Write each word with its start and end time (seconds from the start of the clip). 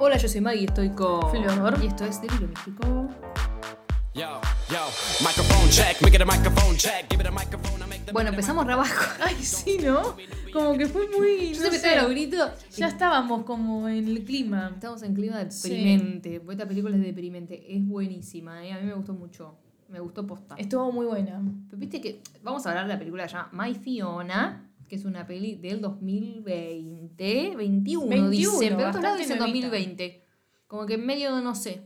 Hola, 0.00 0.16
yo 0.16 0.28
soy 0.28 0.40
Maggie 0.40 0.60
y 0.60 0.64
estoy 0.66 0.90
con 0.90 1.28
Flor. 1.28 1.76
Y 1.82 1.88
esto 1.88 2.04
es 2.04 2.20
Delirio 2.20 2.46
Místico. 2.46 3.08
Bueno, 8.12 8.30
empezamos 8.30 8.64
re 8.64 8.74
abajo. 8.74 8.94
Ay, 9.20 9.34
sí, 9.42 9.78
¿no? 9.82 10.16
Como 10.52 10.78
que 10.78 10.86
fue 10.86 11.08
muy. 11.08 11.52
Yo 11.52 11.64
no 11.64 11.72
sé, 11.72 11.80
te 11.80 12.00
lo 12.00 12.08
grito. 12.08 12.36
Ya 12.76 12.86
estábamos 12.86 13.42
como 13.44 13.88
en 13.88 14.06
el 14.06 14.24
clima. 14.24 14.70
Estamos 14.72 15.02
en 15.02 15.14
clima 15.14 15.38
deprimente. 15.44 16.38
porque 16.38 16.52
Esta 16.54 16.68
película 16.68 16.94
es 16.94 17.02
deprimente. 17.02 17.76
Es 17.76 17.84
buenísima, 17.84 18.64
¿eh? 18.64 18.72
A 18.74 18.78
mí 18.78 18.86
me 18.86 18.94
gustó 18.94 19.14
mucho. 19.14 19.56
Me 19.88 19.98
gustó 19.98 20.24
posta. 20.24 20.54
Estuvo 20.56 20.92
muy 20.92 21.06
buena. 21.06 21.42
Pero 21.66 21.78
viste 21.78 22.00
que 22.00 22.22
vamos 22.44 22.64
a 22.66 22.70
hablar 22.70 22.86
de 22.86 22.92
la 22.92 22.98
película 23.00 23.26
llama 23.26 23.50
My 23.52 23.74
Fiona, 23.74 24.67
que 24.88 24.96
es 24.96 25.04
una 25.04 25.26
peli 25.26 25.54
del 25.56 25.80
2020, 25.80 27.56
21, 27.56 28.06
21, 28.08 28.30
dicen, 28.30 28.76
pero 28.76 28.90
todos 28.90 29.02
lados 29.02 29.18
dicen 29.18 29.38
nuevita. 29.38 29.66
2020. 29.68 30.24
Como 30.66 30.86
que 30.86 30.94
en 30.94 31.06
medio 31.06 31.40
no 31.40 31.54
sé. 31.54 31.82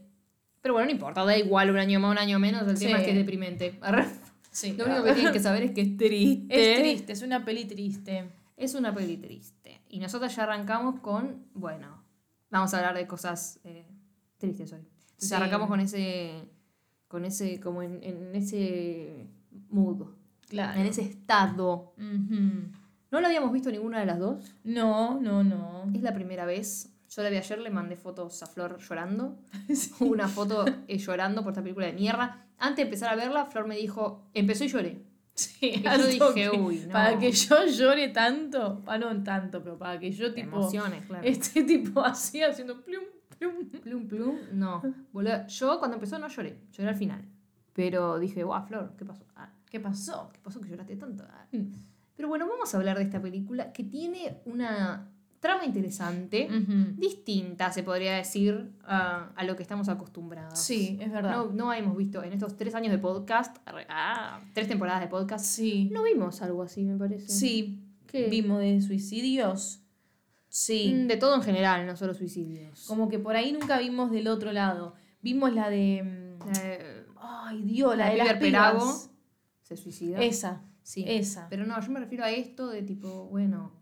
Pero 0.60 0.74
bueno, 0.74 0.86
no 0.86 0.92
importa, 0.92 1.24
da 1.24 1.36
igual 1.36 1.70
un 1.70 1.78
año 1.78 1.98
más, 2.00 2.12
un 2.12 2.18
año 2.18 2.38
menos, 2.38 2.66
el 2.68 2.76
Sí. 2.76 2.86
tema 2.86 2.98
es 2.98 3.04
que 3.04 3.10
es 3.10 3.16
deprimente. 3.16 3.78
Sí. 4.50 4.74
Lo 4.76 4.84
único 4.86 5.02
que 5.04 5.12
tienen 5.14 5.32
que 5.32 5.40
saber 5.40 5.62
es 5.64 5.70
que 5.72 5.80
es 5.80 5.96
triste. 5.96 6.72
Es 6.74 6.78
triste, 6.80 7.12
es 7.12 7.22
una 7.22 7.44
peli 7.44 7.64
triste. 7.64 8.30
Es 8.56 8.74
una 8.74 8.94
peli 8.94 9.16
triste. 9.16 9.80
Y 9.88 9.98
nosotros 9.98 10.34
ya 10.36 10.44
arrancamos 10.44 11.00
con, 11.00 11.46
bueno, 11.54 12.02
vamos 12.50 12.72
a 12.74 12.78
hablar 12.78 12.94
de 12.94 13.06
cosas 13.06 13.60
eh, 13.64 13.86
tristes 14.38 14.72
hoy. 14.72 14.80
Entonces 14.80 15.28
Sí. 15.28 15.34
arrancamos 15.34 15.68
con 15.68 15.80
ese, 15.80 16.44
con 17.08 17.24
ese, 17.24 17.58
como 17.60 17.82
en, 17.82 18.02
en 18.02 18.34
ese 18.34 19.26
mood, 19.70 20.06
Claro. 20.48 20.78
en 20.80 20.86
ese 20.86 21.02
estado. 21.02 21.94
Ujú. 21.96 22.68
No 23.12 23.20
lo 23.20 23.26
habíamos 23.26 23.52
visto 23.52 23.70
ninguna 23.70 24.00
de 24.00 24.06
las 24.06 24.18
dos. 24.18 24.56
No, 24.64 25.20
no, 25.20 25.44
no. 25.44 25.90
Es 25.94 26.02
la 26.02 26.14
primera 26.14 26.46
vez. 26.46 26.92
Yo 27.10 27.22
la 27.22 27.28
vi 27.28 27.36
ayer, 27.36 27.58
le 27.58 27.68
mandé 27.68 27.94
fotos 27.94 28.42
a 28.42 28.46
Flor 28.46 28.78
llorando. 28.78 29.38
Una 30.00 30.28
foto 30.28 30.64
eh, 30.88 30.96
llorando 30.96 31.42
por 31.42 31.52
esta 31.52 31.62
película 31.62 31.86
de 31.86 31.92
mierda. 31.92 32.46
Antes 32.58 32.76
de 32.76 32.82
empezar 32.82 33.12
a 33.12 33.16
verla, 33.16 33.44
Flor 33.44 33.66
me 33.66 33.76
dijo, 33.76 34.30
empezó 34.32 34.64
y 34.64 34.68
lloré. 34.68 35.02
Sí, 35.34 35.82
yo 35.82 35.90
al 35.90 36.06
dije, 36.06 36.18
toque. 36.18 36.50
uy, 36.50 36.84
no. 36.86 36.92
Para 36.92 37.18
que 37.18 37.32
yo 37.32 37.66
llore 37.66 38.08
tanto, 38.08 38.82
para 38.84 39.12
no 39.12 39.22
tanto, 39.22 39.62
pero 39.62 39.78
para 39.78 39.98
que 39.98 40.10
yo 40.10 40.32
tipo 40.32 40.56
emociones, 40.56 41.04
claro. 41.06 41.26
este 41.26 41.64
tipo 41.64 42.00
así 42.00 42.42
haciendo 42.42 42.82
plum 42.82 43.04
plum. 43.38 43.80
Plum, 43.82 44.08
plum, 44.08 44.36
no. 44.52 44.82
Boluda, 45.12 45.46
Yo 45.46 45.78
cuando 45.78 45.96
empezó 45.96 46.18
no 46.18 46.28
lloré, 46.28 46.60
lloré 46.70 46.88
al 46.88 46.96
final. 46.96 47.24
Pero 47.72 48.18
dije, 48.18 48.44
guau, 48.44 48.66
Flor, 48.66 48.94
¿qué 48.96 49.04
pasó? 49.04 49.24
Ah, 49.34 49.50
¿Qué 49.70 49.80
pasó? 49.80 50.30
¿Qué 50.32 50.40
pasó 50.42 50.60
que 50.60 50.68
lloraste 50.68 50.96
tanto? 50.96 51.24
Ah. 51.28 51.46
Mm. 51.52 51.72
Pero 52.16 52.28
bueno, 52.28 52.46
vamos 52.48 52.72
a 52.74 52.76
hablar 52.76 52.98
de 52.98 53.04
esta 53.04 53.20
película 53.20 53.72
que 53.72 53.84
tiene 53.84 54.38
una 54.44 55.08
trama 55.40 55.64
interesante, 55.64 56.48
distinta, 56.96 57.72
se 57.72 57.82
podría 57.82 58.14
decir, 58.16 58.70
a, 58.84 59.30
a 59.34 59.44
lo 59.44 59.56
que 59.56 59.62
estamos 59.62 59.88
acostumbrados. 59.88 60.58
Sí, 60.58 60.98
es 61.00 61.10
verdad. 61.10 61.32
No, 61.32 61.46
no 61.46 61.72
hemos 61.72 61.96
visto 61.96 62.22
en 62.22 62.32
estos 62.32 62.56
tres 62.56 62.74
años 62.76 62.92
de 62.92 62.98
podcast, 62.98 63.56
ah, 63.88 64.40
tres 64.54 64.68
temporadas 64.68 65.00
de 65.00 65.08
podcast, 65.08 65.44
Sí. 65.44 65.88
no 65.92 66.04
vimos 66.04 66.42
algo 66.42 66.62
así, 66.62 66.84
me 66.84 66.96
parece. 66.96 67.28
Sí. 67.28 67.80
¿Qué? 68.06 68.28
Vimos 68.28 68.60
de 68.60 68.80
suicidios. 68.82 69.80
Sí. 70.48 70.92
Mm, 70.94 71.06
De 71.08 71.16
todo 71.16 71.34
en 71.34 71.42
general, 71.42 71.86
no 71.86 71.96
solo 71.96 72.14
suicidios. 72.14 72.84
Como 72.86 73.08
que 73.08 73.18
por 73.18 73.34
ahí 73.34 73.52
nunca 73.52 73.78
vimos 73.78 74.10
del 74.12 74.28
otro 74.28 74.52
lado. 74.52 74.94
Vimos 75.22 75.52
la 75.54 75.70
de. 75.70 76.02
mm, 76.04 76.44
Ay, 77.24 77.62
Dios, 77.62 77.96
la, 77.96 78.04
la 78.06 78.10
de 78.12 78.18
de 78.18 78.24
las 78.24 78.34
Perago. 78.38 78.94
se 79.62 79.76
suicida. 79.76 80.20
Esa. 80.22 80.62
Sí. 80.82 81.04
Esa. 81.06 81.48
Pero 81.48 81.64
no, 81.66 81.80
yo 81.80 81.90
me 81.92 82.00
refiero 82.00 82.24
a 82.24 82.30
esto 82.30 82.68
de 82.68 82.82
tipo, 82.82 83.26
bueno, 83.26 83.72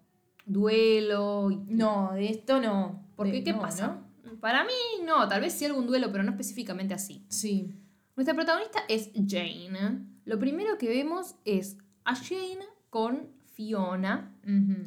duelo. 0.47 1.51
y- 1.51 1.57
No, 1.69 2.13
de 2.15 2.29
esto 2.31 2.61
no. 2.61 3.07
Porque, 3.17 3.33
De- 3.33 3.45
¿qué 3.45 3.53
no, 3.53 3.61
pasa? 3.61 4.01
¿no? 4.25 4.39
Para 4.41 4.65
mí, 4.65 4.71
no, 5.05 5.29
tal 5.29 5.41
vez 5.41 5.53
sí 5.53 5.65
algún 5.65 5.87
duelo, 5.87 6.11
pero 6.13 6.25
no 6.25 6.31
específicamente 6.31 6.95
así. 6.95 7.25
Sí. 7.29 7.75
Nuestra 8.17 8.35
protagonista 8.35 8.81
es 8.89 9.11
Jane. 9.15 10.07
Lo 10.25 10.39
primero 10.39 10.79
que 10.79 10.89
vemos 10.89 11.35
es 11.45 11.79
a 12.05 12.15
Jane 12.15 12.65
con 12.91 13.29
Fiona. 13.53 14.35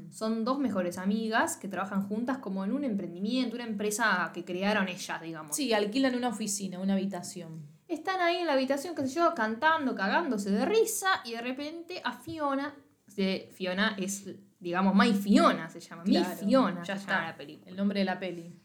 Son 0.10 0.44
dos 0.44 0.60
mejores 0.60 0.98
amigas 0.98 1.58
que 1.58 1.68
trabajan 1.68 2.08
juntas 2.08 2.40
como 2.40 2.64
en 2.64 2.72
un 2.72 2.84
emprendimiento, 2.84 3.56
una 3.56 3.66
empresa 3.66 4.32
que 4.34 4.44
crearon 4.44 4.88
ellas, 4.88 5.22
digamos. 5.22 5.56
Sí, 5.56 5.74
alquilan 5.74 6.16
una 6.16 6.30
oficina, 6.30 6.80
una 6.80 6.94
habitación. 6.94 7.62
Están 7.94 8.20
ahí 8.22 8.38
en 8.38 8.48
la 8.48 8.54
habitación, 8.54 8.96
qué 8.96 9.08
sé 9.08 9.16
yo, 9.16 9.34
cantando, 9.36 9.96
cagándose 9.96 10.50
de 10.52 10.66
risa, 10.66 11.22
y 11.26 11.32
de 11.34 11.42
repente 11.42 12.02
a 12.04 12.14
Fiona, 12.14 12.76
de 13.16 13.52
Fiona 13.54 13.96
es, 14.00 14.26
digamos, 14.60 14.96
My 14.96 15.14
Fiona 15.14 15.70
se 15.70 15.80
llama, 15.80 16.04
Claro, 16.04 16.30
Mi 16.42 16.48
Fiona 16.48 16.84
ya 16.84 16.96
se 16.96 17.02
está. 17.02 17.14
llama 17.16 17.28
la 17.28 17.38
película. 17.38 17.70
El 17.72 17.78
nombre 17.78 18.00
de 18.00 18.06
la 18.06 18.20
peli. 18.20 18.60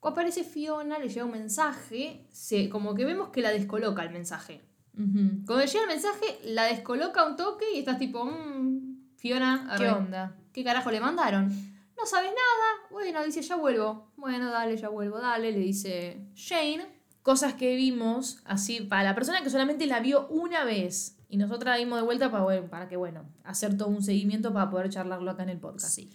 Cuando 0.00 0.20
aparece 0.20 0.42
Fiona, 0.44 0.98
le 0.98 1.08
llega 1.08 1.24
un 1.24 1.30
mensaje, 1.30 2.26
se, 2.30 2.68
como 2.68 2.94
que 2.94 3.04
vemos 3.04 3.28
que 3.28 3.40
la 3.40 3.50
descoloca 3.50 4.02
el 4.02 4.10
mensaje. 4.10 4.62
Ujú. 4.94 5.44
Cuando 5.46 5.58
le 5.58 5.66
llega 5.68 5.82
el 5.82 5.88
mensaje, 5.88 6.38
la 6.46 6.64
descoloca 6.64 7.24
un 7.24 7.36
toque 7.36 7.66
y 7.74 7.78
estás 7.78 7.98
tipo, 7.98 8.24
"Mm, 8.24 9.16
Fiona, 9.16 9.74
¿Qué 9.78 9.88
onda? 9.88 10.36
¿qué 10.52 10.64
carajo 10.64 10.90
le 10.90 11.00
mandaron? 11.00 11.48
No 11.96 12.04
sabes 12.04 12.30
nada, 12.30 12.88
bueno, 12.90 13.22
dice, 13.22 13.42
ya 13.42 13.54
vuelvo. 13.54 14.12
Bueno, 14.16 14.50
dale, 14.50 14.76
ya 14.76 14.88
vuelvo, 14.88 15.20
dale, 15.20 15.52
le 15.52 15.60
dice 15.60 16.26
Jane. 16.34 17.01
Cosas 17.22 17.54
que 17.54 17.76
vimos, 17.76 18.40
así, 18.44 18.80
para 18.80 19.04
la 19.04 19.14
persona 19.14 19.42
que 19.42 19.50
solamente 19.50 19.86
la 19.86 20.00
vio 20.00 20.26
una 20.28 20.64
vez. 20.64 21.18
Y 21.28 21.36
nosotros 21.36 21.70
la 21.70 21.78
vimos 21.78 21.98
de 21.98 22.04
vuelta 22.04 22.30
para, 22.30 22.42
bueno, 22.42 22.68
para 22.68 22.88
que, 22.88 22.96
bueno, 22.96 23.24
hacer 23.44 23.76
todo 23.76 23.88
un 23.88 24.02
seguimiento 24.02 24.52
para 24.52 24.68
poder 24.68 24.90
charlarlo 24.90 25.30
acá 25.30 25.44
en 25.44 25.50
el 25.50 25.58
podcast. 25.58 25.94
Sí. 25.94 26.10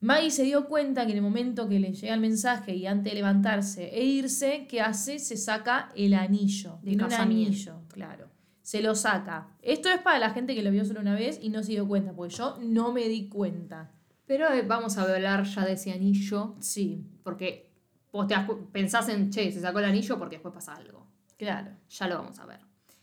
Maggie 0.00 0.30
se 0.30 0.44
dio 0.44 0.66
cuenta 0.66 1.04
que 1.04 1.12
en 1.12 1.18
el 1.18 1.22
momento 1.22 1.68
que 1.68 1.80
le 1.80 1.92
llega 1.92 2.14
el 2.14 2.20
mensaje 2.20 2.74
y 2.74 2.86
antes 2.86 3.12
de 3.12 3.16
levantarse 3.16 3.88
e 3.94 4.04
irse, 4.04 4.66
¿qué 4.68 4.80
hace? 4.80 5.18
Se 5.18 5.36
saca 5.36 5.90
el 5.96 6.14
anillo. 6.14 6.78
De 6.82 6.90
Tiene 6.90 7.04
un 7.04 7.12
anillo, 7.12 7.80
claro. 7.88 8.28
Se 8.62 8.82
lo 8.82 8.94
saca. 8.94 9.48
Esto 9.62 9.88
es 9.88 10.00
para 10.00 10.18
la 10.18 10.30
gente 10.30 10.54
que 10.54 10.62
lo 10.62 10.70
vio 10.70 10.84
solo 10.84 11.00
una 11.00 11.14
vez 11.14 11.38
y 11.42 11.48
no 11.48 11.62
se 11.62 11.72
dio 11.72 11.88
cuenta, 11.88 12.12
porque 12.12 12.34
yo 12.34 12.58
no 12.60 12.92
me 12.92 13.08
di 13.08 13.28
cuenta. 13.28 13.92
Pero 14.26 14.52
eh, 14.52 14.62
vamos 14.62 14.98
a 14.98 15.02
hablar 15.02 15.44
ya 15.44 15.64
de 15.64 15.72
ese 15.72 15.92
anillo, 15.92 16.56
Sí, 16.60 17.06
porque 17.22 17.65
vos 18.12 18.26
te 18.26 18.34
das 18.34 18.46
cu- 18.46 18.68
pensás 18.72 19.08
en, 19.08 19.30
che, 19.30 19.50
se 19.52 19.60
sacó 19.60 19.78
el 19.80 19.84
anillo 19.86 20.18
porque 20.18 20.36
después 20.36 20.54
pasa 20.54 20.74
algo. 20.74 21.06
claro. 21.36 21.72
Ya 21.88 22.08
lo 22.08 22.16
vamos 22.18 22.38
a 22.38 22.46
ver. 22.46 22.60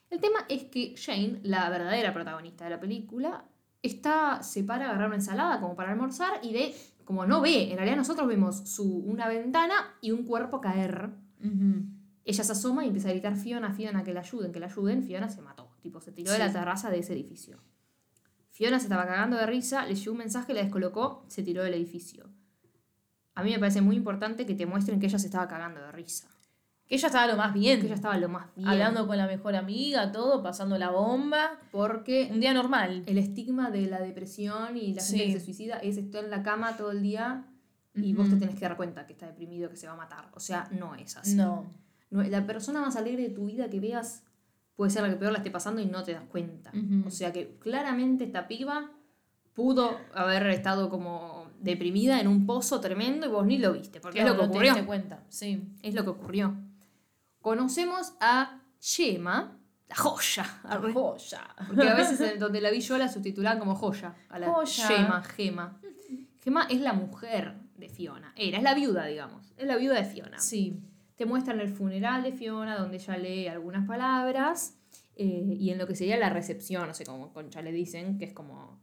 El 0.09 0.19
tema 0.19 0.39
es 0.49 0.65
que 0.65 0.95
Jane, 0.97 1.39
la 1.43 1.69
verdadera 1.69 2.13
protagonista 2.13 2.63
de 2.65 2.69
la 2.71 2.79
película, 2.79 3.45
está, 3.81 4.43
se 4.43 4.63
para 4.63 4.85
a 4.85 4.89
agarrar 4.89 5.07
una 5.07 5.15
ensalada 5.15 5.59
como 5.59 5.75
para 5.75 5.91
almorzar 5.91 6.33
y 6.43 6.53
ve, 6.53 6.75
como 7.03 7.25
no 7.25 7.41
ve, 7.41 7.69
en 7.71 7.77
realidad 7.77 7.97
nosotros 7.97 8.27
vemos 8.27 8.69
su, 8.69 8.97
una 8.99 9.27
ventana 9.27 9.73
y 10.01 10.11
un 10.11 10.23
cuerpo 10.23 10.61
caer. 10.61 11.09
Ella 12.25 12.43
se 12.43 12.51
asoma 12.53 12.85
y 12.85 12.87
empieza 12.87 13.09
a 13.09 13.11
gritar 13.11 13.35
Fiona, 13.35 13.73
Fiona, 13.73 14.03
que 14.03 14.13
la 14.13 14.21
ayuden, 14.21 14.51
que 14.51 14.59
la 14.59 14.67
ayuden. 14.67 15.03
Fiona 15.03 15.27
se 15.29 15.41
mató, 15.41 15.71
tipo, 15.81 15.99
se 15.99 16.11
tiró 16.11 16.31
de 16.31 16.39
la 16.39 16.51
terraza 16.53 16.89
de 16.89 16.99
ese 16.99 17.13
edificio. 17.13 17.59
Fiona 18.51 18.79
se 18.79 18.85
estaba 18.85 19.05
cagando 19.05 19.35
de 19.35 19.45
risa, 19.47 19.85
le 19.85 19.95
llegó 19.95 20.11
un 20.11 20.19
mensaje, 20.19 20.53
la 20.53 20.61
descolocó, 20.61 21.25
se 21.27 21.41
tiró 21.43 21.63
del 21.63 21.73
edificio. 21.73 22.29
A 23.35 23.43
mí 23.43 23.51
me 23.51 23.59
parece 23.59 23.81
muy 23.81 23.95
importante 23.95 24.45
que 24.45 24.53
te 24.55 24.65
muestren 24.65 24.99
que 24.99 25.07
ella 25.07 25.19
se 25.19 25.27
estaba 25.27 25.47
cagando 25.47 25.81
de 25.81 25.91
risa. 25.91 26.27
Que 26.85 26.95
ella 26.95 27.07
estaba 27.07 27.27
lo 27.27 27.37
más 27.37 27.53
bien. 27.53 27.79
Que 27.79 27.85
ella 27.87 27.95
estaba 27.95 28.17
lo 28.17 28.29
más 28.29 28.53
bien. 28.55 28.67
Hablando 28.67 29.07
con 29.07 29.17
la 29.17 29.25
mejor 29.25 29.55
amiga, 29.55 30.11
todo, 30.11 30.43
pasando 30.43 30.77
la 30.77 30.89
bomba. 30.91 31.51
Porque 31.71 32.29
Un 32.31 32.39
día 32.41 32.53
normal. 32.53 33.03
el 33.07 33.17
estigma 33.17 33.71
de 33.71 33.87
la 33.87 33.99
depresión 34.01 34.77
y 34.77 34.93
la 34.93 35.01
gente 35.03 35.25
Sí. 35.25 35.33
que 35.33 35.39
se 35.39 35.45
suicida 35.45 35.77
es 35.77 35.97
estar 35.97 36.23
en 36.23 36.29
la 36.29 36.43
cama 36.43 36.75
todo 36.77 36.91
el 36.91 37.01
día 37.01 37.45
y 37.95 38.13
vos 38.13 38.29
te 38.29 38.35
tenés 38.35 38.55
que 38.55 38.61
dar 38.61 38.75
cuenta 38.75 39.05
que 39.07 39.13
está 39.13 39.27
deprimido, 39.27 39.69
que 39.69 39.77
se 39.77 39.87
va 39.87 39.93
a 39.93 39.97
matar. 39.97 40.29
O 40.33 40.39
sea, 40.39 40.67
no 40.71 40.93
es 40.95 41.15
así. 41.17 41.35
No. 41.35 41.71
No, 42.11 42.21
La 42.23 42.45
persona 42.45 42.81
más 42.81 42.95
alegre 42.95 43.23
de 43.23 43.29
tu 43.29 43.45
vida 43.47 43.69
que 43.69 43.79
veas 43.79 44.23
puede 44.75 44.91
ser 44.91 45.01
la 45.03 45.09
que 45.09 45.15
peor 45.15 45.31
la 45.31 45.37
esté 45.39 45.49
pasando 45.51 45.81
y 45.81 45.85
no 45.85 46.03
te 46.03 46.13
das 46.13 46.23
cuenta. 46.29 46.71
O 47.07 47.09
sea 47.09 47.31
que 47.31 47.57
claramente 47.59 48.23
esta 48.25 48.47
piba 48.47 48.91
pudo 49.53 49.97
haber 50.13 50.47
estado 50.47 50.89
como 50.89 51.42
deprimida 51.63 52.19
en 52.19 52.27
un 52.27 52.45
pozo 52.45 52.79
tremendo 52.79 53.25
y 53.25 53.29
vos 53.29 53.45
ni 53.45 53.57
lo 53.57 53.73
viste, 53.73 53.99
porque 53.99 54.19
es 54.19 54.25
lo 54.25 54.31
que 54.35 54.37
no 54.43 54.51
te 54.51 54.57
ocurrió. 54.57 54.85
cuenta. 54.85 55.23
Sí. 55.29 55.63
Es 55.81 55.93
lo 55.95 56.03
que 56.03 56.09
ocurrió. 56.11 56.55
Conocemos 57.41 58.13
a 58.19 58.61
Shema, 58.79 59.57
la 59.87 59.95
joya. 59.95 60.45
arre. 60.63 60.93
Joya. 60.93 61.41
Porque 61.67 61.89
a 61.89 61.95
veces 61.95 62.19
en 62.33 62.39
donde 62.39 62.61
la 62.61 62.69
vi 62.71 62.81
yo 62.81 62.97
la 62.97 63.07
subtitulaban 63.09 63.59
como 63.59 63.75
joya. 63.75 64.13
A 64.29 64.39
la 64.39 64.47
Joya. 64.49 64.87
Gema, 64.87 65.23
Gema. 65.23 65.79
Gema 66.41 66.67
es 66.69 66.81
la 66.81 66.93
mujer 66.93 67.55
de 67.77 67.89
Fiona. 67.89 68.33
Era, 68.35 68.57
es 68.57 68.63
la 68.63 68.73
viuda, 68.73 69.05
digamos. 69.05 69.53
Es 69.57 69.65
la 69.65 69.75
viuda 69.77 69.95
de 69.95 70.05
Fiona. 70.05 70.39
Sí. 70.39 70.79
Te 71.15 71.25
muestran 71.25 71.59
el 71.59 71.69
funeral 71.69 72.23
de 72.23 72.31
Fiona, 72.33 72.77
donde 72.77 72.97
ella 72.97 73.17
lee 73.17 73.47
algunas 73.47 73.87
palabras. 73.87 74.77
eh, 75.15 75.55
y 75.59 75.69
en 75.69 75.77
lo 75.77 75.85
que 75.87 75.95
sería 75.95 76.17
la 76.17 76.29
recepción, 76.29 76.87
no 76.87 76.93
sé 76.93 77.05
cómo 77.05 77.31
concha 77.33 77.61
le 77.61 77.71
dicen, 77.71 78.17
que 78.17 78.25
es 78.25 78.33
como. 78.33 78.81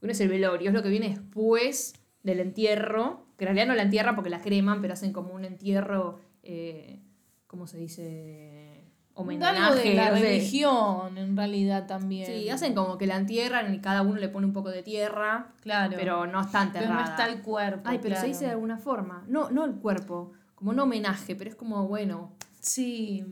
No 0.00 0.10
es 0.10 0.20
el 0.20 0.28
velorio, 0.28 0.68
es 0.70 0.74
lo 0.74 0.82
que 0.82 0.88
viene 0.88 1.10
después 1.10 1.94
del 2.22 2.40
entierro. 2.40 3.26
Que 3.36 3.44
en 3.44 3.48
realidad 3.48 3.66
no 3.66 3.74
la 3.74 3.82
entierran 3.82 4.14
porque 4.14 4.30
la 4.30 4.40
creman, 4.40 4.80
pero 4.80 4.92
hacen 4.94 5.12
como 5.12 5.34
un 5.34 5.44
entierro. 5.44 6.20
eh, 6.42 7.00
¿Cómo 7.46 7.66
se 7.66 7.76
dice? 7.78 8.84
Homenaje. 9.14 9.58
Algo 9.58 9.74
de 9.76 9.94
la 9.94 10.10
no 10.10 10.16
sé. 10.16 10.22
religión, 10.22 11.18
en 11.18 11.36
realidad 11.36 11.86
también. 11.86 12.26
Sí, 12.26 12.48
hacen 12.48 12.74
como 12.74 12.96
que 12.96 13.06
la 13.06 13.16
entierran 13.16 13.74
y 13.74 13.78
cada 13.80 14.00
uno 14.00 14.16
le 14.18 14.28
pone 14.30 14.46
un 14.46 14.54
poco 14.54 14.70
de 14.70 14.82
tierra, 14.82 15.52
Claro. 15.60 15.94
pero 15.98 16.26
no 16.26 16.40
está 16.40 16.60
Pero 16.72 16.84
enterrada. 16.86 16.94
no 17.04 17.10
está 17.10 17.26
el 17.28 17.42
cuerpo. 17.42 17.82
Ay, 17.84 17.98
pero 18.02 18.16
se 18.16 18.26
dice 18.28 18.46
de 18.46 18.52
alguna 18.52 18.78
forma. 18.78 19.24
No, 19.28 19.50
no 19.50 19.64
el 19.66 19.74
cuerpo. 19.74 20.32
como 20.54 20.70
un 20.70 20.78
homenaje, 20.80 21.34
pero 21.36 21.50
es 21.50 21.56
como, 21.56 21.86
bueno, 21.88 22.32
Sí. 22.60 23.22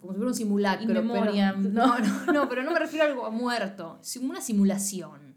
como 0.00 0.12
si 0.12 0.16
fuera 0.18 0.28
un 0.30 0.34
simulacro. 0.34 0.86
Pero, 0.88 1.02
no, 1.56 1.98
no, 1.98 2.32
no, 2.32 2.48
pero 2.48 2.62
no 2.64 2.72
me 2.72 2.78
refiero 2.80 3.06
a 3.06 3.08
algo 3.08 3.30
muerto, 3.30 3.98
es 4.02 4.18
como 4.18 4.30
una 4.32 4.40
simulación. 4.40 5.31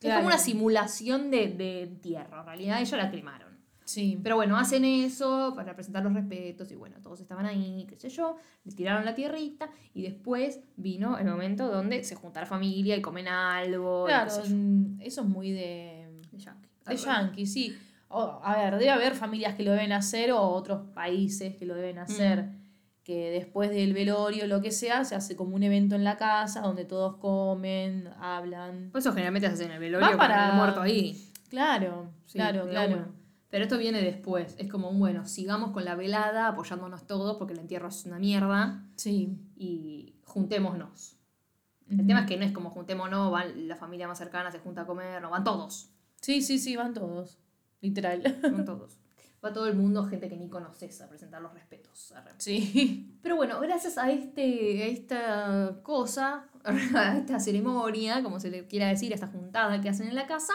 Es 0.00 0.14
como 0.14 0.26
una 0.26 0.38
simulación 0.38 1.30
de, 1.30 1.48
de 1.48 1.82
entierro, 1.82 2.40
en 2.40 2.46
realidad 2.46 2.80
ella 2.80 2.96
la 2.96 3.10
cremaron. 3.10 3.48
Sí. 3.88 4.20
Pero 4.22 4.36
bueno, 4.36 4.58
hacen 4.58 4.84
eso 4.84 5.54
para 5.56 5.74
presentar 5.74 6.02
los 6.04 6.12
respetos 6.12 6.70
y 6.70 6.76
bueno, 6.76 6.96
todos 7.02 7.20
estaban 7.20 7.46
ahí, 7.46 7.86
qué 7.88 7.96
sé 7.96 8.10
yo, 8.10 8.36
le 8.64 8.72
tiraron 8.72 9.06
la 9.06 9.14
tierrita 9.14 9.70
y 9.94 10.02
después 10.02 10.60
vino 10.76 11.16
el 11.16 11.26
momento 11.26 11.68
donde 11.68 12.04
se 12.04 12.14
junta 12.14 12.40
la 12.40 12.46
familia 12.46 12.96
y 12.96 13.00
comen 13.00 13.28
algo. 13.28 14.04
Claro, 14.04 14.30
mm, 14.46 15.00
eso 15.00 15.22
es 15.22 15.26
muy 15.26 15.52
de, 15.52 16.06
De 16.30 16.38
yankee. 16.38 16.68
de 16.86 16.96
yankee, 16.96 17.46
sí. 17.46 17.78
O, 18.08 18.40
a 18.42 18.58
ver, 18.58 18.76
debe 18.76 18.90
haber 18.90 19.14
familias 19.14 19.54
que 19.54 19.62
lo 19.62 19.72
deben 19.72 19.92
hacer 19.92 20.32
o 20.32 20.40
otros 20.42 20.90
países 20.94 21.56
que 21.56 21.64
lo 21.64 21.74
deben 21.74 21.98
hacer. 21.98 22.42
Mm. 22.42 22.57
Que 23.08 23.30
después 23.30 23.70
del 23.70 23.94
velorio, 23.94 24.46
lo 24.46 24.60
que 24.60 24.70
sea, 24.70 25.02
se 25.06 25.14
hace 25.14 25.34
como 25.34 25.56
un 25.56 25.62
evento 25.62 25.94
en 25.94 26.04
la 26.04 26.18
casa 26.18 26.60
donde 26.60 26.84
todos 26.84 27.16
comen, 27.16 28.06
hablan. 28.20 28.90
Por 28.92 28.98
eso 28.98 29.12
generalmente 29.12 29.48
se 29.48 29.54
hace 29.54 29.64
en 29.64 29.70
el 29.70 29.78
velorio 29.78 30.10
Va 30.10 30.16
para- 30.18 30.50
el 30.50 30.56
muerto 30.56 30.82
ahí. 30.82 31.16
Claro, 31.48 32.10
Sí, 32.26 32.34
claro, 32.34 32.68
claro. 32.68 33.06
Pero 33.48 33.64
esto 33.64 33.78
viene 33.78 34.02
después. 34.02 34.54
Es 34.58 34.68
como, 34.70 34.90
un, 34.90 34.98
bueno, 34.98 35.24
sigamos 35.26 35.70
con 35.70 35.86
la 35.86 35.94
velada, 35.94 36.48
apoyándonos 36.48 37.06
todos 37.06 37.38
porque 37.38 37.54
el 37.54 37.60
entierro 37.60 37.88
es 37.88 38.04
una 38.04 38.18
mierda 38.18 38.84
Sí. 38.96 39.38
y 39.56 40.14
juntémonos. 40.24 41.16
El 41.88 42.06
tema 42.06 42.20
es 42.20 42.26
que 42.26 42.36
no 42.36 42.44
es 42.44 42.52
como 42.52 42.68
juntémonos, 42.68 43.32
van 43.32 43.66
la 43.68 43.76
familia 43.76 44.06
más 44.06 44.18
cercana, 44.18 44.50
se 44.50 44.58
junta 44.58 44.82
a 44.82 44.86
comer, 44.86 45.22
no, 45.22 45.30
van 45.30 45.44
todos. 45.44 45.88
Sí, 46.20 46.42
sí, 46.42 46.58
sí, 46.58 46.76
van 46.76 46.92
todos. 46.92 47.38
Literal. 47.80 48.20
Van 48.42 48.66
todos. 48.66 48.98
Va 49.44 49.52
todo 49.52 49.68
el 49.68 49.76
mundo, 49.76 50.04
gente 50.04 50.28
que 50.28 50.36
ni 50.36 50.48
conoces, 50.48 51.00
a 51.00 51.08
presentar 51.08 51.40
los 51.40 51.54
respetos. 51.54 52.12
Sí. 52.38 53.18
Pero 53.22 53.36
bueno, 53.36 53.60
gracias 53.60 53.96
a, 53.96 54.10
este, 54.10 54.82
a 54.82 54.86
esta 54.86 55.80
cosa, 55.82 56.48
a 56.64 57.18
esta 57.18 57.38
ceremonia, 57.38 58.22
como 58.22 58.40
se 58.40 58.50
le 58.50 58.66
quiera 58.66 58.88
decir, 58.88 59.12
a 59.12 59.14
esta 59.14 59.28
juntada 59.28 59.80
que 59.80 59.88
hacen 59.88 60.08
en 60.08 60.16
la 60.16 60.26
casa, 60.26 60.54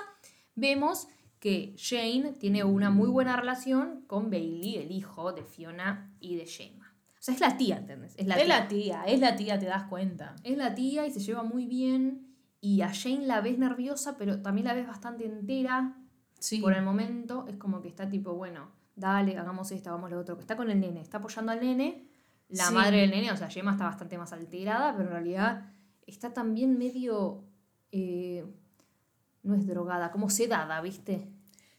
vemos 0.55 1.07
que 1.39 1.75
Jane 1.77 2.33
tiene 2.39 2.63
una 2.63 2.89
muy 2.89 3.09
buena 3.09 3.35
relación 3.35 4.03
con 4.07 4.29
Bailey, 4.29 4.77
el 4.77 4.91
hijo 4.91 5.33
de 5.33 5.43
Fiona 5.43 6.13
y 6.19 6.35
de 6.35 6.45
Gemma. 6.45 6.93
O 7.23 7.25
sea, 7.25 7.35
es 7.35 7.41
la 7.41 7.55
tía, 7.55 7.77
¿entendés? 7.77 8.15
Es 8.17 8.27
la 8.27 8.35
es 8.35 8.43
tía. 8.43 8.59
la 8.59 8.67
tía, 8.67 9.03
es 9.07 9.19
la 9.21 9.35
tía, 9.35 9.59
te 9.59 9.65
das 9.65 9.83
cuenta. 9.83 10.35
Es 10.43 10.57
la 10.57 10.75
tía 10.75 11.07
y 11.07 11.11
se 11.11 11.21
lleva 11.21 11.43
muy 11.43 11.65
bien. 11.65 12.35
Y 12.59 12.81
a 12.81 12.93
Jane 12.93 13.25
la 13.25 13.39
ves 13.39 13.57
nerviosa, 13.57 14.17
pero 14.17 14.41
también 14.41 14.67
la 14.67 14.73
ves 14.73 14.87
bastante 14.87 15.25
entera 15.25 15.97
Sí. 16.43 16.59
por 16.59 16.73
el 16.73 16.83
momento. 16.83 17.45
Es 17.47 17.55
como 17.57 17.81
que 17.81 17.87
está 17.87 18.09
tipo, 18.09 18.33
bueno, 18.33 18.67
dale, 18.95 19.37
hagamos 19.37 19.71
esto, 19.71 19.89
hagamos 19.89 20.11
lo 20.11 20.19
otro. 20.19 20.35
Que 20.35 20.41
está 20.41 20.57
con 20.57 20.69
el 20.69 20.79
nene, 20.79 20.99
está 21.01 21.17
apoyando 21.19 21.51
al 21.53 21.61
nene. 21.61 22.07
La 22.49 22.65
Sí. 22.65 22.73
madre 22.73 22.97
del 22.97 23.11
nene, 23.11 23.31
o 23.31 23.37
sea, 23.37 23.47
Gemma 23.49 23.71
está 23.71 23.85
bastante 23.85 24.17
más 24.17 24.33
alterada, 24.33 24.91
pero 24.95 25.07
en 25.09 25.13
realidad 25.13 25.65
está 26.05 26.33
también 26.33 26.77
medio. 26.77 27.43
eh, 27.95 28.43
no 29.43 29.53
es 29.55 29.67
drogada, 29.67 30.09
como 30.11 30.27
sedada, 30.29 30.81
¿viste? 30.81 31.27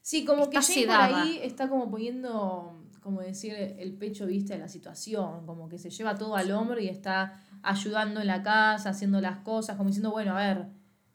Sí, 0.00 0.24
como 0.24 0.48
que 0.48 0.58
por 0.58 0.62
sedada. 0.62 1.22
ahí 1.22 1.40
está 1.42 1.68
como 1.68 1.90
poniendo, 1.90 2.84
como 3.02 3.20
decir, 3.20 3.52
el 3.54 3.94
pecho, 3.94 4.26
viste, 4.26 4.54
a 4.54 4.58
la 4.58 4.68
situación, 4.68 5.44
como 5.46 5.68
que 5.68 5.78
se 5.78 5.90
lleva 5.90 6.14
todo 6.14 6.36
al 6.36 6.52
hombro 6.52 6.78
y 6.78 6.88
está 6.88 7.40
ayudando 7.62 8.20
en 8.20 8.28
la 8.28 8.42
casa, 8.44 8.90
haciendo 8.90 9.20
las 9.20 9.38
cosas, 9.38 9.76
como 9.76 9.88
diciendo, 9.88 10.10
bueno, 10.12 10.36
a 10.36 10.46
ver, 10.46 10.68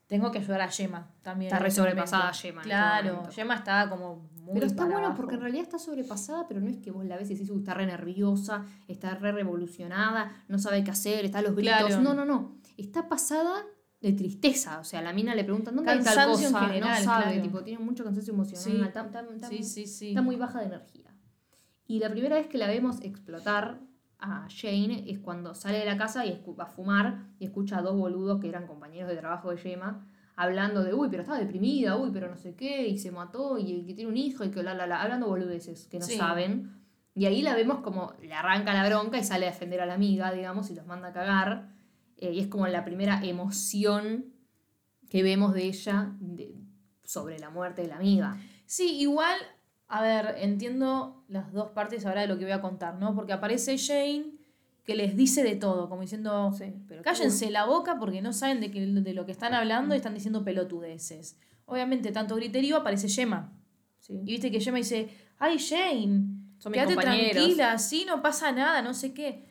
tengo 0.10 0.32
que 0.32 0.40
ayudar 0.40 0.60
a 0.62 0.68
Gemma 0.70 1.08
también. 1.22 1.48
Está 1.48 1.58
en 1.58 1.64
re 1.64 1.70
este 1.70 1.80
sobrepasada 1.82 2.30
en 2.30 2.34
este 2.34 2.62
Claro, 2.64 3.10
momento. 3.14 3.32
Gemma 3.32 3.54
está 3.56 3.90
como 3.90 4.30
muy 4.42 4.56
Pero 4.56 4.66
está 4.66 4.78
para 4.78 4.88
bueno 4.90 5.06
abajo. 5.06 5.22
porque 5.22 5.36
en 5.36 5.42
realidad 5.42 5.64
está 5.64 5.80
sobrepasada, 5.80 6.48
pero 6.48 6.60
no 6.60 6.68
es 6.68 6.78
que 6.78 6.90
vos 6.92 7.06
la 7.06 7.16
ves 7.16 7.30
y 7.30 7.36
decís, 7.36 7.50
"Uy, 7.52 7.60
está 7.60 7.76
re 7.76 7.86
nerviosa, 7.86 8.66
está 8.88 9.14
re 9.16 9.32
revolucionada, 9.32 10.44
no 10.50 10.58
sabe 10.60 10.84
qué 10.84 10.92
hacer, 10.92 11.24
está 11.26 11.40
a 11.40 11.42
los 11.44 11.56
gritos. 11.56 11.78
Claro. 11.86 12.02
No, 12.02 12.14
no, 12.14 12.26
no. 12.26 12.58
Está 12.76 13.08
pasada 13.08 13.64
de 14.02 14.14
tristeza. 14.14 14.80
O 14.80 14.84
sea, 14.84 15.02
la 15.02 15.14
mina 15.14 15.36
le 15.36 15.44
preguntan, 15.44 15.76
¿dónde 15.76 15.92
hay 15.92 16.02
tal 16.04 16.28
cosa? 16.30 16.60
general, 16.68 17.00
no 17.00 17.04
sabe, 17.06 17.24
claro. 17.26 17.42
tipo, 17.42 17.64
tiene 17.64 17.84
mucho 17.84 18.04
cansancio 18.04 18.34
emocional, 18.34 18.64
Sí. 18.64 18.82
está, 18.82 19.02
está- 19.06 19.22
está- 19.32 19.48
Sí, 19.50 19.64
sí, 19.64 19.86
sí. 19.86 20.10
está 20.10 20.22
muy 20.22 20.36
baja 20.38 20.60
de 20.62 20.66
energía. 20.66 21.14
Y 21.86 22.00
la 22.00 22.10
primera 22.10 22.36
vez 22.36 22.48
que 22.48 22.58
la 22.58 22.68
vemos 22.68 23.02
explotar 23.02 23.80
a 24.20 24.48
Jane 24.50 25.06
es 25.10 25.20
cuando 25.20 25.54
sale 25.56 25.80
de 25.80 25.86
la 25.86 25.98
casa 25.98 26.26
y 26.26 26.44
va 26.60 26.66
a 26.66 26.68
fumar 26.68 27.28
y 27.40 27.46
escucha 27.46 27.78
a 27.78 27.82
dos 27.82 27.96
boludos 27.96 28.40
que 28.40 28.50
eran 28.50 28.68
compañeros 28.68 29.10
de 29.10 29.16
trabajo 29.18 29.52
de 29.52 29.58
Gemma 29.58 30.06
hablando 30.36 30.84
de, 30.84 30.94
uy, 30.94 31.08
pero 31.10 31.22
estaba 31.24 31.40
deprimida, 31.40 31.98
uy, 31.98 32.12
pero 32.14 32.30
no 32.30 32.38
sé 32.38 32.56
qué, 32.56 32.88
y 32.88 32.98
se 32.98 33.12
mató, 33.12 33.58
y 33.58 33.86
que 33.86 33.94
tiene 33.94 34.10
un 34.10 34.16
hijo, 34.16 34.46
y 34.46 34.52
que 34.52 34.64
la, 34.64 34.74
la, 34.74 34.88
la, 34.88 35.02
hablando 35.02 35.28
boludeces 35.28 35.88
que 35.88 36.00
no 36.00 36.06
Sí. 36.06 36.16
saben. 36.16 36.72
Y 37.14 37.26
ahí 37.26 37.42
la 37.42 37.56
vemos 37.56 37.80
como 37.82 38.14
le 38.22 38.34
arranca 38.34 38.74
la 38.74 38.88
bronca 38.88 39.18
y 39.18 39.24
sale 39.26 39.48
a 39.48 39.50
defender 39.52 39.82
a 39.82 39.86
la 39.86 39.96
amiga, 39.96 40.32
digamos, 40.32 40.72
y 40.72 40.76
los 40.76 40.86
manda 40.86 41.10
a 41.10 41.12
cagar. 41.12 41.68
Eh, 42.16 42.32
y 42.32 42.40
es 42.40 42.48
como 42.48 42.68
la 42.68 42.86
primera 42.86 43.22
emoción 43.26 44.28
que 45.10 45.24
vemos 45.24 45.54
de 45.54 45.64
ella 45.66 46.14
de- 46.22 46.56
sobre 47.04 47.38
la 47.40 47.50
muerte 47.50 47.82
de 47.82 47.90
la 47.90 47.96
amiga. 47.98 48.38
Sí, 48.66 48.98
igual, 49.02 49.38
a 49.90 50.02
ver, 50.02 50.36
entiendo 50.40 51.24
las 51.28 51.52
dos 51.52 51.72
partes 51.72 52.06
ahora 52.06 52.22
de 52.22 52.28
lo 52.28 52.38
que 52.38 52.46
voy 52.46 52.54
a 52.54 52.62
contar, 52.62 52.96
¿no? 52.96 53.16
Porque 53.16 53.34
aparece 53.34 53.78
Jane 53.78 54.26
que 54.86 54.96
les 54.96 55.16
dice 55.16 55.44
de 55.44 55.56
todo, 55.56 55.90
como 55.90 56.02
diciendo, 56.02 56.52
Sí, 56.58 56.74
pero 56.88 57.02
cállense 57.04 57.50
la 57.52 57.66
boca 57.66 57.98
porque 58.00 58.22
no 58.22 58.32
saben 58.34 58.60
de, 58.62 58.70
de 58.70 59.14
lo 59.14 59.26
que 59.26 59.32
están 59.32 59.54
hablando 59.54 59.94
y 59.94 59.98
están 59.98 60.14
diciendo 60.14 60.44
pelotudeces. 60.44 61.38
Obviamente, 61.66 62.12
tanto 62.12 62.36
griterío 62.36 62.78
aparece 62.78 63.08
Gemma. 63.10 63.52
Sí. 64.00 64.14
Y 64.14 64.32
viste 64.32 64.50
que 64.50 64.60
Gemma 64.62 64.78
dice, 64.78 65.10
ay 65.38 65.60
Jane, 65.60 66.24
Son 66.60 66.72
quédate 66.72 66.96
compañeros". 66.96 67.32
tranquila, 67.32 67.78
sí, 67.78 68.06
no 68.08 68.22
pasa 68.22 68.52
nada, 68.52 68.82
no 68.82 68.94
sé 68.94 69.14
qué. 69.14 69.46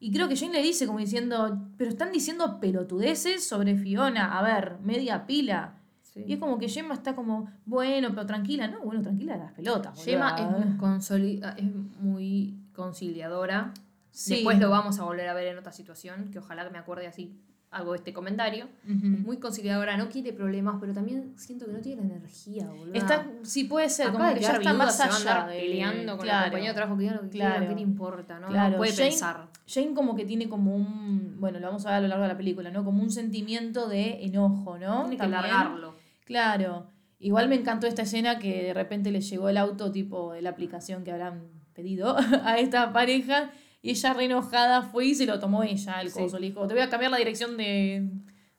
Y 0.00 0.10
creo 0.10 0.28
que 0.28 0.36
Jane 0.36 0.54
le 0.54 0.62
dice 0.62 0.86
como 0.86 0.98
diciendo, 0.98 1.68
pero 1.76 1.90
están 1.90 2.10
diciendo 2.10 2.58
pelotudeces 2.58 3.46
sobre 3.46 3.76
Fiona, 3.76 4.36
a 4.36 4.42
ver, 4.42 4.78
media 4.82 5.26
pila. 5.26 5.81
Sí. 6.14 6.24
Y 6.26 6.32
es 6.34 6.38
como 6.38 6.58
que 6.58 6.68
Gemma 6.68 6.94
está 6.94 7.14
como, 7.14 7.48
bueno, 7.64 8.10
pero 8.10 8.26
tranquila, 8.26 8.68
no, 8.68 8.80
bueno, 8.80 9.00
tranquila 9.02 9.32
de 9.34 9.38
las 9.40 9.52
pelotas. 9.52 10.04
Gemma 10.04 10.36
es 10.38 10.46
muy, 10.46 10.76
consoli- 10.78 11.54
es 11.56 12.00
muy 12.02 12.54
conciliadora. 12.74 13.72
Sí. 14.10 14.34
Después 14.34 14.58
lo 14.58 14.68
vamos 14.68 14.98
a 14.98 15.04
volver 15.04 15.28
a 15.28 15.34
ver 15.34 15.46
en 15.48 15.58
otra 15.58 15.72
situación, 15.72 16.30
que 16.30 16.38
ojalá 16.38 16.64
que 16.64 16.70
me 16.70 16.78
acuerde 16.78 17.06
así, 17.06 17.34
hago 17.70 17.94
este 17.94 18.12
comentario. 18.12 18.68
Es 18.86 18.94
muy 19.02 19.38
conciliadora, 19.38 19.96
no 19.96 20.10
quiere 20.10 20.34
problemas, 20.34 20.76
pero 20.78 20.92
también 20.92 21.32
siento 21.38 21.64
que 21.64 21.72
no 21.72 21.78
tiene 21.78 22.02
la 22.06 22.16
energía, 22.16 22.66
boludo. 22.66 22.92
Está, 22.92 23.26
sí, 23.44 23.64
puede 23.64 23.88
ser, 23.88 24.12
como 24.12 24.34
que 24.34 24.40
ya 24.40 24.52
está 24.52 24.74
más 24.74 25.00
allá 25.00 25.46
de- 25.46 25.58
peleando 25.58 26.18
con 26.18 26.24
claro. 26.26 26.38
la 26.40 26.44
compañía 26.50 26.68
de 26.68 26.74
trabajo 26.74 26.96
que 26.98 27.02
diga 27.04 27.14
lo 27.14 27.22
que 27.22 27.28
Claro. 27.30 27.54
quiera, 27.56 27.68
¿qué 27.70 27.74
le 27.74 27.80
importa? 27.80 28.38
¿no? 28.38 28.48
Claro, 28.48 28.72
No 28.72 28.76
puede 28.76 28.92
Jane- 28.92 29.08
pensar. 29.08 29.48
Jane 29.66 29.94
como 29.94 30.14
que 30.14 30.26
tiene 30.26 30.50
como 30.50 30.76
un, 30.76 31.36
bueno, 31.40 31.58
lo 31.58 31.68
vamos 31.68 31.86
a 31.86 31.88
ver 31.88 31.96
a 31.96 32.00
lo 32.02 32.08
largo 32.08 32.22
de 32.24 32.28
la 32.28 32.36
película, 32.36 32.70
¿no? 32.70 32.84
Como 32.84 33.02
un 33.02 33.10
sentimiento 33.10 33.88
de 33.88 34.22
enojo, 34.26 34.76
¿no? 34.76 35.04
Tiene 35.08 35.10
que 35.12 35.16
También. 35.16 35.40
largarlo. 35.42 36.01
Claro. 36.24 36.86
Igual 37.18 37.48
me 37.48 37.54
encantó 37.56 37.86
esta 37.86 38.02
escena 38.02 38.38
que 38.38 38.62
de 38.64 38.74
repente 38.74 39.10
le 39.12 39.20
llegó 39.20 39.48
el 39.48 39.56
auto 39.56 39.92
tipo 39.92 40.32
de 40.32 40.42
la 40.42 40.50
aplicación 40.50 41.04
que 41.04 41.12
habrán 41.12 41.48
pedido 41.72 42.16
a 42.44 42.58
esta 42.58 42.92
pareja 42.92 43.50
y 43.80 43.90
ella 43.90 44.12
re 44.14 44.24
enojada 44.26 44.82
fue 44.82 45.06
y 45.06 45.14
se 45.14 45.26
lo 45.26 45.38
tomó 45.38 45.62
ella, 45.62 46.00
el 46.00 46.10
Sí. 46.10 46.20
coso. 46.20 46.38
Le 46.38 46.48
dijo, 46.48 46.66
te 46.66 46.74
voy 46.74 46.82
a 46.82 46.88
cambiar 46.88 47.10
la 47.12 47.18
dirección 47.18 47.56
de, 47.56 48.10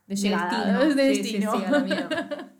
de 0.08 0.15
llegada, 0.15 0.79
destino. 0.86 0.96
de 0.96 1.15
Sí, 1.15 1.24
sí, 1.24 1.32
destino. 1.34 1.58
sí, 1.58 1.65
a 1.65 1.72
la 1.72 1.79
mierda. 1.79 2.50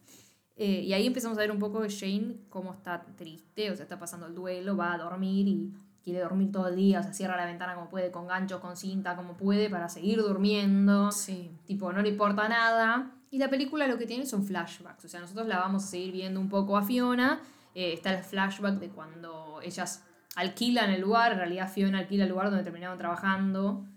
Eh, 0.56 0.84
y 0.84 0.94
ahí 0.94 1.08
empezamos 1.08 1.36
a 1.40 1.42
ver 1.42 1.50
un 1.52 1.58
poco 1.58 1.82
de 1.82 1.90
Jane 1.90 2.36
cómo 2.50 2.74
está 2.74 3.04
triste, 3.18 3.72
o 3.72 3.76
sea, 3.76 3.84
está 3.84 3.98
pasando 3.98 4.28
el 4.28 4.36
duelo, 4.36 4.78
va 4.78 4.94
a 4.94 4.98
dormir 5.00 5.48
y 5.48 5.74
quiere 6.04 6.20
dormir 6.20 6.52
todo 6.52 6.68
el 6.68 6.76
día, 6.76 7.00
o 7.00 7.04
sea, 7.04 7.12
cierra 7.12 7.36
la 7.36 7.48
ventana 7.48 7.74
como 7.74 7.90
puede, 7.90 8.12
con 8.12 8.28
ganchos, 8.28 8.62
con 8.62 8.78
cinta, 8.78 9.16
como 9.16 9.36
puede, 9.36 9.68
para 9.72 9.90
seguir 9.90 10.20
durmiendo. 10.20 11.12
Sí. 11.12 11.58
Tipo, 11.66 11.92
no 11.92 12.04
le 12.04 12.10
importa 12.10 12.48
nada. 12.48 13.12
Y 13.34 13.40
la 13.40 13.50
película 13.50 13.88
lo 13.88 13.98
que 13.98 14.06
tiene 14.06 14.28
son 14.28 14.46
flashbacks, 14.46 15.06
o 15.06 15.08
sea, 15.08 15.20
nosotros 15.20 15.48
la 15.48 15.58
vamos 15.58 15.86
a 15.86 15.88
seguir 15.88 16.12
viendo 16.12 16.40
un 16.40 16.50
poco 16.50 16.78
a 16.78 16.84
Fiona. 16.84 17.42
Eh, 17.74 17.94
está 17.94 18.14
el 18.16 18.24
flashback 18.24 18.76
de 18.76 18.90
cuando 18.90 19.60
ellas 19.64 20.04
alquilan 20.36 20.92
el 20.92 21.02
lugar, 21.02 21.32
en 21.32 21.40
realidad 21.40 21.68
Fiona 21.68 21.98
alquila 21.98 22.26
el 22.26 22.30
lugar 22.30 22.52
donde 22.52 22.64
terminaron 22.64 22.96
trabajando, 23.00 23.88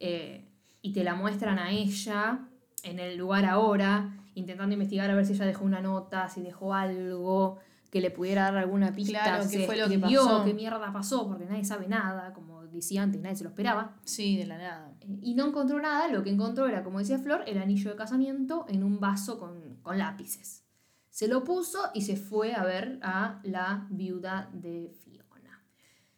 eh, 0.00 0.44
y 0.82 0.92
te 0.92 1.04
la 1.04 1.14
muestran 1.14 1.60
a 1.60 1.70
ella 1.70 2.40
en 2.82 2.98
el 2.98 3.16
lugar 3.16 3.44
ahora, 3.44 4.12
intentando 4.34 4.72
investigar 4.72 5.08
a 5.08 5.14
ver 5.14 5.24
si 5.24 5.34
ella 5.34 5.46
dejó 5.46 5.64
una 5.64 5.80
nota, 5.80 6.28
si 6.28 6.40
dejó 6.40 6.74
algo 6.74 7.58
que 7.92 8.00
le 8.00 8.10
pudiera 8.10 8.42
dar 8.46 8.56
alguna 8.56 8.90
pista, 8.90 9.22
Claro, 9.22 9.44
qué 9.48 9.66
fue 9.66 9.76
lo 9.76 9.88
que 9.88 10.00
pasó. 10.00 10.44
qué 10.44 10.52
mierda 10.52 10.92
pasó, 10.92 11.28
porque 11.28 11.44
nadie 11.44 11.64
sabe 11.64 11.86
nada, 11.86 12.32
como 12.32 12.49
decía 12.72 13.02
antes, 13.02 13.20
nadie 13.20 13.36
se 13.36 13.44
lo 13.44 13.50
esperaba. 13.50 13.96
Sí, 14.04 14.36
de 14.36 14.46
la 14.46 14.58
nada. 14.58 14.94
Eh, 15.00 15.18
Y 15.22 15.34
no 15.34 15.46
encontró 15.46 15.80
nada, 15.80 16.08
lo 16.08 16.22
que 16.22 16.30
encontró 16.30 16.66
era, 16.66 16.82
como 16.82 16.98
decía 16.98 17.18
Flor, 17.18 17.42
el 17.46 17.58
anillo 17.58 17.90
de 17.90 17.96
casamiento 17.96 18.64
en 18.68 18.84
un 18.84 19.00
vaso 19.00 19.38
con, 19.38 19.76
con 19.82 19.98
lápices. 19.98 20.64
Se 21.08 21.26
lo 21.28 21.42
puso 21.44 21.90
y 21.94 22.02
se 22.02 22.16
fue 22.16 22.54
a 22.54 22.62
ver 22.64 22.98
a 23.02 23.40
la 23.42 23.86
viuda 23.90 24.48
de 24.52 24.92
Fiona. 25.04 25.64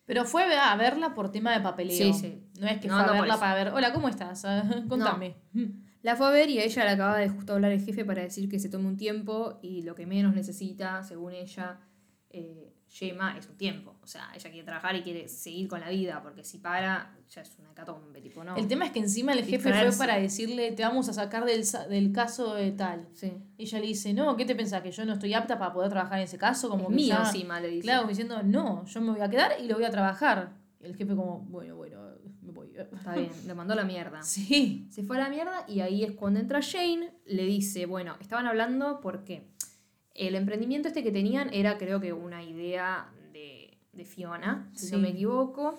Pero 0.04 0.24
fue 0.24 0.44
a 0.54 0.76
verla 0.76 1.14
por 1.14 1.30
tema 1.32 1.52
de 1.52 1.60
papeleo. 1.60 2.12
Sí, 2.12 2.20
sí. 2.20 2.42
No 2.60 2.66
es 2.66 2.78
que 2.80 2.88
No, 2.88 2.94
fue 2.94 3.02
a 3.04 3.06
no 3.06 3.12
verla 3.12 3.38
para 3.38 3.54
ver, 3.54 3.68
hola, 3.72 3.92
¿cómo 3.92 4.08
estás? 4.08 4.42
Contame. 4.88 5.36
La 6.02 6.16
fue 6.16 6.26
a 6.26 6.30
ver 6.30 6.50
y 6.50 6.58
a 6.58 6.64
ella 6.64 6.84
le 6.84 6.90
acaba 6.90 7.16
de 7.16 7.28
justo 7.28 7.52
hablar 7.54 7.70
el 7.72 7.80
jefe 7.80 8.04
para 8.04 8.22
decir 8.22 8.48
que 8.48 8.58
se 8.58 8.68
tome 8.68 8.88
un 8.88 8.96
tiempo 8.96 9.60
y 9.62 9.82
lo 9.82 9.94
que 9.94 10.04
menos 10.04 10.34
necesita, 10.34 11.02
según 11.04 11.32
ella, 11.32 11.78
eh, 12.30 12.74
Gemma 12.92 13.38
es 13.38 13.48
un 13.48 13.56
tiempo. 13.56 13.96
O 14.02 14.06
sea, 14.06 14.28
ella 14.34 14.50
quiere 14.50 14.66
trabajar 14.66 14.94
y 14.96 15.02
quiere 15.02 15.26
seguir 15.26 15.66
con 15.66 15.80
la 15.80 15.88
vida, 15.88 16.22
porque 16.22 16.44
si 16.44 16.58
para, 16.58 17.16
ya 17.30 17.40
es 17.40 17.56
una 17.58 17.70
hecatombe, 17.70 18.20
tipo, 18.20 18.44
no. 18.44 18.54
El 18.54 18.68
tema 18.68 18.84
es 18.84 18.92
que 18.92 18.98
encima 18.98 19.32
el 19.32 19.44
jefe 19.44 19.72
fue 19.72 19.96
para 19.96 20.18
decirle, 20.18 20.72
te 20.72 20.82
vamos 20.82 21.08
a 21.08 21.14
sacar 21.14 21.46
del, 21.46 21.64
del 21.88 22.12
caso 22.12 22.54
de 22.54 22.70
tal. 22.72 23.08
Sí. 23.14 23.32
Y 23.56 23.62
ella 23.62 23.80
le 23.80 23.86
dice, 23.86 24.12
no, 24.12 24.36
¿qué 24.36 24.44
te 24.44 24.54
pensás? 24.54 24.82
¿Que 24.82 24.92
yo 24.92 25.06
no 25.06 25.14
estoy 25.14 25.32
apta 25.32 25.58
para 25.58 25.72
poder 25.72 25.88
trabajar 25.88 26.18
en 26.18 26.24
ese 26.24 26.36
caso? 26.36 26.68
Como 26.68 26.90
Es 26.90 26.94
mío 26.94 27.16
encima, 27.18 27.60
le 27.60 27.68
dice. 27.68 27.82
Claro, 27.82 28.06
diciendo, 28.06 28.42
no, 28.42 28.84
yo 28.84 29.00
me 29.00 29.12
voy 29.12 29.22
a 29.22 29.30
quedar 29.30 29.52
y 29.58 29.68
lo 29.68 29.76
voy 29.76 29.84
a 29.84 29.90
trabajar. 29.90 30.52
Y 30.78 30.84
el 30.84 30.94
jefe 30.94 31.16
como, 31.16 31.38
bueno, 31.48 31.76
bueno, 31.76 31.98
me 32.42 32.52
voy. 32.52 32.74
Está 32.76 33.14
bien, 33.14 33.30
le 33.46 33.54
mandó 33.54 33.74
la 33.74 33.84
mierda. 33.84 34.20
Sí. 34.22 34.86
Se 34.90 35.02
fue 35.02 35.16
a 35.16 35.20
la 35.20 35.30
mierda 35.30 35.64
y 35.66 35.80
ahí 35.80 36.04
es 36.04 36.12
cuando 36.12 36.40
entra 36.40 36.60
Jane, 36.60 37.14
le 37.24 37.44
dice, 37.46 37.86
bueno, 37.86 38.16
estaban 38.20 38.46
hablando 38.46 39.00
porque 39.00 39.48
el 40.14 40.34
emprendimiento 40.34 40.88
este 40.88 41.02
que 41.02 41.10
tenían 41.12 41.52
era 41.52 41.78
creo 41.78 42.00
que 42.00 42.12
una 42.12 42.42
idea 42.42 43.10
de, 43.32 43.78
de 43.92 44.04
Fiona, 44.04 44.70
si 44.74 44.92
no 44.92 44.98
me 44.98 45.08
equivoco, 45.10 45.76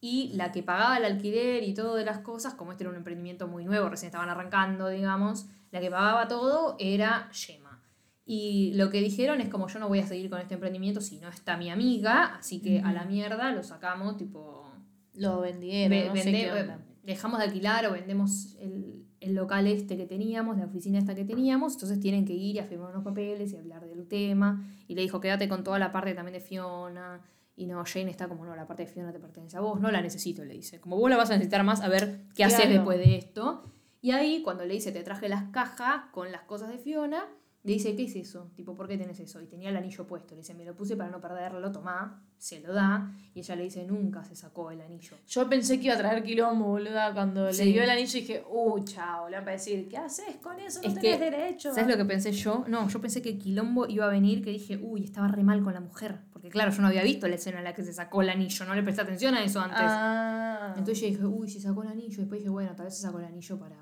y 0.00 0.32
la 0.34 0.52
que 0.52 0.62
pagaba 0.62 0.98
el 0.98 1.04
alquiler 1.04 1.62
y 1.62 1.74
todo 1.74 1.94
de 1.96 2.04
las 2.04 2.18
cosas, 2.18 2.54
como 2.54 2.72
este 2.72 2.84
era 2.84 2.90
un 2.90 2.96
emprendimiento 2.96 3.48
muy 3.48 3.64
nuevo, 3.64 3.88
recién 3.88 4.08
estaban 4.08 4.28
arrancando, 4.28 4.88
digamos, 4.88 5.46
la 5.72 5.80
que 5.80 5.90
pagaba 5.90 6.28
todo 6.28 6.76
era 6.78 7.28
Gemma. 7.32 7.82
Y 8.24 8.72
lo 8.74 8.90
que 8.90 9.00
dijeron 9.00 9.40
es 9.40 9.48
como 9.48 9.68
yo 9.68 9.78
no 9.78 9.88
voy 9.88 10.00
a 10.00 10.06
seguir 10.06 10.28
con 10.28 10.40
este 10.40 10.54
emprendimiento 10.54 11.00
si 11.00 11.18
no 11.18 11.28
está 11.28 11.56
mi 11.56 11.70
amiga, 11.70 12.36
así 12.36 12.60
que 12.60 12.80
a 12.80 12.92
la 12.92 13.04
mierda 13.04 13.52
lo 13.52 13.62
sacamos, 13.62 14.16
tipo, 14.16 14.70
Lo 15.14 15.40
vendieron, 15.40 15.90
Ve- 15.90 16.08
no 16.08 16.16
sé 16.16 16.24
vende- 16.32 16.40
qué 16.44 16.52
onda. 16.52 16.78
dejamos 17.04 17.38
de 17.38 17.44
alquilar 17.44 17.86
o 17.86 17.92
vendemos 17.92 18.56
el, 18.60 19.05
el 19.20 19.34
local 19.34 19.66
este 19.66 19.96
que 19.96 20.06
teníamos, 20.06 20.58
la 20.58 20.66
oficina 20.66 20.98
esta 20.98 21.14
que 21.14 21.24
teníamos, 21.24 21.74
entonces 21.74 22.00
tienen 22.00 22.24
que 22.24 22.34
ir 22.34 22.56
y 22.56 22.58
a 22.58 22.64
firmar 22.64 22.90
unos 22.90 23.04
papeles 23.04 23.52
y 23.52 23.56
hablar 23.56 23.86
del 23.86 24.06
tema. 24.06 24.64
Y 24.88 24.94
le 24.94 25.02
dijo, 25.02 25.20
quédate 25.20 25.48
con 25.48 25.64
toda 25.64 25.78
la 25.78 25.92
parte 25.92 26.14
también 26.14 26.34
de 26.34 26.40
Fiona. 26.40 27.20
Y 27.56 27.66
no, 27.66 27.82
Jane 27.86 28.10
está 28.10 28.28
como, 28.28 28.44
no, 28.44 28.54
la 28.54 28.66
parte 28.66 28.84
de 28.84 28.88
Fiona 28.88 29.12
te 29.12 29.18
pertenece 29.18 29.56
a 29.56 29.60
vos, 29.60 29.80
no 29.80 29.90
la 29.90 30.02
necesito, 30.02 30.44
le 30.44 30.54
dice. 30.54 30.78
Como 30.80 30.98
vos 30.98 31.08
la 31.08 31.16
vas 31.16 31.30
a 31.30 31.34
necesitar 31.34 31.64
más, 31.64 31.80
a 31.80 31.88
ver 31.88 32.20
qué 32.34 32.44
haces 32.44 32.68
después 32.68 32.98
de 32.98 33.16
esto. 33.16 33.62
Y 34.02 34.10
ahí, 34.10 34.42
cuando 34.42 34.64
le 34.64 34.74
dice, 34.74 34.92
te 34.92 35.02
traje 35.02 35.28
las 35.28 35.50
cajas 35.50 36.04
con 36.12 36.30
las 36.30 36.42
cosas 36.42 36.68
de 36.68 36.78
Fiona, 36.78 37.24
le 37.66 37.72
dice, 37.72 37.96
¿qué 37.96 38.04
es 38.04 38.14
eso? 38.14 38.52
Tipo, 38.54 38.74
¿por 38.74 38.86
qué 38.86 38.96
tenés 38.96 39.18
eso? 39.18 39.42
Y 39.42 39.46
tenía 39.46 39.70
el 39.70 39.76
anillo 39.76 40.06
puesto. 40.06 40.34
Le 40.34 40.42
dice, 40.42 40.54
me 40.54 40.64
lo 40.64 40.76
puse 40.76 40.96
para 40.96 41.10
no 41.10 41.20
perderlo, 41.20 41.72
tomá. 41.72 42.22
Se 42.38 42.60
lo 42.60 42.72
da. 42.72 43.12
Y 43.34 43.40
ella 43.40 43.56
le 43.56 43.64
dice, 43.64 43.84
nunca 43.84 44.22
se 44.24 44.36
sacó 44.36 44.70
el 44.70 44.80
anillo. 44.80 45.16
Yo 45.26 45.48
pensé 45.48 45.78
que 45.80 45.86
iba 45.86 45.94
a 45.94 45.98
traer 45.98 46.22
quilombo, 46.22 46.66
boluda. 46.66 47.12
Cuando 47.12 47.52
Sí. 47.52 47.64
le 47.64 47.72
dio 47.72 47.82
el 47.82 47.90
anillo 47.90 48.12
dije, 48.12 48.44
uh, 48.48 48.84
chao, 48.84 49.28
le 49.28 49.40
va 49.40 49.48
a 49.48 49.50
decir, 49.52 49.88
¿qué 49.88 49.96
haces 49.96 50.36
con 50.36 50.60
eso? 50.60 50.80
No 50.80 50.88
Es 50.88 50.94
tenés 50.94 51.18
que, 51.18 51.18
derecho. 51.18 51.74
¿Sabes 51.74 51.88
lo 51.90 51.96
que 51.96 52.04
pensé 52.04 52.30
yo? 52.30 52.64
No, 52.68 52.88
yo 52.88 53.00
pensé 53.00 53.20
que 53.20 53.36
quilombo 53.36 53.88
iba 53.88 54.04
a 54.06 54.10
venir, 54.10 54.44
que 54.44 54.50
dije, 54.50 54.76
uy, 54.80 55.02
estaba 55.02 55.26
re 55.26 55.42
mal 55.42 55.60
con 55.64 55.74
la 55.74 55.80
mujer. 55.80 56.20
Porque 56.32 56.48
claro, 56.50 56.70
yo 56.70 56.82
no 56.82 56.86
había 56.88 57.02
visto 57.02 57.26
la 57.26 57.34
escena 57.34 57.58
en 57.58 57.64
la 57.64 57.74
que 57.74 57.82
se 57.82 57.92
sacó 57.92 58.22
el 58.22 58.28
anillo, 58.30 58.64
no 58.64 58.76
le 58.76 58.82
presté 58.84 59.02
atención 59.02 59.34
a 59.34 59.42
eso 59.42 59.60
antes. 59.60 59.80
Ah. 59.82 60.74
Entonces 60.78 61.00
yo 61.00 61.06
dije, 61.08 61.24
uy, 61.26 61.48
se 61.50 61.60
sacó 61.60 61.82
el 61.82 61.88
anillo. 61.88 62.18
Después 62.18 62.38
dije, 62.40 62.50
bueno, 62.50 62.76
tal 62.76 62.84
vez 62.86 62.94
se 62.94 63.02
sacó 63.02 63.18
el 63.18 63.24
anillo 63.24 63.58
para 63.58 63.76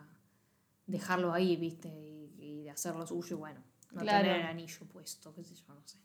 dejarlo 0.86 1.32
ahí, 1.32 1.56
viste, 1.56 1.88
y, 1.88 2.34
y 2.38 2.62
de 2.62 2.70
hacer 2.70 2.94
lo 2.94 3.06
suyo, 3.06 3.36
y 3.36 3.38
bueno, 3.38 3.60
no 3.94 4.00
Claro. 4.02 4.24
tener 4.24 4.40
el 4.42 4.46
anillo 4.46 4.86
puesto, 4.92 5.32
qué 5.34 5.44
sé 5.44 5.54
yo, 5.54 5.74
no 5.74 5.80
sé. 5.84 5.98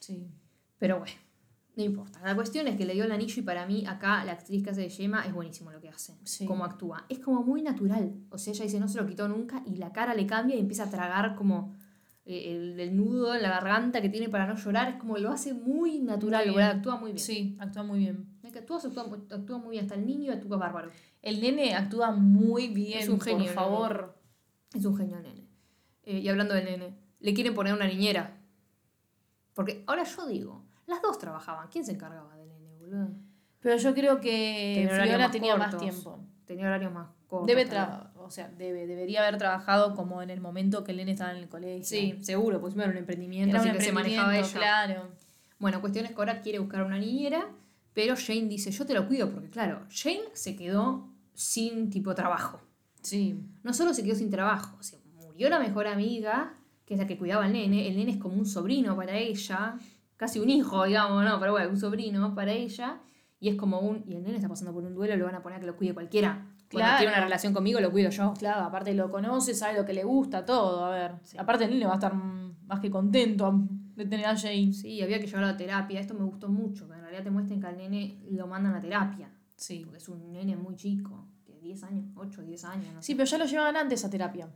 Sí. 0.00 0.26
Pero 0.78 0.98
bueno, 0.98 1.14
no 1.76 1.82
importa. 1.82 2.20
La 2.24 2.34
cuestión 2.34 2.66
es 2.68 2.76
que 2.76 2.84
le 2.86 2.94
dio 2.94 3.04
el 3.04 3.12
anillo 3.12 3.40
y 3.40 3.44
para 3.44 3.66
mí 3.66 3.84
acá 3.86 4.24
la 4.24 4.32
actriz 4.32 4.62
que 4.62 4.70
hace 4.70 4.82
de 4.82 4.90
Gemma 4.90 5.24
es 5.26 5.32
buenísimo 5.32 5.70
lo 5.72 5.80
que 5.80 5.88
hace. 5.88 6.14
Sí. 6.24 6.46
Cómo 6.46 6.64
actúa. 6.64 7.04
Es 7.08 7.18
como 7.18 7.42
muy 7.42 7.62
natural. 7.62 8.14
O 8.30 8.38
sea, 8.38 8.52
ella 8.52 8.64
dice 8.64 8.80
no 8.80 8.88
se 8.88 8.98
lo 9.00 9.06
quitó 9.06 9.28
nunca 9.28 9.62
y 9.66 9.76
la 9.76 9.92
cara 9.92 10.14
le 10.14 10.26
cambia 10.26 10.56
y 10.56 10.60
empieza 10.60 10.84
a 10.84 10.90
tragar 10.90 11.34
como 11.34 11.74
eh, 12.24 12.52
el, 12.52 12.80
el 12.80 12.96
nudo 12.96 13.34
en 13.34 13.42
la 13.42 13.50
garganta 13.50 14.00
que 14.02 14.08
tiene 14.08 14.28
para 14.28 14.46
no 14.46 14.56
llorar. 14.56 14.88
Es 14.90 14.96
como 14.96 15.16
lo 15.18 15.30
hace 15.30 15.54
muy 15.54 15.98
natural. 16.00 16.50
Muy. 16.52 16.62
Actúa 16.62 16.96
muy 16.96 17.12
bien. 17.12 17.24
Sí, 17.24 17.56
actúa 17.60 17.82
muy 17.82 18.00
bien. 18.00 18.26
Es 18.42 18.52
que 18.52 18.58
actúa, 18.60 18.78
actúa, 18.78 19.04
actúa 19.36 19.58
muy 19.58 19.72
bien. 19.72 19.84
Hasta 19.84 19.94
el 19.96 20.06
niño 20.06 20.32
actúa 20.32 20.56
bárbaro. 20.56 20.90
El 21.22 21.40
nene 21.40 21.74
actúa 21.74 22.10
muy 22.12 22.68
bien, 22.68 23.00
Es 23.00 23.08
un 23.08 23.20
genio, 23.20 23.46
por 23.46 23.54
favor. 23.54 24.18
Es 24.74 24.84
un 24.84 24.96
genio 24.96 25.16
el 25.16 25.22
nene. 25.24 25.46
Eh, 26.04 26.20
y 26.20 26.28
hablando 26.28 26.54
del 26.54 26.64
nene, 26.64 26.96
le 27.20 27.34
quieren 27.34 27.54
poner 27.54 27.74
una 27.74 27.86
niñera. 27.86 28.36
Porque 29.54 29.84
ahora 29.86 30.04
yo 30.04 30.26
digo, 30.26 30.64
las 30.86 31.02
dos 31.02 31.18
trabajaban. 31.18 31.68
¿Quién 31.68 31.84
se 31.84 31.92
encargaba 31.92 32.36
del 32.36 32.48
nene, 32.48 32.74
boludo? 32.78 33.08
Pero 33.60 33.76
yo 33.76 33.94
creo 33.94 34.20
que 34.20 34.88
Fiona 34.90 35.18
más 35.18 35.30
tenía 35.30 35.56
más 35.56 35.76
tiempo. 35.76 36.20
Tenía 36.44 36.66
horarios 36.66 36.92
más 36.92 37.08
cortos. 37.26 37.46
Debe 37.46 37.64
tra 37.64 38.12
o 38.26 38.30
sea, 38.30 38.48
debe, 38.48 38.86
debería 38.86 39.22
haber 39.22 39.38
trabajado 39.38 39.94
como 39.94 40.20
en 40.20 40.30
el 40.30 40.40
momento 40.40 40.82
que 40.82 40.90
el 40.90 40.98
nene 40.98 41.12
estaba 41.12 41.30
en 41.30 41.38
el 41.38 41.48
colegio. 41.48 41.84
Sí, 41.84 42.18
seguro, 42.22 42.60
pues 42.60 42.74
era 42.74 42.88
un 42.88 42.96
emprendimiento, 42.96 43.56
era 43.56 43.64
un 43.64 43.72
que 43.72 43.80
se 43.80 43.92
manejaba 43.92 44.36
ella. 44.36 44.52
claro. 44.52 45.08
Bueno, 45.58 45.80
cuestión 45.80 46.04
es 46.04 46.10
que 46.10 46.18
ahora 46.18 46.40
quiere 46.42 46.58
buscar 46.58 46.82
una 46.82 46.98
niñera, 46.98 47.48
pero 47.94 48.14
Jane 48.16 48.46
dice, 48.48 48.70
yo 48.70 48.84
te 48.84 48.94
lo 48.94 49.06
cuido, 49.06 49.30
porque 49.30 49.48
claro, 49.48 49.86
Jane 49.90 50.24
se 50.34 50.56
quedó 50.56 51.08
sin 51.34 51.88
tipo 51.88 52.14
trabajo. 52.14 52.60
Sí. 53.00 53.40
No 53.62 53.72
solo 53.72 53.94
se 53.94 54.02
quedó 54.02 54.16
sin 54.16 54.30
trabajo, 54.30 54.82
se 54.82 54.98
murió 55.14 55.48
la 55.48 55.60
mejor 55.60 55.86
amiga, 55.86 56.54
que 56.86 56.94
es 56.94 57.00
la 57.00 57.06
que 57.06 57.18
cuidaba 57.18 57.44
al 57.44 57.52
nene. 57.52 57.88
El 57.88 57.96
nene 57.96 58.12
es 58.12 58.16
como 58.18 58.36
un 58.36 58.46
sobrino 58.46 58.96
para 58.96 59.16
ella, 59.18 59.76
casi 60.16 60.38
un 60.38 60.48
hijo, 60.48 60.84
digamos, 60.84 61.22
no, 61.24 61.38
pero 61.38 61.52
bueno, 61.52 61.68
un 61.68 61.76
sobrino 61.76 62.34
para 62.34 62.52
ella. 62.52 63.00
Y 63.38 63.48
es 63.50 63.56
como 63.56 63.80
un. 63.80 64.02
Y 64.06 64.14
el 64.14 64.22
nene 64.22 64.36
está 64.36 64.48
pasando 64.48 64.72
por 64.72 64.82
un 64.84 64.94
duelo, 64.94 65.14
lo 65.16 65.26
van 65.26 65.34
a 65.34 65.42
poner 65.42 65.58
a 65.58 65.60
que 65.60 65.66
lo 65.66 65.76
cuide 65.76 65.92
cualquiera. 65.92 66.46
Cuando 66.70 66.86
Claro. 66.86 66.98
tiene 66.98 67.12
una 67.12 67.22
relación 67.24 67.52
conmigo, 67.52 67.80
lo 67.80 67.92
cuido 67.92 68.10
yo. 68.10 68.32
Claro, 68.38 68.64
aparte 68.64 68.94
lo 68.94 69.10
conoce, 69.10 69.54
sabe 69.54 69.76
lo 69.78 69.84
que 69.84 69.92
le 69.92 70.04
gusta, 70.04 70.44
todo, 70.44 70.84
a 70.84 70.90
ver. 70.90 71.12
Aparte 71.38 71.64
el 71.64 71.70
nene 71.70 71.84
va 71.86 71.92
a 71.92 71.96
estar 71.96 72.14
más 72.14 72.80
que 72.80 72.90
contento 72.90 73.52
de 73.94 74.04
tener 74.06 74.26
a 74.26 74.36
Jane. 74.36 74.72
Sí, 74.72 75.00
había 75.02 75.20
que 75.20 75.26
llevarlo 75.26 75.48
a 75.48 75.56
terapia. 75.56 76.00
Esto 76.00 76.14
me 76.14 76.24
gustó 76.24 76.48
mucho, 76.48 76.88
que 76.88 76.94
en 76.94 77.00
realidad 77.02 77.22
te 77.24 77.30
muestren 77.30 77.60
que 77.60 77.66
al 77.66 77.76
nene 77.76 78.18
lo 78.30 78.46
mandan 78.46 78.74
a 78.74 78.80
terapia. 78.80 79.30
Sí. 79.54 79.82
Porque 79.84 79.98
es 79.98 80.08
un 80.08 80.32
nene 80.32 80.56
muy 80.56 80.74
chico, 80.76 81.28
de 81.46 81.60
10 81.60 81.82
años, 81.84 82.04
8, 82.16 82.42
10 82.42 82.64
años. 82.64 82.86
No 82.94 83.00
sé. 83.02 83.06
Sí, 83.06 83.14
pero 83.14 83.26
ya 83.26 83.38
lo 83.38 83.44
llevaban 83.44 83.76
antes 83.76 84.04
a 84.04 84.10
terapia. 84.10 84.48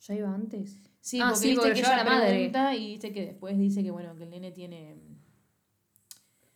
¿Ya 0.00 0.14
iba 0.14 0.32
antes? 0.34 0.78
Sí, 1.06 1.20
Ah, 1.20 1.26
porque 1.28 1.38
sí, 1.40 1.46
viste 1.50 1.60
porque 1.62 1.74
que 1.74 1.86
ella 1.86 1.96
la 1.98 2.04
madre. 2.04 2.74
y 2.76 2.86
viste 2.88 3.12
que 3.12 3.26
después 3.26 3.56
dice 3.56 3.80
que 3.84 3.92
bueno, 3.92 4.16
que 4.16 4.24
el 4.24 4.30
nene 4.30 4.50
tiene 4.50 4.96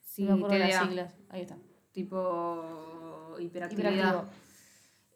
Sí, 0.03 0.25
no 0.25 0.37
me 0.37 0.45
acuerdo 0.45 0.59
las 0.59 0.71
TDA, 0.71 0.85
siglas. 0.89 1.15
Ahí 1.29 1.43
está. 1.43 1.57
tipo 1.93 3.37
hiperactividad. 3.39 3.93
Hiperactivo. 3.93 4.25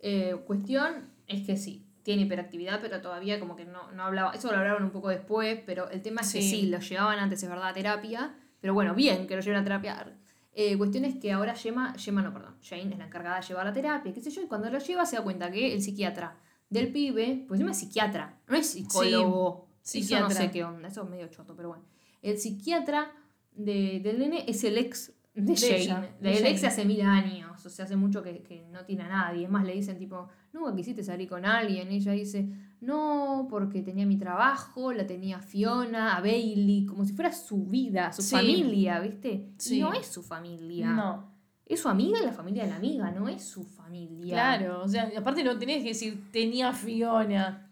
Eh, 0.00 0.36
cuestión 0.46 1.10
es 1.26 1.44
que 1.46 1.56
sí, 1.56 1.84
tiene 2.04 2.22
hiperactividad, 2.22 2.80
pero 2.80 3.00
todavía 3.00 3.40
como 3.40 3.56
que 3.56 3.64
no, 3.64 3.90
no 3.90 4.04
hablaba. 4.04 4.32
Eso 4.34 4.52
lo 4.52 4.58
hablaron 4.58 4.84
un 4.84 4.90
poco 4.90 5.08
después, 5.08 5.60
pero 5.66 5.90
el 5.90 6.00
tema 6.00 6.20
es 6.20 6.32
que 6.32 6.40
Sí. 6.42 6.66
lo 6.66 6.78
llevaban 6.78 7.18
antes, 7.18 7.42
es 7.42 7.48
verdad, 7.48 7.68
a 7.68 7.72
terapia. 7.74 8.36
Pero 8.60 8.72
bueno, 8.72 8.94
bien 8.94 9.26
que 9.26 9.34
lo 9.34 9.42
lleven 9.42 9.58
a 9.60 9.64
terapia. 9.64 10.16
Eh, 10.52 10.78
cuestión 10.78 11.04
es 11.04 11.16
que 11.16 11.32
ahora 11.32 11.56
Gemma, 11.56 11.94
Gemma 11.98 12.22
no, 12.22 12.32
perdón, 12.32 12.54
Jane 12.62 12.92
es 12.92 12.98
la 12.98 13.06
encargada 13.06 13.40
de 13.40 13.46
llevar 13.46 13.66
a 13.66 13.72
terapia, 13.72 14.12
qué 14.14 14.20
sé 14.20 14.30
yo, 14.30 14.42
y 14.42 14.46
cuando 14.46 14.70
lo 14.70 14.78
lleva 14.78 15.04
se 15.04 15.16
da 15.16 15.22
cuenta 15.24 15.50
que 15.50 15.74
el 15.74 15.82
psiquiatra 15.82 16.36
del 16.70 16.92
pibe, 16.92 17.44
pues 17.46 17.58
encima 17.60 17.70
es 17.72 17.78
psiquiatra, 17.78 18.40
no 18.48 18.56
es 18.56 18.66
psicólogo. 18.70 19.68
Sí, 19.82 19.98
Eso 20.00 20.14
no 20.20 20.28
psiquiatra. 20.28 20.46
sé 20.46 20.50
qué 20.50 20.64
onda, 20.64 20.88
eso 20.88 21.02
es 21.04 21.10
medio 21.10 21.26
choto, 21.28 21.54
pero 21.54 21.68
bueno. 21.68 21.84
El 22.22 22.38
psiquiatra 22.38 23.12
de- 23.54 24.00
del 24.02 24.18
nene 24.18 24.44
es 24.48 24.64
el 24.64 24.78
ex 24.78 25.12
de, 25.34 25.56
Jane. 25.56 25.76
ella, 25.82 26.16
de 26.20 26.30
el 26.38 26.46
ex 26.46 26.60
Jane. 26.62 26.66
hace 26.72 26.84
mil 26.84 27.02
años, 27.02 27.66
o 27.66 27.68
sea, 27.68 27.84
hace 27.84 27.96
mucho 27.96 28.22
que, 28.22 28.42
que 28.42 28.64
no 28.70 28.84
tiene 28.84 29.02
a 29.02 29.08
nadie. 29.08 29.44
Es 29.44 29.50
más, 29.50 29.64
le 29.64 29.74
dicen 29.74 29.98
tipo, 29.98 30.28
nunca 30.52 30.74
quisiste 30.74 31.02
salir 31.04 31.28
con 31.28 31.44
alguien. 31.44 31.90
Ella 31.90 32.12
dice, 32.12 32.48
no, 32.80 33.46
porque 33.50 33.82
tenía 33.82 34.06
mi 34.06 34.16
trabajo, 34.16 34.92
la 34.92 35.06
tenía 35.06 35.40
Fiona, 35.40 36.16
a 36.16 36.20
Bailey, 36.20 36.86
como 36.86 37.04
si 37.04 37.12
fuera 37.12 37.32
su 37.32 37.64
vida, 37.66 38.12
su 38.12 38.22
Sí. 38.22 38.36
familia, 38.36 39.00
¿viste? 39.00 39.50
Sí. 39.58 39.78
Y 39.78 39.80
no 39.80 39.92
es 39.92 40.06
su 40.06 40.22
familia. 40.22 40.90
No. 40.92 41.33
Es 41.66 41.80
su 41.80 41.88
amiga 41.88 42.18
y 42.20 42.24
la 42.26 42.32
familia 42.32 42.64
de 42.64 42.70
la 42.70 42.76
amiga, 42.76 43.10
no 43.10 43.28
es 43.28 43.42
su 43.44 43.64
familia. 43.64 44.34
Claro, 44.34 44.82
o 44.82 44.88
sea, 44.88 45.10
aparte 45.16 45.42
no 45.42 45.58
tenés 45.58 45.82
que 45.82 45.88
decir 45.90 46.30
tenía 46.30 46.72
Fiona. 46.72 47.70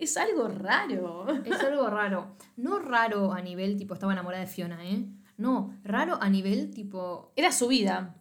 Es 0.00 0.16
algo 0.16 0.48
raro. 0.48 1.26
Es 1.44 1.60
algo 1.60 1.88
raro. 1.88 2.36
No 2.56 2.78
raro 2.78 3.32
a 3.32 3.40
nivel 3.40 3.76
tipo 3.76 3.94
estaba 3.94 4.12
enamorada 4.12 4.42
de 4.42 4.48
Fiona, 4.50 4.84
¿eh? 4.84 5.04
No, 5.36 5.74
raro 5.84 6.18
a 6.20 6.28
nivel 6.30 6.70
tipo 6.70 7.32
Era 7.36 7.52
su 7.52 7.68
vida. 7.68 8.14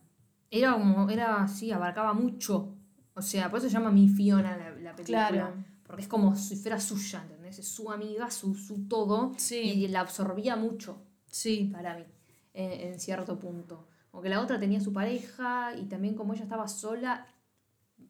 era 0.52 0.74
como, 0.74 1.10
era 1.10 1.44
así, 1.44 1.72
abarcaba 1.72 2.13
mucho. 2.13 2.75
O 3.16 3.22
sea, 3.22 3.50
por 3.50 3.60
eso 3.60 3.70
se 3.70 3.74
llama 3.74 3.92
Mi 3.92 4.08
Fiona 4.10 4.58
la, 4.58 4.70
la 4.72 4.96
película. 4.96 5.30
Claro. 5.30 5.54
Porque 5.86 6.02
es 6.04 6.08
como 6.08 6.36
si 6.36 6.56
fuera 6.56 6.80
suya, 6.80 7.22
¿entendés? 7.24 7.60
Es 7.60 7.68
su 7.68 7.92
amiga, 7.92 8.30
su, 8.32 8.56
su 8.56 8.88
todo. 8.88 9.32
Sí. 9.38 9.58
Y 9.62 9.88
la 9.88 10.00
absorbía 10.02 10.56
mucho 10.56 11.02
Sí. 11.28 11.70
para 11.72 11.96
mí, 11.96 12.06
en, 12.54 12.72
en 12.94 13.00
cierto 13.00 13.38
punto. 13.40 13.88
Como 14.13 14.22
que 14.22 14.29
la 14.29 14.41
otra 14.41 14.60
tenía 14.60 14.79
su 14.79 14.93
pareja 14.93 15.74
y 15.75 15.86
también 15.86 16.13
como 16.13 16.36
ella 16.36 16.43
estaba 16.43 16.67
sola, 16.67 17.25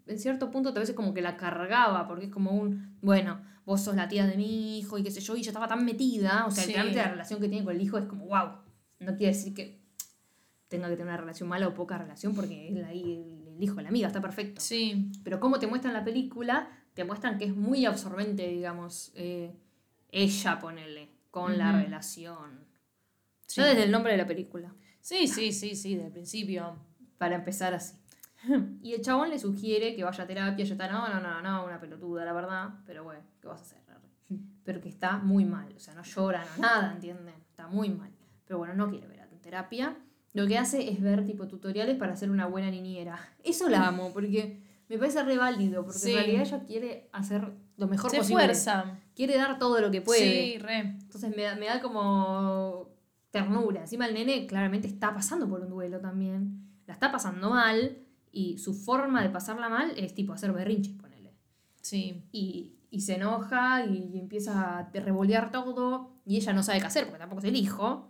en 0.05 0.19
cierto 0.19 0.51
punto 0.51 0.73
tal 0.73 0.81
vez 0.81 0.89
es 0.89 0.95
como 0.97 1.13
que 1.13 1.21
la 1.21 1.37
cargaba, 1.37 2.09
porque 2.09 2.25
es 2.25 2.29
como 2.29 2.51
un, 2.51 2.97
bueno, 3.01 3.39
vos 3.63 3.79
sos 3.79 3.95
la 3.95 4.09
tía 4.09 4.27
de 4.27 4.35
mi 4.35 4.79
hijo 4.79 4.97
y 4.97 5.03
qué 5.03 5.11
sé 5.11 5.21
yo, 5.21 5.33
y 5.37 5.39
ella 5.39 5.51
estaba 5.51 5.69
tan 5.69 5.85
metida, 5.85 6.45
o 6.45 6.51
sea, 6.51 6.65
Sí. 6.65 6.73
la 6.73 7.07
relación 7.07 7.39
que 7.39 7.47
tiene 7.47 7.63
con 7.63 7.73
el 7.73 7.81
hijo 7.81 7.97
es 7.97 8.03
como, 8.03 8.25
wow, 8.25 8.49
no 8.99 9.15
quiere 9.15 9.27
decir 9.27 9.53
que 9.53 9.79
tenga 10.67 10.89
que 10.89 10.97
tener 10.97 11.07
una 11.07 11.15
relación 11.15 11.47
mala 11.47 11.69
o 11.69 11.73
poca 11.73 11.97
relación, 11.97 12.35
porque 12.35 12.67
él 12.67 12.83
ahí, 12.83 13.45
el, 13.47 13.63
hijo 13.63 13.79
la 13.79 13.87
amiga, 13.87 14.07
está 14.07 14.19
perfecto. 14.19 14.59
Sí. 14.59 15.09
Pero 15.23 15.39
como 15.39 15.57
te 15.57 15.67
muestran 15.67 15.93
la 15.93 16.03
película, 16.03 16.67
te 16.95 17.05
muestran 17.05 17.37
que 17.37 17.45
es 17.45 17.55
muy 17.55 17.85
absorbente, 17.85 18.45
digamos, 18.45 19.13
eh, 19.15 19.55
ella, 20.11 20.59
ponele, 20.59 21.07
con 21.31 21.57
la 21.57 21.81
relación 21.81 22.73
Sí. 23.47 23.61
Ya 23.61 23.67
desde 23.67 23.83
el 23.83 23.91
nombre 23.91 24.11
de 24.11 24.17
la 24.17 24.27
película. 24.27 24.73
Sí, 25.03 25.27
sí, 25.27 25.51
sí, 25.51 25.75
sí, 25.75 25.95
del 25.95 26.11
principio. 26.11 26.75
Para 27.17 27.35
empezar 27.35 27.73
así. 27.73 27.95
Y 28.81 28.93
el 28.93 29.01
chabón 29.01 29.29
le 29.29 29.37
sugiere 29.39 29.95
que 29.95 30.03
vaya 30.03 30.23
a 30.23 30.27
terapia. 30.27 30.63
Ella 30.63 30.73
está, 30.73 30.87
no, 30.91 31.07
no, 31.07 31.19
no, 31.21 31.41
no, 31.41 31.65
una 31.65 31.79
pelotuda, 31.79 32.25
la 32.25 32.33
verdad. 32.33 32.69
Pero 32.85 33.03
bueno, 33.03 33.21
¿qué 33.41 33.47
vas 33.47 33.59
a 33.59 33.63
hacer? 33.63 33.79
Pero 34.63 34.79
que 34.81 34.89
está 34.89 35.17
muy 35.17 35.45
mal. 35.45 35.71
O 35.75 35.79
sea, 35.79 35.93
no 35.93 36.03
llora, 36.03 36.43
no 36.55 36.61
nada, 36.61 36.93
¿entienden? 36.93 37.35
Está 37.49 37.67
muy 37.67 37.89
mal. 37.89 38.11
Pero 38.45 38.57
bueno, 38.59 38.73
no 38.73 38.89
quiere 38.89 39.07
ver 39.07 39.21
a 39.21 39.27
terapia. 39.41 39.95
Lo 40.33 40.47
que 40.47 40.57
hace 40.57 40.89
es 40.89 41.01
ver 41.01 41.25
tipo 41.25 41.47
tutoriales 41.47 41.97
para 41.97 42.15
ser 42.15 42.31
una 42.31 42.47
buena 42.47 42.71
niñera. 42.71 43.19
Eso 43.43 43.69
la 43.69 43.87
amo, 43.87 44.11
porque 44.13 44.61
me 44.89 44.97
parece 44.97 45.21
re 45.23 45.37
válido. 45.37 45.83
Porque 45.83 45.99
Sí. 45.99 46.11
en 46.11 46.17
realidad 46.17 46.41
ella 46.47 46.63
quiere 46.65 47.09
hacer 47.11 47.51
lo 47.77 47.87
mejor 47.87 48.09
Se 48.09 48.17
posible. 48.17 48.43
esfuerza. 48.43 48.99
Quiere 49.15 49.35
dar 49.37 49.59
todo 49.59 49.79
lo 49.81 49.91
que 49.91 50.01
puede. 50.01 50.21
Sí, 50.53 50.57
re. 50.59 50.79
Entonces 50.79 51.35
me 51.35 51.55
me 51.57 51.65
da 51.67 51.81
como 51.81 52.82
ternura. 53.33 53.81
Encima 53.81 54.05
el 54.05 54.13
nene 54.13 54.45
claramente 54.45 54.87
está 54.87 55.13
pasando 55.13 55.49
por 55.49 55.59
un 55.61 55.69
duelo 55.69 55.99
también. 55.99 56.69
La 56.85 56.93
está 56.93 57.11
pasando 57.11 57.49
mal 57.49 57.97
y 58.31 58.59
su 58.59 58.73
forma 58.75 59.23
de 59.23 59.29
pasarla 59.29 59.69
mal 59.69 59.91
es 59.97 60.13
tipo 60.13 60.33
hacer 60.33 60.53
berrinches, 60.53 60.93
ponele. 60.93 61.33
Sí. 61.81 62.23
Y, 62.31 62.75
y 62.91 63.01
se 63.01 63.15
enoja 63.15 63.85
y, 63.85 64.19
empieza 64.19 64.77
a 64.77 64.89
revolear 64.93 65.49
todo 65.51 66.11
y 66.25 66.37
ella 66.37 66.53
no 66.53 66.61
sabe 66.61 66.79
qué 66.79 66.85
hacer 66.85 67.05
porque 67.05 67.19
tampoco 67.19 67.39
es 67.39 67.45
el 67.47 67.55
hijo. 67.55 68.07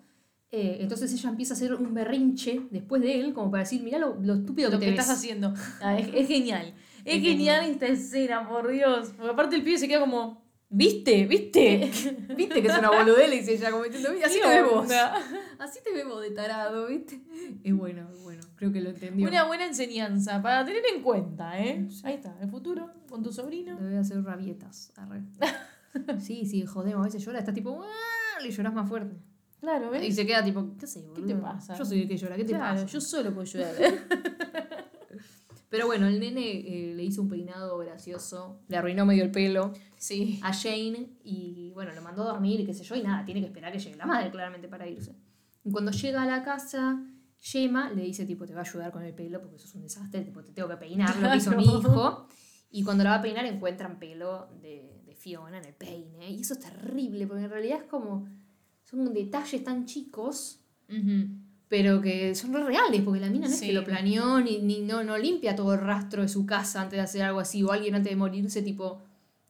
Eh, 0.52 0.80
entonces 0.82 1.12
ella 1.14 1.30
empieza 1.30 1.54
a 1.54 1.58
hacer 1.58 1.74
un 1.74 1.94
berrinche 1.94 2.68
después 2.70 3.02
de 3.02 3.20
él 3.22 3.34
como 3.34 3.50
para 3.50 3.64
decir, 3.64 3.82
mirá 3.82 3.98
lo, 4.00 4.16
lo 4.22 4.34
estúpido 4.36 4.70
Lo 4.70 4.78
que 4.78 4.86
que 4.88 4.92
te 4.92 5.00
estás 5.00 5.08
ves". 5.08 5.18
haciendo. 5.18 5.54
Ah, 5.82 5.98
es, 5.98 6.10
es 6.14 6.28
genial. 6.28 6.74
Es, 7.06 7.16
Es 7.16 7.22
genial 7.24 7.64
esta 7.66 7.88
escena, 7.88 8.48
por 8.48 8.68
Dios. 8.70 9.14
Porque 9.16 9.32
aparte 9.32 9.56
el 9.56 9.64
pibe 9.64 9.78
se 9.78 9.88
queda 9.88 10.02
como, 10.02 10.43
¿viste? 10.74 11.26
¿Viste? 11.28 11.90
Viste 12.36 12.62
que 12.62 12.68
es 12.68 12.78
una 12.78 12.90
boludez, 12.90 13.30
le 13.30 13.38
dice 13.38 13.54
ella 13.54 13.72
como 13.72 13.84
diciendo, 13.84 14.10
así 14.26 14.40
¿Qué 14.42 14.48
te 14.48 14.62
onda? 14.62 15.16
Así 15.60 15.80
te 15.84 15.94
vemos 15.94 16.22
de 16.22 16.32
tarado, 16.32 16.88
¿viste? 16.88 17.22
Es 17.64 17.74
bueno, 17.76 18.10
es 18.12 18.20
bueno. 18.24 18.42
Creo 18.56 18.72
que 18.74 18.82
lo 18.82 18.90
entendió. 18.90 19.28
Una 19.28 19.46
buena 19.46 19.66
enseñanza 19.66 20.42
para 20.42 20.66
tener 20.66 20.84
en 20.96 21.02
cuenta, 21.04 21.60
¿eh? 21.60 21.88
Ahí 22.04 22.16
está, 22.16 22.36
el 22.42 22.50
futuro 22.50 22.90
con 23.10 23.22
tu 23.24 23.32
sobrino. 23.32 23.78
A 23.80 24.00
hacer 24.00 24.24
rabietas. 24.24 24.92
arre. 24.98 25.22
Sí, 26.20 26.46
sí, 26.48 26.66
jodemos. 26.66 27.02
A 27.02 27.06
veces 27.06 27.24
llora, 27.24 27.38
estás 27.38 27.54
tipo, 27.54 27.84
"Ah", 27.84 28.42
le 28.42 28.50
lloras 28.50 28.74
más 28.74 28.90
fuerte. 28.90 29.16
Claro, 29.62 29.96
Y 29.96 30.00
¿ves? 30.00 30.16
se 30.16 30.26
queda 30.26 30.44
tipo, 30.44 30.76
¿qué 30.80 30.88
sé, 30.88 31.06
¿Qué 31.16 31.22
te 31.22 31.36
pasa? 31.36 31.76
Yo 31.78 31.86
soy 31.86 32.02
el 32.02 32.08
que 32.08 32.18
llora, 32.18 32.36
¿qué 32.36 32.44
te 32.46 32.54
Claro, 32.54 32.82
pasa? 32.82 32.86
yo 32.88 33.00
solo 33.00 33.32
puedo 33.32 33.46
llorar. 33.54 33.76
Pero 35.70 35.88
bueno, 35.88 36.08
el 36.08 36.20
nene 36.20 36.50
eh, 36.52 36.94
le 36.96 37.04
hizo 37.04 37.22
un 37.22 37.30
peinado 37.30 37.78
gracioso, 37.80 38.60
le 38.68 38.78
arruinó 38.78 39.06
medio 39.06 39.24
el 39.24 39.32
pelo 39.32 39.72
sí. 40.04 40.40
a 40.44 40.54
Jane 40.54 41.18
y 41.24 41.72
bueno, 41.74 41.94
lo 41.94 42.02
mandó 42.02 42.24
a 42.24 42.34
dormir 42.34 42.60
y 42.60 42.66
qué 42.66 42.74
sé 42.74 42.84
yo, 42.84 42.96
y 42.96 43.04
nada, 43.04 43.24
tiene 43.24 43.40
que 43.40 43.48
esperar 43.48 43.72
que 43.72 43.80
llegue 43.80 43.96
la 43.96 44.06
madre 44.06 44.30
claramente 44.32 44.68
para 44.68 44.88
irse. 44.88 45.16
Y 45.64 45.72
cuando 45.72 45.92
llega 45.92 46.24
a 46.24 46.26
la 46.26 46.44
casa, 46.44 47.02
Gemma 47.40 47.90
le 47.90 48.04
dice 48.04 48.26
tipo, 48.26 48.46
te 48.46 48.54
va 48.54 48.62
a 48.62 48.64
ayudar 48.64 48.92
con 48.92 49.04
el 49.04 49.14
pelo 49.14 49.40
porque 49.40 49.56
eso 49.56 49.68
es 49.68 49.76
un 49.76 49.82
desastre, 49.82 50.22
tipo, 50.22 50.44
te 50.44 50.52
tengo 50.52 50.68
que 50.68 50.78
peinar, 50.78 51.16
lo 51.16 51.30
que 51.30 51.38
hizo 51.38 51.56
mi 51.56 51.64
hijo. 51.64 52.28
Y 52.70 52.84
cuando 52.84 53.04
la 53.04 53.12
va 53.12 53.16
a 53.18 53.22
peinar 53.22 53.46
encuentran 53.46 54.00
pelo 54.00 54.50
de, 54.62 55.04
de 55.06 55.16
Fiona 55.16 55.58
en 55.60 55.66
el 55.66 55.74
peine. 55.74 56.32
Y 56.32 56.42
eso 56.42 56.56
es 56.56 56.60
terrible, 56.60 57.26
porque 57.26 57.44
en 57.44 57.50
realidad 57.50 57.80
es 57.84 57.88
como, 57.88 58.28
son 58.84 59.14
detalles 59.14 59.64
tan 59.64 59.86
chicos 59.86 60.60
pero 61.74 62.02
que 62.02 62.36
son 62.36 62.54
re 62.54 62.64
reales, 62.64 63.02
porque 63.02 63.20
la 63.20 63.32
mina 63.32 63.48
no 63.48 63.54
es 63.56 63.60
que 63.60 63.74
lo 63.74 63.84
planeó, 63.84 64.40
ni, 64.40 64.60
ni 64.60 64.82
no, 64.82 65.04
no 65.04 65.18
limpia 65.18 65.56
todo 65.56 65.74
el 65.74 65.80
rastro 65.80 66.22
de 66.22 66.28
su 66.28 66.46
casa 66.46 66.82
antes 66.82 66.98
de 66.98 67.02
hacer 67.02 67.24
algo 67.24 67.40
así, 67.40 67.64
o 67.64 67.72
alguien 67.72 67.96
antes 67.96 68.12
de 68.12 68.16
morirse, 68.16 68.62
tipo, 68.62 69.02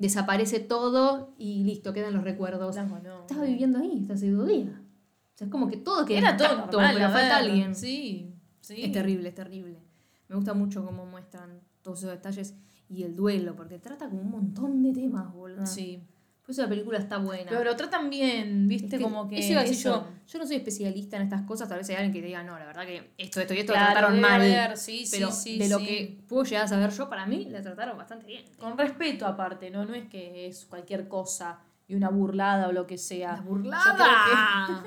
desaparece 0.04 0.60
todo 0.60 1.34
y 1.38 1.64
listo, 1.64 1.94
quedan 1.94 2.14
los 2.14 2.26
recuerdos. 2.26 2.76
No, 2.76 3.00
no. 3.00 3.22
Estaba 3.22 3.46
viviendo 3.46 3.80
ahí 3.80 4.00
hasta 4.02 4.16
hace 4.16 4.32
dos 4.32 4.48
días. 4.50 4.68
O 4.68 5.38
sea, 5.38 5.46
es 5.46 5.52
como 5.52 5.70
que 5.70 5.78
todo 5.78 6.06
queda 6.06 6.18
Era 6.18 6.38
todo 6.38 6.58
normal, 6.58 6.96
pero 6.96 7.10
falta 7.10 7.38
alguien. 7.38 7.74
Sí, 7.74 8.36
sí. 8.60 8.84
Es 8.84 8.92
terrible, 8.92 9.30
es 9.30 9.36
terrible. 9.36 9.80
Me 10.28 10.36
gusta 10.36 10.54
mucho 10.54 10.86
cómo 10.86 11.06
muestran 11.06 11.62
todos 11.82 12.00
esos 12.00 12.12
detalles 12.12 12.54
y 12.90 13.04
el 13.04 13.16
duelo, 13.16 13.56
porque 13.56 13.80
trata 13.80 14.10
como 14.10 14.22
un 14.22 14.30
montón 14.30 14.84
de 14.84 14.92
temas, 14.92 15.34
boludo. 15.34 15.66
Sí. 15.66 16.04
Por 16.44 16.52
eso 16.52 16.62
la 16.64 16.68
película 16.68 16.98
está 16.98 17.18
buena. 17.20 17.46
Pero 17.50 17.64
lo 17.64 17.76
tratan 17.78 18.10
bien, 18.10 18.68
viste, 18.68 18.88
Es 18.88 19.00
que 19.00 19.02
como 19.04 19.30
que. 19.30 19.40
eso 19.40 19.52
iba 19.54 19.62
a 19.62 19.64
decir 19.64 19.78
eso. 19.80 20.06
yo, 20.28 20.28
yo 20.34 20.40
no 20.40 20.46
soy 20.46 20.58
especialista 20.58 21.16
en 21.16 21.24
estas 21.24 21.44
cosas, 21.44 21.70
tal 21.70 21.78
vez 21.78 21.90
hay 21.90 21.96
alguien 21.96 22.12
que 22.12 22.20
te 22.20 22.26
diga, 22.28 22.44
no, 22.44 22.60
la 22.60 22.66
verdad 22.66 22.86
que 22.86 23.14
esto, 23.18 23.40
esto 23.40 23.54
y 23.54 23.60
esto 23.60 23.72
Claro, 23.72 23.88
lo 23.88 23.94
trataron 23.94 24.20
mal. 24.22 24.42
haber, 24.42 24.76
sí, 24.78 25.06
sí, 25.06 25.16
pero 25.18 25.32
sí, 25.32 25.58
de 25.58 25.70
lo 25.70 25.80
sí. 25.80 25.86
que 25.86 26.18
puedo 26.28 26.44
llegar 26.44 26.66
a 26.66 26.68
saber 26.68 26.90
yo, 26.92 27.10
para 27.10 27.26
mí 27.26 27.46
la 27.50 27.62
trataron 27.62 27.98
bastante 27.98 28.26
bien. 28.26 28.44
Con 28.60 28.78
respeto 28.78 29.26
aparte, 29.26 29.70
¿no? 29.72 29.86
No 29.86 29.96
es 29.96 30.10
que 30.10 30.48
es 30.48 30.66
cualquier 30.66 31.08
cosa 31.08 31.60
y 31.88 31.96
una 31.96 32.10
burlada 32.10 32.68
o 32.68 32.72
lo 32.74 32.88
que 32.88 32.98
sea. 32.98 33.36
¡La 33.38 33.42
burlada! 33.42 34.84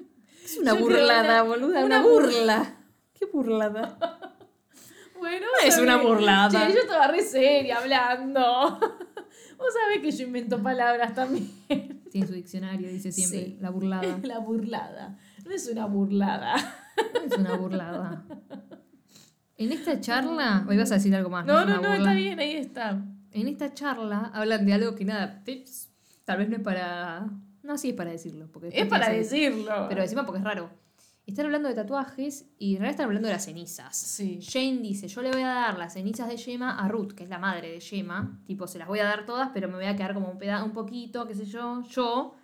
es 0.44 0.58
una 0.58 0.74
Yo 0.74 0.78
burlada, 0.80 1.42
boluda, 1.42 1.84
una 1.84 1.98
una 1.98 2.02
burla. 2.02 2.76
¿Qué 3.18 3.26
burlada? 3.26 3.96
Bueno, 5.18 5.46
Es 5.62 5.76
una 5.76 5.98
burlada. 5.98 6.48
Che, 6.66 6.72
yo 6.72 6.80
estaba 6.80 7.06
re 7.08 7.20
seria 7.20 7.76
hablando. 7.76 8.80
Vos 9.60 9.74
sabés 9.74 10.00
que 10.02 10.10
yo 10.10 10.26
invento 10.26 10.62
palabras 10.62 11.14
también. 11.14 11.48
Tiene 12.10 12.26
su 12.26 12.32
diccionario, 12.32 12.88
dice 12.88 13.12
siempre, 13.12 13.44
Sí. 13.44 13.58
la 13.60 13.70
burlada. 13.70 14.18
La 14.22 14.38
burlada. 14.40 15.18
No 15.44 15.50
es 15.52 15.68
una 15.68 15.86
burlada. 15.86 16.54
Es 17.24 17.38
una 17.38 17.54
burlada. 17.56 18.24
En 19.56 19.72
esta 19.72 20.00
charla, 20.00 20.64
hoy 20.68 20.76
vas 20.78 20.90
a 20.90 20.94
decir 20.94 21.14
algo 21.14 21.28
más. 21.30 21.44
No, 21.46 21.64
no, 21.66 21.80
no, 21.80 21.92
está 21.92 22.14
bien, 22.14 22.38
ahí 22.40 22.56
está. 22.56 23.04
En 23.32 23.46
esta 23.46 23.72
charla 23.74 24.30
hablan 24.34 24.64
de 24.66 24.72
algo 24.72 24.94
que 24.94 25.04
nada, 25.04 25.42
tips, 25.44 25.90
tal 26.24 26.38
vez 26.38 26.48
no 26.48 26.56
es 26.56 26.62
para... 26.62 27.28
No, 27.62 27.76
sí 27.76 27.90
es 27.90 27.94
para 27.94 28.10
decirlo. 28.10 28.48
Porque 28.50 28.70
Es 28.72 28.86
para 28.86 29.10
decirlo. 29.10 29.86
Pero 29.88 30.02
encima 30.02 30.24
porque 30.24 30.38
es 30.38 30.44
raro. 30.44 30.70
Están 31.26 31.46
hablando 31.46 31.68
de 31.68 31.74
tatuajes 31.74 32.46
y 32.58 32.72
en 32.72 32.80
realidad 32.80 32.90
están 32.90 33.06
hablando 33.06 33.28
de 33.28 33.34
las 33.34 33.44
cenizas. 33.44 33.96
Sí. 33.96 34.40
Jane 34.42 34.78
dice, 34.78 35.06
yo 35.06 35.22
le 35.22 35.30
voy 35.30 35.42
a 35.42 35.48
dar 35.48 35.78
las 35.78 35.92
cenizas 35.92 36.28
de 36.28 36.36
Gemma 36.36 36.76
a 36.78 36.88
Ruth, 36.88 37.12
que 37.12 37.24
es 37.24 37.30
la 37.30 37.38
madre 37.38 37.70
de 37.70 37.80
Gemma. 37.80 38.42
Tipo, 38.46 38.66
se 38.66 38.78
las 38.78 38.88
voy 38.88 38.98
a 38.98 39.04
dar 39.04 39.26
todas, 39.26 39.50
pero 39.54 39.68
me 39.68 39.74
voy 39.74 39.84
a 39.84 39.94
quedar 39.94 40.14
como 40.14 40.30
un, 40.30 40.38
peda 40.38 40.64
un 40.64 40.72
poquito, 40.72 41.26
qué 41.26 41.34
sé 41.34 41.44
yo, 41.44 41.82
yo. 41.82 42.34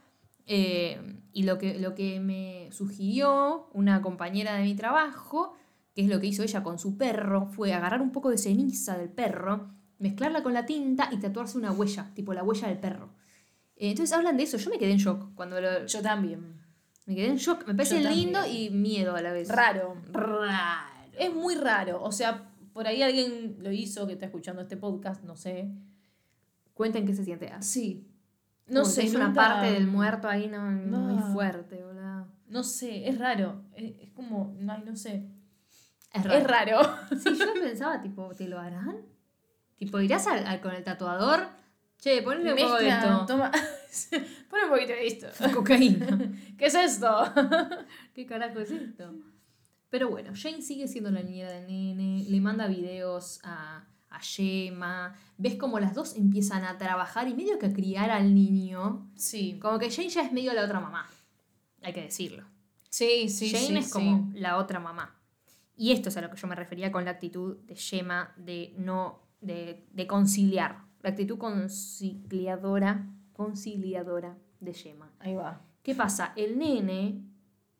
Eh, 0.46 1.20
y 1.32 1.42
lo 1.42 1.58
que, 1.58 1.80
lo 1.80 1.94
que 1.94 2.20
me 2.20 2.68
sugirió 2.70 3.68
una 3.72 4.00
compañera 4.02 4.54
de 4.54 4.62
mi 4.62 4.76
trabajo, 4.76 5.54
que 5.94 6.02
es 6.02 6.08
lo 6.08 6.20
que 6.20 6.28
hizo 6.28 6.44
ella 6.44 6.62
con 6.62 6.78
su 6.78 6.96
perro, 6.96 7.46
fue 7.46 7.74
agarrar 7.74 8.00
un 8.00 8.12
poco 8.12 8.30
de 8.30 8.38
ceniza 8.38 8.96
del 8.96 9.08
perro, 9.08 9.72
mezclarla 9.98 10.42
con 10.42 10.54
la 10.54 10.66
tinta 10.66 11.08
y 11.10 11.16
tatuarse 11.16 11.58
una 11.58 11.72
huella, 11.72 12.12
tipo 12.14 12.32
la 12.34 12.44
huella 12.44 12.68
del 12.68 12.78
perro. 12.78 13.10
Eh, 13.76 13.90
entonces 13.90 14.16
hablan 14.16 14.36
de 14.36 14.44
eso. 14.44 14.56
Yo 14.56 14.70
me 14.70 14.78
quedé 14.78 14.92
en 14.92 14.98
shock 14.98 15.34
cuando 15.34 15.60
lo, 15.60 15.86
Yo 15.86 16.02
también. 16.02 16.65
Me 17.06 17.14
quedé 17.14 17.28
en 17.28 17.36
shock. 17.36 17.66
Me 17.66 17.74
parece 17.74 18.02
Yo 18.02 18.10
lindo 18.10 18.40
también. 18.40 18.62
y 18.64 18.70
miedo 18.76 19.14
a 19.16 19.22
la 19.22 19.32
vez. 19.32 19.48
Raro. 19.48 19.96
Raro. 20.12 20.90
Es 21.18 21.32
muy 21.32 21.54
raro. 21.54 22.02
O 22.02 22.12
sea, 22.12 22.50
por 22.72 22.86
ahí 22.86 23.02
alguien 23.02 23.56
lo 23.60 23.72
hizo 23.72 24.06
que 24.06 24.12
está 24.12 24.26
escuchando 24.26 24.60
este 24.62 24.76
podcast, 24.76 25.22
no 25.24 25.36
sé. 25.36 25.70
Cuenten 26.74 27.06
qué 27.06 27.14
se 27.14 27.24
siente. 27.24 27.48
Ah, 27.52 27.62
Sí. 27.62 28.06
No 28.68 28.80
como 28.82 28.92
sé. 28.92 29.04
Es 29.04 29.14
una 29.14 29.32
parte 29.32 29.70
del 29.70 29.86
muerto 29.86 30.28
ahí 30.28 30.48
no, 30.48 30.70
No. 30.72 30.98
muy 30.98 31.32
fuerte, 31.32 31.82
boludo. 31.84 32.26
No 32.48 32.62
sé, 32.64 33.08
es 33.08 33.16
raro. 33.18 33.62
Es, 33.74 33.92
es 34.00 34.10
como, 34.10 34.56
ay, 34.68 34.82
no 34.84 34.94
sé. 34.96 35.24
Es 36.12 36.24
Es 36.24 36.44
raro. 36.44 36.80
Sí, 37.22 37.36
yo 37.38 37.54
pensaba, 37.60 38.00
tipo, 38.02 38.28
¿te 38.34 38.48
lo 38.48 38.58
harán? 38.58 38.96
Tipo, 39.76 40.00
irás 40.00 40.26
al, 40.26 40.44
al- 40.46 40.60
con 40.60 40.72
el 40.74 40.82
tatuador. 40.82 41.46
Che, 41.98 42.22
ponle 42.22 42.52
un 42.52 42.58
poco 42.58 42.76
de 42.76 42.88
esto. 42.88 43.24
toma. 43.26 43.50
Pon 44.50 44.60
un 44.64 44.70
poquito 44.70 44.92
de 44.92 45.06
esto. 45.06 45.26
Cocaína. 45.54 46.06
¿Qué 46.58 46.66
es 46.66 46.74
esto? 46.74 47.32
¿Qué 48.14 48.26
carajo 48.26 48.60
es 48.60 48.70
esto? 48.70 49.14
Pero 49.88 50.10
bueno, 50.10 50.32
Jane 50.34 50.62
sigue 50.62 50.88
siendo 50.88 51.10
la 51.10 51.22
niñera 51.22 51.52
del 51.52 51.66
nene, 51.66 52.24
le 52.28 52.40
manda 52.40 52.66
videos 52.66 53.40
a, 53.44 53.86
a 54.10 54.20
Gemma, 54.20 55.14
ves 55.38 55.54
como 55.56 55.78
las 55.78 55.94
dos 55.94 56.16
empiezan 56.16 56.64
a 56.64 56.76
trabajar 56.76 57.28
y 57.28 57.34
medio 57.34 57.58
que 57.58 57.66
a 57.66 57.72
criar 57.72 58.10
al 58.10 58.34
niño. 58.34 59.10
Sí. 59.16 59.58
Como 59.60 59.78
que 59.78 59.90
Jane 59.90 60.08
ya 60.08 60.22
es 60.22 60.32
medio 60.32 60.52
la 60.54 60.64
otra 60.64 60.80
mamá, 60.80 61.08
hay 61.82 61.92
que 61.92 62.02
decirlo. 62.02 62.44
Sí, 62.90 63.28
sí, 63.28 63.50
Jane 63.50 63.66
sí, 63.66 63.76
es 63.76 63.86
sí. 63.86 63.92
como 63.92 64.30
la 64.34 64.56
otra 64.56 64.80
mamá. 64.80 65.20
Y 65.76 65.92
esto 65.92 66.08
es 66.08 66.16
a 66.16 66.22
lo 66.22 66.30
que 66.30 66.36
yo 66.36 66.48
me 66.48 66.54
refería 66.54 66.90
con 66.90 67.04
la 67.04 67.12
actitud 67.12 67.58
de 67.66 67.76
Gemma 67.76 68.32
de 68.36 68.74
no, 68.78 69.20
de, 69.40 69.86
de 69.92 70.06
conciliar. 70.06 70.84
La 71.02 71.10
actitud 71.10 71.38
conciliadora, 71.38 73.06
conciliadora 73.36 74.38
de 74.60 74.72
Gemma. 74.72 75.12
Ahí 75.18 75.34
va. 75.34 75.60
¿Qué 75.82 75.94
pasa? 75.94 76.32
El 76.36 76.58
nene 76.58 77.20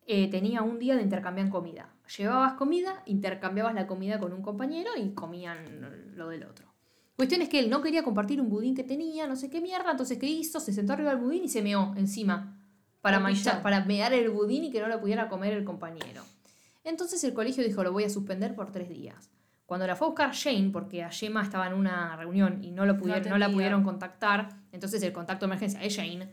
eh, 0.05 0.29
tenía 0.29 0.61
un 0.61 0.77
día 0.77 0.95
de 0.95 1.01
intercambiar 1.01 1.49
comida. 1.49 1.89
Llevabas 2.15 2.53
comida, 2.53 3.01
intercambiabas 3.07 3.73
la 3.73 3.87
comida 3.87 4.19
con 4.19 4.33
un 4.33 4.43
compañero 4.43 4.91
y 4.95 5.09
comían 5.15 6.15
lo 6.15 6.29
del 6.29 6.43
otro. 6.43 6.67
Cuestión 7.15 7.41
es 7.41 7.49
que 7.49 7.59
él 7.59 7.71
no 7.71 7.81
quería 7.81 8.03
compartir 8.03 8.39
un 8.39 8.49
budín 8.49 8.75
que 8.75 8.83
tenía, 8.83 9.25
no 9.25 9.35
sé 9.35 9.49
qué 9.49 9.59
mierda, 9.59 9.89
entonces 9.89 10.19
¿qué 10.19 10.27
hizo? 10.27 10.59
Se 10.59 10.71
sentó 10.71 10.93
arriba 10.93 11.09
del 11.09 11.19
budín 11.19 11.43
y 11.43 11.49
se 11.49 11.63
meó 11.63 11.93
encima 11.97 12.61
para, 13.01 13.19
manchar, 13.19 13.63
para 13.63 13.83
mear 13.83 14.13
el 14.13 14.29
budín 14.29 14.65
y 14.65 14.71
que 14.71 14.79
no 14.79 14.87
lo 14.87 15.01
pudiera 15.01 15.27
comer 15.27 15.53
el 15.53 15.63
compañero. 15.63 16.21
Entonces 16.83 17.23
el 17.23 17.33
colegio 17.33 17.63
dijo, 17.63 17.83
lo 17.83 17.91
voy 17.91 18.03
a 18.03 18.09
suspender 18.09 18.53
por 18.53 18.71
tres 18.71 18.89
días. 18.89 19.31
Cuando 19.67 19.85
la 19.85 19.97
fue 19.97 20.07
a 20.07 20.09
buscar 20.09 20.33
Jane, 20.33 20.69
porque 20.71 21.03
a 21.03 21.11
Gemma 21.11 21.43
estaba 21.43 21.67
en 21.67 21.73
una 21.73 22.15
reunión 22.15 22.63
y 22.63 22.71
no, 22.71 22.85
lo 22.85 22.97
pudieron, 22.97 23.29
no, 23.29 23.37
la 23.37 23.51
pudieron 23.51 23.83
contactar, 23.83 24.47
entonces 24.71 25.03
el 25.03 25.11
contacto 25.11 25.45
de 25.45 25.49
emergencia 25.49 25.83
es 25.83 25.93
Jane, 25.93 26.31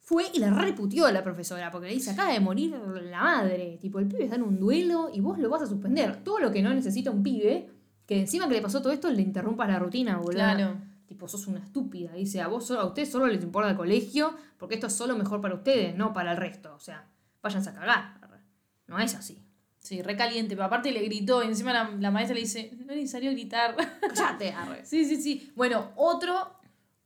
fue 0.00 0.24
y 0.34 0.38
la 0.38 0.50
reputió 0.50 1.06
a 1.06 1.12
la 1.12 1.24
profesora, 1.24 1.70
porque 1.70 1.88
le 1.88 1.94
dice, 1.94 2.10
acaba 2.10 2.30
de 2.30 2.40
morir 2.40 2.78
la 3.10 3.22
madre. 3.22 3.78
Tipo, 3.80 3.98
el 4.00 4.06
pibe 4.06 4.24
está 4.24 4.36
en 4.36 4.42
un 4.42 4.60
duelo 4.60 5.08
y 5.10 5.20
vos 5.20 5.38
lo 5.38 5.48
vas 5.48 5.62
a 5.62 5.66
suspender. 5.66 6.22
Todo 6.22 6.40
lo 6.40 6.52
que 6.52 6.60
no 6.60 6.74
necesita 6.74 7.10
un 7.10 7.22
pibe, 7.22 7.70
que 8.04 8.20
encima 8.20 8.46
que 8.46 8.52
le 8.52 8.60
pasó 8.60 8.82
todo 8.82 8.92
esto, 8.92 9.10
le 9.10 9.22
interrumpas 9.22 9.66
la 9.66 9.78
rutina, 9.78 10.18
boludo. 10.18 10.32
Claro. 10.32 10.76
Tipo, 11.06 11.26
sos 11.26 11.46
una 11.46 11.60
estúpida. 11.60 12.12
Dice, 12.12 12.42
a 12.42 12.48
vos 12.48 12.66
solo, 12.66 12.80
a 12.80 12.84
ustedes 12.84 13.10
solo 13.10 13.26
les 13.26 13.42
importa 13.42 13.70
el 13.70 13.76
colegio, 13.76 14.34
porque 14.58 14.74
esto 14.74 14.88
es 14.88 14.92
solo 14.92 15.16
mejor 15.16 15.40
para 15.40 15.54
ustedes, 15.54 15.96
no 15.96 16.12
para 16.12 16.32
el 16.32 16.36
resto. 16.36 16.74
O 16.74 16.80
sea, 16.80 17.06
váyanse 17.42 17.70
a 17.70 17.74
cagar. 17.74 18.20
No 18.86 18.98
es 18.98 19.14
así. 19.14 19.43
Sí, 19.84 20.00
recaliente. 20.00 20.56
Pero 20.56 20.64
aparte 20.64 20.90
le 20.90 21.02
gritó 21.02 21.42
y 21.44 21.46
encima 21.46 21.70
la, 21.74 21.90
la 22.00 22.10
maestra 22.10 22.34
le 22.34 22.40
dice, 22.40 22.70
no 22.86 22.92
es 22.92 22.96
necesario 23.00 23.30
gritar. 23.32 23.76
Cállate, 24.00 24.50
arre. 24.52 24.84
sí, 24.84 25.04
sí, 25.04 25.20
sí. 25.20 25.52
Bueno, 25.54 25.92
otro, 25.96 26.58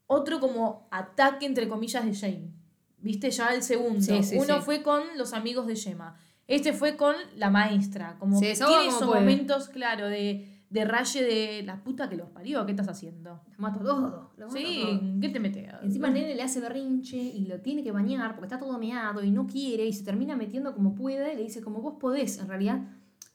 otro 0.06 0.38
como 0.38 0.86
ataque 0.92 1.44
entre 1.44 1.68
comillas 1.68 2.04
de 2.06 2.14
Jane. 2.14 2.52
¿Viste? 2.98 3.30
Ya 3.32 3.48
el 3.52 3.64
segundo. 3.64 4.00
Sí, 4.00 4.22
sí, 4.22 4.36
Uno 4.36 4.58
sí. 4.58 4.62
fue 4.64 4.82
con 4.84 5.02
los 5.16 5.32
amigos 5.32 5.66
de 5.66 5.74
Gemma. 5.74 6.16
Este 6.46 6.72
fue 6.72 6.96
con 6.96 7.16
la 7.36 7.50
maestra. 7.50 8.16
Como 8.20 8.40
que 8.40 8.54
tiene 8.54 8.86
esos 8.86 9.04
puede. 9.08 9.20
momentos, 9.20 9.68
claro, 9.68 10.08
de, 10.08 10.57
de 10.70 10.84
raye 10.84 11.22
de 11.22 11.62
la 11.62 11.82
puta 11.82 12.08
que 12.08 12.16
los 12.16 12.28
parió. 12.28 12.64
¿Qué 12.66 12.72
estás 12.72 12.88
haciendo? 12.88 13.40
Lo 13.56 13.58
mato 13.58 13.80
todo. 13.80 14.00
Mato 14.00 14.32
todo. 14.36 14.50
Sí, 14.50 15.18
¿qué 15.20 15.28
te 15.30 15.40
metes? 15.40 15.72
Encima 15.82 16.08
el 16.08 16.14
nene 16.14 16.34
le 16.34 16.42
hace 16.42 16.60
berrinche 16.60 17.16
y 17.16 17.46
lo 17.46 17.60
tiene 17.60 17.82
que 17.82 17.92
bañar 17.92 18.34
porque 18.34 18.46
está 18.46 18.58
todo 18.58 18.78
meado 18.78 19.22
y 19.22 19.30
no 19.30 19.46
quiere 19.46 19.86
y 19.86 19.92
se 19.92 20.04
termina 20.04 20.36
metiendo 20.36 20.74
como 20.74 20.94
puede. 20.94 21.34
Le 21.34 21.42
dice 21.42 21.62
como 21.62 21.80
vos 21.80 21.94
podés. 21.98 22.38
En 22.38 22.48
realidad 22.48 22.80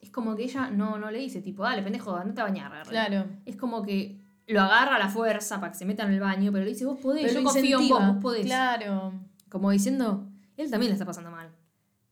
es 0.00 0.10
como 0.10 0.36
que 0.36 0.44
ella 0.44 0.70
no, 0.70 0.98
no 0.98 1.10
le 1.10 1.18
dice 1.18 1.40
tipo, 1.40 1.62
dale 1.62 1.82
pendejo, 1.82 2.14
andate 2.14 2.40
a 2.40 2.44
bañar. 2.44 2.72
arre". 2.72 2.90
Claro. 2.90 3.26
Es 3.46 3.56
como 3.56 3.82
que 3.82 4.20
lo 4.46 4.60
agarra 4.60 4.96
a 4.96 4.98
la 4.98 5.08
fuerza 5.08 5.58
para 5.58 5.72
que 5.72 5.78
se 5.78 5.86
meta 5.86 6.04
en 6.04 6.12
el 6.12 6.20
baño, 6.20 6.52
pero 6.52 6.64
le 6.64 6.70
dice 6.70 6.84
vos 6.84 7.00
podés, 7.00 7.24
Pero 7.24 7.40
yo 7.40 7.44
confío 7.44 7.80
en 7.80 7.88
vos, 7.88 8.06
vos 8.06 8.16
podés. 8.20 8.44
Claro. 8.46 9.12
Como 9.48 9.70
diciendo, 9.70 10.28
él 10.56 10.70
también 10.70 10.90
le 10.90 10.94
está 10.94 11.06
pasando 11.06 11.30
mal. 11.30 11.50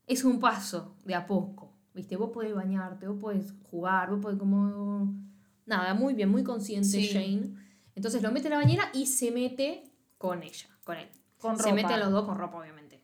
Es 0.07 0.23
un 0.23 0.39
paso 0.39 0.95
de 1.05 1.15
a 1.15 1.25
poco. 1.25 1.62
¿Viste? 1.93 2.15
Vos 2.17 2.31
podés 2.31 2.53
bañarte, 2.53 3.07
vos 3.07 3.19
podés 3.19 3.53
jugar, 3.69 4.09
vos 4.09 4.19
podés 4.19 4.39
como... 4.39 5.13
Nada, 5.65 5.93
muy 5.93 6.13
bien, 6.13 6.29
muy 6.29 6.43
consciente 6.43 6.87
Sí. 6.87 7.07
Jane. 7.11 7.53
Entonces 7.95 8.21
lo 8.21 8.31
mete 8.31 8.47
en 8.47 8.51
la 8.53 8.57
bañera 8.57 8.89
y 8.93 9.05
se 9.05 9.31
mete 9.31 9.91
con 10.17 10.41
ella, 10.43 10.67
con 10.83 10.97
él. 10.97 11.07
Con 11.37 11.57
se 11.57 11.63
ropa. 11.63 11.75
meten 11.75 11.99
los 11.99 12.11
dos 12.11 12.25
con 12.25 12.37
ropa, 12.37 12.57
obviamente. 12.57 13.01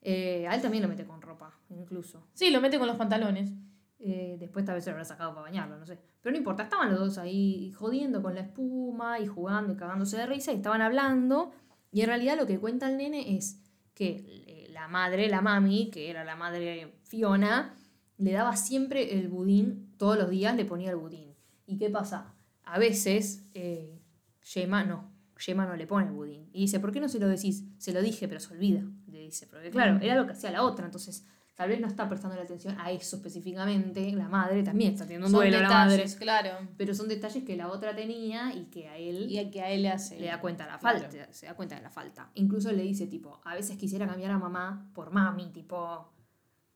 Eh, 0.00 0.46
a 0.48 0.54
él 0.54 0.62
también 0.62 0.82
lo 0.82 0.88
mete 0.88 1.04
con 1.04 1.20
ropa, 1.20 1.52
incluso. 1.68 2.26
Sí, 2.32 2.50
lo 2.50 2.60
mete 2.60 2.78
con 2.78 2.86
los 2.88 2.96
pantalones. 2.96 3.52
Eh, 3.98 4.36
después 4.40 4.64
tal 4.64 4.76
vez 4.76 4.84
se 4.84 4.90
lo 4.90 4.94
habrá 4.94 5.04
sacado 5.04 5.30
para 5.34 5.42
bañarlo, 5.42 5.76
no 5.78 5.84
sé. 5.84 5.98
Pero 6.22 6.32
no 6.32 6.38
importa, 6.38 6.62
estaban 6.62 6.90
los 6.90 6.98
dos 6.98 7.18
ahí 7.18 7.70
jodiendo 7.72 8.22
con 8.22 8.34
la 8.34 8.40
espuma 8.40 9.20
y 9.20 9.26
jugando 9.26 9.74
y 9.74 9.76
cagándose 9.76 10.16
de 10.16 10.24
risa 10.26 10.52
y 10.52 10.56
estaban 10.56 10.80
hablando. 10.80 11.52
Y 11.92 12.00
en 12.00 12.06
realidad 12.06 12.38
lo 12.38 12.46
que 12.46 12.58
cuenta 12.58 12.88
el 12.88 12.96
nene 12.96 13.36
es 13.36 13.60
que 13.92 14.24
eh, 14.26 14.68
la 14.70 14.88
madre, 14.88 15.28
la 15.28 15.42
mami, 15.42 15.90
que 15.90 16.08
era 16.08 16.24
la 16.24 16.34
madre 16.34 16.94
Fiona, 17.02 17.74
le 18.20 18.32
daba 18.32 18.54
siempre 18.56 19.18
el 19.18 19.28
budín, 19.28 19.92
todos 19.96 20.16
los 20.18 20.30
días 20.30 20.54
le 20.56 20.64
ponía 20.64 20.90
el 20.90 20.96
budín. 20.96 21.34
¿Y 21.66 21.76
qué 21.78 21.90
pasa? 21.90 22.34
A 22.64 22.78
veces, 22.78 23.44
eh, 23.54 23.98
Gemma 24.42 24.84
no, 24.84 25.10
Gemma 25.36 25.66
no 25.66 25.74
le 25.76 25.86
pone 25.86 26.06
el 26.06 26.12
budín. 26.12 26.48
Y 26.52 26.60
dice, 26.62 26.80
¿por 26.80 26.92
qué 26.92 27.00
no 27.00 27.08
se 27.08 27.18
lo 27.18 27.28
decís? 27.28 27.64
Se 27.78 27.92
lo 27.92 28.00
dije, 28.02 28.28
pero 28.28 28.40
se 28.40 28.52
olvida. 28.52 28.82
Le 29.08 29.20
dice, 29.20 29.46
porque 29.46 29.70
claro, 29.70 29.98
era 30.02 30.14
lo 30.14 30.26
que 30.26 30.32
hacía 30.32 30.50
la 30.50 30.62
otra, 30.64 30.84
entonces 30.86 31.24
tal 31.54 31.68
vez 31.68 31.80
no 31.80 31.86
está 31.88 32.08
prestando 32.08 32.36
la 32.36 32.42
atención 32.42 32.74
a 32.80 32.90
eso 32.90 33.16
específicamente. 33.16 34.12
La 34.12 34.28
madre 34.28 34.62
también 34.62 34.92
está 34.92 35.04
teniendo 35.04 35.26
un 35.26 35.32
Son 35.32 35.40
duelo, 35.40 35.60
la 35.60 35.68
madre. 35.68 36.04
claro. 36.18 36.68
Pero 36.76 36.94
son 36.94 37.06
detalles 37.08 37.44
que 37.44 37.56
la 37.56 37.68
otra 37.68 37.94
tenía 37.94 38.54
y 38.54 38.64
que 38.66 38.88
a 38.88 38.96
él 38.96 39.30
Y 39.30 39.38
a 39.38 39.50
que 39.50 39.60
a 39.62 39.70
él 39.70 39.82
le 39.82 39.90
hace. 39.90 40.18
le 40.18 40.26
da 40.26 40.40
cuenta 40.40 40.64
de 40.64 40.70
la 40.72 40.78
Claro. 40.78 41.00
falta, 41.00 41.32
se 41.32 41.46
da 41.46 41.54
cuenta 41.54 41.74
de 41.76 41.82
la 41.82 41.90
falta. 41.90 42.30
Incluso 42.34 42.72
le 42.72 42.82
dice, 42.82 43.06
tipo, 43.06 43.40
a 43.44 43.54
veces 43.54 43.76
quisiera 43.76 44.06
cambiar 44.06 44.30
a 44.30 44.38
mamá 44.38 44.90
por 44.94 45.10
mami, 45.10 45.50
tipo, 45.52 46.10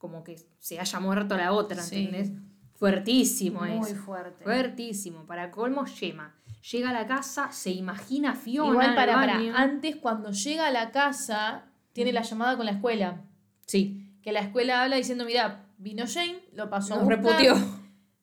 como 0.04 0.22
que 0.22 0.36
se 0.58 0.78
haya 0.78 1.00
muerto 1.00 1.34
la 1.38 1.52
otra, 1.54 1.82
Sí. 1.82 2.04
¿entendés? 2.04 2.30
Fuertísimo 2.74 3.60
Muy 3.60 3.78
eso. 3.78 3.96
fuerte. 3.96 4.44
Fuertísimo. 4.44 5.24
Para 5.24 5.50
colmo, 5.50 5.86
Yema. 5.86 6.34
Llega 6.70 6.90
a 6.90 6.92
la 6.92 7.06
casa, 7.06 7.50
se 7.50 7.70
imagina 7.70 8.32
a 8.32 8.34
Fiona. 8.34 8.70
Igual 8.72 8.88
al 8.90 8.94
para, 8.94 9.14
para, 9.14 9.38
antes 9.56 9.96
cuando 9.96 10.30
llega 10.32 10.66
a 10.66 10.70
la 10.70 10.90
casa, 10.90 11.64
tiene 11.94 12.12
la 12.12 12.20
llamada 12.20 12.54
con 12.58 12.66
la 12.66 12.72
escuela. 12.72 13.22
Sí, 13.66 14.02
Que 14.20 14.32
la 14.32 14.40
escuela 14.40 14.82
habla 14.82 14.96
diciendo, 14.96 15.24
mira, 15.24 15.64
vino 15.78 16.04
Jane, 16.06 16.42
lo 16.52 16.68
pasó 16.68 16.94
a 16.94 16.98
nos 16.98 17.06
buscar, 17.06 17.24
reputió. 17.24 17.54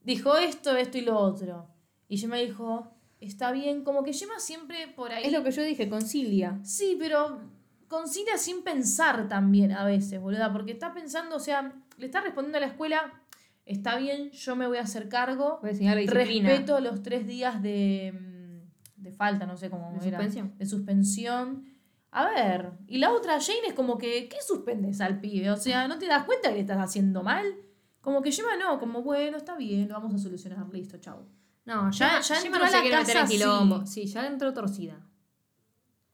Dijo 0.04 0.36
esto, 0.38 0.76
esto 0.78 0.98
y 1.00 1.02
lo 1.02 1.18
otro. 1.18 1.68
Y 2.08 2.18
Gemma 2.18 2.36
dijo, 2.38 2.92
está 3.20 3.52
bien, 3.52 3.84
como 3.84 4.04
que 4.04 4.14
Gemma 4.14 4.38
siempre 4.40 4.88
por 4.90 5.12
ahí... 5.12 5.24
Es 5.26 5.32
lo 5.34 5.44
que 5.44 5.50
yo 5.52 5.64
dije, 5.64 5.90
concilia. 5.90 6.60
Sí, 6.64 6.98
pero 7.00 7.40
concilia 7.92 8.38
sin 8.38 8.64
pensar 8.64 9.28
también 9.28 9.74
a 9.74 9.84
veces, 9.84 10.20
boluda, 10.22 10.52
porque 10.54 10.72
está 10.72 10.94
pensando, 10.94 11.36
o 11.36 11.40
sea, 11.40 11.74
le 11.98 12.06
está 12.06 12.22
respondiendo 12.22 12.58
a 12.58 12.62
la 12.62 12.68
escuela, 12.68 13.14
está 13.66 13.98
bien, 13.98 14.32
yo 14.32 14.56
me 14.56 14.66
voy 14.66 14.78
a 14.78 14.84
hacer 14.84 15.10
cargo, 15.10 15.60
Voy 15.62 15.72
a 15.88 15.96
la 15.96 16.02
respeto 16.06 16.80
los 16.80 17.04
tres 17.04 17.28
días 17.28 17.62
de, 17.62 18.14
mm, 18.14 19.02
de 19.04 19.12
falta, 19.12 19.46
no 19.46 19.58
sé 19.58 19.70
cómo 19.70 19.92
¿De 19.92 20.08
era, 20.08 20.18
suspensión? 20.18 20.58
de 20.58 20.66
suspensión. 20.66 21.66
A 22.12 22.30
ver, 22.30 22.72
y 22.88 22.98
la 22.98 23.12
otra 23.12 23.40
Jane 23.42 23.68
es 23.68 23.74
como 23.74 23.98
que, 23.98 24.30
¿qué 24.30 24.38
suspendes 24.42 25.02
al 25.02 25.20
pibe? 25.20 25.52
O 25.52 25.58
sea, 25.58 25.88
¿no 25.90 26.00
te 26.00 26.08
das 26.08 26.24
cuenta 26.24 26.50
que 26.50 26.56
le 26.56 26.62
estás 26.62 26.80
haciendo 26.80 27.24
mal? 27.24 27.46
Como 28.00 28.22
que 28.22 28.32
Gemma 28.32 28.56
no, 28.58 28.80
como 28.80 29.04
bueno, 29.04 29.36
está 29.38 29.56
bien, 29.58 29.90
lo 29.90 29.96
vamos 29.96 30.16
a 30.16 30.18
solucionar, 30.18 30.66
listo, 30.74 30.98
chau. 30.98 31.26
No, 31.66 31.92
Ya- 31.92 32.22
ya, 32.22 32.38
entró 32.38 32.60
no 32.60 32.66
a 32.66 32.70
la 32.72 32.82
meter 32.82 33.18
en. 33.18 33.86
Sí, 33.86 34.06
ya 34.06 34.26
entró 34.28 34.54
torcida. 34.54 34.98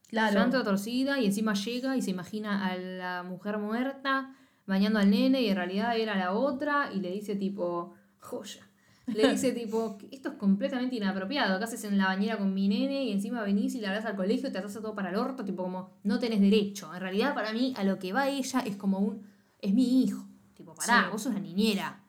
Claro. 0.07 0.41
Entró 0.41 0.63
torcida 0.63 1.19
y 1.19 1.25
encima 1.25 1.53
llega 1.53 1.97
y 1.97 2.01
se 2.01 2.11
imagina 2.11 2.65
a 2.67 2.77
la 2.77 3.23
mujer 3.23 3.57
muerta 3.57 4.33
bañando 4.65 4.99
al 4.99 5.09
nene 5.09 5.41
y 5.41 5.49
en 5.49 5.55
realidad 5.55 5.97
era 5.97 6.15
la 6.15 6.33
otra 6.33 6.89
y 6.93 6.99
le 6.99 7.11
dice 7.11 7.35
tipo, 7.35 7.93
joya. 8.19 8.67
Le 9.07 9.27
dice 9.31 9.51
tipo, 9.53 9.97
esto 10.11 10.29
es 10.29 10.35
completamente 10.35 10.95
inapropiado. 10.95 11.57
¿Qué 11.57 11.63
haces 11.63 11.83
en 11.85 11.97
la 11.97 12.05
bañera 12.07 12.37
con 12.37 12.53
mi 12.53 12.67
nene 12.67 13.05
y 13.05 13.11
encima 13.11 13.41
venís 13.43 13.75
y 13.75 13.81
la 13.81 13.89
hablas 13.89 14.05
al 14.05 14.15
colegio, 14.15 14.51
te 14.51 14.57
haces 14.57 14.81
todo 14.81 14.95
para 14.95 15.09
el 15.09 15.15
orto? 15.15 15.43
Tipo 15.45 15.63
como, 15.63 15.89
no 16.03 16.19
tenés 16.19 16.41
derecho. 16.41 16.93
En 16.93 16.99
realidad 17.01 17.33
para 17.33 17.53
mí 17.53 17.73
a 17.77 17.83
lo 17.83 17.99
que 17.99 18.13
va 18.13 18.27
ella 18.29 18.59
es 18.61 18.75
como 18.75 18.99
un, 18.99 19.23
es 19.61 19.73
mi 19.73 20.03
hijo. 20.03 20.25
Tipo, 20.53 20.73
pará, 20.73 21.03
Sí. 21.03 21.09
vos 21.11 21.21
sos 21.21 21.33
la 21.33 21.39
niñera. 21.39 22.03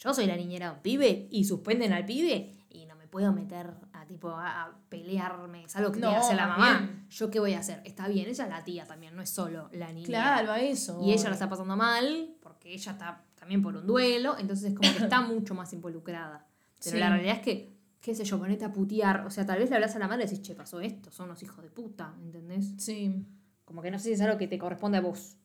Yo 0.00 0.12
soy 0.12 0.26
la 0.26 0.36
niñera 0.36 0.70
de 0.70 0.76
un 0.76 0.82
pibe 0.82 1.28
y 1.30 1.44
suspenden 1.44 1.92
al 1.92 2.04
pibe 2.04 2.50
y 2.70 2.86
no 2.86 2.96
me 2.96 3.06
puedo 3.06 3.32
meter 3.32 3.74
tipo 4.12 4.28
a, 4.30 4.64
a 4.64 4.72
pelearme. 4.88 5.64
Es 5.64 5.76
algo 5.76 5.90
que 5.92 6.00
No, 6.00 6.08
tiene 6.08 6.20
que 6.20 6.26
hacer 6.26 6.36
la 6.36 6.46
mamá. 6.48 6.78
bien. 6.80 7.06
¿Yo 7.08 7.30
qué 7.30 7.40
voy 7.40 7.54
a 7.54 7.58
hacer? 7.60 7.80
Está 7.84 8.08
bien, 8.08 8.28
ella 8.28 8.44
es 8.44 8.50
la 8.50 8.62
tía 8.64 8.86
también, 8.86 9.14
no 9.16 9.22
es 9.22 9.30
solo 9.30 9.68
la 9.72 9.92
niña. 9.92 10.06
Claro, 10.06 10.52
a 10.52 10.60
eso. 10.60 11.00
Y 11.02 11.12
ella 11.12 11.24
la 11.28 11.32
está 11.34 11.48
pasando 11.48 11.76
mal 11.76 12.34
porque 12.42 12.72
ella 12.72 12.92
está 12.92 13.24
también 13.34 13.62
por 13.62 13.74
un 13.76 13.86
duelo, 13.86 14.36
entonces 14.38 14.70
es 14.72 14.74
como 14.78 14.92
que 14.92 15.02
está 15.02 15.20
mucho 15.34 15.54
más 15.54 15.72
involucrada. 15.72 16.46
Pero 16.84 16.96
Sí. 16.96 16.98
la 17.00 17.08
realidad 17.10 17.36
es 17.36 17.42
que, 17.42 17.76
qué 18.00 18.14
sé 18.14 18.24
yo, 18.24 18.38
ponete 18.38 18.64
a 18.64 18.72
putear. 18.72 19.26
O 19.26 19.30
sea, 19.30 19.46
tal 19.46 19.58
vez 19.58 19.70
le 19.70 19.76
hablas 19.76 19.94
a 19.96 19.98
la 19.98 20.08
madre 20.08 20.24
y 20.24 20.26
decís, 20.26 20.42
che, 20.42 20.54
pasó 20.54 20.80
esto, 20.80 21.10
son 21.10 21.26
unos 21.26 21.42
hijos 21.42 21.62
de 21.62 21.70
puta, 21.70 22.14
¿entendés? 22.22 22.72
Sí. 22.78 23.24
Como 23.64 23.80
que 23.82 23.90
no 23.90 23.98
sé 23.98 24.04
si 24.08 24.12
es 24.12 24.20
algo 24.20 24.36
que 24.38 24.48
te 24.48 24.58
corresponde 24.58 24.98
a 24.98 25.00
vos, 25.00 25.36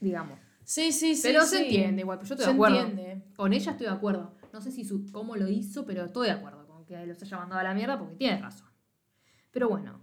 digamos. 0.00 0.38
Sí, 0.64 0.92
sí, 0.92 1.14
sí. 1.16 1.22
pero 1.24 1.42
sí. 1.42 1.56
se 1.56 1.62
entiende 1.64 2.02
igual, 2.02 2.18
pero 2.18 2.28
yo 2.28 2.34
estoy 2.34 2.44
Se 2.44 2.50
de 2.50 2.54
acuerdo. 2.54 2.80
entiende. 2.80 3.24
Con 3.36 3.52
ella 3.52 3.72
estoy 3.72 3.86
de 3.86 3.92
acuerdo. 3.92 4.34
No 4.52 4.60
sé 4.60 4.70
si 4.70 4.84
su, 4.84 5.10
cómo 5.10 5.34
lo 5.36 5.48
hizo, 5.48 5.84
pero 5.86 6.04
estoy 6.04 6.26
de 6.26 6.32
acuerdo 6.34 6.61
con 6.84 6.98
que 6.98 7.06
los 7.06 7.22
haya 7.22 7.38
mandado 7.38 7.60
a 7.60 7.64
la 7.64 7.74
mierda 7.74 7.98
porque 7.98 8.16
tiene 8.16 8.40
razón. 8.40 8.68
Pero 9.50 9.68
bueno, 9.68 10.00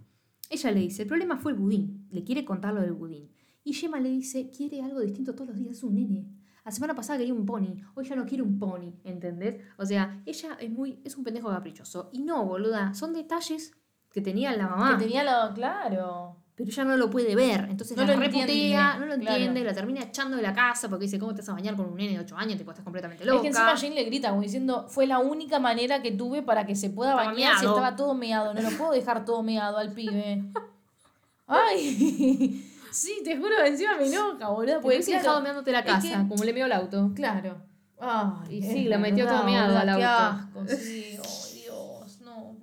ella 0.48 0.70
le 0.70 0.80
dice, 0.80 1.02
el 1.02 1.08
problema 1.08 1.36
fue 1.36 1.52
el 1.52 1.58
budín. 1.58 2.08
Le 2.10 2.24
quiere 2.24 2.44
contar 2.44 2.74
lo 2.74 2.80
del 2.80 2.92
budín. 2.92 3.30
Y 3.62 3.72
Gemma 3.72 4.00
le 4.00 4.08
dice, 4.08 4.50
quiere 4.50 4.82
algo 4.82 5.00
distinto 5.00 5.34
todos 5.34 5.48
los 5.48 5.58
días, 5.58 5.76
es 5.76 5.82
un 5.82 5.94
nene. 5.94 6.26
La 6.64 6.70
semana 6.70 6.94
pasada 6.94 7.18
quería 7.18 7.34
un 7.34 7.46
pony, 7.46 7.76
hoy 7.94 8.04
ya 8.04 8.14
no 8.14 8.26
quiere 8.26 8.42
un 8.42 8.58
pony, 8.58 8.92
¿entendés? 9.04 9.62
O 9.78 9.86
sea, 9.86 10.22
ella 10.26 10.56
es 10.60 10.70
muy, 10.70 11.00
es 11.04 11.16
un 11.16 11.24
pendejo 11.24 11.48
caprichoso. 11.48 12.10
Y 12.12 12.22
no, 12.22 12.44
boluda, 12.44 12.94
son 12.94 13.12
detalles 13.12 13.72
que 14.10 14.20
tenía 14.20 14.54
la 14.56 14.68
mamá. 14.68 14.96
Que 14.96 15.04
tenía 15.04 15.24
lo. 15.24 15.54
Claro. 15.54 16.39
Pero 16.62 16.70
ella 16.72 16.84
no 16.84 16.96
lo 16.98 17.08
puede 17.10 17.34
ver, 17.34 17.66
entonces 17.70 17.96
No 17.96 18.04
la 18.04 18.12
lo 18.14 18.20
reputea, 18.20 18.42
entiende, 18.42 18.76
no 18.76 19.06
lo 19.06 19.20
claro. 19.20 19.36
entiende, 19.36 19.64
la 19.64 19.72
termina 19.72 20.02
echando 20.02 20.36
de 20.36 20.42
la 20.42 20.52
casa 20.52 20.88
porque 20.90 21.04
dice, 21.06 21.18
¿cómo 21.18 21.32
te 21.34 21.40
vas 21.40 21.48
a 21.48 21.52
bañar 21.54 21.74
con 21.74 21.86
un 21.86 21.96
nene 21.96 22.12
de 22.12 22.18
8 22.20 22.36
años? 22.36 22.58
Tipo, 22.58 22.70
estás 22.72 22.84
completamente 22.84 23.24
loca. 23.24 23.36
Es 23.36 23.42
que 23.42 23.48
encima 23.48 23.76
Jane 23.76 23.94
le 23.94 24.04
grita 24.04 24.28
como 24.30 24.42
diciendo, 24.42 24.86
fue 24.88 25.06
la 25.06 25.20
única 25.20 25.58
manera 25.58 26.02
que 26.02 26.12
tuve 26.12 26.42
para 26.42 26.66
que 26.66 26.76
se 26.76 26.90
pueda 26.90 27.12
Estaba 27.12 27.30
bañar 27.30 27.58
si 27.58 27.64
estaba 27.64 27.96
todo 27.96 28.14
meado. 28.14 28.52
No 28.52 28.60
lo 28.60 28.70
puedo 28.76 28.92
dejar 28.92 29.24
todo 29.24 29.42
meado 29.42 29.78
al 29.78 29.92
pibe. 29.92 30.42
Ay, 31.46 32.64
sí, 32.92 33.22
te 33.24 33.36
juro, 33.36 33.64
encima 33.64 33.96
me 33.96 34.06
enoja, 34.06 34.48
boludo. 34.50 34.66
Te 34.76 34.80
Porque 34.82 34.96
hubiese 34.98 35.12
dejado 35.12 35.40
meándote 35.40 35.72
la 35.72 35.80
es 35.80 35.84
casa, 35.86 36.22
que- 36.22 36.28
como 36.28 36.44
le 36.44 36.52
meó 36.52 36.66
el 36.66 36.72
auto. 36.72 37.10
Claro. 37.14 37.56
Ay, 38.02 38.58
Y 38.58 38.62
sí, 38.62 38.84
la 38.84 38.98
metió 38.98 39.26
todo 39.26 39.44
meado 39.44 39.76
al 39.76 39.96
Qué 39.96 40.04
auto. 40.04 40.40
asco, 40.62 40.64
sí. 40.68 41.06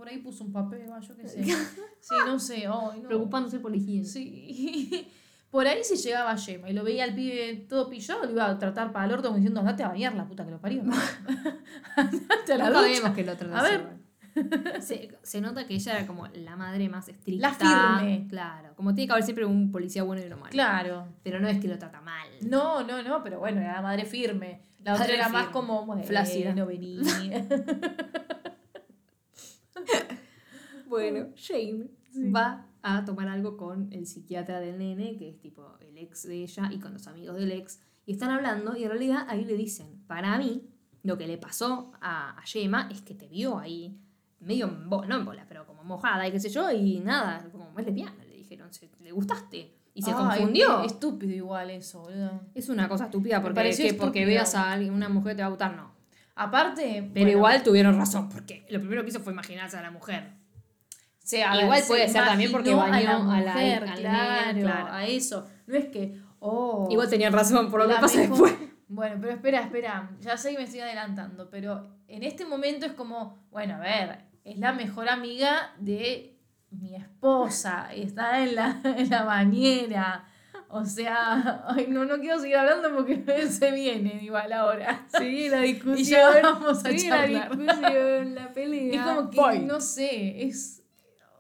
Por 0.08 0.14
ahí 0.14 0.20
puso 0.22 0.46
un 0.46 0.54
papel, 0.54 0.84
yo 1.02 1.18
qué 1.18 1.28
sé. 1.28 1.44
Sí, 2.00 2.16
no 2.26 2.40
sé. 2.40 2.66
No. 2.66 2.94
Preocupándose 3.06 3.60
por 3.60 3.72
la 3.72 3.76
higiene. 3.78 4.06
Sí. 4.06 5.06
Por 5.52 5.68
ahí 5.68 5.84
si 5.84 5.96
llegaba 5.98 6.34
Yema 6.36 6.70
y 6.70 6.74
lo 6.74 6.84
veía 6.84 7.04
al 7.06 7.14
pibe 7.16 7.66
todo 7.70 7.90
pillado, 7.90 8.24
lo 8.26 8.32
iba 8.32 8.50
a 8.50 8.58
tratar 8.60 8.92
para 8.92 9.06
el 9.06 9.12
orto 9.14 9.28
como 9.30 9.38
diciendo, 9.38 9.62
andate 9.62 9.82
a 9.84 9.88
bañar 9.90 10.14
la 10.14 10.26
puta 10.26 10.46
que 10.46 10.52
lo 10.52 10.60
parió. 10.62 10.82
andate 11.96 12.54
a 12.54 12.58
la 12.58 12.70
No 12.70 12.82
ducha. 12.82 12.94
sabemos 12.96 13.16
que 13.16 13.24
lo 13.26 13.36
trata 13.38 13.60
A 13.60 13.64
ver. 13.64 14.82
Se, 14.82 15.18
se 15.24 15.42
nota 15.42 15.66
que 15.68 15.76
ella 15.76 15.98
era 15.98 16.08
como 16.08 16.28
la 16.28 16.56
madre 16.56 16.88
más 16.88 17.10
estricta. 17.10 17.50
La 17.50 17.54
firme. 17.54 18.28
Claro. 18.30 18.76
Como 18.76 18.94
tiene 18.94 19.08
que 19.08 19.12
haber 19.14 19.24
siempre 19.26 19.46
un 19.46 19.72
policía 19.72 20.04
bueno 20.04 20.22
y 20.22 20.26
uno 20.28 20.38
malo. 20.38 20.52
Claro. 20.52 21.08
Pero 21.24 21.40
no 21.42 21.48
es 21.50 21.60
que 21.60 21.68
lo 21.68 21.78
trata 21.78 22.00
mal. 22.00 22.28
No, 22.42 22.84
no, 22.84 23.02
no, 23.04 23.24
pero 23.24 23.40
bueno, 23.40 23.60
era 23.60 23.74
la 23.74 23.82
madre 23.82 24.06
firme. 24.06 24.62
La 24.84 24.94
otra 24.94 25.08
era 25.08 25.28
más 25.28 25.48
como, 25.48 25.86
bueno, 25.86 26.04
Flácida. 26.04 26.54
no 26.54 26.66
vení. 26.66 27.02
Bueno, 30.88 31.28
Shane 31.36 31.88
va 32.34 32.66
a 32.82 33.04
tomar 33.04 33.28
algo 33.28 33.58
con 33.58 33.92
el 33.92 34.06
psiquiatra 34.08 34.60
del 34.62 34.78
nene, 34.80 35.18
que 35.18 35.30
es 35.30 35.40
tipo 35.40 35.78
el 35.82 35.98
ex 35.98 36.24
de 36.28 36.44
ella, 36.44 36.70
y 36.72 36.80
con 36.80 36.94
los 36.94 37.08
amigos 37.08 37.36
del 37.36 37.52
ex. 37.52 37.82
Y 38.06 38.14
están 38.14 38.30
hablando, 38.32 38.76
y 38.78 38.84
en 38.84 38.90
realidad 38.90 39.26
ahí 39.28 39.44
le 39.44 39.58
dicen, 39.58 40.02
para 40.08 40.38
mí, 40.38 40.66
lo 41.04 41.18
que 41.18 41.28
le 41.28 41.38
pasó 41.38 41.92
a, 42.00 42.38
a 42.38 42.42
Gemma 42.44 42.88
es 42.90 43.02
que 43.02 43.14
te 43.16 43.28
vio 43.28 43.60
ahí, 43.60 44.00
medio 44.40 44.68
en 44.68 44.88
no 44.90 45.16
en 45.18 45.26
bola, 45.26 45.46
pero 45.50 45.66
como 45.66 45.84
mojada 45.84 46.26
y 46.28 46.32
qué 46.32 46.40
sé 46.40 46.50
yo, 46.50 46.72
y 46.72 47.00
nada, 47.02 47.46
como 47.52 47.78
es 47.78 47.86
lesbiana, 47.86 48.24
le 48.24 48.36
dijeron, 48.38 48.72
se- 48.74 48.90
le 49.02 49.12
gustaste. 49.12 49.74
Y 49.94 50.04
se 50.04 50.12
confundió. 50.38 50.82
qué 50.82 50.88
Estúpido 50.88 51.34
igual 51.34 51.70
eso, 51.72 52.02
boludo. 52.04 52.42
Es 52.54 52.70
una 52.70 52.88
cosa 52.88 53.06
estúpida 53.06 53.42
porque, 53.42 53.56
que 53.78 53.94
porque 53.96 54.26
veas 54.26 54.54
a 54.56 54.72
alguien, 54.72 54.94
una 54.94 55.10
mujer 55.10 55.36
te 55.36 55.42
va 55.42 55.48
a 55.48 55.50
gustar, 55.50 55.76
no. 55.76 55.97
Aparte, 56.38 57.02
Pero 57.14 57.26
bueno, 57.26 57.30
igual 57.32 57.64
tuvieron 57.64 57.98
razón, 57.98 58.30
porque 58.30 58.66
lo 58.70 58.80
primero 58.80 59.04
que 59.04 59.10
hizo 59.10 59.20
fue 59.20 59.34
imaginarse 59.34 59.78
a 59.78 59.82
la 59.82 59.92
mujer. 59.92 60.34
se- 61.20 61.44
a 61.44 61.62
igual 61.62 61.82
se 61.82 61.88
puede 61.88 62.08
ser 62.08 62.24
también 62.24 62.52
porque 62.54 62.74
bañó 62.74 63.10
a 63.32 63.42
la- 63.42 63.54
mujer, 63.54 63.84
claro, 63.98 64.60
claro. 64.62 64.88
a 64.94 65.06
eso. 65.06 65.46
No 65.66 65.76
es 65.76 65.88
que, 65.88 66.18
oh, 66.40 66.88
Igual 66.90 67.10
tenían 67.10 67.34
razón 67.34 67.70
por 67.70 67.82
lo 67.82 67.90
que 67.90 67.96
pasa 68.00 68.18
mejor- 68.20 68.50
después. 68.50 68.70
Bueno, 68.88 69.18
pero 69.20 69.34
espera, 69.34 69.60
espera. 69.62 70.10
Ya 70.22 70.38
sé 70.38 70.52
que 70.52 70.58
me 70.60 70.64
estoy 70.64 70.80
adelantando, 70.80 71.50
pero 71.50 71.86
en 72.08 72.24
este 72.24 72.46
momento 72.46 72.86
es 72.86 72.94
como, 72.94 73.46
bueno, 73.52 73.76
a 73.76 73.80
ver, 73.80 74.20
es 74.46 74.58
la 74.58 74.72
mejor 74.72 75.10
amiga 75.10 75.74
de 75.80 76.38
mi 76.72 76.96
esposa. 76.96 77.90
y 77.94 78.04
Está 78.04 78.42
en 78.44 78.56
la, 78.56 78.80
en 78.86 79.10
la 79.10 79.24
bañera. 79.24 80.26
O 80.70 80.84
sea, 80.86 81.64
ay, 81.68 81.88
no, 81.90 82.06
no 82.06 82.20
quiero 82.20 82.40
seguir 82.40 82.58
hablando 82.58 82.94
porque 82.96 83.24
se 83.50 83.72
viene 83.72 84.20
igual 84.24 84.52
ahora. 84.54 85.06
Sí, 85.18 85.50
la 85.50 85.66
Y 85.98 86.04
ya 86.04 86.42
vamos 86.42 86.84
a 86.86 86.92
sí, 86.92 87.08
la 87.10 87.26
discusión, 87.26 88.36
la 88.36 88.54
pelea. 88.54 88.94
Es 88.96 89.16
como 89.16 89.30
que, 89.30 89.38
Voy. 89.40 89.60
no 89.60 89.80
sé, 89.80 90.44
es. 90.46 90.84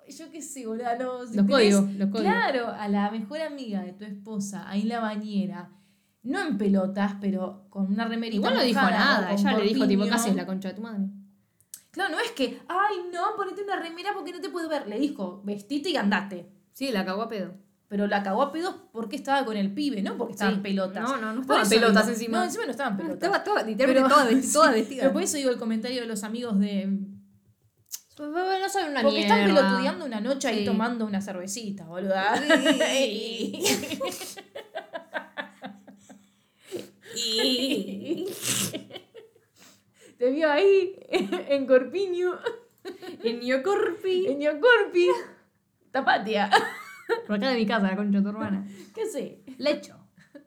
Yo 0.09 0.31
qué 0.31 0.41
sé, 0.41 0.65
boludo. 0.65 0.85
no, 0.99 1.25
si 1.27 1.35
Los 1.35 1.45
tenés- 1.45 1.49
códigos, 1.51 1.83
los 1.95 2.09
códigos. 2.09 2.21
Claro, 2.33 2.67
a 2.69 2.87
la 2.87 3.11
mejor 3.11 3.41
amiga 3.41 3.81
de 3.81 3.91
tu 3.91 4.05
esposa, 4.05 4.63
ahí 4.69 4.83
en 4.83 4.89
la 4.89 4.99
bañera, 5.01 5.69
no 6.23 6.39
en 6.39 6.57
pelotas, 6.57 7.15
pero 7.19 7.65
con 7.69 7.87
una 7.87 8.05
remerita. 8.05 8.37
Igual 8.37 8.53
no 8.55 8.61
dijo 8.63 8.79
nada. 8.81 9.33
Ella 9.33 9.51
le 9.57 9.63
dijo, 9.63 9.85
tipo, 9.85 9.99
corpiño. 10.03 10.09
casi 10.09 10.29
es 10.29 10.35
la 10.37 10.45
concha 10.45 10.69
de 10.69 10.75
tu 10.75 10.81
madre. 10.81 11.03
Claro, 11.91 12.11
no 12.15 12.19
es 12.21 12.31
que, 12.31 12.61
ay, 12.69 12.95
no, 13.11 13.35
ponete 13.35 13.63
una 13.63 13.75
remera 13.81 14.11
porque 14.13 14.31
no 14.31 14.39
te 14.39 14.49
puedo 14.49 14.69
ver. 14.69 14.87
Le 14.87 14.97
dijo, 14.97 15.41
vestite 15.43 15.89
y 15.89 15.97
andate. 15.97 16.47
Sí, 16.71 16.91
la 16.91 17.03
cagó 17.03 17.23
a 17.23 17.29
pedo. 17.29 17.55
Pero 17.89 18.06
la 18.08 18.21
cagó 18.21 18.41
a 18.41 18.52
pedos 18.52 18.76
porque 18.91 19.15
estaba 19.15 19.45
con 19.45 19.56
el 19.56 19.73
pibe, 19.73 20.02
no 20.02 20.17
porque 20.17 20.34
estaban 20.34 20.56
Sí. 20.56 20.62
pelotas. 20.62 21.04
No, 21.04 21.17
no, 21.17 21.32
no 21.34 21.41
estaban 21.41 21.62
eso 21.63 21.69
pelotas 21.69 22.08
encima. 22.10 22.39
No, 22.39 22.43
encima 22.43 22.65
no 22.65 22.71
estaban 22.71 22.97
pelotas. 22.97 23.15
Estaba 23.15 23.43
toda, 23.43 23.63
literalmente 23.63 24.10
toda, 24.10 24.30
vesti- 24.30 24.52
toda 24.54 24.71
vestida. 24.71 25.02
Pero 25.04 25.13
por 25.13 25.21
eso 25.23 25.38
digo 25.38 25.50
el 25.52 25.58
comentario 25.58 26.02
de 26.02 26.08
los 26.08 26.23
amigos 26.23 26.60
de. 26.60 26.86
no 28.19 28.69
saben 28.69 28.91
una 28.91 29.02
Porque 29.04 29.19
mierda. 29.19 29.39
están 29.39 29.56
pelotudeando 29.56 30.06
una 30.06 30.19
noche 30.19 30.47
ahí 30.50 30.60
Sí. 30.60 30.65
tomando 30.65 31.06
una 31.06 31.21
cervecita, 31.21 31.86
boluda. 31.86 32.34
Te 40.17 40.32
vio 40.32 40.52
ahí 40.52 40.95
en 41.10 41.65
Corpiño, 41.67 42.39
En 43.23 43.39
Niocorpi. 43.39 44.28
en 44.28 44.39
Yocorpi. 44.41 45.08
Tapatia. 45.91 46.50
Por 47.25 47.35
acá 47.37 47.49
de 47.49 47.55
mi 47.55 47.65
casa, 47.65 47.87
la 47.87 47.95
concha 47.95 48.17
de 48.17 48.23
tu 48.23 48.29
hermana. 48.29 48.65
¿Qué 48.95 49.05
sé? 49.05 49.43
Lecho. 49.57 49.95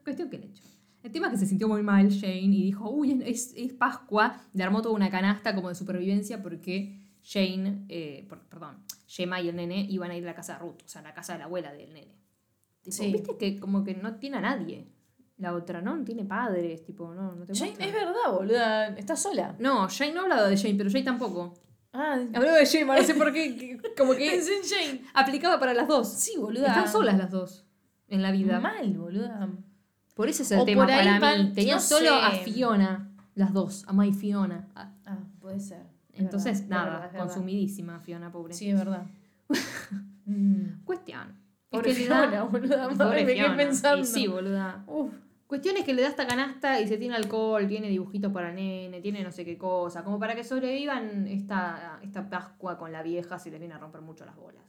Cuestión 0.03 0.29
que 0.29 0.39
lecho. 0.39 0.63
El 1.03 1.11
tema 1.11 1.27
es 1.27 1.31
que 1.33 1.37
se 1.39 1.45
sintió 1.47 1.67
muy 1.67 1.81
mal 1.81 2.09
Shane 2.09 2.41
y 2.55 2.63
dijo, 2.63 2.89
uy, 2.89 3.21
es, 3.25 3.53
es 3.55 3.73
Pascua. 3.73 4.39
Le 4.53 4.63
armó 4.63 4.81
toda 4.81 4.93
una 4.95 5.09
canasta 5.09 5.55
como 5.55 5.69
de 5.69 5.75
supervivencia 5.75 6.41
porque 6.43 6.99
Shane, 7.23 7.85
eh, 7.89 8.25
por- 8.29 8.41
perdón, 8.41 8.77
Gemma 9.07 9.41
y 9.41 9.49
el 9.49 9.55
nene 9.55 9.85
iban 9.89 10.11
a 10.11 10.15
ir 10.17 10.23
a 10.23 10.27
la 10.27 10.35
casa 10.35 10.53
de 10.53 10.59
Ruth, 10.59 10.81
o 10.85 10.87
sea, 10.87 11.01
a 11.01 11.03
la 11.03 11.13
casa 11.13 11.33
de 11.33 11.39
la 11.39 11.45
abuela 11.45 11.73
del 11.73 11.93
nene. 11.93 12.15
Tipo, 12.81 12.95
Sí. 12.95 13.11
Viste 13.11 13.37
que 13.37 13.59
como 13.59 13.83
que 13.83 13.95
no 13.95 14.15
tiene 14.15 14.37
a 14.37 14.41
nadie. 14.41 14.87
La 15.37 15.53
otra, 15.55 15.81
¿no? 15.81 15.97
No 15.97 16.03
tiene 16.03 16.23
padres, 16.23 16.83
tipo, 16.85 17.13
no, 17.15 17.33
no 17.35 17.45
te 17.45 17.53
Jane, 17.55 17.71
muestra. 17.71 17.87
es 17.87 17.93
verdad, 17.93 18.31
boluda. 18.31 18.87
Estás 18.89 19.23
sola. 19.23 19.55
No, 19.57 19.89
Shane 19.89 20.13
no 20.13 20.19
ha 20.21 20.23
hablado 20.23 20.47
de 20.47 20.55
Shane, 20.55 20.75
pero 20.75 20.89
Jane 20.91 21.03
tampoco. 21.03 21.55
Ah, 21.93 22.19
Habló 22.33 22.51
de 22.53 22.65
Gemma, 22.65 22.95
no 22.95 23.03
sé 23.03 23.13
por 23.15 23.33
qué, 23.33 23.55
que- 23.57 23.81
como 23.97 24.13
que 24.13 24.29
pensé 24.31 24.55
en 24.55 24.63
Jane. 24.63 25.01
aplicaba 25.13 25.59
para 25.59 25.73
las 25.73 25.87
dos. 25.87 26.07
Sí, 26.11 26.35
boluda. 26.37 26.67
Están 26.69 26.87
solas 26.91 27.17
las 27.17 27.29
dos 27.31 27.65
en 28.07 28.21
la 28.21 28.31
vida. 28.31 28.59
Mal, 28.59 28.93
boluda. 28.97 29.49
Por 30.15 30.29
eso 30.29 30.43
es 30.43 30.51
el 30.51 30.59
O 30.59 30.65
tema 30.65 30.83
por 30.83 30.91
ahí 30.93 31.19
para 31.19 31.37
mí. 31.37 31.51
Tenían 31.53 31.77
no 31.77 31.81
solo 31.81 32.13
a. 32.15 32.31
Fiona, 32.31 33.11
las 33.35 33.53
dos, 33.53 33.85
a 33.87 34.05
y 34.05 34.13
Fiona. 34.13 34.67
Ah, 34.75 34.93
Ah, 35.05 35.17
puede 35.39 35.59
ser. 35.59 35.81
Es 36.13 36.19
Entonces, 36.21 36.61
verdad, 36.61 36.63
es 36.63 36.69
nada, 36.85 36.99
verdad, 37.01 37.15
es 37.15 37.21
consumidísima 37.21 37.99
Fiona, 37.99 38.31
pobre. 38.31 38.53
Sí, 38.53 38.69
es 38.69 38.77
verdad. 38.77 39.05
Mm. 40.25 40.83
Cuestión. 40.85 41.29
es 41.29 41.35
Pobre 41.69 41.93
que 41.93 41.99
le 42.01 42.07
da- 42.07 42.21
Fiona, 42.21 42.43
boluda. 42.43 42.89
Madre, 42.89 43.25
me 43.25 43.33
quedé 43.35 43.49
pensando. 43.51 44.01
Y 44.01 44.05
sí, 44.05 44.27
boluda. 44.27 44.83
Uf. 44.87 45.11
Cuestión 45.51 45.75
es 45.75 45.83
que 45.83 45.93
le 45.93 46.01
da 46.01 46.07
esta 46.07 46.25
canasta 46.25 46.79
y 46.79 46.87
se 46.87 46.95
tiene 46.95 47.13
alcohol, 47.13 47.67
tiene 47.67 47.89
dibujitos 47.89 48.31
para 48.31 48.53
nene, 48.53 49.01
tiene 49.01 49.21
no 49.21 49.33
sé 49.33 49.43
qué 49.43 49.57
cosa. 49.57 50.01
Como 50.01 50.17
para 50.17 50.33
que 50.33 50.45
sobrevivan 50.45 51.27
esta, 51.27 51.99
esta 52.01 52.29
Pascua 52.29 52.77
con 52.77 52.93
la 52.93 53.03
vieja 53.03 53.37
se 53.37 53.51
les 53.51 53.59
viene 53.59 53.75
a 53.75 53.77
romper 53.77 53.99
mucho 53.99 54.25
las 54.25 54.37
bolas. 54.37 54.63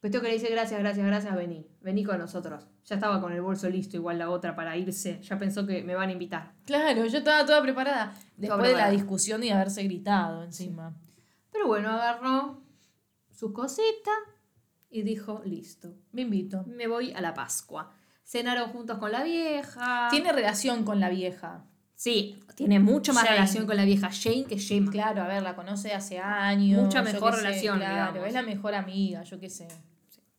Cuestión 0.00 0.22
que 0.22 0.28
le 0.28 0.34
dice 0.36 0.48
gracias, 0.48 0.80
gracias, 0.80 1.06
gracias, 1.06 1.36
vení. 1.36 1.66
Vení 1.82 2.02
con 2.02 2.16
nosotros. 2.16 2.66
Ya 2.86 2.94
estaba 2.94 3.20
con 3.20 3.34
el 3.34 3.42
bolso 3.42 3.68
listo, 3.68 3.98
igual 3.98 4.18
la 4.18 4.30
otra 4.30 4.56
para 4.56 4.74
irse. 4.74 5.20
Ya 5.20 5.36
pensó 5.38 5.66
que 5.66 5.84
me 5.84 5.94
van 5.94 6.08
a 6.08 6.12
invitar. 6.12 6.54
Claro, 6.64 7.04
yo 7.04 7.18
estaba 7.18 7.44
toda 7.44 7.60
preparada. 7.60 8.14
Después 8.38 8.70
de 8.70 8.74
la 8.74 8.88
discusión 8.88 9.42
y 9.42 9.48
de 9.48 9.52
haberse 9.52 9.82
gritado 9.82 10.44
encima. 10.44 10.96
Pero 11.50 11.66
bueno, 11.66 11.90
agarró 11.90 12.62
sus 13.30 13.52
cositas 13.52 14.14
y 14.88 15.02
dijo, 15.02 15.42
listo, 15.44 15.94
Me 16.10 16.22
invito. 16.22 16.64
me 16.66 16.88
voy 16.88 17.12
a 17.12 17.20
la 17.20 17.34
Pascua. 17.34 17.92
Cenaron 18.24 18.70
juntos 18.70 18.98
con 18.98 19.12
la 19.12 19.22
vieja. 19.22 20.08
Tiene 20.10 20.32
relación 20.32 20.84
con 20.84 21.00
la 21.00 21.08
vieja. 21.10 21.64
Sí, 21.94 22.40
tiene 22.56 22.80
mucho 22.80 23.12
más 23.12 23.24
Jane. 23.24 23.36
relación 23.36 23.66
con 23.66 23.76
la 23.76 23.84
vieja 23.84 24.10
Jane 24.10 24.44
que 24.44 24.58
Gemma. 24.58 24.90
Claro, 24.90 25.22
a 25.22 25.28
ver, 25.28 25.42
la 25.42 25.54
conoce 25.54 25.92
hace 25.92 26.18
años. 26.18 26.82
Mucha 26.82 27.02
mejor 27.02 27.34
sé, 27.34 27.42
relación, 27.42 27.78
Claro, 27.78 28.12
digamos. 28.12 28.28
es 28.28 28.34
la 28.34 28.42
mejor 28.42 28.74
amiga, 28.74 29.22
yo 29.22 29.38
qué 29.38 29.48
sé. 29.50 29.68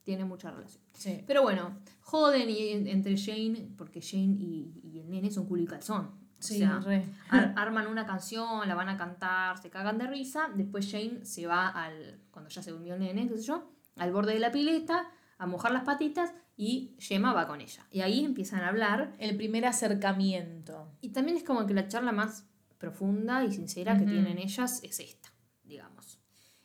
Tiene 0.03 0.25
mucha 0.25 0.51
relación. 0.51 0.83
Sí. 0.93 1.23
Pero 1.25 1.41
bueno, 1.43 1.77
joden 2.01 2.49
y, 2.49 2.69
en- 2.69 2.87
entre 2.87 3.15
Jane, 3.17 3.69
porque 3.77 4.01
Jane 4.01 4.35
y, 4.39 4.81
y 4.83 4.99
el 4.99 5.09
nene 5.09 5.31
son 5.31 5.45
culo 5.45 5.61
y 5.61 5.65
calzón. 5.65 6.05
O 6.07 6.45
Sí, 6.45 6.57
sea, 6.57 6.79
re. 6.79 7.05
ar- 7.29 7.53
arman 7.55 7.87
una 7.87 8.05
canción, 8.05 8.67
la 8.67 8.75
van 8.75 8.89
a 8.89 8.97
cantar, 8.97 9.57
se 9.61 9.69
cagan 9.69 9.97
de 9.97 10.07
risa. 10.07 10.49
Después 10.55 10.91
Jane 10.91 11.23
se 11.23 11.47
va 11.47 11.69
al, 11.69 12.19
cuando 12.31 12.49
ya 12.49 12.61
se 12.61 12.71
durmió 12.71 12.95
el 12.95 12.99
nene, 12.99 13.29
qué 13.29 13.37
sé 13.37 13.43
yo, 13.43 13.71
al 13.95 14.11
borde 14.11 14.33
de 14.33 14.39
la 14.39 14.51
pileta, 14.51 15.07
a 15.37 15.45
mojar 15.45 15.71
las 15.71 15.83
patitas 15.83 16.33
y 16.55 16.95
Gemma 16.99 17.33
va 17.33 17.47
con 17.47 17.61
ella. 17.61 17.87
Y 17.91 18.01
ahí 18.01 18.23
empiezan 18.23 18.61
a 18.61 18.69
hablar. 18.69 19.15
El 19.17 19.35
primer 19.35 19.65
acercamiento. 19.65 20.91
Y 21.01 21.09
también 21.09 21.37
es 21.37 21.43
como 21.43 21.65
que 21.65 21.73
la 21.73 21.87
charla 21.87 22.11
más 22.11 22.47
profunda 22.77 23.43
y 23.43 23.51
sincera 23.51 23.97
que 23.97 24.05
tienen 24.05 24.37
ellas 24.37 24.81
es 24.83 24.99
esta, 24.99 25.33
digamos. 25.63 26.19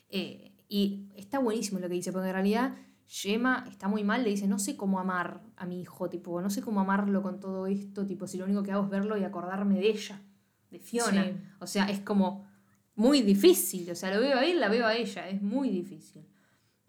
Eh, 0.09 0.53
y 0.68 1.09
está 1.14 1.38
buenísimo 1.38 1.79
lo 1.79 1.88
que 1.88 1.94
dice, 1.94 2.12
porque 2.12 2.29
en 2.29 2.35
realidad 2.35 2.77
Gemma 3.07 3.64
está 3.70 3.88
muy 3.88 4.05
mal, 4.05 4.22
le 4.22 4.31
dice, 4.31 4.46
no 4.46 4.59
sé 4.59 4.77
cómo 4.77 5.01
amar 5.01 5.40
a 5.57 5.64
mi 5.64 5.81
hijo, 5.81 6.11
tipo, 6.11 6.42
no 6.42 6.51
sé 6.51 6.61
cómo 6.61 6.81
amarlo 6.81 7.22
con 7.22 7.40
todo 7.40 7.66
esto, 7.66 8.05
tipo, 8.05 8.27
si 8.27 8.37
lo 8.37 8.44
único 8.44 8.62
que 8.62 8.72
hago 8.72 8.85
es 8.85 8.90
verlo 8.90 9.16
y 9.16 9.24
acordarme 9.24 9.77
de 9.77 9.88
ella, 9.88 10.20
de 10.70 10.79
Fiona. 10.79 11.24
Sí. 11.24 11.37
O 11.61 11.66
sea, 11.66 11.87
es 11.87 12.01
como 12.01 12.46
muy 12.94 13.22
difícil, 13.22 13.90
o 13.90 13.94
sea, 13.94 14.12
lo 14.12 14.20
veo 14.20 14.37
a 14.37 14.44
él, 14.44 14.61
la 14.61 14.68
veo 14.68 14.87
a 14.87 14.94
ella, 14.94 15.29
es 15.29 15.40
muy 15.40 15.70
difícil. 15.70 16.27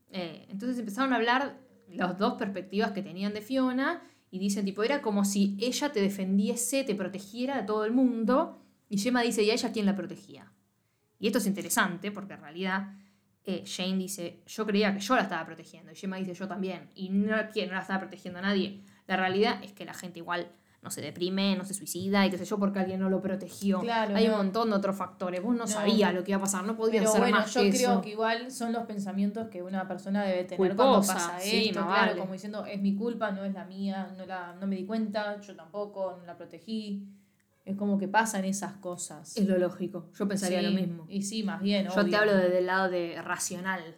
Eh, 0.09 0.47
entonces 0.49 0.79
empezaron 0.79 1.13
a 1.13 1.17
hablar 1.17 1.68
las 1.93 2.17
dos 2.17 2.33
perspectivas 2.33 2.91
que 2.91 3.01
tenían 3.01 3.33
de 3.33 3.41
Fiona 3.41 4.01
y 4.31 4.39
dicen, 4.39 4.65
tipo, 4.65 4.83
era 4.83 5.01
como 5.01 5.25
si 5.25 5.57
ella 5.59 5.91
te 5.91 6.01
defendiese, 6.01 6.83
te 6.83 6.95
protegiera 6.95 7.57
de 7.57 7.63
todo 7.63 7.85
el 7.85 7.91
mundo. 7.91 8.61
Y 8.89 8.97
Gemma 8.97 9.21
dice, 9.21 9.43
¿y 9.43 9.49
a 9.49 9.53
ella 9.53 9.71
quién 9.71 9.85
la 9.85 9.95
protegía? 9.95 10.51
Y 11.19 11.27
esto 11.27 11.39
es 11.39 11.47
interesante 11.47 12.11
porque 12.11 12.33
en 12.33 12.41
realidad 12.41 12.93
eh, 13.43 13.63
Jane 13.65 13.97
dice, 13.97 14.43
yo 14.45 14.65
creía 14.65 14.93
que 14.93 14.99
yo 14.99 15.15
la 15.15 15.23
estaba 15.23 15.45
protegiendo. 15.45 15.91
Y 15.91 15.95
Gemma 15.95 16.17
dice, 16.17 16.33
yo 16.33 16.47
también. 16.47 16.89
Y 16.95 17.09
no, 17.09 17.35
¿quién? 17.51 17.69
no 17.69 17.75
la 17.75 17.81
estaba 17.81 18.01
protegiendo 18.01 18.39
a 18.39 18.43
nadie. 18.43 18.81
La 19.07 19.17
realidad 19.17 19.63
es 19.63 19.73
que 19.73 19.85
la 19.85 19.93
gente 19.93 20.19
igual 20.19 20.51
no 20.81 20.89
se 20.91 21.01
deprime, 21.01 21.55
no 21.57 21.65
se 21.65 21.73
suicida 21.73 22.25
y 22.25 22.29
qué 22.29 22.37
sé 22.37 22.45
yo 22.45 22.57
porque 22.57 22.79
alguien 22.79 22.99
no 23.01 23.09
lo 23.09 23.21
protegió. 23.21 23.81
Claro, 23.81 24.15
Hay 24.15 24.27
no. 24.27 24.31
un 24.33 24.37
montón 24.37 24.69
de 24.69 24.75
otros 24.77 24.95
factores. 24.95 25.41
Vos 25.43 25.53
no, 25.53 25.63
No. 25.63 25.67
sabías 25.67 26.13
lo 26.13 26.23
que 26.23 26.31
iba 26.31 26.37
a 26.37 26.41
pasar, 26.41 26.63
no 26.63 26.77
podían 26.77 27.01
Pero 27.03 27.11
ser 27.11 27.21
bueno, 27.21 27.37
más 27.39 27.53
yo 27.53 27.61
que 27.61 27.69
creo 27.71 27.91
eso. 27.91 28.01
que 28.01 28.09
igual 28.11 28.49
son 28.51 28.71
los 28.71 28.83
pensamientos 28.85 29.49
que 29.49 29.61
una 29.61 29.87
persona 29.87 30.23
debe 30.23 30.45
tener 30.45 30.57
Culposa, 30.57 30.75
cuando 30.75 31.07
pasa 31.07 31.39
sí, 31.39 31.67
esto, 31.69 31.81
claro, 31.81 31.89
vale. 32.11 32.19
como 32.21 32.31
diciendo, 32.33 32.65
es 32.65 32.81
mi 32.81 32.95
culpa, 32.95 33.31
no 33.31 33.43
es 33.43 33.53
la 33.53 33.65
mía, 33.65 34.13
no, 34.17 34.25
la, 34.25 34.55
no 34.59 34.67
me 34.67 34.77
di 34.77 34.85
cuenta, 34.85 35.39
yo 35.41 35.55
tampoco, 35.55 36.15
no 36.19 36.25
la 36.25 36.37
protegí. 36.37 37.05
Es 37.65 37.75
como 37.75 37.99
que 37.99 38.07
pasan 38.07 38.45
esas 38.45 38.73
cosas. 38.77 39.35
Es 39.37 39.45
lo 39.47 39.57
lógico. 39.59 40.09
Yo 40.17 40.27
pensaría 40.27 40.59
Sí, 40.61 40.65
lo 40.65 40.71
mismo. 40.71 41.05
Y 41.09 41.21
sí, 41.23 41.43
más 41.43 41.61
bien. 41.61 41.87
Yo 41.93 42.05
te 42.05 42.15
hablo 42.15 42.35
desde 42.35 42.59
el 42.59 42.65
lado 42.65 42.89
de 42.89 43.21
racional, 43.21 43.97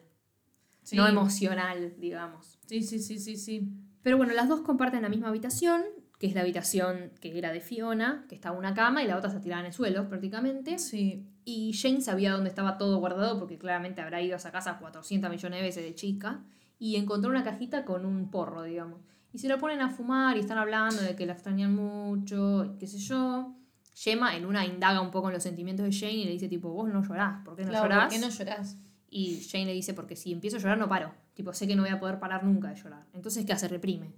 Sí. 0.84 0.98
no 0.98 1.08
emocional, 1.08 1.94
digamos. 2.00 2.58
Sí, 2.66 2.82
sí, 2.82 2.98
sí, 3.00 3.20
sí, 3.20 3.38
sí. 3.38 3.70
Pero 4.02 4.18
bueno, 4.18 4.34
las 4.34 4.50
dos 4.50 4.62
comparten 4.62 5.04
la 5.04 5.10
misma 5.10 5.28
habitación, 5.30 5.84
que 6.22 6.28
es 6.28 6.36
la 6.36 6.42
habitación 6.42 7.10
que 7.20 7.36
era 7.36 7.52
de 7.52 7.62
Fiona, 7.62 8.28
que 8.30 8.36
estaba 8.36 8.56
una 8.56 8.76
cama 8.76 9.02
y 9.02 9.08
la 9.08 9.18
otra 9.18 9.30
está 9.30 9.42
tirada 9.42 9.62
en 9.62 9.66
el 9.66 9.74
suelo 9.74 10.08
prácticamente. 10.08 10.78
Sí. 10.78 11.26
Y 11.46 11.74
Jane 11.74 12.00
sabía 12.00 12.34
dónde 12.34 12.48
estaba 12.48 12.78
todo 12.78 13.00
guardado 13.00 13.40
porque 13.40 13.58
claramente 13.58 14.02
habrá 14.02 14.22
ido 14.22 14.36
a 14.36 14.38
esa 14.38 14.52
casa 14.52 14.78
400 14.78 15.32
millones 15.32 15.60
de 15.60 15.66
veces 15.66 15.84
de 15.84 15.96
chica. 15.96 16.44
Y 16.78 16.98
encontró 16.98 17.32
una 17.32 17.44
cajita 17.44 17.86
con 17.86 18.06
un 18.06 18.30
porro, 18.30 18.62
digamos. 18.62 19.02
Y 19.34 19.40
se 19.40 19.50
lo 19.50 19.58
ponen 19.58 19.82
a 19.82 19.90
fumar 19.90 20.38
y 20.38 20.42
están 20.42 20.60
hablando 20.60 21.02
de 21.02 21.16
que 21.16 21.26
la 21.26 21.34
extrañan 21.34 21.74
mucho, 21.74 22.66
y 22.66 22.78
qué 22.78 22.86
sé 22.86 23.00
yo. 23.00 23.56
Gemma 23.96 24.36
en 24.36 24.46
una 24.46 24.64
indaga 24.64 25.02
un 25.02 25.10
poco 25.10 25.30
en 25.30 25.34
los 25.34 25.42
sentimientos 25.42 25.84
de 25.88 25.92
Jane 25.92 26.14
y 26.14 26.26
le 26.26 26.32
dice 26.34 26.48
tipo, 26.48 26.70
vos 26.70 26.88
no 26.88 27.02
llorás, 27.02 27.44
¿por 27.44 27.56
qué 27.56 27.64
no 27.64 27.70
Claro, 27.70 27.86
llorás? 27.86 28.04
¿por 28.04 28.14
qué 28.14 28.20
no 28.20 28.30
llorás? 28.30 28.78
Y 29.10 29.42
Jane 29.50 29.66
le 29.66 29.74
dice, 29.74 29.96
porque 29.96 30.16
si 30.16 30.32
empiezo 30.32 30.58
a 30.58 30.60
llorar 30.60 30.78
no 30.78 30.88
paro. 30.88 31.16
Tipo, 31.34 31.52
sé 31.52 31.66
que 31.66 31.76
no 31.76 31.82
voy 31.82 31.92
a 31.92 32.00
poder 32.00 32.20
parar 32.20 32.44
nunca 32.44 32.70
de 32.70 32.76
llorar. 32.76 33.08
Entonces, 33.14 33.44
¿qué 33.44 33.54
hace? 33.54 33.68
Reprime. 33.68 34.14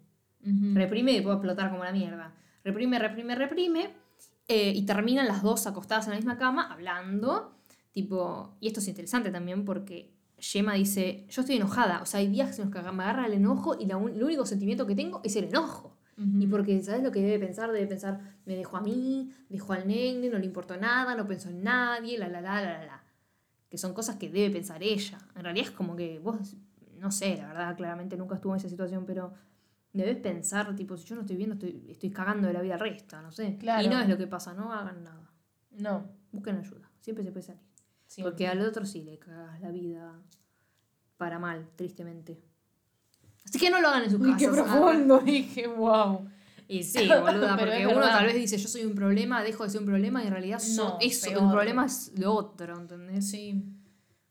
Reprime 0.73 1.13
y 1.13 1.21
puedo 1.21 1.35
explotar 1.37 1.69
como 1.71 1.83
la 1.83 1.91
mierda. 1.91 2.33
Reprime, 2.63 2.99
reprime, 2.99 3.35
reprime. 3.35 3.89
eh, 4.49 4.73
y 4.75 4.85
terminan 4.85 5.25
las 5.27 5.41
dos 5.41 5.65
acostadas 5.67 6.05
en 6.05 6.11
la 6.11 6.17
misma 6.17 6.37
cama 6.37 6.71
hablando. 6.71 7.55
Tipo, 7.93 8.57
y 8.59 8.67
esto 8.67 8.79
es 8.81 8.87
interesante 8.89 9.31
también 9.31 9.63
porque 9.63 10.11
Gemma 10.37 10.73
dice, 10.73 11.25
yo 11.29 11.41
estoy 11.41 11.55
enojada. 11.55 12.01
O 12.01 12.05
sea, 12.05 12.19
hay 12.19 12.27
días 12.27 12.57
en 12.59 12.65
los 12.65 12.73
que 12.75 12.81
me 12.91 13.03
agarra 13.03 13.25
el 13.27 13.33
enojo 13.33 13.77
y 13.79 13.85
la 13.85 13.95
un- 13.97 14.11
el 14.11 14.21
único 14.23 14.45
sentimiento 14.45 14.85
que 14.85 14.95
tengo 14.95 15.21
es 15.23 15.35
el 15.37 15.45
enojo. 15.45 15.97
Ujú. 16.17 16.41
Y 16.41 16.47
porque, 16.47 16.81
¿sabes 16.83 17.03
lo 17.03 17.11
que 17.11 17.21
debe 17.21 17.39
pensar? 17.45 17.71
Debe 17.71 17.87
pensar, 17.87 18.19
me 18.45 18.55
dejó 18.55 18.77
a 18.77 18.81
mí, 18.81 19.31
dejó 19.49 19.73
al 19.73 19.87
nene, 19.87 20.29
no 20.29 20.37
le 20.37 20.45
importó 20.45 20.75
nada, 20.75 21.15
no 21.15 21.25
pensó 21.25 21.49
en 21.49 21.63
nadie, 21.63 22.17
la, 22.17 22.27
la, 22.27 22.41
la, 22.41 22.61
la, 22.61 22.77
la, 22.79 22.85
la. 22.85 23.03
Que 23.69 23.77
son 23.77 23.93
cosas 23.93 24.17
que 24.17 24.29
debe 24.29 24.49
pensar 24.51 24.83
ella. 24.83 25.17
En 25.35 25.43
realidad 25.43 25.67
es 25.67 25.71
como 25.71 25.95
que 25.95 26.19
vos, 26.19 26.55
no 26.99 27.11
sé, 27.11 27.37
la 27.37 27.47
verdad, 27.47 27.77
claramente 27.77 28.17
nunca 28.17 28.35
estuvo 28.35 28.53
en 28.53 28.59
esa 28.59 28.69
situación, 28.69 29.05
pero 29.05 29.33
debes 29.93 30.17
pensar, 30.17 30.75
tipo, 30.75 30.97
si 30.97 31.05
yo 31.05 31.15
no 31.15 31.21
estoy 31.21 31.37
viendo, 31.37 31.53
estoy, 31.53 31.85
estoy 31.89 32.09
cagando 32.09 32.47
de 32.47 32.53
la 32.53 32.61
vida 32.61 32.73
al 32.73 32.79
resto, 32.79 33.21
no 33.21 33.31
sé. 33.31 33.57
Claro. 33.59 33.85
Y 33.85 33.89
no 33.89 33.99
es 33.99 34.09
lo 34.09 34.17
que 34.17 34.27
pasa, 34.27 34.53
no 34.53 34.73
hagan 34.73 35.03
nada. 35.03 35.31
No. 35.71 36.09
Busquen 36.31 36.57
ayuda, 36.57 36.89
siempre 36.99 37.23
se 37.23 37.31
puede 37.31 37.45
salir. 37.45 37.61
siempre. 38.07 38.31
Porque 38.31 38.47
al 38.47 38.61
otro 38.61 38.85
sí 38.85 39.03
le 39.03 39.19
cagas 39.19 39.61
la 39.61 39.69
vida 39.71 40.19
para 41.17 41.37
mal, 41.39 41.69
tristemente. 41.75 42.41
Así 43.45 43.59
que 43.59 43.69
no 43.69 43.79
lo 43.81 43.87
hagan 43.89 44.03
en 44.03 44.09
sus 44.09 44.19
casas. 44.19 44.37
qué 44.39 44.49
profundo. 44.49 45.19
Dije, 45.19 45.67
wow. 45.67 46.27
Y 46.67 46.81
sí, 46.83 47.07
boluda, 47.21 47.57
porque 47.57 47.85
uno 47.85 48.01
tal 48.01 48.25
vez 48.25 48.35
dice 48.35 48.57
yo 48.57 48.67
soy 48.67 48.85
un 48.85 48.95
problema, 48.95 49.43
dejo 49.43 49.63
de 49.63 49.69
ser 49.69 49.81
un 49.81 49.87
problema 49.87 50.23
y 50.23 50.27
en 50.27 50.31
realidad 50.33 50.61
No, 50.75 50.97
eso, 51.01 51.29
peor. 51.29 51.43
el 51.43 51.49
problema 51.51 51.85
es 51.85 52.11
lo 52.17 52.33
otro, 52.33 52.77
¿entendés? 52.79 53.29
Sí. 53.29 53.63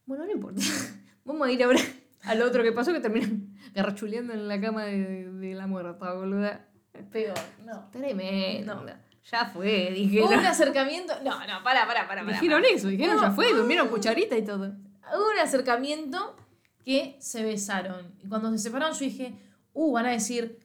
Bueno, 0.06 0.24
no 0.26 0.32
importa. 0.32 0.60
Vamos 1.24 1.46
a 1.46 1.52
ir 1.52 1.62
ahora 1.62 1.80
al 2.24 2.42
otro 2.42 2.62
que 2.62 2.72
pasó 2.72 2.92
que 2.92 3.00
terminan 3.00 3.51
garrachuleando 3.72 4.32
en 4.32 4.48
la 4.48 4.60
cama 4.60 4.84
de, 4.84 5.30
de 5.32 5.54
la 5.54 5.66
muerta, 5.66 6.12
boluda. 6.14 6.66
Peor. 7.10 7.34
No. 7.64 7.88
Tremendo. 7.90 8.74
No. 8.84 8.92
Ya 9.30 9.46
fue, 9.46 9.86
Hubo 9.90 9.94
dijeron. 9.94 10.38
un 10.40 10.46
acercamiento. 10.46 11.14
No, 11.24 11.30
no, 11.46 11.62
pará, 11.62 11.86
pará, 11.86 12.06
pará. 12.08 12.22
pará. 12.24 12.32
Dijeron 12.40 12.62
eso, 12.72 12.88
dijeron 12.88 13.16
No. 13.16 13.22
ya 13.22 13.30
fue, 13.30 13.52
durmieron 13.54 13.88
cucharita 13.88 14.36
y 14.36 14.44
todo. 14.44 14.66
Hubo 15.14 15.30
un 15.32 15.38
acercamiento 15.40 16.36
que 16.84 17.16
se 17.20 17.44
besaron. 17.44 18.14
Y 18.22 18.28
cuando 18.28 18.50
se 18.50 18.58
separaron, 18.58 18.94
yo 18.94 19.04
dije, 19.04 19.34
uh, 19.74 19.92
van 19.92 20.06
a 20.06 20.10
decir, 20.10 20.58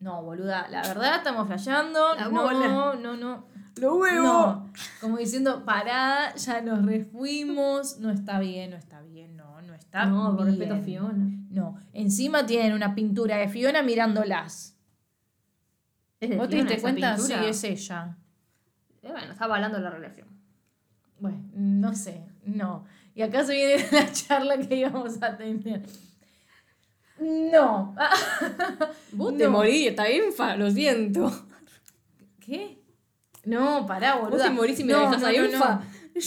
no, 0.00 0.20
boluda, 0.24 0.66
la 0.68 0.82
verdad 0.82 1.16
estamos 1.18 1.46
flasheando. 1.46 2.14
La 2.16 2.24
no, 2.28 2.42
bola. 2.42 2.68
no, 3.00 3.16
no. 3.16 3.46
Lo 3.80 3.98
No. 4.22 4.70
Como 5.00 5.16
diciendo, 5.18 5.64
pará, 5.64 6.34
ya 6.34 6.60
nos 6.60 6.84
refuimos. 6.84 7.98
No 8.00 8.10
está 8.10 8.40
bien, 8.40 8.70
no 8.72 8.76
está 8.76 9.00
bien, 9.00 9.36
no, 9.36 9.62
no 9.62 9.74
está 9.74 10.06
No, 10.06 10.36
por 10.36 10.46
bien. 10.46 10.58
respeto 10.58 10.74
a 10.74 10.84
Fiona. 10.84 11.30
No, 11.52 11.78
encima 11.92 12.46
tienen 12.46 12.72
una 12.72 12.94
pintura 12.94 13.36
de 13.36 13.46
Fiona 13.46 13.82
mirándolas. 13.82 14.74
¿Es 16.18 16.30
de 16.30 16.36
¿Vos 16.36 16.48
te 16.48 16.56
diste 16.56 16.80
cuenta? 16.80 17.14
pintura? 17.14 17.42
Sí, 17.42 17.48
es 17.48 17.64
ella. 17.64 18.16
Eh, 19.02 19.10
bueno, 19.10 19.32
está 19.32 19.44
avalando 19.44 19.78
la 19.78 19.90
relación. 19.90 20.28
Bueno, 21.18 21.44
no 21.52 21.94
sé, 21.94 22.24
no. 22.46 22.86
Y 23.14 23.20
acá 23.20 23.44
se 23.44 23.52
viene 23.52 23.86
la 23.92 24.10
charla 24.10 24.56
que 24.58 24.76
íbamos 24.76 25.22
a 25.22 25.36
tener. 25.36 25.82
No. 27.20 27.94
Vos 29.12 29.36
te 29.36 29.46
morí, 29.46 29.88
está 29.88 30.06
bien, 30.06 30.32
fa, 30.32 30.56
lo 30.56 30.70
siento. 30.70 31.30
¿Qué? 32.40 32.82
No, 33.44 33.84
pará, 33.86 34.14
boluda. 34.14 34.30
Vos 34.30 34.42
te 34.42 34.50
morís 34.50 34.80
y 34.80 34.84
me 34.84 34.94
no, 34.94 35.00
dejas 35.00 35.20
no, 35.20 35.26
ahí, 35.26 35.38
no, 35.38 35.48
Ufa. 35.48 35.82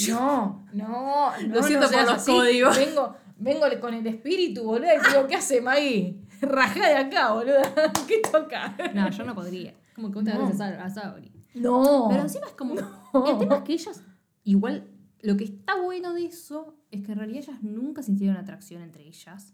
No, 0.10 0.68
no, 0.74 1.32
no. 1.42 1.48
Lo 1.48 1.64
siento 1.64 1.88
no 1.88 1.92
por 1.92 2.02
los 2.04 2.14
así. 2.14 2.32
códigos. 2.32 2.78
Vengo, 2.78 3.16
vengo 3.38 3.66
con 3.80 3.94
el 3.94 4.06
espíritu, 4.08 4.64
boluda, 4.64 4.96
y 4.96 5.00
digo, 5.00 5.28
¿qué 5.28 5.36
hace 5.36 5.62
Maggie? 5.62 6.22
Rajá 6.42 6.88
de 6.88 6.96
acá, 6.96 7.34
boluda. 7.34 7.62
¿Qué 8.08 8.22
toca? 8.32 8.76
No, 8.94 9.10
yo 9.10 9.24
no 9.24 9.36
podría. 9.36 9.74
Como 9.96 10.12
que 10.12 10.22
No. 10.22 10.46
veces 10.46 10.62
a, 10.62 10.84
a. 10.86 11.16
No. 11.54 12.08
Pero 12.10 12.22
encima 12.24 12.48
es 12.48 12.54
como. 12.54 12.74
El 12.76 13.38
tema 13.40 13.58
es 13.58 13.64
que 13.64 13.74
ellas. 13.74 14.04
Igual, 14.44 14.88
lo 15.22 15.38
que 15.38 15.46
está 15.46 15.82
bueno 15.82 16.14
de 16.14 16.26
eso 16.26 16.76
es 16.92 17.02
que 17.04 17.14
en 17.14 17.18
realidad 17.18 17.44
ellas 17.48 17.64
nunca 17.64 18.04
sintieron 18.04 18.38
atracción 18.38 18.82
entre 18.82 19.08
ellas. 19.08 19.54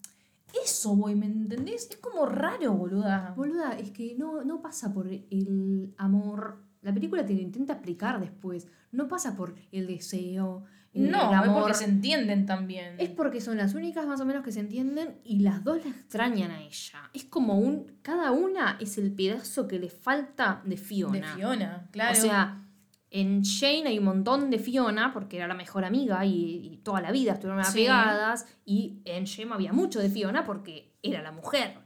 Eso, 0.65 0.95
güey, 0.95 1.15
¿me 1.15 1.27
entendés? 1.27 1.87
Es 1.89 1.97
como 1.97 2.25
raro, 2.25 2.73
boluda. 2.73 3.33
Boluda, 3.37 3.77
es 3.79 3.91
que 3.91 4.15
no, 4.17 4.43
no 4.43 4.61
pasa 4.61 4.91
por 4.93 5.07
el 5.07 5.93
amor. 5.97 6.63
La 6.81 6.93
película 6.93 7.25
te 7.25 7.33
lo 7.33 7.41
intenta 7.41 7.73
explicar 7.73 8.19
después. 8.19 8.67
No 8.91 9.07
pasa 9.07 9.35
por 9.37 9.55
el 9.71 9.87
deseo. 9.87 10.63
No, 10.93 11.43
es 11.43 11.49
porque 11.49 11.73
se 11.73 11.85
entienden 11.85 12.45
también. 12.45 12.95
Es 12.97 13.09
porque 13.09 13.39
son 13.39 13.57
las 13.57 13.73
únicas 13.75 14.05
más 14.05 14.19
o 14.19 14.25
menos 14.25 14.43
que 14.43 14.51
se 14.51 14.59
entienden 14.59 15.19
y 15.23 15.39
las 15.39 15.63
dos 15.63 15.83
la 15.85 15.91
extrañan 15.91 16.51
a 16.51 16.61
ella. 16.61 17.09
Es 17.13 17.23
como 17.25 17.57
un. 17.57 17.99
Cada 18.01 18.31
una 18.31 18.77
es 18.79 18.97
el 18.97 19.13
pedazo 19.13 19.67
que 19.67 19.79
le 19.79 19.89
falta 19.89 20.61
de 20.65 20.75
Fiona. 20.77 21.29
De 21.29 21.35
Fiona, 21.35 21.87
claro. 21.91 22.11
O 22.17 22.21
sea, 22.21 22.67
en 23.09 23.43
Jane 23.43 23.87
hay 23.87 23.99
un 23.99 24.05
montón 24.05 24.49
de 24.49 24.59
Fiona, 24.59 25.13
porque 25.13 25.37
era 25.37 25.47
la 25.47 25.53
mejor 25.53 25.85
amiga 25.85 26.25
y, 26.25 26.71
y 26.73 26.77
toda 26.83 26.99
la 27.01 27.11
vida 27.11 27.33
estuvieron 27.33 27.63
Sí. 27.63 27.85
apegadas. 27.87 28.45
Y 28.65 29.01
en 29.05 29.25
Gemma 29.27 29.55
había 29.55 29.71
mucho 29.73 29.99
de 29.99 30.09
Fiona 30.09 30.43
porque 30.43 30.97
era 31.03 31.21
la 31.21 31.31
mujer. 31.31 31.77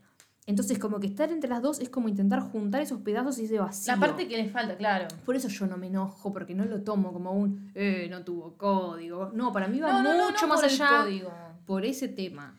Entonces, 0.47 0.77
como 0.77 0.99
que 0.99 1.07
estar 1.07 1.31
entre 1.31 1.49
las 1.49 1.61
dos 1.63 1.79
es 1.79 1.89
como 1.89 2.07
intentar 2.07 2.39
juntar 2.39 2.81
esos 2.81 3.01
pedazos 3.01 3.39
y 3.39 3.45
ese 3.45 3.57
vacío. 3.57 3.93
la 3.93 3.99
parte 3.99 4.27
que 4.27 4.37
les 4.37 4.51
falta, 4.51 4.77
claro. 4.77 5.07
Por 5.25 5.35
eso 5.35 5.47
yo 5.47 5.65
no 5.65 5.75
me 5.77 5.87
enojo, 5.87 6.31
porque 6.31 6.53
no 6.53 6.65
lo 6.65 6.81
tomo 6.83 7.11
como 7.11 7.31
un, 7.31 7.71
eh, 7.73 8.07
no 8.11 8.23
tuvo 8.23 8.53
código. 8.55 9.31
No, 9.33 9.51
para 9.51 9.67
mí 9.67 9.79
va 9.79 10.03
No, 10.03 10.15
no, 10.15 10.29
mucho 10.29 10.45
no 10.45 10.53
más 10.53 10.61
por 10.61 10.69
allá 10.69 10.87
código. 11.01 11.31
por 11.65 11.83
ese 11.83 12.07
tema. 12.07 12.55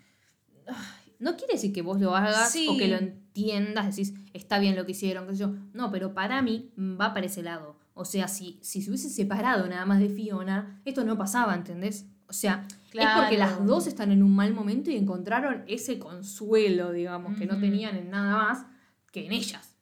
No 1.19 1.37
quiere 1.37 1.55
decir 1.55 1.73
que 1.73 1.81
vos 1.83 2.01
lo 2.01 2.15
hagas 2.15 2.51
Sí. 2.51 2.67
o 2.69 2.77
que 2.77 2.89
lo 2.89 2.97
entiendas, 2.97 3.87
decís, 3.97 4.15
está 4.35 4.59
bien 4.59 4.77
lo 4.77 4.85
que 4.85 4.93
hicieron, 4.93 5.27
qué 5.27 5.33
sé 5.35 5.39
yo. 5.41 5.55
No, 5.73 5.91
pero 5.91 6.13
para 6.13 6.43
mí 6.43 6.71
va 6.79 7.15
para 7.15 7.27
ese 7.27 7.43
lado. 7.43 7.77
O 7.95 8.05
sea, 8.05 8.29
si, 8.29 8.59
si 8.63 8.83
se 8.83 8.91
hubiese 8.91 9.09
separado 9.09 9.67
nada 9.69 9.87
más 9.87 9.99
de 10.01 10.09
Fiona, 10.11 10.81
esto 10.85 11.05
no 11.05 11.17
pasaba, 11.17 11.55
¿entendés? 11.55 12.05
O 12.29 12.33
sea, 12.35 12.67
es 13.03 13.09
porque 13.17 13.39
las 13.39 13.65
dos 13.67 13.87
están 13.87 14.13
en 14.13 14.23
un 14.23 14.35
mal 14.35 14.55
momento 14.55 14.91
y 14.91 14.97
encontraron 14.97 15.65
ese 15.67 15.99
consuelo, 15.99 16.93
digamos, 16.93 17.39
que 17.39 17.47
no 17.47 17.59
tenían 17.59 17.97
en 17.97 18.11
nada 18.11 18.37
más 18.37 18.67
que 19.13 19.27
en 19.27 19.33
ellas. 19.33 19.77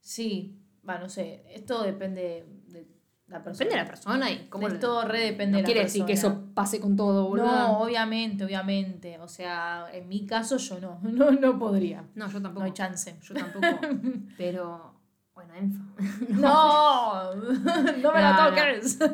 Sí, 0.00 0.60
va, 0.86 0.98
no 0.98 1.08
sé. 1.08 1.44
Esto 1.48 1.82
depende 1.82 2.46
de 2.68 2.86
la 3.26 3.42
persona. 3.42 3.64
Depende 3.64 3.74
de 3.74 3.82
la 3.82 3.88
persona 3.88 4.30
y 4.30 4.46
cómo 4.48 4.68
Esto 4.68 5.02
re 5.02 5.20
depende 5.20 5.52
No 5.52 5.56
de 5.56 5.62
la 5.62 5.66
quiere 5.66 5.82
decir 5.84 6.04
que 6.04 6.12
eso 6.12 6.44
pase 6.54 6.80
con 6.80 6.96
todo, 6.96 7.26
boludo. 7.26 7.46
No, 7.46 7.78
obviamente, 7.80 8.44
obviamente. 8.44 9.18
O 9.18 9.28
sea, 9.28 9.86
en 9.92 10.08
mi 10.08 10.26
caso 10.26 10.58
yo 10.58 10.80
no. 10.80 11.00
No, 11.02 11.30
no 11.30 11.58
podría. 11.58 12.04
No, 12.14 12.28
yo 12.28 12.42
tampoco. 12.42 12.60
No 12.60 12.66
hay 12.66 12.72
chance. 12.72 13.16
Yo 13.22 13.34
tampoco. 13.34 13.66
pero, 14.36 14.94
bueno, 15.34 15.54
enfa. 15.54 15.82
No, 16.28 17.23
no 18.02 18.12
me 18.12 18.22
la 18.22 18.36
toques. 18.36 18.98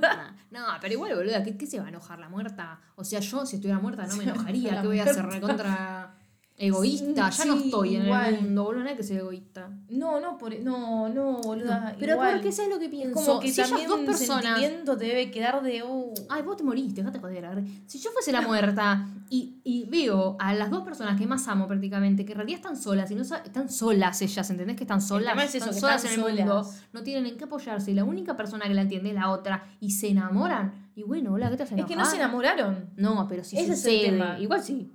No, 0.51 0.67
pero 0.81 0.95
igual, 0.95 1.15
boluda, 1.15 1.45
¿qué, 1.45 1.57
qué 1.57 1.65
se 1.65 1.79
va 1.79 1.87
a 1.87 1.91
enojar 1.91 2.19
la 2.19 2.29
muerta? 2.29 2.81
O 2.97 3.05
sea, 3.05 3.21
yo 3.21 3.47
si 3.47 3.55
estuviera 3.55 3.79
muerta 3.79 4.05
no 4.09 4.17
me 4.17 4.25
enojaría. 4.29 4.81
¿Qué 4.81 4.87
voy 4.89 4.99
a 4.99 5.05
hacer? 5.05 5.25
Recontra 5.25 6.13
egoísta. 6.61 7.31
Ya 7.31 7.45
no 7.47 7.57
Sí, 7.59 7.65
estoy 7.65 7.97
en 7.97 8.05
igual. 8.05 8.35
el 8.35 8.43
mundo, 8.43 8.65
boludo, 8.65 8.83
no 8.85 8.91
hay 8.91 8.97
que 8.97 9.03
ser 9.03 9.19
egoísta. 9.19 9.71
No, 9.89 10.21
no, 10.21 10.37
por, 10.39 10.59
no, 10.61 11.09
no, 11.09 11.41
boluda. 11.41 11.97
pero 11.99 12.13
igual. 12.15 12.35
porque 12.35 12.53
sabes 12.53 12.71
lo 12.71 12.79
que 12.79 12.85
Es 12.85 12.91
pienso. 12.91 13.15
como 13.15 13.41
que 13.41 13.51
si 13.51 13.61
ellas 13.61 13.89
dos 13.89 14.01
personas. 14.01 14.45
sentimiento 14.45 14.97
te 14.97 15.07
debe 15.07 15.31
quedar 15.31 15.63
de. 15.63 15.83
Uh, 15.83 16.13
Ay, 16.29 16.43
vos 16.43 16.57
te 16.57 16.63
moriste, 16.65 17.01
déjate 17.03 17.19
joder. 17.19 17.65
Si 17.87 17.99
yo 17.99 18.11
fuese 18.13 18.31
la 18.33 18.43
muerta 18.43 19.09
y, 19.31 19.61
y 19.65 19.85
veo 19.87 20.37
a 20.39 20.55
las 20.55 20.71
dos 20.71 20.83
personas 20.83 21.19
que 21.19 21.27
más 21.27 21.49
amo 21.49 21.67
prácticamente, 21.67 22.25
que 22.25 22.33
en 22.33 22.39
realidad 22.39 22.59
están 22.59 22.77
solas, 22.77 23.11
y 23.11 23.15
no 23.15 23.23
están 23.23 23.69
solas 23.71 24.21
ellas, 24.23 24.51
¿entendés 24.51 24.77
que 24.77 24.85
están 24.85 25.01
solas? 25.01 25.37
es 25.43 25.55
eso, 25.55 25.71
están 25.71 25.75
que 25.75 25.81
solas 25.81 26.05
están 26.05 26.21
en 26.21 26.27
el 26.27 26.37
mundo, 26.45 26.65
solas. 26.65 26.85
no 26.93 27.03
tienen 27.03 27.27
en 27.27 27.37
qué 27.39 27.45
apoyarse, 27.45 27.91
y 27.91 27.95
la 27.95 28.05
única 28.05 28.37
persona 28.37 28.67
que 28.67 28.75
la 28.75 28.83
entiende 28.83 29.09
es 29.11 29.15
la 29.15 29.31
otra, 29.31 29.65
y 29.81 29.93
se 29.93 30.09
enamoran. 30.11 30.91
Y 30.95 31.03
bueno, 31.05 31.33
hola, 31.33 31.49
¿qué 31.51 31.57
te 31.57 31.63
hace 31.63 31.79
es 31.81 31.87
que 31.87 31.97
no 31.97 32.05
se 32.05 32.17
enamoraron. 32.17 32.91
No, 32.97 33.27
pero 33.29 33.43
si 33.45 33.57
Ese 33.57 33.73
es 33.73 33.85
el 33.87 33.93
sucede. 33.93 34.11
tema. 34.11 34.39
Igual 34.39 34.63
sí. 34.63 34.93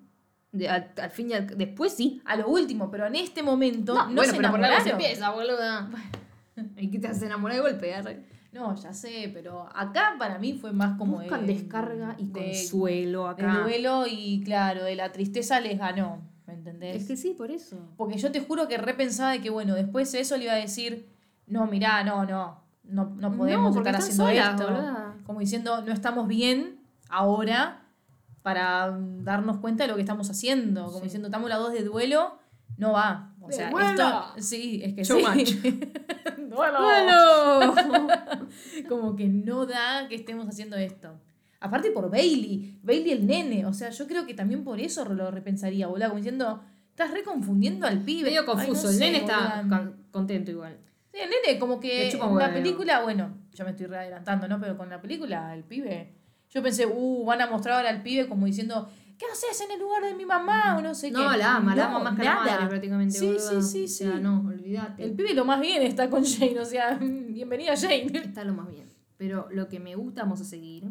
De- 0.57 0.69
al, 0.69 0.91
al 1.01 1.09
fin 1.09 1.29
y 1.29 1.33
al, 1.33 1.47
después 1.57 1.93
sí. 1.93 2.21
A 2.25 2.35
lo 2.35 2.47
último, 2.47 2.89
pero 2.89 3.05
en 3.07 3.15
este 3.15 3.43
momento 3.43 3.93
no, 3.93 4.05
bueno, 4.15 4.23
se 4.23 4.37
pero 4.37 4.51
por 4.51 4.63
algo 4.63 4.83
se 4.83 4.89
empieza, 4.91 5.29
boluda. 5.31 5.89
¿Y 6.77 6.89
qué 6.89 6.99
te 6.99 7.07
hace 7.07 7.25
enamorar 7.25 7.57
de 7.57 7.61
golpe? 7.63 7.93
arre? 7.93 8.23
No, 8.51 8.73
ya 8.75 8.93
sé, 8.93 9.29
pero 9.33 9.67
acá 9.75 10.15
para 10.17 10.39
mí 10.39 10.53
fue 10.53 10.71
más 10.71 10.97
como. 10.97 11.17
Buscan 11.19 11.45
de- 11.45 11.53
descarga 11.55 12.15
y 12.17 12.27
de- 12.27 12.31
consuelo 12.51 13.23
De 13.25 13.29
acá. 13.43 13.59
duelo 13.63 14.05
y 14.09 14.41
claro, 14.45 14.83
de 14.85 14.95
la 14.95 15.11
tristeza 15.11 15.59
les 15.59 15.77
ganó. 15.77 16.21
¿Me 16.47 16.53
entendés? 16.53 16.95
Es 17.01 17.07
que 17.07 17.17
sí, 17.17 17.33
por 17.37 17.51
eso. 17.51 17.77
Porque 17.97 18.17
yo 18.17 18.31
te 18.31 18.39
juro 18.39 18.67
que 18.67 18.77
repensaba 18.77 19.31
de 19.31 19.41
que, 19.41 19.49
bueno, 19.49 19.73
después 19.75 20.11
de 20.11 20.19
eso 20.21 20.37
le 20.37 20.43
iba 20.45 20.53
a 20.53 20.57
decir, 20.57 21.09
no, 21.47 21.65
mirá, 21.65 22.03
no, 22.03 22.23
no, 22.25 22.61
no, 22.83 23.05
no 23.17 23.31
podemos 23.35 23.73
porque 23.75 23.89
estar 23.89 24.01
haciendo 24.01 24.27
solas, 24.27 24.51
esto. 24.51 24.63
boluda. 24.71 25.15
Como 25.25 25.39
diciendo, 25.41 25.81
no 25.81 25.91
estamos 25.91 26.27
bien 26.27 26.79
ahora 27.09 27.81
para 28.45 28.95
darnos 29.23 29.57
cuenta 29.57 29.85
de 29.85 29.89
lo 29.89 29.95
que 29.95 30.01
estamos 30.01 30.29
haciendo. 30.29 30.85
Como 30.85 30.99
Sí. 30.99 31.03
diciendo, 31.05 31.29
estamos 31.29 31.49
las 31.49 31.57
dos 31.57 31.73
de 31.73 31.81
duelo, 31.83 32.37
no 32.77 32.91
va. 32.91 33.33
O 33.41 33.47
¡De 33.47 33.53
sea, 33.53 33.71
duelo! 33.71 33.89
esto, 33.89 34.23
sí, 34.37 34.81
es 34.83 34.93
que 34.93 35.01
Too 35.01 35.19
sí. 35.45 35.79
duelo. 36.49 36.79
Como 38.87 39.15
que 39.15 39.27
no 39.27 39.65
da 39.65 40.07
que 40.07 40.13
estemos 40.15 40.47
haciendo 40.47 40.77
esto. 40.77 41.19
Aparte 41.59 41.89
por 41.89 42.11
Bailey, 42.11 42.79
Bailey 42.83 43.11
el 43.13 43.25
nene, 43.25 43.65
o 43.65 43.73
sea, 43.73 43.89
yo 43.89 44.05
creo 44.07 44.27
que 44.27 44.35
también 44.35 44.63
por 44.63 44.79
eso 44.79 45.03
lo 45.05 45.31
repensaría, 45.31 45.87
boludo, 45.87 46.09
como 46.09 46.17
diciendo, 46.17 46.61
estás 46.91 47.11
reconfundiendo 47.11 47.87
al 47.87 48.01
pibe. 48.01 48.29
Medio 48.29 48.41
Ay, 48.41 48.45
confuso. 48.45 48.83
no 48.83 48.89
el 48.89 48.95
sé, 48.95 48.99
nene 49.05 49.17
está 49.17 49.65
con- 49.67 49.95
contento 50.11 50.51
igual. 50.51 50.77
Sí, 51.11 51.19
el 51.19 51.29
nene, 51.29 51.57
como 51.59 51.79
que 51.79 52.11
en 52.11 52.35
la 52.37 52.53
película, 52.53 53.01
bueno, 53.01 53.35
ya 53.53 53.63
me 53.63 53.71
estoy 53.71 53.87
adelantando, 53.87 54.47
¿no? 54.47 54.59
Pero 54.59 54.77
con 54.77 54.89
la 54.89 55.01
película, 55.01 55.53
el 55.55 55.63
pibe, 55.63 56.13
yo 56.55 56.63
pensé, 56.63 56.85
uh, 56.87 57.25
van 57.25 57.41
a 57.41 57.47
mostrar 57.47 57.75
ahora 57.75 57.89
al 57.89 58.01
pibe 58.01 58.27
como 58.29 58.45
diciendo, 58.45 58.89
¿qué 59.17 59.25
haces 59.31 59.59
en 59.65 59.71
el 59.71 59.79
lugar 59.81 60.03
de 60.03 60.15
mi 60.15 60.25
mamá? 60.25 60.77
O 60.77 60.81
no 60.81 60.95
sé 60.95 61.07
qué. 61.07 61.13
No, 61.13 61.35
la 61.35 61.57
ama, 61.57 61.75
la 61.75 61.87
ama 61.87 61.99
más 61.99 62.15
que 62.17 62.23
la 62.23 62.35
madre 62.35 62.67
prácticamente. 62.67 63.17
Sí, 63.19 63.35
sí, 63.37 63.61
sí, 63.61 63.83
O 63.83 63.87
sea, 64.11 64.19
no, 64.21 64.39
olvídate. 64.47 65.03
El 65.03 65.11
pibe 65.11 65.33
lo 65.33 65.43
más 65.43 65.59
bien 65.59 65.81
está 65.83 66.09
con 66.09 66.23
Jane, 66.25 66.57
o 66.59 66.65
sea, 66.65 66.97
bienvenida 67.01 67.75
Jane. 67.75 68.07
Está 68.23 68.45
lo 68.45 68.53
más 68.53 68.69
bien. 68.69 68.87
Pero 69.17 69.47
lo 69.51 69.67
que 69.67 69.81
me 69.81 69.95
gusta, 69.95 70.23
vamos 70.23 70.39
a 70.39 70.45
seguir. 70.45 70.85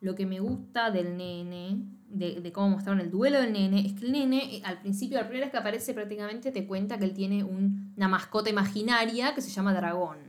Lo 0.00 0.14
que 0.14 0.24
me 0.24 0.38
gusta 0.38 0.92
del 0.92 1.16
nene, 1.16 1.78
de, 2.08 2.40
de 2.40 2.52
cómo 2.52 2.70
mostraron 2.70 3.00
el 3.00 3.10
duelo 3.10 3.40
del 3.40 3.52
nene, 3.52 3.84
es 3.84 3.94
que 3.94 4.06
el 4.06 4.12
nene, 4.12 4.56
eh, 4.56 4.62
al 4.64 4.80
principio, 4.80 5.18
la 5.18 5.24
primera 5.24 5.46
vez 5.46 5.50
que 5.50 5.58
aparece, 5.58 5.94
prácticamente 5.94 6.52
te 6.52 6.64
cuenta 6.64 6.96
que 6.98 7.04
él 7.06 7.12
tiene 7.14 7.42
un- 7.42 7.92
una 7.96 8.06
mascota 8.06 8.48
imaginaria 8.48 9.34
que 9.34 9.40
se 9.40 9.50
llama 9.50 9.74
Dragón. 9.74 10.27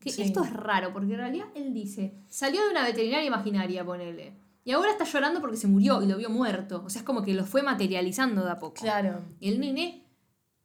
Que 0.00 0.10
Sí. 0.10 0.22
esto 0.22 0.42
es 0.42 0.52
raro, 0.52 0.92
porque 0.92 1.12
en 1.12 1.18
realidad 1.18 1.46
él 1.54 1.72
dice, 1.74 2.14
salió 2.28 2.64
de 2.64 2.70
una 2.70 2.82
veterinaria 2.84 3.26
imaginaria, 3.26 3.84
ponele. 3.84 4.34
Y 4.64 4.72
ahora 4.72 4.90
está 4.90 5.04
llorando 5.04 5.40
porque 5.40 5.56
se 5.56 5.66
murió 5.68 6.02
y 6.02 6.06
lo 6.06 6.16
vio 6.16 6.30
muerto. 6.30 6.82
O 6.84 6.90
sea, 6.90 7.00
es 7.00 7.06
como 7.06 7.22
que 7.22 7.34
lo 7.34 7.44
fue 7.44 7.62
materializando 7.62 8.44
de 8.44 8.50
a 8.50 8.58
poco. 8.58 8.74
Claro. 8.80 9.20
Y 9.40 9.50
el 9.50 9.60
nene 9.60 10.04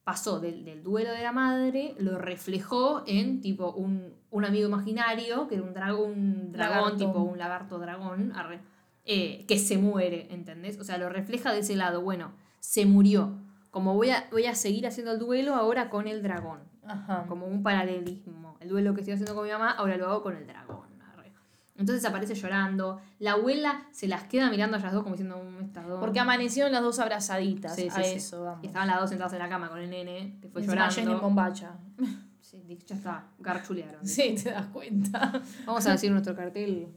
pasó 0.03 0.39
del, 0.39 0.63
del 0.63 0.83
duelo 0.83 1.11
de 1.11 1.21
la 1.23 1.31
madre, 1.31 1.95
lo 1.97 2.17
reflejó 2.17 3.03
en 3.07 3.41
tipo 3.41 3.71
un, 3.71 4.13
un 4.29 4.45
amigo 4.45 4.67
imaginario, 4.67 5.47
que 5.47 5.55
era 5.55 5.63
un 5.63 5.73
dragón, 5.73 6.11
un 6.11 6.51
dragón, 6.51 6.75
Lagarto. 6.77 6.97
tipo 6.97 7.19
un 7.21 7.37
lagarto 7.37 7.79
dragón, 7.79 8.31
arre, 8.35 8.59
eh, 9.05 9.45
que 9.47 9.57
se 9.57 9.77
muere, 9.77 10.27
¿entendés? 10.31 10.79
O 10.79 10.83
sea, 10.83 10.97
lo 10.97 11.09
refleja 11.09 11.51
de 11.53 11.59
ese 11.59 11.75
lado. 11.75 12.01
Bueno, 12.01 12.31
se 12.59 12.85
murió. 12.85 13.39
Como 13.71 13.95
voy 13.95 14.11
a, 14.11 14.27
voy 14.31 14.45
a 14.45 14.55
seguir 14.55 14.85
haciendo 14.87 15.11
el 15.13 15.19
duelo 15.19 15.55
ahora 15.55 15.89
con 15.89 16.07
el 16.07 16.21
dragón. 16.23 16.59
Ajá. 16.87 17.25
Como 17.27 17.45
un 17.47 17.63
paralelismo. 17.63 18.57
El 18.59 18.69
duelo 18.69 18.93
que 18.93 19.01
estoy 19.01 19.13
haciendo 19.13 19.35
con 19.35 19.45
mi 19.45 19.51
mamá, 19.51 19.71
ahora 19.71 19.97
lo 19.97 20.07
hago 20.07 20.21
con 20.23 20.35
el 20.35 20.45
dragón. 20.47 20.87
arre. 21.01 21.33
Entonces 21.75 22.05
aparece 22.05 22.35
llorando. 22.35 22.99
La 23.19 23.33
abuela 23.33 23.87
se 23.91 24.07
las 24.07 24.23
queda 24.25 24.49
mirando 24.49 24.77
a 24.77 24.79
las 24.79 24.93
dos 24.93 25.03
como 25.03 25.15
diciendo 25.15 25.37
un 25.37 25.61
estado. 25.63 25.99
Porque 25.99 26.19
amanecieron 26.19 26.71
las 26.71 26.81
dos 26.81 26.99
abrazaditas 26.99 27.75
Sí, 27.75 27.87
a 27.89 27.95
sí. 27.95 28.01
eso, 28.15 28.43
vamos. 28.43 28.63
Y 28.63 28.67
estaban 28.67 28.87
las 28.87 28.99
dos 28.99 29.09
sentadas 29.09 29.33
en 29.33 29.39
la 29.39 29.49
cama 29.49 29.69
con 29.69 29.79
el 29.79 29.89
nene, 29.89 30.37
que 30.41 30.47
fue 30.49 30.61
Encima 30.61 30.87
llorando. 30.89 31.11
En 31.13 31.21
bombacha. 31.21 31.71
Sí, 32.45 32.63
ya 32.85 32.95
está, 32.95 33.25
garchulearon. 33.39 34.05
Sí, 34.07 34.35
te 34.41 34.51
das 34.51 34.67
cuenta. 34.67 35.41
Vamos 35.65 35.85
a 35.87 35.91
decir 35.93 36.11
nuestro 36.11 36.35
cartel. 36.35 36.87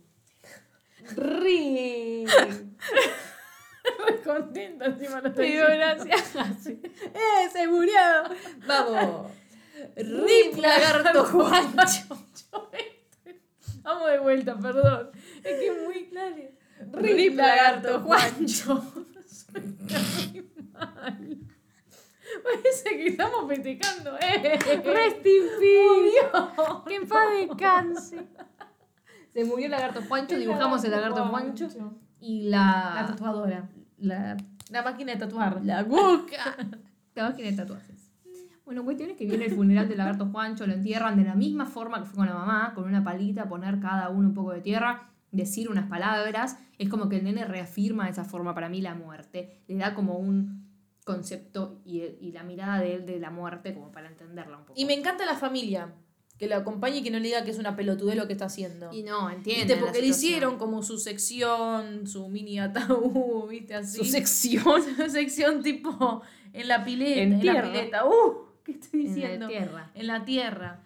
Ri. 1.16 2.26
contenta 4.24 4.84
encima 4.86 5.22
Te 5.22 5.42
digo 5.42 5.64
gracias. 5.66 6.36
¡Eh, 6.66 7.48
se 7.50 7.66
murió! 7.66 7.94
Vamos. 8.66 9.30
Rip 9.96 10.56
lagarto 10.58 11.24
Juancho. 11.32 12.18
Vamos 13.82 14.10
de 14.10 14.18
vuelta, 14.18 14.56
perdón. 14.58 15.10
Es 15.42 15.58
que 15.58 15.66
es 15.68 15.82
muy 15.86 16.06
claro. 16.08 16.36
Rip 16.92 17.34
lagarto 17.36 18.00
Juancho. 18.00 18.82
Parece 22.42 22.90
que 22.90 23.06
estamos 23.08 23.48
festejando, 23.48 24.16
¿eh? 24.18 24.58
Rest 24.84 25.26
in 25.26 25.46
peace. 25.58 26.84
Que 26.86 26.94
en 26.96 27.08
paz 27.08 27.26
descanse. 27.40 28.26
Se 29.32 29.44
murió 29.44 29.66
el 29.66 29.70
lagarto 29.72 30.02
Juancho, 30.02 30.36
dibujamos 30.36 30.84
el 30.84 30.90
lagarto 30.90 31.24
Juancho. 31.26 31.68
Y 32.20 32.48
La 32.48 32.92
la. 32.96 33.06
tatuadora. 33.06 33.68
La, 33.98 34.36
La 34.70 34.82
máquina 34.82 35.12
de 35.12 35.18
tatuar. 35.18 35.60
la 35.64 35.82
boca. 35.84 36.56
La 37.14 37.30
máquina 37.30 37.50
de 37.50 37.56
tatuajes. 37.56 38.07
Bueno, 38.68 38.84
cuestión 38.84 39.08
es 39.08 39.16
que 39.16 39.24
viene 39.24 39.46
el 39.46 39.54
funeral 39.54 39.88
del 39.88 39.96
lagarto 39.96 40.26
Juancho, 40.26 40.66
lo 40.66 40.74
entierran 40.74 41.16
de 41.16 41.24
la 41.24 41.34
misma 41.34 41.64
forma 41.64 42.00
que 42.00 42.04
fue 42.04 42.16
con 42.16 42.26
la 42.26 42.34
mamá, 42.34 42.74
con 42.74 42.84
una 42.84 43.02
palita, 43.02 43.48
poner 43.48 43.80
cada 43.80 44.10
uno 44.10 44.28
un 44.28 44.34
poco 44.34 44.52
de 44.52 44.60
tierra, 44.60 45.08
decir 45.30 45.70
unas 45.70 45.88
palabras. 45.88 46.58
Es 46.76 46.90
como 46.90 47.08
que 47.08 47.16
el 47.16 47.24
nene 47.24 47.46
reafirma 47.46 48.04
de 48.04 48.10
esa 48.10 48.24
forma 48.24 48.54
para 48.54 48.68
mí 48.68 48.82
la 48.82 48.94
muerte. 48.94 49.62
Le 49.68 49.76
da 49.76 49.94
como 49.94 50.18
un 50.18 50.68
concepto 51.06 51.80
y, 51.86 52.02
y 52.02 52.32
la 52.32 52.42
mirada 52.42 52.78
de 52.78 52.96
él 52.96 53.06
de 53.06 53.18
la 53.18 53.30
muerte 53.30 53.72
como 53.72 53.90
para 53.90 54.08
entenderla 54.08 54.58
un 54.58 54.66
poco. 54.66 54.78
Y 54.78 54.84
me 54.84 54.92
encanta 54.92 55.24
la 55.24 55.36
familia. 55.36 55.94
Que 56.36 56.46
lo 56.46 56.54
acompañe 56.54 56.98
y 56.98 57.02
que 57.02 57.10
no 57.10 57.18
le 57.18 57.24
diga 57.24 57.44
que 57.44 57.50
es 57.50 57.58
una 57.58 57.74
pelotudez 57.74 58.16
lo 58.16 58.26
que 58.26 58.34
está 58.34 58.44
haciendo. 58.44 58.92
Y 58.92 59.02
no, 59.02 59.30
entiende. 59.30 59.76
Porque 59.76 60.02
le 60.02 60.08
hicieron 60.08 60.58
como 60.58 60.82
su 60.82 60.98
sección, 60.98 62.06
su 62.06 62.28
mini 62.28 62.58
ataúd, 62.58 63.48
¿viste? 63.48 63.74
Así. 63.74 63.96
su 63.96 64.04
sección 64.04 64.82
Su 64.96 65.08
sección 65.08 65.62
tipo 65.62 66.20
en 66.52 66.68
la 66.68 66.84
pileta. 66.84 67.22
En 67.22 67.32
En, 67.32 67.46
la 67.46 67.62
pileta. 67.62 68.06
¡Uh! 68.06 68.47
¿Qué 68.68 68.72
estoy 68.74 69.00
en 69.00 69.14
diciendo? 69.14 69.46
la 69.46 69.48
tierra. 69.48 69.90
En 69.94 70.06
la 70.06 70.24
tierra. 70.26 70.80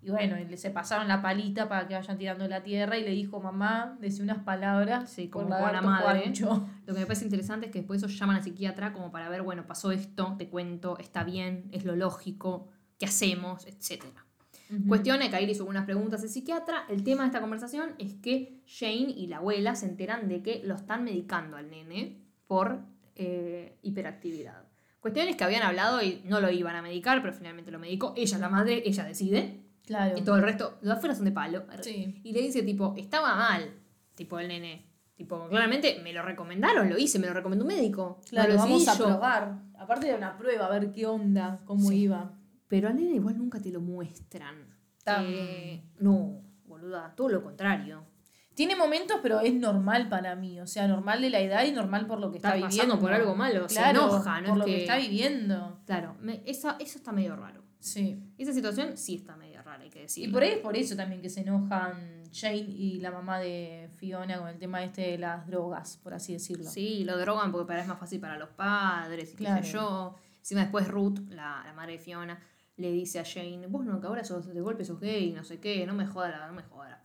Y 0.00 0.10
bueno, 0.10 0.36
se 0.56 0.70
pasaron 0.70 1.08
la 1.08 1.20
palita 1.22 1.68
para 1.68 1.88
que 1.88 1.94
vayan 1.94 2.18
tirando 2.18 2.46
la 2.46 2.62
tierra 2.62 2.98
y 2.98 3.04
le 3.04 3.10
dijo, 3.10 3.40
mamá, 3.40 3.96
decía 4.00 4.22
unas 4.22 4.44
palabras. 4.44 5.10
Sí, 5.10 5.28
como 5.28 5.48
con 5.48 5.72
la 5.72 5.80
madre. 5.80 6.20
Juancho". 6.20 6.68
Lo 6.86 6.94
que 6.94 7.00
me 7.00 7.06
parece 7.06 7.24
interesante 7.24 7.66
es 7.66 7.72
que 7.72 7.78
después 7.78 8.02
ellos 8.02 8.16
llaman 8.18 8.36
al 8.36 8.44
psiquiatra 8.44 8.92
como 8.92 9.10
para 9.10 9.30
ver, 9.30 9.42
bueno, 9.42 9.66
pasó 9.66 9.90
esto, 9.90 10.36
te 10.38 10.48
cuento, 10.48 10.98
está 10.98 11.24
bien, 11.24 11.68
es 11.72 11.86
lo 11.86 11.96
lógico, 11.96 12.68
¿qué 12.98 13.06
hacemos? 13.06 13.66
Etcétera. 13.66 14.26
Ujú. 14.70 14.88
Cuestión 14.88 15.22
es 15.22 15.30
que 15.30 15.36
ahí 15.36 15.46
le 15.46 15.52
hizo 15.52 15.62
algunas 15.62 15.86
preguntas 15.86 16.22
al 16.22 16.28
psiquiatra. 16.28 16.84
El 16.90 17.02
tema 17.02 17.22
de 17.22 17.28
esta 17.28 17.40
conversación 17.40 17.94
es 17.98 18.12
que 18.12 18.60
Jane 18.66 19.10
y 19.16 19.26
la 19.26 19.38
abuela 19.38 19.74
se 19.74 19.86
enteran 19.86 20.28
de 20.28 20.42
que 20.42 20.60
lo 20.64 20.74
están 20.74 21.04
medicando 21.04 21.56
al 21.56 21.70
nene 21.70 22.20
por 22.46 22.80
eh, 23.16 23.78
hiperactividad. 23.80 24.64
Cuestión 25.04 25.28
es 25.28 25.36
que 25.36 25.44
habían 25.44 25.62
hablado 25.62 26.00
y 26.02 26.22
no 26.24 26.40
lo 26.40 26.50
iban 26.50 26.74
a 26.76 26.80
medicar, 26.80 27.20
pero 27.20 27.34
finalmente 27.34 27.70
lo 27.70 27.78
medicó. 27.78 28.14
Ella 28.16 28.36
es 28.36 28.40
la 28.40 28.48
madre, 28.48 28.82
ella 28.86 29.04
decide. 29.04 29.60
Claro. 29.84 30.16
Y 30.16 30.22
todo 30.22 30.36
el 30.36 30.42
resto, 30.42 30.78
los 30.80 30.96
afuera 30.96 31.14
son 31.14 31.26
de 31.26 31.30
palo. 31.32 31.64
Sí. 31.82 32.22
Y 32.24 32.32
le 32.32 32.40
dice, 32.40 32.62
tipo, 32.62 32.94
estaba 32.96 33.36
mal, 33.36 33.68
tipo, 34.14 34.38
el 34.38 34.48
nene. 34.48 34.86
Tipo, 35.14 35.46
claramente 35.50 36.00
me 36.02 36.14
lo 36.14 36.22
recomendaron, 36.22 36.88
lo 36.88 36.96
hice, 36.96 37.18
me 37.18 37.26
lo 37.26 37.34
recomendó 37.34 37.66
un 37.66 37.74
médico. 37.74 38.22
Claro, 38.30 38.56
vamos 38.56 38.88
a 38.88 38.96
yo. 38.96 39.04
probar. 39.04 39.58
Aparte 39.78 40.06
de 40.06 40.14
una 40.14 40.38
prueba, 40.38 40.64
a 40.68 40.70
ver 40.70 40.90
qué 40.90 41.04
onda, 41.04 41.60
cómo 41.66 41.90
Sí. 41.90 42.04
iba. 42.04 42.32
Pero 42.68 42.88
al 42.88 42.96
nene 42.96 43.16
igual 43.16 43.36
nunca 43.36 43.60
te 43.60 43.70
lo 43.70 43.82
muestran. 43.82 44.74
Eh, 45.06 45.84
no, 45.98 46.40
boluda, 46.64 47.12
todo 47.14 47.28
lo 47.28 47.42
contrario. 47.42 48.06
Tiene 48.54 48.76
momentos, 48.76 49.18
pero 49.22 49.40
es 49.40 49.52
normal 49.54 50.08
para 50.08 50.36
mí. 50.36 50.60
O 50.60 50.66
sea, 50.66 50.86
normal 50.86 51.20
de 51.20 51.30
la 51.30 51.40
edad 51.40 51.64
y 51.64 51.72
normal 51.72 52.06
por 52.06 52.20
lo 52.20 52.30
que 52.30 52.36
está, 52.38 52.54
Está 52.54 52.66
viviendo. 52.68 52.94
pasando 52.94 53.00
por 53.00 53.12
algo 53.12 53.34
malo, 53.34 53.68
se 53.68 53.74
Claro, 53.76 54.00
enoja, 54.06 54.40
no 54.40 54.46
por 54.48 54.52
es 54.54 54.58
lo 54.58 54.64
que... 54.66 54.70
que- 54.72 54.80
está 54.82 54.96
viviendo. 54.96 55.80
Claro, 55.86 56.16
me- 56.20 56.42
esa- 56.46 56.76
eso 56.78 56.98
está 56.98 57.10
medio 57.12 57.34
raro. 57.36 57.62
Sí. 57.80 58.18
Esa 58.38 58.52
situación 58.54 58.96
sí 58.96 59.16
está 59.16 59.36
medio 59.36 59.60
rara, 59.62 59.82
hay 59.82 59.90
que 59.90 59.98
Y 59.98 60.02
decirlo. 60.02 60.32
por 60.32 60.42
ahí 60.42 60.50
es 60.50 60.58
por 60.58 60.74
eso 60.76 60.96
también 60.96 61.20
que 61.20 61.28
se 61.28 61.40
enojan 61.42 62.22
Jane 62.32 62.56
y 62.56 62.98
la 63.00 63.10
mamá 63.10 63.38
de 63.38 63.90
Fiona 63.96 64.38
con 64.38 64.48
el 64.48 64.58
tema 64.58 64.82
este 64.82 65.02
de 65.02 65.18
las 65.18 65.46
drogas, 65.46 65.98
por 66.02 66.14
así 66.14 66.32
decirlo. 66.32 66.70
Sí, 66.70 67.04
lo 67.04 67.18
drogan 67.18 67.52
porque 67.52 67.66
para 67.66 67.82
es 67.82 67.86
más 67.88 67.98
fácil 67.98 68.20
para 68.20 68.38
los 68.38 68.48
padres 68.50 69.32
y 69.34 69.36
Claro. 69.36 69.60
qué 69.60 69.66
sé 69.66 69.72
yo. 69.74 70.14
Encima 70.38 70.62
después 70.62 70.88
Ruth, 70.88 71.18
la, 71.28 71.62
la 71.66 71.72
madre 71.74 71.92
de 71.92 71.98
Fiona, 71.98 72.40
le 72.76 72.90
dice 72.90 73.20
a 73.20 73.24
Jane, 73.24 73.66
vos 73.68 73.84
no, 73.84 74.00
que 74.00 74.06
ahora 74.06 74.24
sos, 74.24 74.46
de 74.52 74.60
golpe 74.62 74.84
sos 74.84 74.98
gay, 74.98 75.32
no 75.32 75.44
sé 75.44 75.60
qué, 75.60 75.86
no 75.86 75.92
me 75.94 76.06
jodas 76.06 76.34
no 76.48 76.54
me 76.54 76.62
jodas. 76.62 76.98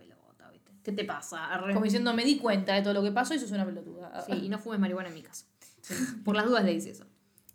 ¿Qué 0.83 0.91
te 0.91 1.03
pasa? 1.05 1.45
Arre. 1.53 1.73
Como 1.73 1.83
diciendo, 1.85 2.13
me 2.13 2.23
di 2.23 2.37
cuenta 2.37 2.73
de 2.73 2.81
todo 2.81 2.93
lo 2.93 3.03
que 3.03 3.11
pasó 3.11 3.33
y 3.33 3.37
eso 3.37 3.45
es 3.45 3.51
una 3.51 3.65
pelotuda. 3.65 4.23
Sí, 4.25 4.33
y 4.45 4.49
no 4.49 4.57
fumes 4.59 4.79
marihuana 4.79 5.09
en 5.09 5.15
mi 5.15 5.21
casa. 5.23 5.45
Por 6.25 6.35
las 6.35 6.45
dudas 6.45 6.63
le 6.63 6.71
dice 6.73 6.91
eso. 6.91 7.05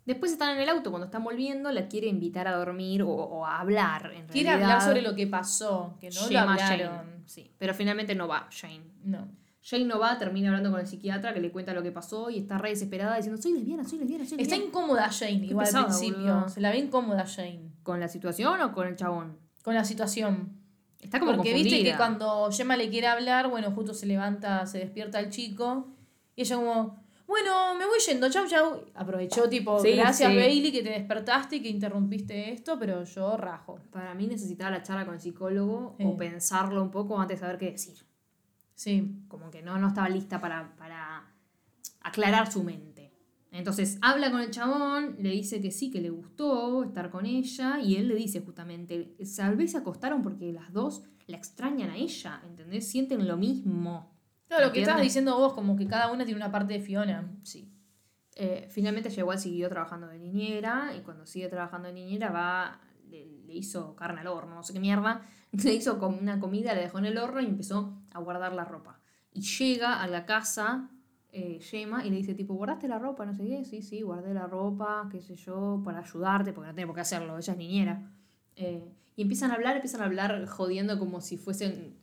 Después 0.05 0.31
están 0.31 0.55
en 0.55 0.61
el 0.61 0.69
auto, 0.69 0.91
cuando 0.91 1.05
están 1.05 1.23
volviendo, 1.23 1.71
la 1.71 1.87
quiere 1.87 2.05
invitar 2.07 2.47
a 2.47 2.55
dormir 2.55 3.01
o, 3.01 3.09
o 3.09 3.43
a 3.45 3.59
hablar, 3.59 4.11
en 4.13 4.27
Quiere 4.27 4.49
realidad. 4.49 4.71
hablar 4.73 4.87
sobre 4.87 5.01
lo 5.01 5.15
que 5.15 5.25
pasó, 5.25 5.97
que 5.99 6.11
no 6.11 6.21
lo 6.21 6.29
Llama 6.29 6.55
a 6.55 6.67
hablaron. 6.73 6.95
Jane, 6.97 7.23
sí, 7.25 7.51
pero 7.57 7.73
finalmente 7.73 8.13
no 8.13 8.27
va 8.27 8.47
Jane. 8.51 8.83
No. 9.03 9.27
Jane 9.67 9.85
no 9.85 9.97
va, 9.97 10.15
termina 10.19 10.49
hablando 10.49 10.69
con 10.69 10.79
el 10.79 10.85
psiquiatra 10.85 11.33
que 11.33 11.39
le 11.41 11.51
cuenta 11.51 11.73
lo 11.73 11.81
que 11.81 11.91
pasó 11.91 12.29
y 12.29 12.37
está 12.37 12.59
re 12.59 12.69
desesperada 12.69 13.15
diciendo, 13.15 13.41
soy 13.41 13.53
lesbiana, 13.53 13.83
soy 13.83 13.97
lesbiana, 13.97 14.25
soy 14.27 14.39
Está 14.39 14.55
lesbiana. 14.57 14.65
incómoda 14.65 15.09
Jane, 15.11 15.31
igual 15.47 15.65
pesada, 15.65 15.85
al 15.85 15.89
principio. 15.89 16.49
Se 16.49 16.61
la 16.61 16.69
ve 16.69 16.77
incómoda 16.77 17.25
Jane. 17.25 17.71
¿Con 17.81 17.99
la 17.99 18.07
situación 18.07 18.61
o 18.61 18.71
con 18.73 18.87
el 18.87 18.95
chabón? 18.95 19.39
Con 19.63 19.73
la 19.73 19.83
situación. 19.85 20.51
Está 21.05 21.19
como 21.19 21.35
Porque 21.35 21.53
viste 21.53 21.83
que 21.83 21.95
cuando 21.95 22.49
Gemma 22.51 22.75
le 22.75 22.89
quiere 22.89 23.07
hablar, 23.07 23.49
bueno, 23.49 23.71
justo 23.71 23.93
se 23.93 24.05
levanta, 24.05 24.65
se 24.65 24.79
despierta 24.79 25.19
el 25.19 25.29
chico. 25.29 25.87
Y 26.35 26.41
ella 26.41 26.55
como, 26.57 27.03
bueno, 27.27 27.75
me 27.75 27.85
voy 27.85 27.99
yendo, 28.05 28.29
chau, 28.29 28.47
chau. 28.47 28.85
Aprovechó 28.95 29.47
tipo, 29.47 29.79
Sí, 29.79 29.91
gracias 29.91 30.31
sí. 30.31 30.35
Bailey 30.35 30.71
que 30.71 30.81
te 30.83 30.89
despertaste 30.89 31.57
y 31.57 31.61
que 31.61 31.69
interrumpiste 31.69 32.51
esto, 32.51 32.77
pero 32.79 33.03
yo 33.03 33.37
rajo. 33.37 33.79
Para 33.91 34.13
mí 34.15 34.27
necesitaba 34.27 34.71
la 34.71 34.83
charla 34.83 35.05
con 35.05 35.13
el 35.13 35.21
psicólogo 35.21 35.95
Sí. 35.97 36.03
o 36.05 36.17
pensarlo 36.17 36.81
un 36.81 36.91
poco 36.91 37.19
antes 37.19 37.39
de 37.39 37.41
saber 37.45 37.57
qué 37.59 37.71
decir. 37.71 37.97
Sí. 38.73 39.21
Como 39.27 39.51
que 39.51 39.61
no, 39.61 39.77
no 39.77 39.87
estaba 39.87 40.09
lista 40.09 40.41
para, 40.41 40.75
para 40.77 41.23
aclarar 42.01 42.51
su 42.51 42.63
mente. 42.63 42.94
Entonces 43.57 43.97
habla 44.01 44.31
con 44.31 44.41
el 44.41 44.51
chabón, 44.51 45.15
le 45.19 45.29
dice 45.29 45.61
que 45.61 45.71
sí, 45.71 45.89
que 45.89 46.01
le 46.01 46.09
gustó 46.09 46.83
estar 46.83 47.09
con 47.09 47.25
ella, 47.25 47.79
y 47.79 47.95
él 47.95 48.09
le 48.09 48.15
dice 48.15 48.41
justamente, 48.41 49.15
tal 49.35 49.55
vez 49.55 49.71
se 49.71 49.77
acostaron 49.77 50.21
porque 50.21 50.51
las 50.51 50.73
dos 50.73 51.03
la 51.27 51.37
extrañan 51.37 51.89
a 51.89 51.95
ella, 51.95 52.41
¿entendés? 52.45 52.87
Sienten 52.87 53.27
lo 53.27 53.37
mismo. 53.37 54.13
Claro, 54.47 54.67
lo 54.67 54.71
que 54.73 54.81
estabas 54.81 55.01
diciendo 55.01 55.37
vos, 55.37 55.53
como 55.53 55.75
que 55.75 55.87
cada 55.87 56.11
una 56.11 56.25
tiene 56.25 56.39
una 56.39 56.51
parte 56.51 56.73
de 56.73 56.81
Fiona. 56.81 57.31
Sí. 57.43 57.71
Eh, 58.35 58.67
finalmente 58.69 59.09
igual 59.15 59.39
siguió 59.39 59.69
trabajando 59.69 60.07
de 60.07 60.19
niñera 60.19 60.93
y 60.95 61.01
cuando 61.01 61.25
sigue 61.25 61.47
trabajando 61.47 61.87
de 61.87 61.93
niñera 61.93 62.31
va, 62.31 62.81
le, 63.09 63.25
le 63.25 63.53
hizo 63.53 63.95
carne 63.95 64.19
al 64.19 64.27
horno, 64.27 64.55
no 64.55 64.63
sé 64.63 64.73
qué 64.73 64.81
mierda, 64.81 65.25
le 65.51 65.73
hizo 65.73 65.95
una 66.05 66.39
comida, 66.39 66.75
la 66.75 66.81
dejó 66.81 66.99
en 66.99 67.05
el 67.05 67.17
horno 67.17 67.39
y 67.39 67.45
empezó 67.45 67.97
a 68.11 68.19
guardar 68.19 68.53
la 68.53 68.65
ropa. 68.65 68.99
Y 69.31 69.41
llega 69.41 70.01
a 70.01 70.07
la 70.07 70.25
casa 70.25 70.89
eh, 71.37 71.59
Gemma 71.61 72.05
y 72.05 72.09
le 72.09 72.15
dice 72.17 72.33
tipo, 72.33 72.53
¿guardaste 72.53 72.87
la 72.87 72.97
ropa? 72.97 73.25
No 73.25 73.33
sé 73.35 73.43
qué, 73.45 73.65
sí, 73.65 73.81
sí, 73.81 74.01
guardé 74.01 74.33
la 74.33 74.47
ropa, 74.47 75.07
qué 75.11 75.21
sé 75.21 75.35
yo, 75.35 75.81
para 75.83 75.99
ayudarte, 75.99 76.53
porque 76.53 76.69
no 76.69 76.73
tiene 76.75 76.87
por 76.87 76.95
qué 76.95 77.01
hacerlo, 77.01 77.37
ella 77.37 77.51
es 77.53 77.57
niñera. 77.59 78.11
Eh, 78.55 78.87
y 79.17 79.21
empiezan 79.21 79.51
a 79.51 79.55
hablar, 79.55 79.75
empiezan 79.75 80.01
a 80.01 80.05
hablar 80.05 80.45
jodiendo 80.47 80.97
como 80.97 81.19
si 81.21 81.37
fuesen... 81.37 81.97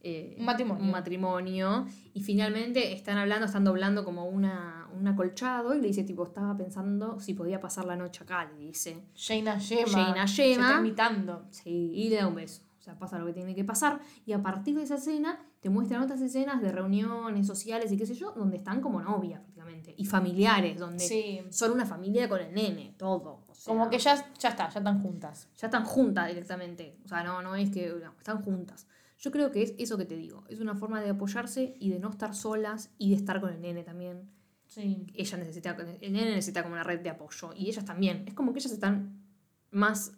eh, 0.00 0.36
Un 0.38 0.44
matrimonio. 0.46 0.82
un 0.84 0.90
matrimonio 0.90 1.86
y 2.14 2.22
finalmente 2.22 2.92
están 2.92 3.18
hablando, 3.18 3.46
están 3.46 3.64
doblando 3.64 4.04
como 4.04 4.26
una, 4.26 4.88
un 4.98 5.06
acolchado 5.08 5.74
y 5.74 5.80
le 5.80 5.88
dice 5.88 6.04
tipo, 6.04 6.24
estaba 6.24 6.56
pensando 6.56 7.18
si 7.20 7.34
podía 7.34 7.60
pasar 7.60 7.84
la 7.84 7.96
noche 7.96 8.22
acá, 8.24 8.44
le 8.50 8.56
dice. 8.58 9.02
Jaina 9.16 9.58
Gemma. 9.60 9.92
Jaina 9.92 10.26
Se 10.28 10.42
Gemma. 10.44 10.66
está 10.68 10.80
imitando. 10.80 11.46
Sí, 11.50 11.90
y 11.94 12.08
le 12.08 12.16
da 12.16 12.26
un 12.26 12.36
beso. 12.36 12.62
O 12.78 12.82
sea, 12.82 12.98
pasa 12.98 13.18
lo 13.18 13.26
que 13.26 13.32
tiene 13.34 13.54
que 13.54 13.64
pasar 13.64 14.00
y 14.24 14.32
a 14.32 14.40
partir 14.42 14.74
de 14.76 14.82
esa 14.84 14.94
escena 14.94 15.38
te 15.60 15.70
muestran 15.70 16.02
otras 16.02 16.20
escenas 16.20 16.62
de 16.62 16.70
reuniones 16.70 17.46
sociales 17.46 17.90
y 17.90 17.96
qué 17.96 18.06
sé 18.06 18.14
yo, 18.14 18.32
donde 18.32 18.58
están 18.58 18.80
como 18.80 19.00
novias 19.00 19.40
prácticamente 19.40 19.94
y 19.96 20.04
familiares, 20.06 20.78
donde 20.78 21.00
Sí. 21.04 21.40
son 21.50 21.72
una 21.72 21.84
familia 21.84 22.28
con 22.28 22.40
el 22.40 22.54
nene, 22.54 22.94
todo. 22.96 23.44
o 23.48 23.54
sea, 23.54 23.72
Como 23.74 23.90
que 23.90 23.98
ya, 23.98 24.14
ya 24.38 24.48
está, 24.50 24.68
ya 24.68 24.78
están 24.78 25.02
juntas. 25.02 25.48
ya 25.56 25.66
están 25.66 25.84
juntas 25.84 26.28
directamente. 26.28 26.96
O 27.04 27.08
sea, 27.08 27.24
no, 27.24 27.42
no 27.42 27.54
es 27.56 27.70
que 27.70 27.88
no, 27.88 28.12
están 28.18 28.42
juntas. 28.42 28.86
Yo 29.18 29.32
creo 29.32 29.50
que 29.50 29.62
es 29.62 29.74
eso 29.78 29.98
que 29.98 30.04
te 30.04 30.16
digo. 30.16 30.44
Es 30.48 30.60
una 30.60 30.76
forma 30.76 31.00
de 31.00 31.10
apoyarse 31.10 31.74
y 31.80 31.90
de 31.90 31.98
no 31.98 32.08
estar 32.10 32.36
solas 32.36 32.92
y 32.98 33.10
de 33.10 33.16
estar 33.16 33.40
con 33.40 33.52
el 33.52 33.60
nene 33.60 33.82
también. 33.82 34.30
Sí. 34.68 35.06
Ella 35.14 35.38
necesita, 35.38 35.76
el 36.00 36.12
nene 36.12 36.30
necesita 36.30 36.62
como 36.62 36.74
una 36.74 36.84
red 36.84 37.00
de 37.00 37.10
apoyo. 37.10 37.52
Y 37.56 37.68
ellas 37.68 37.84
también. 37.84 38.22
Es 38.28 38.34
como 38.34 38.52
que 38.52 38.60
ellas 38.60 38.70
están 38.70 39.24
más 39.72 40.12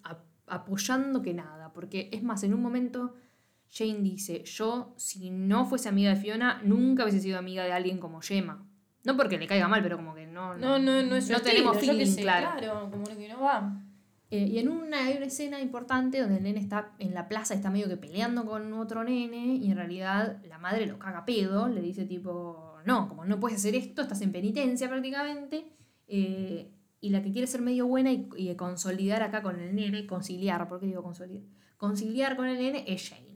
apoyando 0.47 1.23
que 1.23 1.33
nada. 1.33 1.73
Porque 1.73 2.11
es 2.13 2.23
más, 2.23 2.43
en 2.43 2.53
un 2.53 2.61
momento 2.61 3.15
Jane 3.73 4.01
dice, 4.01 4.43
yo 4.45 4.95
si 4.97 5.31
no 5.31 5.65
fuese 5.65 5.89
amiga 5.89 6.11
de 6.11 6.17
Fiona, 6.17 6.61
nunca 6.65 7.05
hubiese 7.05 7.21
sido 7.21 7.39
amiga 7.39 7.65
de 7.65 7.73
alguien 7.73 7.99
como 7.99 8.21
Gemma. 8.21 8.67
No 9.05 9.17
porque 9.17 9.39
le 9.39 9.47
caiga 9.47 9.69
mal, 9.69 9.83
pero 9.83 9.97
como 9.97 10.15
que 10.15 10.27
no... 10.27 10.57
No, 10.57 10.79
no, 10.79 11.03
no 11.03 11.17
es 11.17 11.31
no 11.31 11.41
tenemos 11.41 11.77
estilo, 11.77 11.95
feeling, 11.95 12.13
sé, 12.13 12.23
claro. 12.23 12.91
como 12.91 13.05
que 13.05 13.29
no 13.29 13.41
va. 13.41 13.83
Eh, 14.31 14.47
y 14.47 14.59
en 14.59 14.69
una, 14.69 15.07
hay 15.07 15.17
una 15.17 15.27
escena 15.27 15.61
importante 15.61 16.21
donde 16.21 16.37
el 16.37 16.43
nene 16.43 16.61
está 16.61 16.93
en 16.99 17.15
la 17.15 17.27
plaza, 17.27 17.55
está 17.55 17.71
medio 17.71 17.89
que 17.89 17.97
peleando 17.97 18.45
con 18.45 18.73
otro 18.75 19.03
nene 19.03 19.57
y 19.57 19.71
en 19.71 19.77
realidad 19.77 20.41
la 20.47 20.59
madre 20.59 20.87
lo 20.87 20.99
caga 20.99 21.25
pedo, 21.25 21.69
le 21.69 21.81
dice 21.81 22.05
tipo, 22.05 22.77
no, 22.85 23.09
como 23.09 23.25
no 23.25 23.41
puedes 23.41 23.59
hacer 23.59 23.75
esto, 23.75 24.03
estás 24.03 24.21
en 24.23 24.33
penitencia 24.33 24.89
prácticamente. 24.89 25.67
eh, 26.07 26.71
y 27.03 27.09
la 27.09 27.23
que 27.23 27.33
quiere 27.33 27.47
ser 27.47 27.63
medio 27.63 27.87
buena 27.87 28.13
y, 28.13 28.29
y 28.37 28.55
consolidar 28.57 29.23
acá 29.23 29.43
con 29.43 29.59
el 29.59 29.75
nene, 29.75 30.07
conciliar, 30.07 30.69
¿por 30.69 30.81
qué 30.81 30.87
digo 30.87 31.03
consolidar? 31.03 31.45
Conciliar 31.79 32.37
con 32.37 32.47
el 32.47 32.59
nene 32.59 32.85
es 32.87 33.09
Jane. 33.09 33.30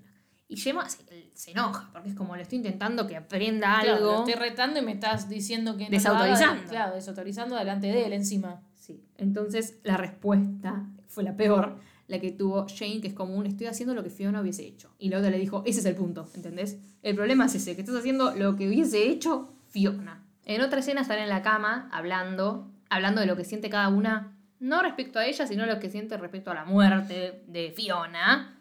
Y 0.46 0.56
Gemma 0.58 0.88
se, 0.88 0.98
se 1.32 1.50
enoja, 1.52 1.88
porque 1.92 2.10
es 2.10 2.14
como 2.14 2.36
le 2.36 2.42
estoy 2.42 2.58
intentando 2.58 3.06
que 3.06 3.16
aprenda 3.16 3.80
Claro, 3.80 3.96
algo. 3.96 4.12
lo 4.12 4.18
estoy 4.18 4.34
retando 4.34 4.78
y 4.78 4.82
me 4.82 4.92
estás 4.92 5.28
diciendo 5.28 5.76
que 5.76 5.84
no 5.84 5.90
Desautorizando. 5.90 6.60
haga, 6.60 6.68
claro, 6.70 6.94
desautorizando 6.94 7.56
delante 7.56 7.86
de 7.88 8.06
él 8.06 8.12
encima. 8.12 8.60
Sí. 8.74 9.02
Entonces 9.16 9.78
la 9.84 9.96
respuesta 9.96 10.84
fue 11.08 11.24
la 11.24 11.34
peor, 11.36 11.76
la 12.08 12.18
que 12.20 12.30
tuvo 12.30 12.66
Jane, 12.68 13.00
que 13.00 13.08
es 13.08 13.14
como 13.14 13.34
un 13.34 13.46
estoy 13.46 13.66
haciendo 13.68 13.94
lo 13.94 14.02
que 14.02 14.10
Fiona 14.10 14.42
hubiese 14.42 14.66
hecho. 14.66 14.94
Y 14.98 15.08
la 15.08 15.18
otra 15.18 15.30
le 15.30 15.38
dijo, 15.38 15.62
ese 15.64 15.80
es 15.80 15.86
el 15.86 15.94
punto, 15.94 16.28
¿entendés? 16.34 16.78
El 17.02 17.14
problema 17.16 17.46
es 17.46 17.54
ese, 17.54 17.74
que 17.74 17.80
estás 17.80 17.96
haciendo 17.96 18.34
lo 18.34 18.56
que 18.56 18.68
hubiese 18.68 19.08
hecho 19.08 19.54
Fiona. 19.70 20.22
En 20.44 20.60
otra 20.60 20.80
escena 20.80 21.00
están 21.00 21.18
en 21.20 21.30
la 21.30 21.40
cama 21.40 21.88
hablando, 21.90 22.70
hablando 22.90 23.22
de 23.22 23.26
lo 23.26 23.36
que 23.36 23.44
siente 23.44 23.70
cada 23.70 23.88
una, 23.88 24.36
no 24.60 24.82
respecto 24.82 25.18
a 25.18 25.24
ella, 25.26 25.46
sino 25.46 25.64
lo 25.64 25.80
que 25.80 25.88
siente 25.88 26.18
respecto 26.18 26.50
a 26.50 26.54
la 26.54 26.64
muerte 26.66 27.42
de 27.48 27.72
Fiona. 27.74 28.53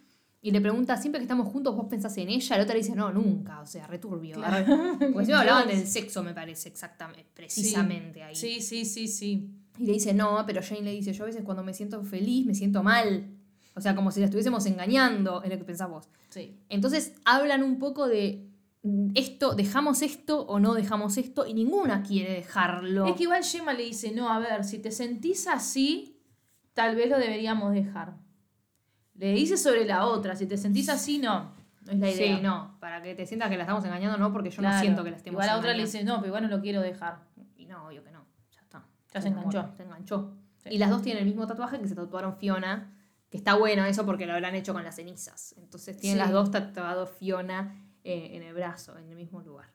Y 0.46 0.52
le 0.52 0.60
pregunta, 0.60 0.98
siempre 0.98 1.20
que 1.20 1.24
estamos 1.24 1.48
juntos, 1.48 1.74
vos 1.74 1.86
pensás 1.90 2.18
en 2.18 2.28
ella. 2.28 2.58
La 2.58 2.64
otra 2.64 2.76
le 2.76 2.82
dice, 2.82 2.94
no, 2.94 3.14
nunca. 3.14 3.62
O 3.62 3.66
sea, 3.66 3.88
returbio. 3.88 4.36
Claro. 4.36 4.98
Porque 5.00 5.26
si 5.26 5.32
no 5.32 5.38
hablaban 5.38 5.70
del 5.70 5.88
sexo, 5.88 6.22
me 6.22 6.34
parece, 6.34 6.68
exactamente, 6.68 7.32
precisamente 7.34 8.22
ahí. 8.22 8.36
Sí, 8.36 8.60
sí, 8.60 8.84
sí, 8.84 9.08
sí. 9.08 9.50
Y 9.78 9.86
le 9.86 9.94
dice, 9.94 10.14
no, 10.14 10.44
pero 10.46 10.62
Jane 10.62 10.82
le 10.82 10.92
dice, 10.92 11.14
yo 11.14 11.24
a 11.24 11.28
veces 11.28 11.44
cuando 11.46 11.64
me 11.64 11.74
siento 11.74 12.04
feliz 12.04 12.46
me 12.46 12.54
siento 12.54 12.84
mal. 12.84 13.26
O 13.74 13.80
sea, 13.80 13.96
como 13.96 14.12
si 14.12 14.20
la 14.20 14.26
estuviésemos 14.26 14.66
engañando, 14.66 15.42
es 15.44 15.50
lo 15.50 15.58
que 15.58 15.64
pensás 15.64 15.90
vos. 15.90 16.10
Sí. 16.30 16.60
Entonces 16.68 17.14
hablan 17.24 17.64
un 17.64 17.80
poco 17.80 18.10
de 18.10 18.46
mm, 18.84 19.12
esto, 19.16 19.56
dejamos 19.56 20.02
esto 20.02 20.42
o 20.42 20.60
no 20.60 20.74
dejamos 20.74 21.16
esto, 21.16 21.48
y 21.48 21.54
ninguna 21.54 22.04
quiere 22.04 22.34
dejarlo. 22.34 23.06
Es 23.08 23.16
que 23.16 23.24
igual 23.24 23.46
Gemma 23.46 23.72
le 23.72 23.84
dice, 23.84 24.12
no, 24.12 24.28
a 24.28 24.40
ver, 24.40 24.66
si 24.66 24.80
te 24.80 24.92
sentís 24.92 25.48
así, 25.48 26.20
tal 26.74 26.98
vez 26.98 27.10
lo 27.10 27.18
deberíamos 27.18 27.72
dejar. 27.72 28.22
Le 29.16 29.32
dice 29.34 29.58
sobre 29.58 29.86
la 29.86 30.06
otra, 30.06 30.36
si 30.36 30.46
te 30.48 30.58
sentís 30.58 30.90
así, 30.90 31.20
no. 31.20 31.52
No 31.86 31.92
es 31.92 32.00
la 32.00 32.10
idea. 32.12 32.38
Sí, 32.38 32.42
no, 32.42 32.78
para 32.80 33.02
que 33.02 33.14
te 33.14 33.26
sientas 33.26 33.50
que 33.50 33.58
la 33.58 33.64
estamos 33.64 33.84
engañando, 33.86 34.18
no, 34.18 34.32
porque 34.32 34.50
yo 34.50 34.62
no 34.62 34.80
siento 34.80 35.04
que 35.04 35.12
la 35.12 35.18
estemos 35.18 35.36
Igual 35.36 35.50
a 35.50 35.58
otra 35.58 35.74
le 35.74 35.84
dice, 35.84 36.04
no, 36.04 36.16
pero 36.16 36.28
igual 36.28 36.44
no 36.44 36.50
lo 36.50 36.62
quiero 36.62 36.82
dejar. 36.82 37.20
Y 37.58 37.66
no, 37.66 37.88
obvio 37.88 38.04
que 38.04 38.12
no, 38.12 38.26
ya 38.52 38.62
está. 38.62 38.86
Ya 39.14 39.22
se 39.22 39.28
enganchó. 39.28 39.58
enamoró, 39.60 39.78
Se 39.78 39.84
enganchó. 39.84 40.34
Sí. 40.64 40.70
Y 40.72 40.78
las 40.78 40.90
dos 40.90 41.02
tienen 41.02 41.24
el 41.24 41.28
mismo 41.28 41.46
tatuaje 41.46 41.80
que 41.80 41.88
se 41.88 41.96
tatuaron 41.96 42.38
Fiona, 42.38 42.94
que 43.30 43.38
está 43.38 43.56
bueno 43.56 43.84
eso 43.86 44.06
porque 44.06 44.26
lo 44.26 44.34
habrán 44.34 44.56
hecho 44.56 44.74
con 44.74 44.84
las 44.84 44.96
cenizas. 44.96 45.54
Entonces 45.58 45.98
tienen 45.98 46.18
Sí. 46.20 46.24
las 46.24 46.32
dos 46.32 46.52
tatuado 46.52 47.06
Fiona 47.06 47.76
eh, 48.06 48.30
en 48.34 48.44
el 48.44 48.54
brazo, 48.54 48.98
en 48.98 49.10
el 49.10 49.16
mismo 49.16 49.42
lugar. 49.42 49.68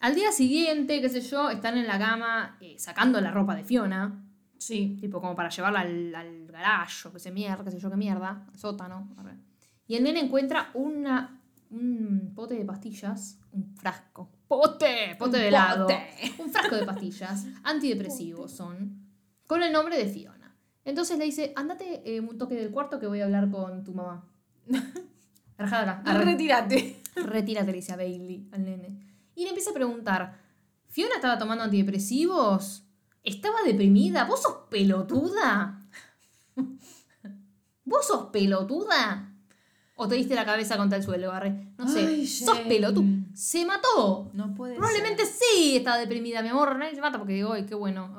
Al 0.00 0.14
día 0.14 0.30
siguiente, 0.32 1.00
qué 1.00 1.08
sé 1.08 1.20
yo, 1.22 1.48
están 1.50 1.78
en 1.78 1.86
la 1.86 1.98
cama 1.98 2.58
eh, 2.60 2.76
sacando 2.78 3.20
la 3.20 3.30
ropa 3.30 3.54
de 3.54 3.64
Fiona, 3.64 4.25
Sí. 4.58 4.96
tipo 5.00 5.20
como 5.20 5.34
para 5.34 5.48
llevarla 5.50 5.80
al, 5.80 6.14
al 6.14 6.46
garage 6.46 7.08
o 7.08 7.12
qué 7.12 7.18
sé 7.18 7.30
mierda, 7.30 7.64
qué 7.64 7.70
sé 7.70 7.78
yo 7.78 7.90
qué 7.90 7.96
mierda, 7.96 8.46
al 8.48 8.58
sótano. 8.58 9.08
Y 9.86 9.94
el 9.96 10.02
nene 10.04 10.20
encuentra 10.20 10.70
una, 10.74 11.40
un 11.70 12.32
pote 12.34 12.54
de 12.54 12.64
pastillas, 12.64 13.38
un 13.52 13.74
frasco. 13.76 14.30
¡Pote! 14.48 15.16
Pote 15.18 15.36
Un 15.36 15.42
de 15.42 15.48
helado. 15.48 15.86
pote. 15.86 16.06
Un 16.38 16.50
frasco 16.50 16.76
de 16.76 16.84
pastillas, 16.84 17.46
antidepresivos 17.64 18.52
son, 18.52 19.06
con 19.46 19.62
el 19.62 19.72
nombre 19.72 19.96
de 19.96 20.06
Fiona. 20.06 20.56
Entonces 20.84 21.18
le 21.18 21.24
dice, 21.24 21.52
andate 21.56 22.02
eh, 22.04 22.20
un 22.20 22.38
toque 22.38 22.54
del 22.54 22.70
cuarto 22.70 22.98
que 22.98 23.06
voy 23.06 23.20
a 23.20 23.24
hablar 23.24 23.50
con 23.50 23.84
tu 23.84 23.92
mamá. 23.92 24.24
Arre. 25.58 26.24
Retírate. 26.24 27.00
Retírate, 27.16 27.70
le 27.70 27.76
dice 27.78 27.92
a 27.92 27.96
Bailey 27.96 28.48
al 28.52 28.64
nene. 28.64 28.98
Y 29.34 29.42
le 29.42 29.48
empieza 29.48 29.70
a 29.70 29.74
preguntar, 29.74 30.38
¿Fiona 30.88 31.16
estaba 31.16 31.38
tomando 31.38 31.64
antidepresivos? 31.64 32.85
¿Estaba 33.26 33.56
deprimida? 33.64 34.24
¿Vos 34.24 34.40
sos 34.40 34.54
pelotuda? 34.70 35.82
¿Vos 37.84 38.06
sos 38.06 38.26
pelotuda? 38.30 39.32
¿O 39.96 40.06
te 40.06 40.14
diste 40.14 40.36
la 40.36 40.44
cabeza 40.44 40.76
contra 40.76 40.96
el 40.98 41.02
suelo, 41.04 41.28
Barre? 41.30 41.72
No 41.76 41.88
sé. 41.88 42.06
Ay, 42.06 42.26
¿Sos 42.26 42.58
pelotuda? 42.60 43.08
¡Se 43.34 43.66
mató! 43.66 44.30
No 44.32 44.54
puede 44.54 44.76
Probablemente 44.76 45.26
ser. 45.26 45.34
sí 45.34 45.76
estaba 45.76 45.98
deprimida, 45.98 46.40
mi 46.40 46.50
amor. 46.50 46.76
Nadie 46.78 46.94
se 46.94 47.00
mata 47.00 47.18
porque 47.18 47.32
digo, 47.32 47.52
ay, 47.52 47.66
qué 47.66 47.74
bueno. 47.74 48.14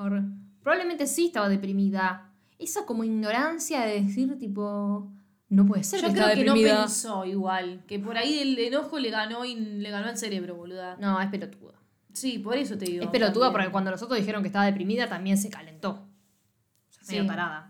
Probablemente 0.61 1.07
sí 1.07 1.27
estaba 1.27 1.47
deprimida. 1.47 2.29
Esa 2.59 2.85
como 2.85 3.05
ignorancia 3.05 3.85
de 3.85 4.01
decir, 4.01 4.37
tipo, 4.37 5.09
no 5.47 5.65
puede 5.65 5.85
ser 5.85 6.01
Yo 6.01 6.09
que 6.09 6.15
creo 6.15 6.35
que 6.35 6.43
no 6.43 6.53
pensó 6.53 7.23
igual. 7.23 7.85
Que 7.87 7.97
por 7.97 8.17
ahí 8.17 8.39
el 8.39 8.59
enojo 8.59 8.99
le 8.99 9.09
ganó 9.09 9.45
y 9.45 9.55
le 9.55 9.89
ganó 9.89 10.07
al 10.07 10.17
cerebro, 10.17 10.55
boluda. 10.55 10.97
No, 10.97 11.21
es 11.21 11.29
pelotuda. 11.29 11.76
Sí, 12.17 12.39
por 12.39 12.57
eso 12.57 12.77
te 12.77 12.85
digo. 12.85 13.03
Es 13.03 13.09
pelotuda 13.09 13.51
porque 13.51 13.69
cuando 13.69 13.91
los 13.91 14.01
otros 14.01 14.17
dijeron 14.17 14.41
que 14.41 14.47
estaba 14.47 14.65
deprimida 14.65 15.07
también 15.07 15.37
se 15.37 15.49
calentó. 15.49 15.91
O 15.91 17.03
sea, 17.03 17.17
medio 17.17 17.27
tarada. 17.27 17.69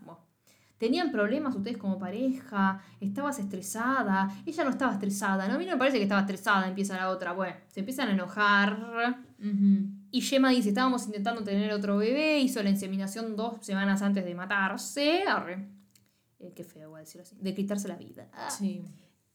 ¿Tenían 0.77 1.11
problemas 1.11 1.55
ustedes 1.55 1.77
como 1.77 1.97
pareja? 1.97 2.79
¿Estabas 3.01 3.39
estresada? 3.39 4.31
Ella 4.45 4.63
no 4.63 4.69
estaba 4.69 4.93
estresada, 4.93 5.47
¿no? 5.47 5.55
A 5.55 5.57
mí 5.57 5.65
no 5.65 5.71
me 5.71 5.77
parece 5.77 5.97
que 5.97 6.03
estaba 6.03 6.21
estresada, 6.21 6.67
empieza 6.67 6.95
la 6.95 7.09
otra. 7.09 7.33
Bueno, 7.33 7.55
se 7.67 7.79
empiezan 7.79 8.09
a 8.09 8.11
enojar. 8.13 9.17
Y 10.11 10.21
Gemma 10.21 10.51
dice, 10.51 10.69
estábamos 10.69 11.05
intentando 11.07 11.43
tener 11.43 11.73
otro 11.73 11.97
bebé, 11.97 12.39
hizo 12.39 12.61
la 12.63 12.69
inseminación 12.69 13.35
dos 13.35 13.65
semanas 13.65 14.01
antes 14.01 14.23
de 14.23 14.33
matarse. 14.35 15.23
Arre. 15.23 15.67
Eh, 16.39 16.53
qué 16.55 16.63
feo, 16.63 16.91
voy 16.91 16.99
a 16.99 17.01
decirlo 17.01 17.23
así. 17.23 17.35
De 17.41 17.53
quitarse 17.53 17.87
la 17.87 17.95
vida. 17.95 18.29
Ah. 18.33 18.49
Sí. 18.51 18.83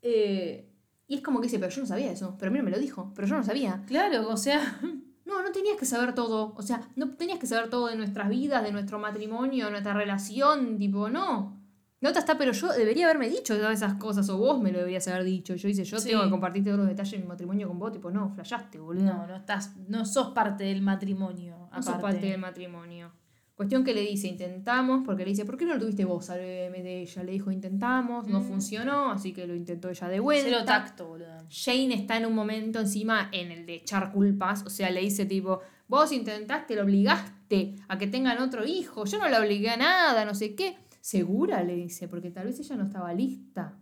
Eh, 0.00 0.71
y 1.08 1.16
es 1.16 1.20
como 1.22 1.40
que 1.40 1.46
dice, 1.46 1.58
pero 1.58 1.70
yo 1.70 1.80
no 1.82 1.86
sabía 1.86 2.10
eso. 2.12 2.36
Pero 2.38 2.50
mira, 2.52 2.64
me 2.64 2.70
lo 2.70 2.78
dijo, 2.78 3.12
pero 3.14 3.26
yo 3.28 3.36
no 3.36 3.42
sabía. 3.44 3.82
Claro, 3.86 4.28
o 4.28 4.36
sea, 4.36 4.78
No, 5.24 5.40
no 5.42 5.50
tenías 5.52 5.78
que 5.78 5.86
saber 5.86 6.14
todo. 6.14 6.52
O 6.56 6.62
sea, 6.62 6.82
no 6.94 7.08
tenías 7.10 7.38
que 7.38 7.46
saber 7.46 7.70
todo 7.70 7.86
de 7.86 7.96
nuestras 7.96 8.28
vidas, 8.28 8.62
de 8.62 8.70
nuestro 8.72 8.98
matrimonio, 8.98 9.66
de 9.66 9.70
nuestra 9.70 9.94
relación. 9.94 10.76
Tipo, 10.78 11.08
no. 11.08 11.58
No 12.02 12.12
te 12.12 12.18
está, 12.18 12.36
pero 12.36 12.52
yo 12.52 12.70
debería 12.72 13.04
haberme 13.06 13.30
dicho 13.30 13.56
todas 13.56 13.72
esas 13.72 13.94
cosas. 13.94 14.28
O 14.28 14.36
vos 14.36 14.60
me 14.60 14.72
lo 14.72 14.78
deberías 14.80 15.06
haber 15.08 15.24
dicho. 15.24 15.54
Yo 15.54 15.68
dice, 15.68 15.84
yo 15.84 15.98
Sí. 16.00 16.08
tengo 16.10 16.24
que 16.24 16.28
compartirte 16.30 16.68
todos 16.68 16.80
los 16.80 16.88
detalles 16.88 17.12
de 17.12 17.18
mi 17.20 17.26
matrimonio 17.26 17.68
con 17.68 17.78
vos. 17.78 17.92
Tipo, 17.92 18.10
no, 18.10 18.28
flayaste, 18.34 18.78
boludo. 18.78 19.04
no, 19.04 19.26
no 19.26 19.36
estás, 19.36 19.74
no 19.88 20.04
sos 20.04 20.34
parte 20.34 20.64
del 20.64 20.82
matrimonio. 20.82 21.68
No 21.72 21.82
sos 21.82 21.94
parte 21.96 22.26
del 22.26 22.40
matrimonio. 22.40 23.12
Cuestión 23.54 23.84
que 23.84 23.92
le 23.94 24.00
dice, 24.00 24.28
intentamos, 24.28 25.02
porque 25.04 25.24
le 25.24 25.30
dice, 25.30 25.44
¿por 25.44 25.56
qué 25.56 25.66
no 25.66 25.74
lo 25.74 25.80
tuviste 25.80 26.04
vos 26.04 26.30
al 26.30 26.40
bebé 26.40 26.82
de 26.82 27.02
ella? 27.02 27.22
Le 27.22 27.32
dijo, 27.32 27.50
intentamos, 27.52 28.26
no 28.26 28.40
Mm. 28.40 28.44
funcionó, 28.44 29.10
así 29.10 29.32
que 29.32 29.46
lo 29.46 29.54
intentó 29.54 29.90
ella 29.90 30.08
de 30.08 30.20
vuelta. 30.20 30.44
Cero 30.48 30.64
tacto, 30.64 31.06
boludo. 31.08 31.46
Jane 31.50 31.94
está 31.94 32.16
en 32.16 32.26
un 32.26 32.34
momento 32.34 32.80
encima 32.80 33.28
en 33.30 33.52
el 33.52 33.66
de 33.66 33.74
echar 33.76 34.10
culpas, 34.12 34.64
o 34.66 34.70
sea, 34.70 34.90
le 34.90 35.00
dice 35.00 35.26
tipo, 35.26 35.60
vos 35.86 36.10
intentaste, 36.12 36.74
lo 36.74 36.82
obligaste 36.82 37.76
a 37.88 37.98
que 37.98 38.06
tengan 38.06 38.38
otro 38.40 38.64
hijo, 38.66 39.04
yo 39.04 39.18
no 39.18 39.28
la 39.28 39.38
obligué 39.40 39.68
a 39.70 39.76
nada, 39.76 40.24
no 40.24 40.34
sé 40.34 40.54
qué. 40.54 40.76
¿Segura? 41.00 41.62
Le 41.62 41.74
dice, 41.74 42.08
porque 42.08 42.30
tal 42.30 42.46
vez 42.46 42.58
ella 42.58 42.76
no 42.76 42.84
estaba 42.84 43.12
lista. 43.12 43.76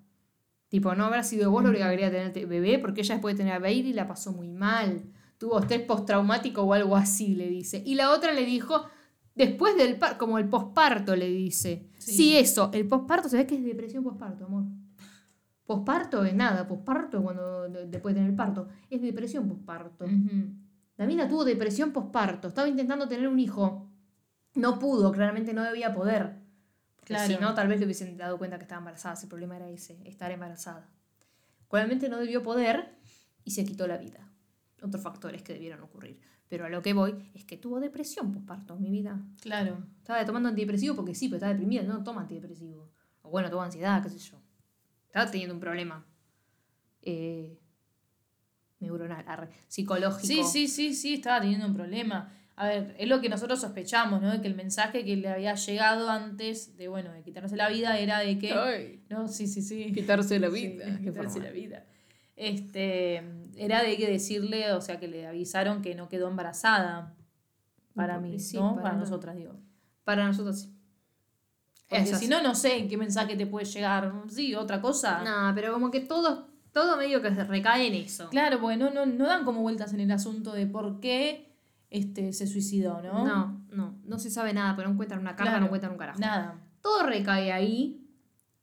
Tipo, 0.68 0.94
no 0.94 1.04
habrá 1.04 1.22
sido 1.22 1.50
vos 1.50 1.64
única 1.64 1.84
que 1.84 1.90
quería 1.90 2.10
tener 2.10 2.32
te- 2.32 2.46
bebé, 2.46 2.78
porque 2.78 3.00
ella 3.02 3.14
después 3.16 3.34
de 3.34 3.38
tener 3.38 3.54
a 3.54 3.58
Bailey 3.58 3.92
la 3.92 4.06
pasó 4.08 4.32
muy 4.32 4.48
mal. 4.50 5.02
Tuvo 5.38 5.58
estrés 5.60 5.82
postraumático 5.82 6.62
o 6.62 6.72
algo 6.74 6.96
así, 6.96 7.34
le 7.34 7.48
dice. 7.48 7.82
Y 7.84 7.94
la 7.94 8.10
otra 8.12 8.32
le 8.32 8.44
dijo, 8.44 8.84
después 9.34 9.76
del 9.76 9.98
parto, 9.98 10.18
como 10.18 10.38
el 10.38 10.48
posparto, 10.48 11.14
le 11.16 11.28
dice. 11.28 11.88
Sí. 11.98 12.12
Sí, 12.12 12.36
eso, 12.36 12.70
el 12.72 12.86
posparto, 12.88 13.28
se 13.28 13.36
ve 13.36 13.46
que 13.46 13.56
es 13.56 13.64
depresión 13.64 14.02
posparto, 14.04 14.44
amor. 14.46 14.64
Posparto 15.64 16.24
es 16.24 16.34
nada, 16.34 16.66
posparto 16.66 17.22
cuando 17.22 17.68
de- 17.68 17.86
después 17.86 18.14
de 18.14 18.18
tener 18.20 18.30
el 18.30 18.36
parto, 18.36 18.68
es 18.88 19.00
depresión 19.00 19.48
posparto. 19.48 20.04
Ujú. 20.04 20.52
La 20.96 21.06
mina 21.06 21.28
tuvo 21.28 21.44
depresión 21.44 21.92
posparto, 21.92 22.48
estaba 22.48 22.68
intentando 22.68 23.08
tener 23.08 23.28
un 23.28 23.38
hijo, 23.38 23.88
no 24.54 24.78
pudo, 24.78 25.12
claramente 25.12 25.54
no 25.54 25.62
debía 25.62 25.94
poder. 25.94 26.40
Porque 26.96 27.14
Claro. 27.14 27.32
Si 27.34 27.40
no, 27.40 27.54
tal 27.54 27.68
vez 27.68 27.78
le 27.78 27.86
hubiesen 27.86 28.16
dado 28.16 28.36
cuenta 28.36 28.58
que 28.58 28.64
estaba 28.64 28.80
embarazada, 28.80 29.14
ese 29.14 29.26
problema 29.28 29.56
era 29.56 29.68
ese, 29.70 29.96
estar 30.08 30.30
embarazada. 30.32 30.88
Claramente 31.68 32.08
no 32.08 32.18
debió 32.18 32.42
poder 32.42 32.96
y 33.44 33.52
se 33.52 33.64
quitó 33.64 33.86
la 33.86 33.96
vida. 33.96 34.28
Otros 34.82 35.02
factores 35.02 35.42
que 35.42 35.52
debieron 35.52 35.80
ocurrir. 35.82 36.18
Pero 36.48 36.64
a 36.64 36.68
lo 36.68 36.82
que 36.82 36.92
voy 36.94 37.14
es 37.34 37.44
que 37.44 37.56
tuvo 37.56 37.78
depresión 37.80 38.32
posparto, 38.32 38.76
mi 38.76 38.90
vida. 38.90 39.20
Claro. 39.40 39.78
Estaba 39.98 40.24
tomando 40.24 40.48
antidepresivo 40.48 40.96
porque 40.96 41.14
sí, 41.14 41.28
pero 41.28 41.36
estaba 41.36 41.52
deprimida, 41.52 41.82
no 41.82 42.02
toma 42.02 42.22
antidepresivo. 42.22 42.90
O 43.22 43.30
bueno, 43.30 43.50
toma 43.50 43.66
ansiedad, 43.66 44.02
qué 44.02 44.08
sé 44.10 44.18
yo. 44.18 44.40
Estaba 45.06 45.30
teniendo 45.30 45.54
un 45.54 45.60
problema. 45.60 46.04
Eh, 47.02 47.58
neuronal, 48.80 49.24
arre, 49.28 49.48
psicológico. 49.68 50.26
Sí, 50.26 50.42
sí, 50.44 50.66
sí, 50.68 50.94
sí, 50.94 51.14
estaba 51.14 51.40
teniendo 51.40 51.66
un 51.66 51.74
problema. 51.74 52.32
A 52.56 52.66
ver, 52.66 52.94
es 52.98 53.08
lo 53.08 53.20
que 53.20 53.28
nosotros 53.28 53.60
sospechamos, 53.60 54.20
¿no? 54.20 54.30
De 54.32 54.40
que 54.42 54.48
el 54.48 54.54
mensaje 54.54 55.04
que 55.04 55.16
le 55.16 55.28
había 55.28 55.54
llegado 55.54 56.10
antes 56.10 56.76
de, 56.76 56.88
bueno, 56.88 57.12
de 57.12 57.22
quitarse 57.22 57.56
la 57.56 57.68
vida 57.68 57.98
era 57.98 58.18
de 58.20 58.38
que... 58.38 58.52
Ay, 58.52 59.02
No, 59.08 59.28
sí, 59.28 59.46
sí, 59.46 59.62
sí. 59.62 59.92
quitarse 59.92 60.38
la 60.38 60.50
Sí, 60.50 60.68
vida. 60.68 60.84
qué 60.84 61.04
quitarse 61.04 61.30
formal. 61.40 61.42
la 61.44 61.50
vida. 61.52 61.86
Este, 62.42 63.16
era 63.56 63.82
de 63.82 63.96
que 63.98 64.08
decirle, 64.10 64.72
o 64.72 64.80
sea, 64.80 64.98
que 64.98 65.08
le 65.08 65.26
avisaron 65.26 65.82
que 65.82 65.94
no 65.94 66.08
quedó 66.08 66.28
embarazada. 66.28 67.14
Para 67.94 68.18
mí, 68.18 68.38
Sí, 68.38 68.56
¿no? 68.56 68.70
para 68.76 68.82
Para, 68.82 68.96
nosotras, 68.96 69.36
digo. 69.36 69.52
Para 70.04 70.26
nosotros 70.26 70.60
sí. 70.60 70.74
Porque 71.88 72.06
si 72.16 72.28
no, 72.28 72.40
no 72.42 72.54
sé 72.54 72.78
en 72.78 72.88
qué 72.88 72.96
mensaje 72.96 73.36
te 73.36 73.46
puede 73.46 73.66
llegar. 73.66 74.12
Sí, 74.28 74.54
otra 74.54 74.80
cosa. 74.80 75.22
No, 75.24 75.52
pero 75.54 75.72
como 75.72 75.90
que 75.90 76.00
todo, 76.00 76.48
todo 76.72 76.96
medio 76.96 77.20
que 77.20 77.34
se 77.34 77.44
recae 77.44 77.88
en 77.88 77.94
eso. 77.94 78.28
Claro, 78.30 78.60
porque 78.60 78.76
no, 78.76 78.90
no, 78.90 79.04
no 79.06 79.26
dan 79.26 79.44
como 79.44 79.60
vueltas 79.60 79.92
en 79.92 80.00
el 80.00 80.10
asunto 80.12 80.52
de 80.52 80.66
por 80.66 81.00
qué 81.00 81.52
este, 81.90 82.32
se 82.32 82.46
suicidó, 82.46 83.02
¿no? 83.02 83.26
No, 83.26 83.66
no, 83.72 83.98
no 84.04 84.18
se 84.20 84.30
sabe 84.30 84.54
nada, 84.54 84.76
pero 84.76 84.86
no 84.88 84.94
encuentran 84.94 85.20
una 85.20 85.30
carta, 85.36 85.44
Claro. 85.44 85.60
no 85.60 85.66
encuentran 85.66 85.92
un 85.92 85.98
carajo. 85.98 86.20
Nada. 86.20 86.58
Todo 86.80 87.02
recae 87.02 87.52
ahí. 87.52 88.06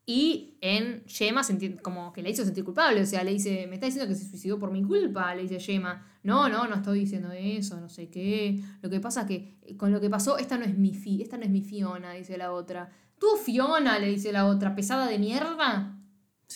Y 0.10 0.58
en 0.62 1.04
Yema 1.06 1.42
como 1.84 2.14
que 2.14 2.22
le 2.22 2.30
hizo 2.30 2.46
sentir 2.46 2.64
culpable. 2.64 3.02
O 3.02 3.06
sea, 3.06 3.26
le 3.26 3.32
dice, 3.34 3.68
me 3.68 3.76
está 3.76 3.88
diciendo 3.88 4.08
que 4.08 4.16
se 4.16 4.30
suicidó 4.30 4.58
por 4.58 4.72
mi 4.72 4.82
culpa. 4.82 5.36
Le 5.36 5.42
dice 5.42 5.60
Yema, 5.60 6.06
no, 6.24 6.48
no, 6.48 6.66
no 6.66 6.76
estoy 6.76 7.00
diciendo 7.00 7.30
eso, 7.34 7.78
no 7.82 7.90
sé 7.90 8.10
qué. 8.10 8.58
Lo 8.82 8.90
que 8.90 9.02
pasa 9.02 9.22
es 9.24 9.28
que 9.28 9.60
eh, 9.64 9.76
con 9.76 9.92
lo 9.92 10.00
que 10.00 10.10
pasó, 10.10 10.38
esta 10.38 10.58
no 10.58 10.64
es 10.64 10.78
mi 10.78 10.94
fi, 10.94 11.22
esta 11.22 11.38
no 11.38 11.44
es 11.44 11.50
mi 11.50 11.62
Fiona, 11.62 12.14
dice 12.14 12.38
la 12.38 12.54
otra. 12.54 12.90
Tú 13.20 13.28
Fiona, 13.44 14.00
le 14.00 14.08
dice 14.08 14.32
la 14.32 14.46
otra, 14.48 14.74
pesada 14.76 15.08
de 15.08 15.20
mierda. 15.20 16.00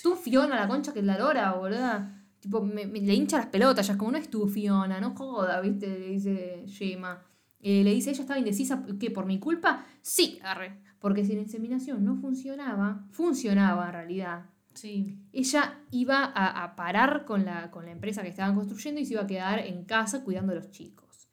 Tú 0.02 0.16
Fiona, 0.16 0.56
la 0.56 0.68
concha 0.70 0.94
que 0.94 1.00
es 1.00 1.06
la 1.06 1.18
lora, 1.20 1.52
boluda. 1.54 2.26
Tipo, 2.40 2.62
me, 2.64 2.86
me- 2.86 3.02
le 3.02 3.14
hincha 3.14 3.38
las 3.38 3.48
pelotas, 3.48 3.86
ya 3.86 3.94
es 3.94 4.00
como 4.00 4.12
no 4.14 4.18
es 4.18 4.30
tu 4.30 4.48
Fiona, 4.48 5.02
no 5.02 5.14
joda, 5.14 5.60
viste, 5.60 5.88
le 5.88 6.08
dice 6.08 6.66
Yema. 6.68 7.22
Eh, 7.60 7.84
le 7.84 7.92
dice, 7.94 8.12
ella 8.12 8.22
estaba 8.22 8.40
indecisa, 8.40 8.84
¿qué? 9.00 9.12
¿Por 9.12 9.26
mi 9.26 9.40
culpa? 9.40 9.86
Sí, 10.02 10.40
arre. 10.42 10.82
Porque 11.02 11.26
si 11.26 11.34
la 11.36 11.42
inseminación 11.42 12.06
no 12.06 12.16
funcionaba, 12.16 13.06
funcionaba 13.12 13.88
en 13.88 13.92
realidad. 13.94 14.46
Sí. 14.74 15.18
Ella 15.34 15.80
iba 15.92 16.24
a, 16.24 16.64
a 16.64 16.76
parar 16.78 17.26
con 17.26 17.44
la, 17.44 17.70
con 17.72 17.84
la 17.86 17.92
empresa 17.92 18.22
que 18.22 18.30
estaban 18.30 18.56
construyendo 18.56 19.02
y 19.02 19.06
se 19.06 19.14
iba 19.14 19.24
a 19.24 19.28
quedar 19.28 19.60
en 19.60 19.84
casa 19.84 20.24
cuidando 20.24 20.54
a 20.54 20.56
los 20.56 20.70
chicos. 20.72 21.28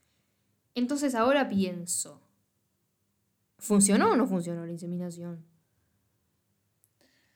Entonces 0.75 1.15
ahora 1.15 1.49
pienso, 1.49 2.21
¿funcionó 3.59 4.11
o 4.13 4.17
no 4.17 4.27
funcionó 4.27 4.65
la 4.67 4.73
inseminación? 4.73 5.45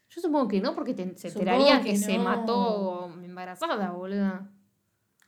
Yo 0.09 0.21
supongo 0.21 0.49
que 0.49 0.61
no, 0.61 0.75
porque 0.75 0.95
te- 0.95 1.17
se 1.17 1.29
enteraría 1.29 1.81
que, 1.83 1.91
que 1.93 1.97
se 1.99 2.19
mató 2.19 3.13
embarazada, 3.23 3.93
boluda. 3.93 4.51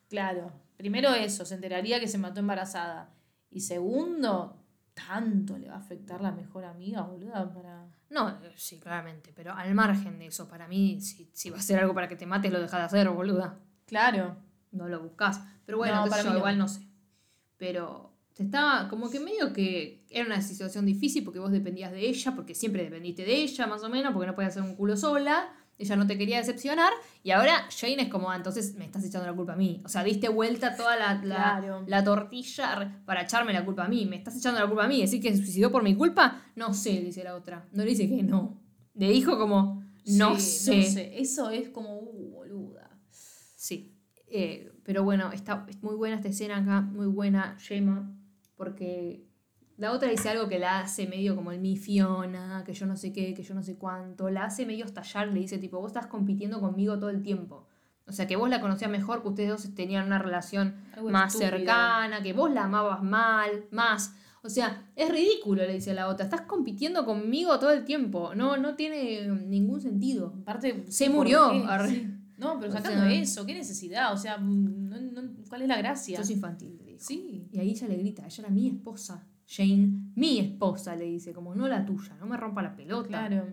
Claro. 0.09 0.53
Primero 0.77 1.11
eso, 1.15 1.45
se 1.45 1.55
enteraría 1.55 2.01
que 2.01 2.09
se 2.09 2.19
mató 2.19 2.41
embarazada. 2.41 3.15
Y 3.51 3.61
segundo, 3.61 4.64
tanto 4.95 5.59
le 5.59 5.69
va 5.69 5.75
a 5.75 5.79
afectar 5.79 6.21
la 6.21 6.31
mejor 6.33 6.65
amiga, 6.65 7.03
boluda, 7.03 7.53
para... 7.53 7.85
No, 8.11 8.31
eh, 8.31 8.53
sí, 8.57 8.79
claramente, 8.79 9.33
pero 9.35 9.53
al 9.53 9.75
margen 9.75 10.19
de 10.19 10.27
eso, 10.27 10.49
para 10.49 10.69
mí, 10.69 11.01
si, 11.01 11.29
si 11.33 11.51
va 11.51 11.59
a 11.59 11.63
ser 11.63 11.81
algo 11.81 11.95
para 11.95 12.09
que 12.09 12.17
te 12.17 12.27
mates, 12.27 12.53
lo 12.53 12.61
dejas 12.61 12.81
de 12.81 12.85
hacer, 12.87 13.09
boluda. 13.11 13.59
Claro. 13.87 14.37
No 14.71 14.89
lo 14.89 15.01
buscas. 15.01 15.41
Pero 15.67 15.79
bueno, 15.79 16.05
No, 16.05 16.11
para 16.11 16.23
yo, 16.23 16.29
mí 16.29 16.33
no. 16.35 16.39
igual 16.39 16.59
no 16.59 16.69
sé. 16.69 16.87
Pero 17.57 18.13
te 18.35 18.43
estaba 18.45 18.89
como 18.89 19.11
que 19.11 19.21
medio 19.21 19.53
que 19.53 20.05
era 20.11 20.27
una 20.27 20.41
situación 20.43 20.87
difícil 20.87 21.23
porque 21.25 21.39
vos 21.39 21.53
dependías 21.53 21.93
de 21.93 22.01
ella, 22.09 22.35
porque 22.35 22.55
siempre 22.55 22.83
dependiste 22.83 23.25
de 23.25 23.35
ella, 23.43 23.67
más 23.67 23.83
o 23.85 23.89
menos, 23.89 24.13
porque 24.13 24.27
no 24.27 24.35
podías 24.35 24.57
hacer 24.57 24.69
un 24.69 24.77
culo 24.77 24.97
sola. 24.97 25.53
Ella 25.79 25.97
no 25.97 26.07
te 26.07 26.17
quería 26.17 26.39
decepcionar. 26.39 26.93
Y 27.23 27.33
ahora 27.33 27.67
Jane 27.71 28.03
es 28.03 28.09
como, 28.09 28.31
ah, 28.31 28.37
entonces 28.37 28.75
me 28.77 28.85
estás 28.85 29.05
echando 29.05 29.27
la 29.27 29.35
culpa 29.35 29.55
a 29.55 29.57
mí. 29.57 29.83
O 29.85 29.89
sea, 29.89 30.05
diste 30.05 30.29
vuelta 30.29 30.77
toda 30.77 30.97
la, 30.97 31.15
la, 31.15 31.59
Claro. 31.61 31.85
la 31.87 32.05
tortilla 32.05 33.03
para 33.05 33.23
echarme 33.23 33.53
la 33.53 33.65
culpa 33.65 33.85
a 33.85 33.89
mí. 33.89 34.07
Me 34.07 34.17
estás 34.17 34.37
echando 34.37 34.61
la 34.61 34.67
culpa 34.67 34.85
a 34.85 34.89
mí. 34.89 35.01
¿Decir 35.01 35.21
que 35.21 35.31
se 35.31 35.39
suicidó 35.39 35.71
por 35.73 35.83
mi 35.83 35.95
culpa? 35.97 36.43
No 36.57 36.73
sé, 36.75 37.01
dice 37.01 37.25
la 37.25 37.35
otra. 37.35 37.67
No 37.73 37.83
le 37.85 37.91
dice 37.91 38.09
que 38.09 38.23
no. 38.23 38.61
Le 38.95 39.11
dijo 39.11 39.37
como, 39.39 39.83
no, 40.07 40.39
Sí, 40.39 40.85
sé. 40.85 41.19
Eso 41.21 41.51
es 41.51 41.71
como, 41.71 41.99
uh, 41.99 42.31
boluda. 42.31 42.91
Sí. 43.11 43.91
Eh, 44.29 44.71
pero 44.85 45.03
bueno, 45.05 45.33
está 45.33 45.65
es 45.69 45.83
muy 45.83 45.95
buena 45.97 46.17
esta 46.17 46.29
escena 46.29 46.59
acá, 46.59 46.81
muy 46.83 47.07
buena 47.07 47.57
Gemma, 47.61 48.13
porque 48.57 49.25
la 49.77 49.93
otra 49.93 50.09
dice 50.09 50.29
algo 50.31 50.49
que 50.49 50.59
la 50.59 50.81
hace 50.81 51.07
medio 51.07 51.35
como 51.35 51.51
el 51.53 51.61
mi 51.61 51.77
Fiona, 51.77 52.63
que 52.65 52.73
yo 52.75 52.87
no 52.87 52.97
sé 52.97 53.13
qué, 53.13 53.35
que 53.35 53.43
yo 53.43 53.55
no 53.55 53.63
sé 53.63 53.77
cuánto, 53.77 54.31
la 54.31 54.45
hace 54.45 54.67
medio 54.67 54.85
estallar, 54.85 55.29
le 55.29 55.41
dice 55.41 55.59
tipo, 55.59 55.79
vos 55.81 55.89
estás 55.89 56.07
compitiendo 56.07 56.61
conmigo 56.61 56.99
todo 56.99 57.11
el 57.11 57.23
tiempo. 57.23 57.67
O 58.07 58.13
sea, 58.13 58.27
que 58.27 58.37
vos 58.37 58.51
la 58.51 58.61
conocías 58.61 58.91
mejor, 58.91 59.23
que 59.23 59.29
ustedes 59.29 59.49
dos 59.49 59.75
tenían 59.75 60.07
una 60.07 60.19
relación 60.19 60.75
Algo 60.95 61.09
más 61.11 61.35
estúpido. 61.35 61.51
cercana, 61.59 62.23
que 62.23 62.33
vos 62.35 62.53
la 62.53 62.65
amabas 62.65 63.03
mal, 63.03 63.65
más. 63.71 64.15
O 64.43 64.51
sea, 64.51 64.91
es 64.95 65.11
ridículo, 65.11 65.63
le 65.65 65.73
dice 65.73 65.95
la 65.95 66.09
otra. 66.09 66.25
Estás 66.25 66.43
compitiendo 66.43 67.07
conmigo 67.07 67.59
todo 67.59 67.71
el 67.71 67.87
tiempo. 67.87 68.35
No, 68.35 68.59
no 68.59 68.75
tiene 68.75 69.27
ningún 69.29 69.81
sentido. 69.81 70.35
Aparte, 70.43 70.85
Se 70.91 71.07
¿por 71.07 71.15
murió. 71.15 71.51
Sí. 71.89 72.07
No, 72.37 72.59
pero 72.61 72.71
O 72.73 72.77
sacando 72.77 73.05
sea- 73.05 73.13
eso, 73.13 73.47
¿qué 73.47 73.55
necesidad? 73.55 74.13
O 74.13 74.19
sea, 74.19 74.37
mm, 74.37 74.89
no- 74.91 75.01
no- 75.23 75.31
¿cuál 75.49 75.63
es 75.63 75.69
la 75.69 75.79
gracia? 75.79 76.19
Sos 76.19 76.29
infantil, 76.31 76.77
le 76.77 76.85
dijo. 76.85 76.99
Sí. 77.03 77.49
Y 77.53 77.59
ahí 77.59 77.71
ella 77.71 77.89
le 77.89 77.97
grita, 77.97 78.27
ella 78.27 78.37
era 78.45 78.51
mi 78.51 78.69
esposa. 78.69 79.27
Jane, 79.47 79.89
mi 80.15 80.39
esposa, 80.41 80.97
le 80.97 81.05
dice, 81.05 81.33
como 81.33 81.55
no 81.55 81.69
la 81.69 81.85
tuya, 81.85 82.15
no 82.19 82.27
me 82.27 82.37
rompa 82.37 82.63
la 82.63 82.75
pelota. 82.75 83.09
Claro. 83.29 83.53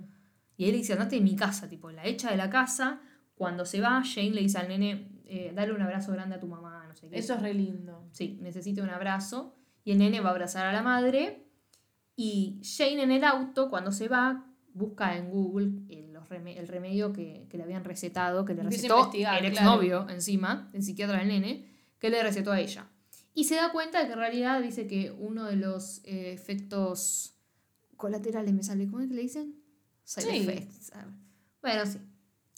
Y 0.57 0.65
él 0.65 0.71
le 0.71 0.77
dice, 0.77 0.93
andate 0.93 1.15
de 1.15 1.21
mi 1.21 1.35
casa, 1.35 1.67
tipo, 1.67 1.91
la 1.91 2.05
echa 2.05 2.31
de 2.31 2.37
la 2.37 2.49
casa. 2.49 3.01
Cuando 3.35 3.65
se 3.65 3.81
va, 3.81 4.01
Jane 4.03 4.31
le 4.31 4.41
dice 4.41 4.57
al 4.59 4.67
nene, 4.67 5.09
eh, 5.25 5.51
dale 5.55 5.73
un 5.73 5.81
abrazo 5.81 6.11
grande 6.11 6.35
a 6.35 6.39
tu 6.39 6.47
mamá, 6.47 6.85
no 6.87 6.95
sé 6.95 7.09
qué. 7.09 7.17
Eso 7.17 7.33
es 7.33 7.41
re 7.41 7.53
lindo. 7.53 8.07
Sí, 8.11 8.37
necesita 8.41 8.83
un 8.83 8.89
abrazo. 8.89 9.55
Y 9.83 9.91
el 9.91 9.97
nene 9.97 10.21
va 10.21 10.29
a 10.29 10.31
abrazar 10.33 10.65
a 10.67 10.71
la 10.73 10.83
madre. 10.83 11.47
Y 12.15 12.61
Jane 12.63 13.01
en 13.03 13.11
el 13.11 13.23
auto, 13.23 13.69
cuando 13.69 13.91
se 13.91 14.07
va, 14.07 14.45
busca 14.73 15.17
en 15.17 15.29
Google 15.31 15.71
el, 15.89 16.13
los 16.13 16.29
reme- 16.29 16.57
el 16.57 16.67
remedio 16.67 17.11
que, 17.11 17.47
que 17.49 17.57
le 17.57 17.63
habían 17.63 17.83
recetado, 17.83 18.45
que 18.45 18.53
le 18.53 18.61
Empieza 18.61 18.87
recetó 18.95 19.11
el 19.13 19.21
claro. 19.21 19.47
exnovio 19.47 20.09
encima, 20.09 20.69
el 20.73 20.83
psiquiatra 20.83 21.17
del 21.17 21.29
nene, 21.29 21.67
que 21.97 22.09
le 22.11 22.21
recetó 22.21 22.51
a 22.51 22.59
ella. 22.59 22.87
Y 23.33 23.45
se 23.45 23.55
da 23.55 23.71
cuenta 23.71 23.99
de 23.99 24.07
que 24.07 24.13
en 24.13 24.19
realidad 24.19 24.61
dice 24.61 24.87
que 24.87 25.11
uno 25.11 25.45
de 25.45 25.55
los 25.55 26.01
eh, 26.03 26.33
efectos 26.33 27.35
colaterales 27.97 28.53
me 28.53 28.63
sale, 28.63 28.87
¿cómo 28.87 28.99
es 29.01 29.07
que 29.07 29.13
le 29.13 29.21
dicen? 29.21 29.55
Side 30.03 30.25
Sí. 30.31 30.37
effects. 30.37 30.91
Bueno, 31.61 31.85
sí. 31.85 31.99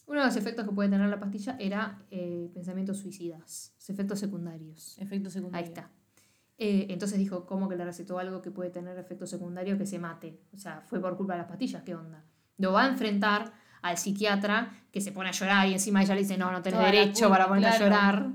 Uno 0.05 0.19
de 0.21 0.25
los 0.27 0.35
efectos 0.35 0.65
que 0.65 0.71
puede 0.73 0.89
tener 0.89 1.07
la 1.09 1.19
pastilla 1.19 1.55
era 1.59 2.01
eh, 2.11 2.49
pensamientos 2.53 2.97
suicidas, 2.97 3.73
efectos 3.87 4.19
secundarios. 4.19 4.97
Efecto 4.99 5.29
secundario. 5.29 5.65
Ahí 5.65 5.71
está. 5.71 5.89
Eh, 6.57 6.87
entonces 6.89 7.17
dijo, 7.17 7.45
¿cómo 7.45 7.67
que 7.69 7.75
le 7.75 7.85
recetó 7.85 8.19
algo 8.19 8.41
que 8.41 8.51
puede 8.51 8.69
tener 8.69 8.97
efecto 8.97 9.25
secundario 9.27 9.77
que 9.77 9.85
se 9.85 9.99
mate? 9.99 10.39
O 10.53 10.57
sea, 10.57 10.81
fue 10.81 10.99
por 10.99 11.15
culpa 11.17 11.33
de 11.33 11.39
las 11.39 11.47
pastillas, 11.47 11.83
¿qué 11.83 11.95
onda? 11.95 12.23
Lo 12.57 12.73
va 12.73 12.83
a 12.85 12.87
enfrentar 12.89 13.53
al 13.81 13.97
psiquiatra 13.97 14.71
que 14.91 15.01
se 15.01 15.11
pone 15.11 15.29
a 15.29 15.31
llorar 15.33 15.67
y 15.67 15.73
encima 15.73 16.01
ella 16.03 16.15
le 16.15 16.21
dice, 16.21 16.37
no, 16.37 16.51
no 16.51 16.61
tenés 16.61 16.79
Toda 16.79 16.91
derecho 16.91 17.25
culpa, 17.27 17.29
para 17.47 17.57
claro. 17.57 17.75
a 17.75 17.79
llorar. 17.79 18.31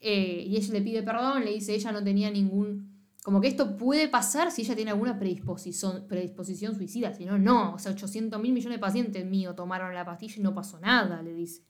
Eh, 0.00 0.44
y 0.46 0.56
ella 0.56 0.72
le 0.72 0.82
pide 0.82 1.02
perdón, 1.02 1.44
le 1.44 1.52
dice, 1.52 1.74
ella 1.74 1.92
no 1.92 2.02
tenía 2.02 2.30
ningún... 2.30 2.96
Como 3.24 3.40
que 3.40 3.48
esto 3.48 3.76
puede 3.76 4.08
pasar 4.08 4.50
si 4.50 4.62
ella 4.62 4.74
tiene 4.74 4.90
alguna 4.90 5.18
predisposición, 5.18 6.06
predisposición 6.08 6.74
suicida, 6.74 7.12
si 7.12 7.26
no, 7.26 7.38
no. 7.38 7.74
O 7.74 7.78
sea, 7.78 7.92
800 7.92 8.40
mil 8.40 8.52
millones 8.52 8.76
de 8.76 8.80
pacientes 8.80 9.26
míos 9.26 9.54
tomaron 9.54 9.92
la 9.94 10.04
pastilla 10.04 10.36
y 10.38 10.40
no 10.40 10.54
pasó 10.54 10.78
nada, 10.78 11.20
le 11.22 11.34
dice. 11.34 11.62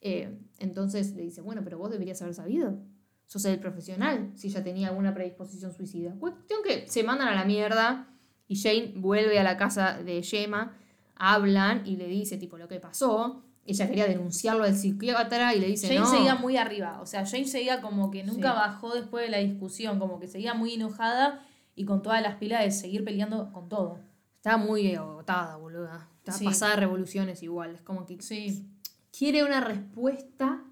Eh, 0.00 0.38
entonces 0.58 1.14
le 1.14 1.22
dice, 1.22 1.40
bueno, 1.40 1.62
pero 1.64 1.78
vos 1.78 1.90
deberías 1.90 2.20
haber 2.22 2.34
sabido. 2.34 2.78
Sos 3.26 3.44
el 3.46 3.58
profesional 3.58 4.32
si 4.34 4.48
ella 4.48 4.62
tenía 4.62 4.88
alguna 4.88 5.14
predisposición 5.14 5.72
suicida. 5.72 6.14
Cuestión 6.20 6.60
que 6.62 6.86
se 6.86 7.02
mandan 7.02 7.28
a 7.28 7.34
la 7.34 7.44
mierda 7.44 8.14
y 8.46 8.56
Jane 8.56 8.92
vuelve 8.96 9.38
a 9.38 9.42
la 9.42 9.56
casa 9.56 10.02
de 10.02 10.22
Gemma, 10.22 10.76
hablan 11.16 11.86
y 11.86 11.96
le 11.96 12.06
dice 12.06 12.36
tipo 12.36 12.58
lo 12.58 12.68
que 12.68 12.80
pasó. 12.80 13.42
Ella 13.66 13.88
quería 13.88 14.06
denunciarlo 14.06 14.64
al 14.64 14.74
psiquiatra 14.76 15.54
y 15.54 15.60
le 15.60 15.68
dice 15.68 15.86
Jane 15.88 16.00
no. 16.00 16.06
seguía 16.06 16.34
muy 16.34 16.56
arriba, 16.58 17.00
o 17.00 17.06
sea, 17.06 17.24
Jane 17.24 17.46
seguía 17.46 17.80
como 17.80 18.10
que 18.10 18.22
nunca 18.22 18.50
Sí. 18.52 18.56
bajó 18.58 18.94
después 18.94 19.24
de 19.24 19.30
la 19.30 19.38
discusión, 19.38 19.98
como 19.98 20.20
que 20.20 20.28
seguía 20.28 20.52
muy 20.52 20.74
enojada 20.74 21.46
y 21.74 21.84
con 21.86 22.02
todas 22.02 22.20
las 22.22 22.36
pilas 22.36 22.62
de 22.62 22.70
seguir 22.70 23.04
peleando 23.04 23.50
con 23.52 23.68
todo. 23.70 24.00
Está 24.36 24.58
muy 24.58 24.94
agotada, 24.94 25.56
boluda. 25.56 26.08
Está 26.18 26.32
Sí. 26.32 26.44
pasada 26.44 26.72
de 26.74 26.80
revoluciones 26.80 27.42
igual. 27.42 27.74
Es 27.74 27.80
como 27.80 28.04
que 28.04 28.20
Sí. 28.20 28.66
quiere 29.16 29.42
una 29.44 29.60
respuesta 29.62 30.62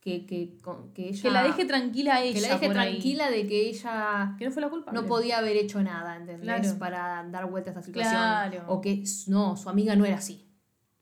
que, 0.00 0.26
que, 0.26 0.58
que 0.94 1.08
ella. 1.08 1.22
Que 1.22 1.30
la 1.30 1.42
deje 1.44 1.64
tranquila 1.64 2.16
a 2.16 2.22
ella. 2.22 2.34
que 2.34 2.40
la 2.40 2.48
deje 2.54 2.66
ahí. 2.66 2.72
tranquila 2.72 3.30
de 3.30 3.46
que 3.46 3.68
ella 3.68 4.34
Que 4.38 4.44
no 4.46 4.50
fue 4.50 4.60
la 4.62 4.68
culpa. 4.68 4.92
no 4.92 5.06
podía 5.06 5.38
haber 5.38 5.56
hecho 5.56 5.82
nada, 5.82 6.16
¿entendés? 6.16 6.42
Claro. 6.44 6.78
Para 6.78 7.24
dar 7.30 7.48
vuelta 7.50 7.70
a 7.70 7.72
esta 7.72 7.82
situación. 7.82 8.12
Claro. 8.14 8.64
O 8.68 8.80
que 8.80 9.02
no, 9.28 9.56
su 9.56 9.68
amiga 9.70 9.94
no 9.96 10.04
era 10.04 10.16
así. 10.16 10.44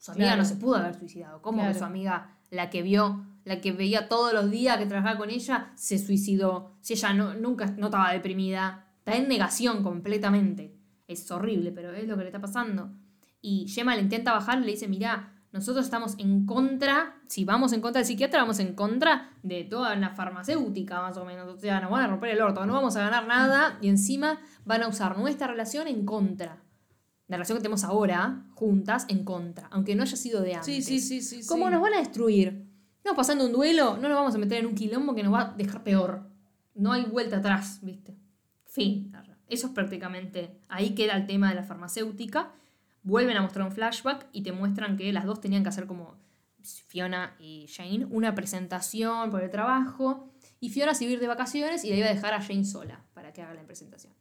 Su 0.02 0.10
amiga 0.10 0.30
Claro. 0.30 0.42
no 0.42 0.48
se 0.48 0.56
pudo 0.56 0.74
haber 0.74 0.98
suicidado. 0.98 1.40
¿Cómo 1.42 1.62
que 1.62 1.74
su 1.74 1.84
amiga, 1.84 2.36
la 2.50 2.70
que 2.70 2.82
vio, 2.82 3.24
la 3.44 3.60
que 3.60 3.70
veía 3.70 4.08
todos 4.08 4.32
los 4.32 4.50
días 4.50 4.76
que 4.78 4.86
trabajaba 4.86 5.16
con 5.16 5.30
ella, 5.30 5.70
se 5.76 5.96
suicidó? 5.96 6.72
Si 6.80 6.94
ella 6.94 7.12
no, 7.12 7.34
nunca 7.34 7.66
no 7.78 7.86
estaba 7.86 8.12
deprimida. 8.12 8.88
Está 8.98 9.16
en 9.16 9.28
negación 9.28 9.84
completamente. 9.84 10.74
Es 11.06 11.30
horrible, 11.30 11.70
pero 11.70 11.92
es 11.92 12.08
lo 12.08 12.16
que 12.16 12.22
le 12.22 12.30
está 12.30 12.40
pasando. 12.40 12.90
Y 13.40 13.68
Gemma 13.68 13.94
le 13.94 14.02
intenta 14.02 14.32
bajar 14.32 14.58
y 14.58 14.62
le 14.62 14.72
dice, 14.72 14.88
mirá, 14.88 15.34
nosotros 15.52 15.84
estamos 15.84 16.16
en 16.18 16.46
contra, 16.46 17.20
si 17.28 17.44
vamos 17.44 17.72
en 17.72 17.80
contra 17.80 18.00
del 18.00 18.06
psiquiatra, 18.06 18.40
vamos 18.40 18.58
en 18.58 18.74
contra 18.74 19.30
de 19.44 19.62
toda 19.62 19.94
una 19.94 20.10
farmacéutica, 20.10 21.00
más 21.00 21.16
o 21.16 21.24
menos. 21.24 21.46
O 21.46 21.58
sea, 21.60 21.80
nos 21.80 21.92
van 21.92 22.02
a 22.02 22.08
romper 22.08 22.30
el 22.30 22.42
orto, 22.42 22.66
no 22.66 22.72
vamos 22.72 22.96
a 22.96 23.02
ganar 23.02 23.28
nada 23.28 23.78
y 23.80 23.88
encima 23.88 24.40
van 24.64 24.82
a 24.82 24.88
usar 24.88 25.16
nuestra 25.16 25.46
relación 25.46 25.86
en 25.86 26.04
contra. 26.04 26.58
La 27.32 27.38
relación 27.38 27.56
que 27.56 27.62
tenemos 27.62 27.82
ahora, 27.82 28.44
juntas, 28.52 29.06
en 29.08 29.24
contra, 29.24 29.66
aunque 29.70 29.94
no 29.94 30.02
haya 30.02 30.18
sido 30.18 30.42
de 30.42 30.56
antes. 30.56 30.66
Sí, 30.66 30.82
sí, 30.82 31.00
sí, 31.00 31.22
sí. 31.22 31.48
¿Cómo 31.48 31.64
sí. 31.64 31.72
nos 31.72 31.80
van 31.80 31.94
a 31.94 31.96
destruir? 31.96 32.66
No, 33.06 33.16
pasando 33.16 33.46
un 33.46 33.52
duelo, 33.52 33.96
no 33.96 34.10
nos 34.10 34.18
vamos 34.18 34.34
a 34.34 34.38
meter 34.38 34.58
en 34.58 34.66
un 34.66 34.74
quilombo 34.74 35.14
que 35.14 35.22
nos 35.22 35.32
va 35.32 35.40
a 35.40 35.54
dejar 35.54 35.82
peor. 35.82 36.28
No 36.74 36.92
hay 36.92 37.04
vuelta 37.04 37.38
atrás, 37.38 37.78
¿viste? 37.80 38.18
Fin. 38.66 39.10
Eso 39.48 39.68
es 39.68 39.72
prácticamente. 39.72 40.60
Ahí 40.68 40.94
queda 40.94 41.16
el 41.16 41.24
tema 41.24 41.48
de 41.48 41.54
la 41.54 41.62
farmacéutica. 41.62 42.52
Vuelven 43.02 43.38
a 43.38 43.40
mostrar 43.40 43.66
un 43.66 43.72
flashback 43.72 44.26
y 44.34 44.42
te 44.42 44.52
muestran 44.52 44.98
que 44.98 45.10
las 45.10 45.24
dos 45.24 45.40
tenían 45.40 45.62
que 45.62 45.70
hacer 45.70 45.86
como 45.86 46.18
Fiona 46.62 47.34
y 47.38 47.66
Jane 47.74 48.04
una 48.10 48.34
presentación 48.34 49.30
por 49.30 49.42
el 49.42 49.50
trabajo. 49.50 50.28
Y 50.60 50.68
Fiona 50.68 50.92
se 50.92 51.04
iba 51.04 51.12
a 51.12 51.14
ir 51.14 51.20
de 51.20 51.28
vacaciones 51.28 51.82
y 51.82 51.88
la 51.88 51.96
iba 51.96 52.08
a 52.08 52.12
dejar 52.12 52.34
a 52.34 52.42
Jane 52.42 52.66
sola 52.66 53.02
para 53.14 53.32
que 53.32 53.40
haga 53.40 53.54
la 53.54 53.62
presentación. 53.62 54.12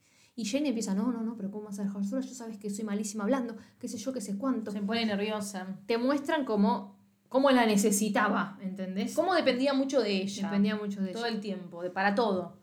Y 0.41 0.45
Jane 0.45 0.69
empieza, 0.69 0.95
no, 0.95 1.11
no, 1.11 1.21
no, 1.21 1.37
pero 1.37 1.51
¿cómo 1.51 1.65
vas 1.65 1.77
a 1.77 1.83
dejar 1.83 2.03
sola? 2.03 2.21
Yo 2.21 2.33
sabes 2.33 2.57
que 2.57 2.71
soy 2.71 2.83
malísima 2.83 3.25
hablando, 3.25 3.55
qué 3.77 3.87
sé 3.87 3.99
yo, 3.99 4.11
qué 4.11 4.21
sé 4.21 4.39
cuánto 4.39 4.71
Se 4.71 4.81
pone 4.81 5.05
nerviosa. 5.05 5.67
te 5.85 5.99
muestran 5.99 6.45
cómo, 6.45 6.97
cómo 7.29 7.51
la 7.51 7.67
necesitaba, 7.67 8.57
¿entendés? 8.59 9.13
Cómo 9.13 9.35
dependía 9.35 9.75
mucho 9.75 10.01
de 10.01 10.23
ella. 10.23 10.47
Dependía 10.47 10.75
mucho 10.75 10.99
de 10.99 11.11
todo 11.11 11.27
ella. 11.27 11.35
el 11.35 11.41
tiempo, 11.41 11.83
de, 11.83 11.91
para 11.91 12.15
todo. 12.15 12.57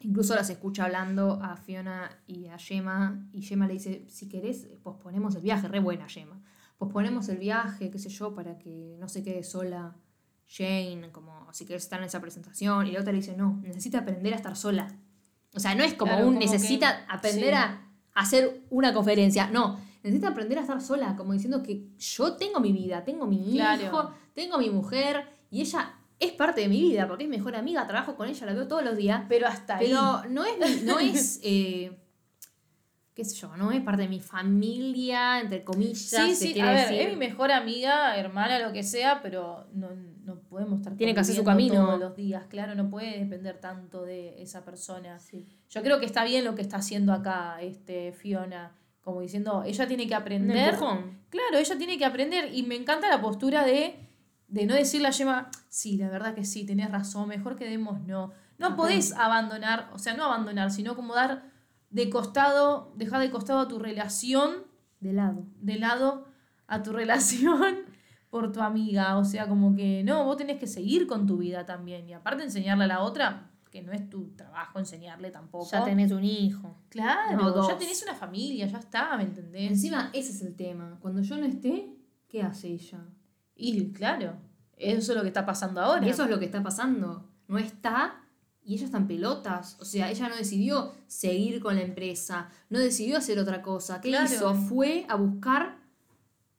Incluso 0.00 0.34
las 0.34 0.50
escucha 0.50 0.84
hablando 0.84 1.40
a 1.42 1.56
Fiona 1.56 2.10
y 2.26 2.48
a 2.48 2.58
Gemma, 2.58 3.26
y 3.32 3.40
Gemma 3.40 3.66
le 3.66 3.72
dice, 3.72 4.04
si 4.10 4.28
querés, 4.28 4.66
posponemos 4.82 5.34
el 5.34 5.40
viaje, 5.40 5.68
re 5.68 5.80
buena 5.80 6.10
Gemma. 6.10 6.38
Posponemos 6.76 7.30
el 7.30 7.38
viaje, 7.38 7.90
qué 7.90 7.98
sé 7.98 8.10
yo, 8.10 8.34
para 8.34 8.58
que 8.58 8.98
no 9.00 9.08
se 9.08 9.22
quede 9.22 9.42
sola 9.42 9.96
Jane, 10.46 11.08
como 11.12 11.50
si 11.54 11.64
querés 11.64 11.84
estar 11.84 11.98
en 11.98 12.04
esa 12.04 12.20
presentación. 12.20 12.86
Y 12.88 12.92
la 12.92 13.00
otra 13.00 13.12
le 13.12 13.20
dice, 13.20 13.34
no, 13.34 13.58
necesita 13.62 14.00
aprender 14.00 14.34
a 14.34 14.36
estar 14.36 14.54
sola. 14.54 14.94
O 15.54 15.60
sea, 15.60 15.74
no 15.74 15.84
es 15.84 15.94
como 15.94 16.12
Claro, 16.12 16.26
un 16.28 16.34
como 16.34 16.44
necesita 16.44 17.04
que- 17.06 17.12
aprender 17.12 17.50
sí. 17.50 17.54
a 17.54 17.80
hacer 18.14 18.62
una 18.70 18.92
conferencia. 18.94 19.48
No, 19.48 19.78
necesita 20.02 20.28
aprender 20.28 20.58
a 20.58 20.62
estar 20.62 20.80
sola, 20.80 21.14
como 21.16 21.32
diciendo 21.32 21.62
que 21.62 21.86
yo 21.98 22.32
tengo 22.36 22.60
mi 22.60 22.72
vida, 22.72 23.04
tengo 23.04 23.26
mi 23.26 23.52
Claro. 23.52 23.82
hijo, 23.82 24.10
tengo 24.34 24.58
mi 24.58 24.70
mujer, 24.70 25.26
y 25.50 25.60
ella 25.60 25.94
es 26.18 26.32
parte 26.32 26.62
de 26.62 26.68
mi 26.68 26.80
vida, 26.80 27.06
porque 27.08 27.24
es 27.24 27.30
mi 27.30 27.36
mejor 27.36 27.56
amiga, 27.56 27.86
trabajo 27.86 28.16
con 28.16 28.28
ella, 28.28 28.46
la 28.46 28.54
veo 28.54 28.66
todos 28.68 28.84
los 28.84 28.96
días. 28.96 29.24
Pero 29.28 29.46
hasta 29.46 29.76
ahí. 29.76 29.88
Pero 29.88 30.22
no 30.30 30.44
es, 30.44 30.82
no 30.84 30.98
es 30.98 31.40
eh, 31.42 31.98
qué 33.14 33.24
sé 33.24 33.34
yo, 33.36 33.54
no 33.56 33.72
es 33.72 33.82
parte 33.82 34.02
de 34.02 34.08
mi 34.08 34.20
familia, 34.20 35.40
entre 35.40 35.64
comillas. 35.64 35.98
Sí, 35.98 36.34
sí, 36.34 36.60
a 36.60 36.70
ver, 36.70 36.80
decir. 36.88 37.00
es 37.02 37.08
mi 37.10 37.16
mejor 37.16 37.52
amiga, 37.52 38.16
hermana, 38.16 38.58
lo 38.58 38.72
que 38.72 38.82
sea, 38.84 39.20
pero 39.20 39.66
no 39.74 39.88
podemos 40.52 40.78
estar 40.78 40.94
Tiene 40.96 41.14
que 41.14 41.20
hacer 41.20 41.34
su 41.34 41.42
camino. 41.44 41.74
todos 41.86 41.98
los 41.98 42.14
días, 42.14 42.44
claro, 42.48 42.74
no 42.76 42.88
puede 42.88 43.18
depender 43.18 43.58
tanto 43.58 44.04
de 44.04 44.40
esa 44.42 44.64
persona. 44.64 45.18
Sí. 45.18 45.48
Yo 45.70 45.82
creo 45.82 45.98
que 45.98 46.06
está 46.06 46.22
bien 46.24 46.44
lo 46.44 46.54
que 46.54 46.62
está 46.62 46.76
haciendo 46.76 47.12
acá 47.12 47.60
este 47.60 48.12
Fiona, 48.12 48.72
como 49.00 49.20
diciendo, 49.22 49.64
ella 49.64 49.86
tiene 49.88 50.06
que 50.06 50.14
aprender. 50.14 50.76
Claro, 50.76 51.58
ella 51.58 51.76
tiene 51.78 51.98
que 51.98 52.04
aprender 52.04 52.54
y 52.54 52.62
me 52.62 52.76
encanta 52.76 53.08
la 53.08 53.20
postura 53.20 53.64
de, 53.64 53.96
de 54.48 54.66
no 54.66 54.74
decirle 54.74 55.08
a 55.08 55.10
Yema, 55.10 55.50
sí, 55.68 55.96
la 55.96 56.08
verdad 56.10 56.34
que 56.34 56.44
sí, 56.44 56.64
tenés 56.66 56.90
razón, 56.90 57.28
mejor 57.28 57.56
quedemos 57.56 58.00
no. 58.02 58.30
No 58.58 58.66
Aprende. 58.68 58.76
podés 58.76 59.12
abandonar, 59.14 59.90
o 59.94 59.98
sea, 59.98 60.14
no 60.14 60.24
abandonar, 60.26 60.70
sino 60.70 60.94
como 60.94 61.14
dar 61.14 61.50
de 61.90 62.08
costado, 62.10 62.92
dejar 62.96 63.20
de 63.20 63.30
costado 63.30 63.58
a 63.60 63.68
tu 63.68 63.78
relación 63.78 64.64
De 65.00 65.12
lado. 65.12 65.44
de 65.60 65.76
lado 65.78 66.28
a 66.68 66.82
tu 66.82 66.92
relación 67.00 67.78
por 68.32 68.50
tu 68.50 68.62
amiga. 68.62 69.18
O 69.18 69.24
sea, 69.26 69.46
como 69.46 69.76
que 69.76 70.02
no, 70.02 70.24
vos 70.24 70.38
tenés 70.38 70.58
que 70.58 70.66
seguir 70.66 71.06
con 71.06 71.26
tu 71.26 71.36
vida 71.36 71.66
también. 71.66 72.08
Y 72.08 72.14
aparte 72.14 72.42
enseñarle 72.42 72.84
a 72.84 72.86
la 72.86 73.00
otra, 73.00 73.50
que 73.70 73.82
no 73.82 73.92
es 73.92 74.08
tu 74.08 74.30
trabajo 74.34 74.78
enseñarle 74.78 75.30
tampoco. 75.30 75.68
Ya 75.70 75.84
tenés 75.84 76.12
un 76.12 76.24
hijo. 76.24 76.78
Claro, 76.88 77.36
No, 77.36 77.68
ya 77.68 77.76
tenés 77.76 78.02
una 78.02 78.14
familia, 78.14 78.66
ya 78.66 78.78
está, 78.78 79.14
¿me 79.18 79.24
entendés? 79.24 79.70
Encima, 79.72 80.08
ese 80.14 80.30
es 80.32 80.40
el 80.40 80.56
tema. 80.56 80.96
Cuando 81.00 81.20
yo 81.20 81.36
no 81.36 81.44
esté, 81.44 81.94
¿qué 82.26 82.42
hace 82.42 82.68
ella? 82.68 83.04
Y 83.54 83.92
claro, 83.92 84.38
eso 84.78 85.12
es 85.12 85.16
lo 85.16 85.20
que 85.20 85.28
está 85.28 85.44
pasando 85.44 85.82
ahora. 85.82 86.06
Y 86.06 86.08
eso 86.08 86.24
es 86.24 86.30
lo 86.30 86.38
que 86.38 86.46
está 86.46 86.62
pasando. 86.62 87.28
No 87.48 87.58
está 87.58 88.24
y 88.64 88.76
ella 88.76 88.86
está 88.86 88.96
en 88.96 89.08
pelotas. 89.08 89.76
O 89.78 89.84
sea, 89.84 90.10
ella 90.10 90.30
no 90.30 90.36
decidió 90.36 90.94
seguir 91.06 91.60
con 91.60 91.74
la 91.76 91.82
empresa, 91.82 92.48
no 92.70 92.78
decidió 92.78 93.18
hacer 93.18 93.38
otra 93.38 93.60
cosa. 93.60 94.00
¿Qué 94.00 94.08
Claro. 94.08 94.24
hizo? 94.24 94.54
Fue 94.54 95.04
a 95.10 95.16
buscar 95.16 95.81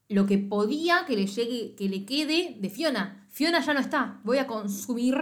lo 0.09 0.25
que 0.25 0.37
podía 0.37 1.05
que 1.07 1.15
le 1.15 1.27
llegue, 1.27 1.75
que 1.75 1.89
le 1.89 2.05
quede 2.05 2.57
de 2.59 2.69
Fiona. 2.69 3.25
Fiona 3.29 3.59
ya 3.61 3.73
no 3.73 3.79
está. 3.79 4.19
Voy 4.23 4.37
a 4.37 4.45
consumir, 4.47 5.15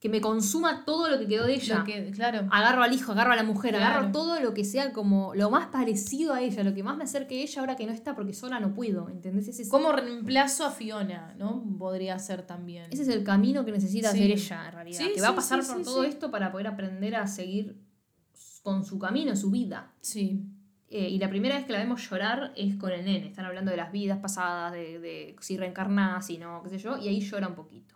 que 0.00 0.08
me 0.08 0.20
consuma 0.20 0.84
todo 0.84 1.10
lo 1.10 1.18
que 1.18 1.26
quedó 1.26 1.44
de 1.46 1.54
ella. 1.54 1.82
Que, 1.84 2.10
claro. 2.12 2.46
Agarro 2.50 2.82
al 2.82 2.92
hijo, 2.92 3.12
agarro 3.12 3.32
a 3.32 3.36
la 3.36 3.42
mujer, 3.42 3.74
Claro. 3.74 3.84
agarro 3.96 4.12
todo 4.12 4.40
lo 4.40 4.54
que 4.54 4.64
sea 4.64 4.92
como 4.92 5.34
lo 5.34 5.50
más 5.50 5.66
parecido 5.68 6.32
a 6.34 6.40
ella, 6.40 6.62
lo 6.62 6.74
que 6.74 6.82
más 6.82 6.96
me 6.96 7.04
acerque 7.04 7.40
a 7.40 7.42
ella 7.42 7.60
ahora 7.60 7.76
que 7.76 7.86
no 7.86 7.92
está, 7.92 8.14
porque 8.14 8.32
sola 8.32 8.60
no 8.60 8.72
puedo, 8.74 9.08
¿entendés? 9.10 9.48
Ese 9.48 9.62
es, 9.62 9.68
Como 9.68 9.92
reemplazo 9.92 10.64
a 10.64 10.70
Fiona, 10.70 11.34
¿no? 11.38 11.62
Podría 11.78 12.18
ser 12.18 12.42
también. 12.46 12.86
ese 12.90 13.02
es 13.02 13.08
el 13.08 13.24
camino 13.24 13.64
que 13.64 13.72
necesita 13.72 14.12
Sí. 14.12 14.18
hacer 14.18 14.30
ella, 14.30 14.66
en 14.68 14.72
realidad. 14.74 14.98
Sí, 14.98 15.12
que 15.14 15.20
va 15.20 15.28
a 15.28 15.34
pasar 15.34 15.66
por 15.66 15.82
todo 15.82 16.04
esto 16.04 16.30
para 16.30 16.52
poder 16.52 16.68
aprender 16.68 17.16
a 17.16 17.26
seguir 17.26 17.76
con 18.62 18.84
su 18.84 18.98
camino, 18.98 19.34
su 19.36 19.50
vida. 19.50 19.92
Sí. 20.00 20.44
Eh, 20.88 21.08
y 21.08 21.18
la 21.18 21.28
primera 21.28 21.56
vez 21.56 21.66
que 21.66 21.72
la 21.72 21.78
vemos 21.80 22.08
llorar 22.08 22.52
es 22.56 22.76
con 22.76 22.92
el 22.92 23.04
nene. 23.04 23.26
Están 23.26 23.44
hablando 23.44 23.70
de 23.72 23.76
las 23.76 23.90
vidas 23.90 24.18
pasadas, 24.18 24.72
de, 24.72 25.00
de 25.00 25.36
si 25.40 25.56
reencarnada, 25.56 26.22
si 26.22 26.38
no, 26.38 26.62
qué 26.62 26.68
sé 26.70 26.78
yo, 26.78 26.96
y 26.96 27.08
ahí 27.08 27.20
llora 27.20 27.48
un 27.48 27.54
poquito. 27.54 27.94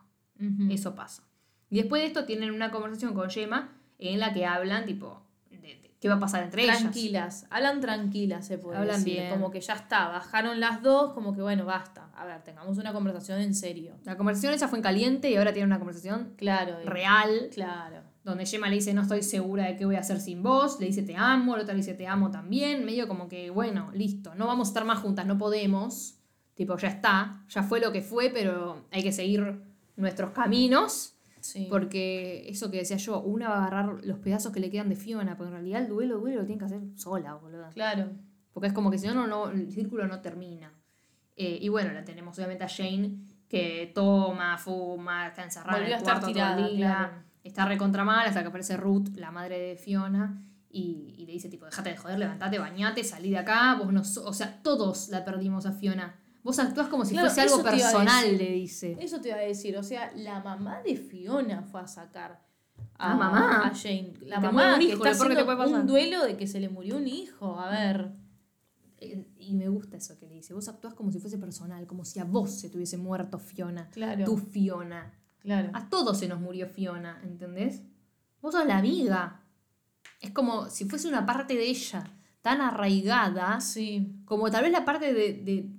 Eso 0.70 0.94
pasa. 0.94 1.22
Y 1.68 1.76
después 1.76 2.00
de 2.02 2.08
esto 2.08 2.24
tienen 2.24 2.50
una 2.50 2.70
conversación 2.70 3.14
con 3.14 3.28
Gemma 3.30 3.72
en 3.98 4.18
la 4.18 4.32
que 4.32 4.44
hablan, 4.46 4.86
tipo, 4.86 5.22
de, 5.50 5.58
de 5.58 5.94
qué 6.00 6.08
va 6.08 6.14
a 6.14 6.18
pasar 6.18 6.42
entre 6.42 6.64
ellas. 6.64 6.80
Tranquilas, 6.80 7.46
hablan 7.50 7.80
tranquilas, 7.80 8.46
se 8.46 8.56
puede 8.58 8.78
Hablan 8.78 8.96
decir. 9.04 9.20
bien. 9.20 9.30
Como 9.30 9.50
que 9.50 9.60
ya 9.60 9.74
está, 9.74 10.08
bajaron 10.08 10.58
las 10.58 10.82
dos, 10.82 11.12
como 11.12 11.34
que 11.34 11.42
bueno, 11.42 11.64
basta. 11.66 12.08
A 12.16 12.24
ver, 12.24 12.42
tengamos 12.42 12.78
una 12.78 12.92
conversación 12.92 13.40
en 13.40 13.54
serio. 13.54 13.94
La 14.04 14.16
conversación 14.16 14.52
esa 14.54 14.66
fue 14.66 14.78
en 14.78 14.82
caliente 14.82 15.30
y 15.30 15.36
ahora 15.36 15.52
tiene 15.52 15.66
una 15.66 15.78
conversación 15.78 16.32
Claro. 16.38 16.78
real, 16.86 17.50
Claro. 17.52 18.02
Donde 18.24 18.46
Gemma 18.46 18.68
le 18.68 18.76
dice 18.76 18.92
no 18.94 19.02
estoy 19.02 19.22
segura 19.22 19.64
de 19.66 19.76
qué 19.76 19.84
voy 19.84 19.96
a 19.96 20.00
hacer 20.00 20.20
sin 20.20 20.42
vos, 20.42 20.78
le 20.80 20.86
dice 20.86 21.02
te 21.02 21.16
amo, 21.16 21.56
la 21.56 21.62
otra 21.62 21.74
le 21.74 21.80
dice 21.80 21.94
te 21.94 22.06
amo 22.06 22.30
también, 22.30 22.84
medio 22.84 23.08
como 23.08 23.28
que 23.28 23.50
bueno, 23.50 23.90
listo, 23.92 24.34
no 24.34 24.46
vamos 24.46 24.68
a 24.68 24.70
estar 24.70 24.84
más 24.84 24.98
juntas, 24.98 25.26
no 25.26 25.38
podemos, 25.38 26.20
Tipo, 26.60 26.76
ya 26.76 26.88
está, 26.88 27.42
ya 27.48 27.62
fue 27.62 27.80
lo 27.80 27.90
que 27.90 28.02
fue, 28.02 28.28
pero 28.28 28.84
hay 28.90 29.02
que 29.02 29.12
seguir 29.12 29.62
nuestros 29.96 30.32
caminos. 30.32 31.16
Sí. 31.40 31.68
Porque 31.70 32.50
eso 32.50 32.70
que 32.70 32.76
decía 32.76 32.98
yo, 32.98 33.18
una 33.22 33.48
va 33.48 33.54
a 33.54 33.66
agarrar 33.66 34.04
los 34.04 34.18
pedazos 34.18 34.52
que 34.52 34.60
le 34.60 34.68
quedan 34.68 34.90
de 34.90 34.96
Fiona, 34.96 35.38
porque 35.38 35.48
en 35.48 35.54
realidad 35.54 35.80
el 35.80 35.88
duelo, 35.88 36.18
duelo 36.18 36.40
lo 36.40 36.44
tiene 36.44 36.58
que 36.58 36.66
hacer 36.66 36.82
sola, 36.96 37.32
boludo. 37.32 37.70
Claro. 37.70 38.10
Porque 38.52 38.66
es 38.66 38.74
como 38.74 38.90
que 38.90 38.98
si 38.98 39.06
no, 39.06 39.26
no, 39.26 39.48
el 39.48 39.72
círculo 39.72 40.06
no 40.06 40.20
termina. 40.20 40.70
Eh, 41.34 41.58
y 41.62 41.70
bueno, 41.70 41.94
la 41.94 42.04
tenemos 42.04 42.36
obviamente 42.36 42.64
a 42.64 42.68
Jane, 42.68 43.16
que 43.48 43.90
toma, 43.94 44.58
fuma, 44.58 45.28
está 45.28 45.44
encerrada 45.44 45.78
Volvió 45.78 45.86
en 45.86 45.92
a 45.94 45.96
el 45.96 46.02
estar 46.02 46.14
cuarto 46.16 46.26
tirada, 46.26 46.56
todo 46.56 46.66
el 46.66 46.76
día, 46.76 46.86
claro. 46.88 47.22
Está 47.44 47.64
recontra 47.66 48.04
mal, 48.04 48.26
hasta 48.26 48.42
que 48.42 48.48
aparece 48.48 48.76
Ruth, 48.76 49.08
la 49.16 49.30
madre 49.30 49.58
de 49.58 49.76
Fiona, 49.76 50.42
y, 50.70 51.14
y 51.18 51.26
le 51.26 51.32
dice 51.32 51.48
tipo, 51.48 51.64
déjate 51.66 51.90
de 51.90 51.96
joder, 51.96 52.18
levantate, 52.18 52.58
bañate, 52.58 53.02
salí 53.04 53.30
de 53.30 53.38
acá, 53.38 53.74
vos 53.74 53.92
no 53.92 54.04
so-". 54.04 54.24
o 54.26 54.32
sea, 54.32 54.62
todos 54.62 55.08
la 55.08 55.24
perdimos 55.24 55.66
a 55.66 55.72
Fiona. 55.72 56.16
Vos 56.42 56.58
actúas 56.58 56.88
como 56.88 57.04
si 57.04 57.12
Claro, 57.12 57.28
fuese 57.28 57.40
algo 57.42 57.62
personal, 57.62 58.38
le 58.38 58.52
dice. 58.52 58.96
Eso 58.98 59.20
te 59.20 59.28
iba 59.28 59.36
a 59.36 59.40
decir, 59.40 59.76
o 59.76 59.82
sea, 59.82 60.10
la 60.16 60.40
mamá 60.42 60.80
de 60.82 60.96
Fiona 60.96 61.62
fue 61.62 61.80
a 61.82 61.86
sacar 61.86 62.40
a, 62.96 63.12
Ah, 63.12 63.14
mamá. 63.16 63.66
a 63.66 63.74
Jane. 63.74 64.14
La 64.22 64.36
Te 64.40 64.46
mamá 64.46 64.72
un 64.74 64.78
que 64.78 64.84
hijo, 64.86 65.04
está 65.04 65.10
que 65.10 65.16
te 65.16 65.22
haciendo 65.24 65.44
puede 65.44 65.58
pasar. 65.58 65.80
un 65.80 65.86
duelo 65.86 66.24
de 66.24 66.36
que 66.38 66.46
se 66.46 66.60
le 66.60 66.68
murió 66.70 66.96
un 66.96 67.06
hijo. 67.08 67.58
A 67.60 67.68
ver. 67.70 68.12
Eh, 68.98 69.26
Y 69.38 69.54
me 69.54 69.68
gusta 69.68 69.96
eso 69.98 70.18
que 70.18 70.26
le 70.26 70.34
dice. 70.36 70.54
Vos 70.54 70.66
actúas 70.68 70.94
como 70.94 71.10
si 71.12 71.18
fuese 71.18 71.36
personal, 71.36 71.86
como 71.86 72.04
si 72.06 72.20
a 72.20 72.24
vos 72.24 72.50
se 72.52 72.70
te 72.70 72.76
hubiese 72.76 72.96
muerto 72.96 73.38
Fiona. 73.38 73.88
Claro. 73.90 74.24
Tu 74.24 74.36
Fiona. 74.38 75.12
Claro. 75.40 75.70
A 75.74 75.88
todos 75.88 76.18
se 76.18 76.28
nos 76.28 76.40
murió 76.40 76.66
Fiona, 76.68 77.20
¿entendés? 77.24 77.82
Vos 78.40 78.54
sos 78.54 78.66
la 78.66 78.78
amiga. 78.78 79.42
Es 80.20 80.30
como 80.32 80.68
si 80.70 80.84
fuese 80.84 81.08
una 81.08 81.24
parte 81.26 81.54
de 81.54 81.68
ella 81.68 82.04
tan 82.42 82.60
arraigada, 82.60 83.60
Sí. 83.60 84.12
como 84.24 84.50
tal 84.50 84.62
vez 84.64 84.72
la 84.72 84.84
parte 84.84 85.12
de, 85.12 85.32
de 85.34 85.70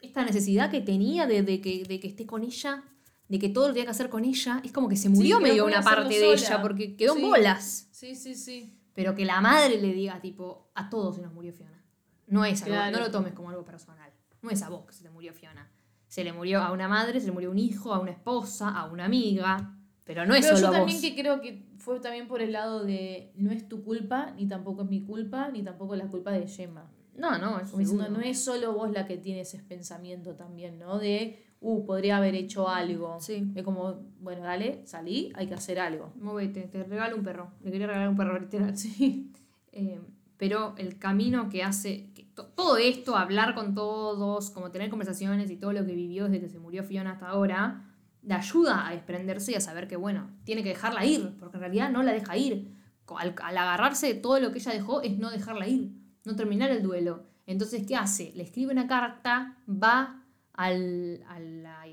esta 0.00 0.24
necesidad 0.24 0.70
que 0.70 0.80
tenía 0.80 1.26
de, 1.26 1.42
de 1.42 1.60
que, 1.60 1.84
de 1.84 2.00
que 2.00 2.08
esté 2.08 2.26
con 2.26 2.42
ella, 2.42 2.82
de 3.28 3.38
que 3.38 3.48
todo 3.48 3.68
lo 3.68 3.74
tenía 3.74 3.84
que 3.84 3.90
hacer 3.90 4.10
con 4.10 4.24
ella. 4.24 4.60
Es 4.64 4.72
como 4.72 4.88
que 4.88 4.96
se 4.96 5.08
murió 5.08 5.36
pero 5.38 5.48
medio 5.48 5.66
una 5.66 5.82
parte 5.82 6.14
de 6.18 6.36
sola. 6.36 6.48
ella 6.48 6.62
porque 6.62 6.96
quedó 6.96 7.14
Sí. 7.14 7.20
en 7.22 7.28
bolas. 7.28 7.88
Sí, 7.92 8.14
sí, 8.14 8.34
sí. 8.34 8.76
Pero 8.94 9.14
que 9.14 9.24
la 9.24 9.40
madre 9.40 9.80
le 9.80 9.92
diga, 9.92 10.20
tipo, 10.20 10.70
a 10.74 10.90
todos 10.90 11.16
se 11.16 11.22
nos 11.22 11.32
murió 11.32 11.52
Fiona. 11.52 11.80
No 12.26 12.44
es 12.44 12.62
algo, 12.62 12.74
Claro. 12.74 12.96
no 12.98 13.04
lo 13.04 13.10
tomes 13.10 13.32
como 13.32 13.50
algo 13.50 13.64
personal. 13.64 14.10
No 14.42 14.50
es 14.50 14.62
a 14.62 14.68
vos 14.68 14.84
que 14.86 14.92
se 14.94 15.02
te 15.04 15.10
murió 15.10 15.32
Fiona. 15.32 15.68
Se 16.10 16.24
le 16.24 16.32
murió 16.32 16.60
a 16.60 16.72
una 16.72 16.88
madre, 16.88 17.20
se 17.20 17.26
le 17.26 17.32
murió 17.32 17.52
un 17.52 17.58
hijo, 17.60 17.94
a 17.94 18.00
una 18.00 18.10
esposa, 18.10 18.68
a 18.68 18.90
una 18.90 19.04
amiga. 19.04 19.76
Pero 20.02 20.26
no 20.26 20.34
es 20.34 20.44
Pero 20.44 20.56
solo 20.56 20.72
yo 20.72 20.74
a 20.74 20.78
también 20.78 20.98
vos. 20.98 21.08
que 21.08 21.14
creo 21.14 21.40
que 21.40 21.62
fue 21.78 22.00
también 22.00 22.26
por 22.26 22.42
el 22.42 22.50
lado 22.50 22.84
de 22.84 23.30
no 23.36 23.52
es 23.52 23.68
tu 23.68 23.84
culpa, 23.84 24.32
ni 24.36 24.48
tampoco 24.48 24.82
es 24.82 24.88
mi 24.90 25.02
culpa, 25.02 25.50
ni 25.52 25.62
tampoco 25.62 25.94
es 25.94 26.02
la 26.02 26.08
culpa 26.08 26.32
de 26.32 26.48
Gemma. 26.48 26.90
No, 27.16 27.38
no, 27.38 27.60
es 27.60 27.76
diciendo, 27.76 28.08
no 28.08 28.20
es 28.20 28.42
solo 28.42 28.72
vos 28.72 28.90
la 28.90 29.06
que 29.06 29.18
tienes 29.18 29.54
ese 29.54 29.62
pensamiento 29.62 30.34
también, 30.34 30.80
¿no? 30.80 30.98
De, 30.98 31.38
uh, 31.60 31.86
podría 31.86 32.16
haber 32.16 32.34
hecho 32.34 32.68
algo. 32.68 33.20
Sí. 33.20 33.52
Es 33.54 33.62
como, 33.62 34.00
bueno, 34.18 34.42
dale, 34.42 34.82
salí, 34.86 35.32
hay 35.36 35.46
que 35.46 35.54
hacer 35.54 35.78
algo. 35.78 36.12
Movete, 36.16 36.62
te 36.62 36.82
regalo 36.82 37.16
un 37.16 37.22
perro. 37.22 37.52
Le 37.62 37.70
quería 37.70 37.86
regalar 37.86 38.08
un 38.08 38.16
perro 38.16 38.36
literal. 38.40 38.76
Sí. 38.76 39.30
Eh, 39.70 40.00
pero 40.36 40.74
el 40.78 40.98
camino 40.98 41.48
que 41.50 41.62
hace, 41.62 42.10
que 42.14 42.29
todo 42.46 42.76
esto, 42.76 43.16
hablar 43.16 43.54
con 43.54 43.74
todos, 43.74 44.50
como 44.50 44.70
tener 44.70 44.90
conversaciones 44.90 45.50
y 45.50 45.56
todo 45.56 45.72
lo 45.72 45.84
que 45.86 45.94
vivió 45.94 46.24
desde 46.24 46.40
que 46.40 46.48
se 46.48 46.58
murió 46.58 46.84
Fiona 46.84 47.12
hasta 47.12 47.28
ahora, 47.28 47.86
le 48.22 48.34
ayuda 48.34 48.86
a 48.86 48.92
desprenderse 48.92 49.52
y 49.52 49.54
a 49.54 49.60
saber 49.60 49.88
que, 49.88 49.96
bueno, 49.96 50.30
tiene 50.44 50.62
que 50.62 50.70
dejarla 50.70 51.04
ir, 51.06 51.36
porque 51.38 51.56
en 51.56 51.60
realidad 51.62 51.90
no 51.90 52.02
la 52.02 52.12
deja 52.12 52.36
ir. 52.36 52.74
Al, 53.16 53.34
al 53.42 53.58
agarrarse 53.58 54.06
de 54.06 54.14
todo 54.14 54.38
lo 54.38 54.52
que 54.52 54.58
ella 54.58 54.72
dejó 54.72 55.00
es 55.02 55.18
no 55.18 55.30
dejarla 55.30 55.66
ir, 55.66 55.90
no 56.24 56.36
terminar 56.36 56.70
el 56.70 56.82
duelo. 56.82 57.24
Entonces, 57.46 57.84
¿qué 57.86 57.96
hace? 57.96 58.30
Le 58.36 58.42
escribe 58.44 58.70
una 58.72 58.86
carta, 58.86 59.56
va 59.68 60.22
al, 60.52 61.24
a 61.28 61.40
la 61.40 61.84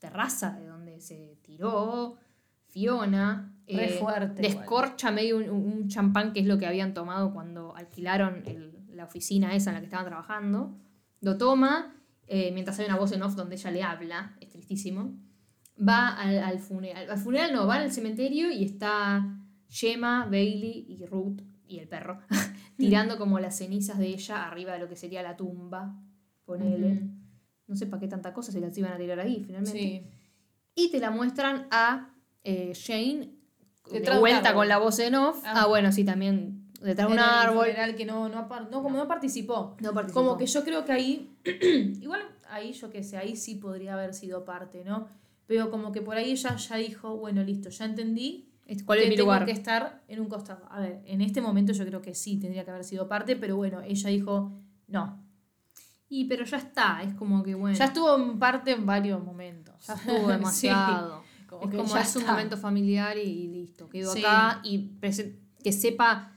terraza 0.00 0.52
de 0.58 0.66
donde 0.66 1.00
se 1.00 1.38
tiró 1.42 2.16
Fiona. 2.68 3.52
Eh, 3.68 3.96
fuerte, 4.00 4.42
Descorcha 4.42 5.10
medio 5.10 5.36
un, 5.38 5.48
un 5.50 5.88
champán, 5.88 6.32
que 6.32 6.40
es 6.40 6.46
lo 6.46 6.58
que 6.58 6.66
habían 6.66 6.94
tomado 6.94 7.32
cuando 7.32 7.74
alquilaron 7.76 8.42
el- 8.46 8.75
la 8.96 9.04
oficina 9.04 9.54
esa 9.54 9.70
en 9.70 9.74
la 9.74 9.80
que 9.80 9.86
estaban 9.86 10.06
trabajando. 10.06 10.76
Lo 11.20 11.38
toma, 11.38 11.94
eh, 12.26 12.50
mientras 12.52 12.78
hay 12.78 12.86
una 12.86 12.96
voz 12.96 13.12
en 13.12 13.22
off 13.22 13.34
donde 13.34 13.56
ella 13.56 13.70
le 13.70 13.82
habla, 13.82 14.36
es 14.40 14.48
tristísimo. 14.50 15.14
Va 15.76 16.08
al, 16.08 16.38
al 16.38 16.58
funeral. 16.58 17.10
Al 17.10 17.18
funeral 17.18 17.52
no, 17.52 17.66
va 17.66 17.76
al 17.76 17.92
cementerio 17.92 18.50
y 18.50 18.64
está 18.64 19.38
Gemma, 19.68 20.24
Bailey 20.24 20.86
y 20.88 21.04
Ruth 21.06 21.40
y 21.68 21.78
el 21.78 21.88
perro 21.88 22.20
tirando 22.76 23.18
como 23.18 23.40
las 23.40 23.58
cenizas 23.58 23.98
de 23.98 24.06
ella 24.06 24.46
arriba 24.46 24.72
de 24.72 24.78
lo 24.78 24.88
que 24.88 24.96
sería 24.96 25.22
la 25.22 25.36
tumba. 25.36 26.00
Ponele. 26.44 26.92
Ujú. 26.92 27.10
No 27.66 27.76
sé 27.76 27.86
para 27.86 28.00
qué 28.00 28.08
tanta 28.08 28.32
cosa 28.32 28.52
se 28.52 28.60
las 28.60 28.76
iban 28.78 28.92
a 28.92 28.96
tirar 28.96 29.18
ahí 29.18 29.42
finalmente. 29.44 29.78
Sí. 29.78 30.06
Y 30.74 30.90
te 30.90 31.00
la 31.00 31.10
muestran 31.10 31.66
a 31.70 32.14
eh, 32.44 32.72
Jane 32.74 33.36
de 33.90 34.18
vuelta 34.18 34.54
con 34.54 34.68
la 34.68 34.78
voz 34.78 34.98
en 34.98 35.14
off. 35.14 35.42
Ah. 35.44 35.62
Ah, 35.62 35.66
bueno, 35.66 35.92
sí, 35.92 36.04
también 36.04 36.55
detrás 36.80 37.08
de 37.08 37.14
un 37.14 37.18
En 37.18 37.24
árbol. 37.24 37.64
funeral 37.66 37.96
que 37.96 38.04
no, 38.04 38.28
no, 38.28 38.46
no, 38.70 38.82
como 38.82 38.96
no 38.96 39.08
participó. 39.08 39.76
No 39.80 39.92
participó. 39.92 40.20
Como 40.22 40.36
que 40.36 40.46
yo 40.46 40.64
creo 40.64 40.84
que 40.84 40.92
ahí, 40.92 41.36
igual 42.00 42.22
ahí 42.50 42.72
yo 42.72 42.90
qué 42.90 43.02
sé, 43.02 43.16
ahí 43.16 43.36
sí 43.36 43.54
podría 43.56 43.94
haber 43.94 44.14
sido 44.14 44.44
parte, 44.44 44.84
¿no? 44.84 45.08
Pero 45.46 45.70
como 45.70 45.92
que 45.92 46.02
por 46.02 46.16
ahí 46.16 46.32
ella 46.32 46.56
ya 46.56 46.76
dijo, 46.76 47.16
bueno, 47.16 47.42
listo, 47.42 47.68
ya 47.70 47.84
entendí 47.84 48.50
¿Cuál 48.84 48.98
que 48.98 49.04
es 49.04 49.10
mi 49.10 49.16
tengo 49.16 49.26
lugar? 49.30 49.44
que 49.46 49.52
estar 49.52 50.02
en 50.08 50.18
un 50.20 50.28
costado. 50.28 50.66
A 50.70 50.80
ver, 50.80 51.00
en 51.06 51.20
este 51.20 51.40
momento 51.40 51.72
yo 51.72 51.86
creo 51.86 52.02
que 52.02 52.14
sí 52.16 52.36
tendría 52.40 52.64
que 52.64 52.72
haber 52.72 52.82
sido 52.82 53.06
parte, 53.06 53.36
pero 53.36 53.54
bueno, 53.56 53.80
ella 53.82 54.10
dijo, 54.10 54.52
no. 54.88 55.22
Y 56.08 56.24
pero 56.24 56.44
ya 56.44 56.56
está, 56.56 57.00
es 57.02 57.14
como 57.14 57.42
que 57.44 57.54
bueno. 57.54 57.76
Ya 57.78 57.84
estuvo 57.86 58.16
en 58.16 58.38
parte 58.40 58.72
en 58.72 58.84
varios 58.84 59.22
momentos. 59.22 59.86
ya 59.86 59.94
estuvo 59.94 60.26
demasiado. 60.28 61.22
Sí, 61.22 61.46
como 61.46 61.62
es 61.64 61.70
que 61.70 61.76
como 61.76 61.94
ya 61.94 62.00
es 62.00 62.16
un 62.16 62.26
momento 62.26 62.56
familiar 62.56 63.16
y, 63.16 63.20
y 63.22 63.46
listo. 63.48 63.88
Quedo 63.88 64.12
Sí. 64.12 64.20
acá 64.24 64.60
y 64.64 64.90
que 65.62 65.72
sepa 65.72 66.32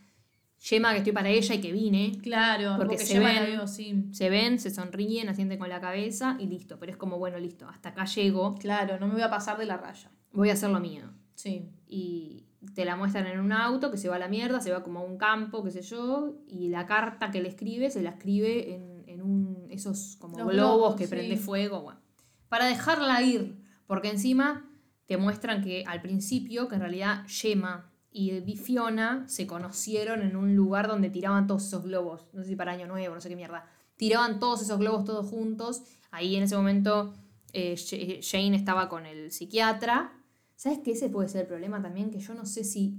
Gemma 0.59 0.91
que 0.91 0.97
estoy 0.99 1.13
para 1.13 1.29
ella 1.29 1.55
y 1.55 1.61
que 1.61 1.71
vine. 1.71 2.11
Claro, 2.21 2.73
Porque 2.77 2.95
porque, 2.97 3.05
se 3.05 3.19
la 3.19 3.27
ven- 3.33 3.43
veo, 3.45 3.67
sí. 3.67 4.05
Se 4.11 4.29
ven, 4.29 4.59
se 4.59 4.69
sonríen, 4.69 5.29
asienten 5.29 5.57
con 5.57 5.69
la 5.69 5.79
cabeza 5.79 6.35
y 6.39 6.47
listo. 6.47 6.77
Pero 6.79 6.91
es 6.91 6.97
como, 6.97 7.17
bueno, 7.17 7.39
listo, 7.39 7.67
hasta 7.67 7.89
acá 7.89 8.05
llego, 8.05 8.55
Claro, 8.55 8.99
no 8.99 9.07
me 9.07 9.13
voy 9.13 9.21
a 9.23 9.29
pasar 9.29 9.57
de 9.57 9.65
la 9.65 9.77
raya. 9.77 10.11
voy 10.33 10.49
a 10.49 10.53
hacer 10.53 10.69
lo 10.69 10.79
mío. 10.79 11.03
Sí. 11.35 11.69
y 11.87 12.45
te 12.75 12.83
la 12.83 12.97
muestran 12.97 13.25
en 13.27 13.39
un 13.39 13.53
auto 13.53 13.89
que 13.89 13.95
se 13.97 14.09
va 14.09 14.17
a 14.17 14.19
la 14.19 14.27
mierda, 14.27 14.59
se 14.59 14.69
va 14.73 14.83
como 14.83 14.99
a 14.99 15.03
un 15.03 15.17
campo, 15.17 15.63
qué 15.63 15.71
sé 15.71 15.81
yo, 15.81 16.35
y 16.45 16.67
la 16.67 16.85
carta 16.85 17.31
que 17.31 17.41
le 17.41 17.47
escribe 17.47 17.89
se 17.89 18.01
la 18.01 18.09
escribe 18.09 18.75
en, 18.75 19.03
en 19.07 19.21
un, 19.21 19.65
esos 19.69 20.17
como 20.19 20.37
Los 20.37 20.47
globos, 20.49 20.53
globos, 20.75 20.95
que 20.97 21.05
sí. 21.05 21.09
prende 21.09 21.37
fuego, 21.37 21.81
bueno, 21.83 22.01
para 22.49 22.65
dejarla 22.65 23.21
ir, 23.21 23.55
porque 23.87 24.09
encima 24.09 24.69
te 25.05 25.15
muestran 25.15 25.63
que 25.63 25.85
al 25.87 26.01
principio, 26.01 26.67
que 26.67 26.75
en 26.75 26.81
realidad 26.81 27.23
Gemma 27.29 27.88
y 28.11 28.55
Fiona 28.57 29.27
se 29.27 29.45
conocieron 29.47 30.21
en 30.21 30.35
un 30.35 30.55
lugar 30.55 30.87
donde 30.87 31.09
tiraban 31.09 31.47
todos 31.47 31.65
esos 31.67 31.83
globos, 31.83 32.25
no 32.33 32.41
sé 32.43 32.49
si 32.49 32.55
para 32.55 32.71
Año 32.71 32.87
Nuevo, 32.87 33.13
no 33.15 33.21
sé 33.21 33.29
qué 33.29 33.35
mierda, 33.35 33.65
tiraban 33.97 34.39
todos 34.39 34.61
esos 34.61 34.79
globos 34.79 35.05
todos 35.05 35.27
juntos, 35.27 35.83
ahí 36.11 36.35
en 36.35 36.43
ese 36.43 36.55
momento 36.55 37.13
eh, 37.53 37.73
Sh- 37.75 38.19
Jane 38.27 38.55
estaba 38.55 38.89
con 38.89 39.05
el 39.05 39.31
psiquiatra, 39.31 40.13
¿Sabes 40.55 40.79
qué? 40.83 40.91
Ese 40.91 41.07
puede 41.09 41.29
ser 41.29 41.41
el 41.41 41.47
problema 41.47 41.81
también, 41.81 42.11
que 42.11 42.19
yo 42.19 42.33
no 42.33 42.45
sé 42.45 42.65
si 42.65 42.95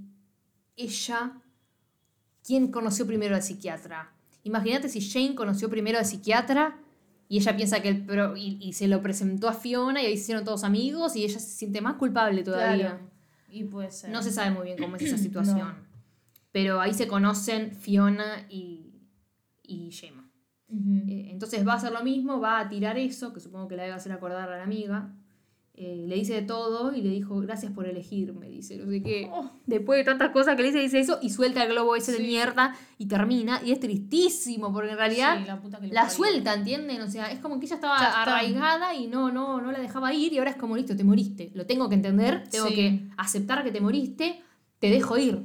ella... 0.77 1.43
¿Quién 2.43 2.69
conoció 2.69 3.07
primero 3.07 3.35
al 3.35 3.43
psiquiatra? 3.43 4.13
Imagínate 4.45 4.89
si 4.89 5.01
Jane 5.07 5.35
conoció 5.35 5.69
primero 5.69 5.99
al 5.99 6.07
psiquiatra 6.07 6.79
y 7.29 7.37
ella 7.39 7.55
piensa 7.55 7.83
que 7.83 7.89
el... 7.91 8.07
pro- 8.07 8.37
y, 8.37 8.57
y 8.63 8.73
se 8.73 8.89
lo 8.89 9.03
presentó 9.03 9.47
a 9.49 9.53
Fiona 9.53 10.03
y 10.03 10.07
ahí 10.07 10.17
se 10.17 10.23
hicieron 10.23 10.45
todos 10.45 10.65
amigos 10.65 11.17
y 11.17 11.25
ella 11.25 11.39
se 11.39 11.51
siente 11.51 11.81
más 11.83 11.97
culpable 11.97 12.43
todavía. 12.43 12.99
Y 13.51 13.65
puede 13.65 13.91
ser. 13.91 14.11
No 14.11 14.23
se 14.23 14.31
sabe 14.31 14.51
muy 14.51 14.65
bien 14.65 14.79
cómo 14.79 14.97
es 14.97 15.03
esa 15.03 15.19
situación. 15.19 15.75
Pero 16.53 16.81
ahí 16.81 16.95
se 16.95 17.07
conocen 17.07 17.73
Fiona 17.77 18.47
y, 18.49 19.03
y 19.63 19.91
Gemma. 19.93 20.31
Eh, 21.09 21.29
entonces 21.31 21.67
va 21.67 21.73
a 21.73 21.77
hacer 21.77 21.93
lo 21.93 22.03
mismo, 22.03 22.41
va 22.41 22.61
a 22.61 22.69
tirar 22.69 22.97
eso, 22.97 23.33
que 23.33 23.41
supongo 23.41 23.67
que 23.67 23.77
la 23.77 23.83
debe 23.83 23.95
hacer 23.95 24.13
acordar 24.13 24.51
a 24.53 24.59
la 24.59 24.63
amiga. 24.63 25.13
Eh, 25.83 26.05
le 26.07 26.15
dice 26.15 26.35
de 26.35 26.43
todo 26.43 26.95
y 26.95 27.01
le 27.01 27.09
dijo, 27.09 27.41
gracias 27.41 27.73
por 27.73 27.87
elegirme, 27.87 28.51
dice, 28.51 28.77
no 28.77 28.91
sé 28.91 29.03
qué. 29.03 29.31
Oh. 29.33 29.51
Después 29.65 29.97
de 29.97 30.05
tantas 30.05 30.29
cosas 30.29 30.55
que 30.55 30.61
le 30.61 30.69
dice, 30.69 30.81
dice 30.81 31.01
eso 31.01 31.19
y 31.23 31.31
suelta 31.31 31.63
el 31.63 31.71
globo 31.71 31.97
ese 31.97 32.13
de 32.13 32.19
mierda 32.19 32.77
y 32.99 33.07
termina. 33.07 33.63
Y 33.65 33.73
es 33.73 33.81
tristísimo, 33.81 34.75
porque 34.75 34.91
en 34.91 34.99
realidad 34.99 35.39
Sí, 35.39 35.89
la, 35.91 36.11
suelta, 36.11 36.53
¿entienden? 36.53 37.01
O 37.01 37.09
sea, 37.09 37.33
es 37.33 37.39
como 37.39 37.59
que 37.59 37.65
ella 37.65 37.77
estaba 37.77 37.99
Ya 37.99 38.23
arraigada 38.23 38.95
y 38.95 39.07
no, 39.07 39.33
no, 39.33 39.63
no 39.63 39.73
la 39.73 39.79
dejaba 39.79 40.13
ir 40.13 40.35
y 40.35 40.39
ahora 40.39 40.51
es 40.51 40.59
como, 40.59 40.77
listo, 40.77 40.95
te 40.95 41.03
moriste. 41.03 41.51
Lo 41.55 41.65
tengo 41.65 41.89
que 41.89 41.95
entender, 41.95 42.47
tengo 42.51 42.69
Sí. 42.69 42.75
que 42.75 43.01
aceptar 43.17 43.65
que 43.65 43.73
te 43.73 43.81
moriste, 43.81 44.43
te 44.81 44.91
dejo 44.91 45.17
ir. 45.17 45.45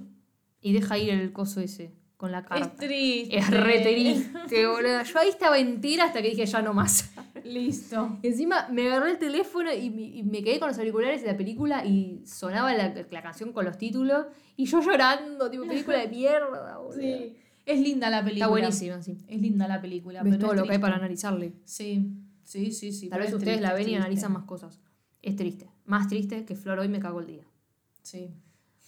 Y 0.59 0.73
deja 0.73 0.97
ir 0.97 1.11
el 1.11 1.31
coso 1.31 1.61
ese 1.61 1.93
con 2.17 2.33
la 2.33 2.43
carta. 2.43 2.65
Es 2.65 2.75
triste. 2.75 3.37
Es 3.37 3.49
re 3.49 3.79
triste, 3.79 4.67
boludo. 4.67 5.01
Yo 5.01 5.19
ahí 5.19 5.29
estaba 5.29 5.57
entera 5.57 6.03
hasta 6.03 6.21
que 6.21 6.31
dije 6.31 6.45
ya 6.45 6.61
no 6.61 6.73
más. 6.73 7.09
Listo. 7.45 8.19
Encima 8.23 8.67
me 8.71 8.87
agarré 8.87 9.11
el 9.11 9.19
teléfono 9.19 9.71
y 9.71 9.89
me, 9.89 10.01
y 10.01 10.23
me 10.23 10.43
quedé 10.43 10.59
con 10.59 10.67
los 10.67 10.77
auriculares 10.77 11.21
de 11.21 11.27
la 11.27 11.37
película 11.37 11.85
y 11.85 12.21
sonaba 12.25 12.73
la, 12.73 12.93
la 13.09 13.21
canción 13.21 13.53
con 13.53 13.65
los 13.65 13.77
títulos 13.77 14.25
y 14.57 14.65
yo 14.65 14.81
llorando, 14.81 15.49
tipo 15.49 15.65
película 15.65 15.99
de 15.99 16.07
mierda, 16.07 16.77
boludo. 16.77 16.99
Sí. 16.99 17.35
Es 17.65 17.79
linda 17.79 18.09
la 18.09 18.23
película. 18.23 18.45
Está 18.45 18.47
buenísima, 18.47 19.01
sí. 19.01 19.17
Es 19.27 19.41
linda 19.41 19.67
la 19.67 19.81
película. 19.81 20.21
Ves 20.23 20.35
pero 20.35 20.47
todo 20.47 20.55
lo 20.55 20.63
que 20.65 20.73
hay 20.73 20.79
para 20.79 20.95
analizarle. 20.95 21.53
Sí. 21.65 22.11
Sí, 22.43 22.71
sí, 22.71 22.91
sí. 22.91 23.09
Tal 23.09 23.19
vez 23.19 23.29
es 23.29 23.33
ustedes 23.33 23.57
triste, 23.57 23.67
la 23.67 23.73
ven 23.73 23.89
y 23.89 23.95
analizan 23.95 24.31
más 24.31 24.43
cosas. 24.43 24.79
Es 25.21 25.35
triste. 25.35 25.69
Más 25.85 26.07
triste 26.07 26.45
que 26.45 26.55
Flor 26.55 26.79
hoy 26.79 26.87
me 26.87 26.99
cago 26.99 27.19
el 27.19 27.27
día. 27.27 27.43
Sí. 28.03 28.29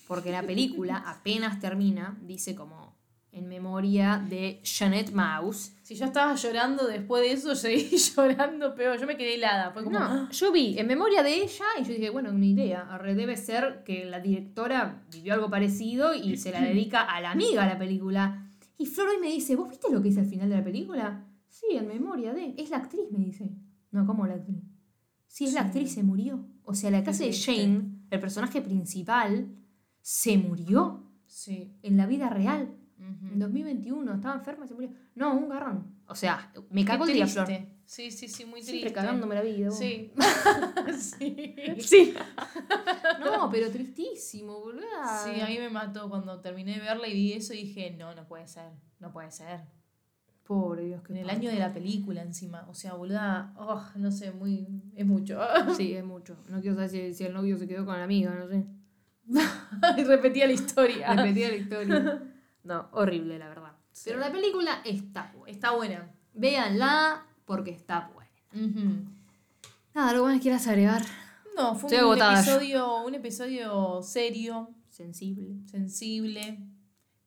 Porque 0.08 0.32
la 0.32 0.44
película 0.44 0.98
apenas 0.98 1.60
termina, 1.60 2.18
dice 2.22 2.56
como 2.56 2.87
en 3.38 3.48
memoria 3.48 4.24
de 4.30 4.60
Jeanette 4.64 5.12
Mouse. 5.14 5.74
Si 5.84 5.96
yo 5.96 6.06
estaba 6.06 6.36
llorando 6.36 6.88
después 6.88 7.22
de 7.24 7.32
eso, 7.34 7.56
seguí 7.56 7.96
llorando, 7.98 8.74
pero 8.76 8.96
yo 8.96 9.06
me 9.08 9.16
quedé 9.18 9.36
helada. 9.36 9.72
Fue 9.72 9.84
como. 9.84 9.98
No, 10.00 10.06
¡ah! 10.06 10.30
yo 10.32 10.52
vi 10.52 10.78
en 10.78 10.88
memoria 10.88 11.24
de 11.24 11.36
ella 11.44 11.66
y 11.80 11.84
yo 11.84 11.90
dije, 11.94 12.10
bueno, 12.10 12.32
una 12.32 12.46
idea. 12.46 12.88
Arre, 12.90 13.16
debe 13.16 13.38
ser 13.38 13.84
que 13.86 14.06
la 14.06 14.20
directora 14.20 15.04
vivió 15.12 15.34
algo 15.34 15.50
parecido 15.50 16.14
y 16.14 16.38
se 16.38 16.52
la 16.52 16.62
dedica 16.62 17.02
a 17.02 17.22
la 17.22 17.32
amiga 17.32 17.66
la 17.66 17.78
película. 17.78 18.44
Y 18.78 18.86
Flor 18.86 19.10
hoy 19.10 19.18
me 19.22 19.28
dice, 19.32 19.56
¿vos 19.56 19.70
viste 19.70 19.88
lo 19.92 20.02
que 20.02 20.10
es 20.10 20.18
al 20.18 20.26
final 20.28 20.50
de 20.50 20.56
la 20.58 20.64
película? 20.64 21.26
Sí, 21.48 21.66
en 21.72 21.88
memoria 21.88 22.34
de. 22.34 22.54
Es 22.58 22.70
la 22.70 22.78
actriz, 22.78 23.06
me 23.12 23.20
dice. 23.20 23.50
No, 23.92 24.06
¿cómo 24.06 24.28
la 24.28 24.36
actriz? 24.36 24.64
Sí, 25.28 25.46
es 25.46 25.54
la 25.54 25.62
actriz, 25.62 25.94
se 25.94 26.04
murió. 26.04 26.46
O 26.64 26.74
sea, 26.74 26.92
la 26.92 27.00
hace 27.00 27.26
de. 27.26 27.34
Jane, 27.34 27.86
el 28.10 28.20
personaje 28.20 28.62
principal, 28.62 29.48
se 30.02 30.38
murió 30.38 31.04
Sí. 31.26 31.74
en 31.84 31.98
la 31.98 32.06
vida 32.06 32.30
real. 32.30 32.77
En 33.32 33.40
2021, 33.40 34.14
estaba 34.14 34.36
enferma 34.36 34.66
y 34.66 34.68
se 34.68 34.74
murió. 34.74 34.90
No, 35.16 35.34
un 35.34 35.50
garrón. 35.50 35.96
O 36.08 36.16
sea, 36.16 36.52
me 36.70 36.86
cago 36.86 37.06
el 37.06 37.14
día, 37.14 37.26
triste. 37.26 37.46
Flor. 37.46 37.78
Sí, 37.86 38.12
sí, 38.12 38.28
sí, 38.28 38.46
muy 38.46 38.62
Siempre 38.62 38.92
triste. 38.92 38.94
cagándome 38.94 39.36
la 39.36 39.42
vida. 39.42 39.70
vos. 39.70 39.78
Sí. 39.78 40.12
sí. 40.98 41.56
Sí. 41.80 42.14
No, 43.20 43.50
pero 43.50 43.70
tristísimo, 43.72 44.60
boludo. 44.60 44.86
Sí, 45.24 45.40
a 45.40 45.48
mí 45.48 45.58
me 45.58 45.70
mató 45.70 46.10
cuando 46.10 46.40
terminé 46.42 46.74
de 46.76 46.80
verla 46.82 47.08
y 47.08 47.14
vi 47.14 47.34
eso 47.34 47.54
y 47.54 47.64
dije, 47.64 47.92
no, 47.98 48.14
no 48.14 48.28
puede 48.28 48.48
ser, 48.48 48.72
no 49.00 49.12
puede 49.12 49.32
ser. 49.32 49.62
Pobre 50.44 50.86
Dios, 50.86 51.02
que 51.02 51.12
En 51.14 51.20
el 51.20 51.30
año 51.30 51.50
de 51.50 51.60
la 51.60 51.74
película 51.74 52.22
encima, 52.22 52.66
o 52.70 52.74
sea, 52.74 52.94
boluda, 52.94 53.54
oh, 53.58 53.84
no 53.96 54.12
sé, 54.12 54.32
muy, 54.32 54.68
es 54.96 55.06
mucho. 55.06 55.40
Sí, 55.76 55.94
es 55.94 56.04
mucho. 56.04 56.38
No 56.50 56.62
quiero 56.62 56.76
saber 56.76 56.90
si, 56.90 57.14
si 57.14 57.24
el 57.26 57.34
novio 57.34 57.58
se 57.58 57.68
quedó 57.68 57.86
con 57.86 57.98
la 57.98 58.04
amiga, 58.04 58.34
no 58.34 58.48
sé. 58.48 58.66
y 59.98 60.04
repetía 60.06 60.48
la 60.48 60.54
historia. 60.54 61.14
Repetía 61.14 61.50
la 61.50 61.56
historia. 61.56 62.27
No, 62.68 62.90
horrible, 62.92 63.40
la 63.40 63.48
verdad. 63.48 63.72
Sí. 63.92 64.04
Pero 64.10 64.20
la 64.20 64.32
película 64.32 64.82
está 64.86 65.32
buena. 65.36 65.52
Está 65.52 65.72
buena. 65.72 66.12
Véanla 66.34 67.26
porque 67.46 67.72
está 67.72 68.12
buena. 68.14 68.30
Nada, 69.94 70.10
¿algo 70.12 70.26
más 70.26 70.40
quieras 70.42 70.68
agregar? 70.68 71.02
No, 71.56 71.74
fue 71.76 71.90
Estoy 71.90 72.04
un 72.06 72.12
agotada 72.12 72.40
episodio, 72.42 73.02
un 73.04 73.16
episodio 73.16 74.02
serio, 74.04 74.70
Sensible. 74.90 75.56
sensible, 75.66 76.60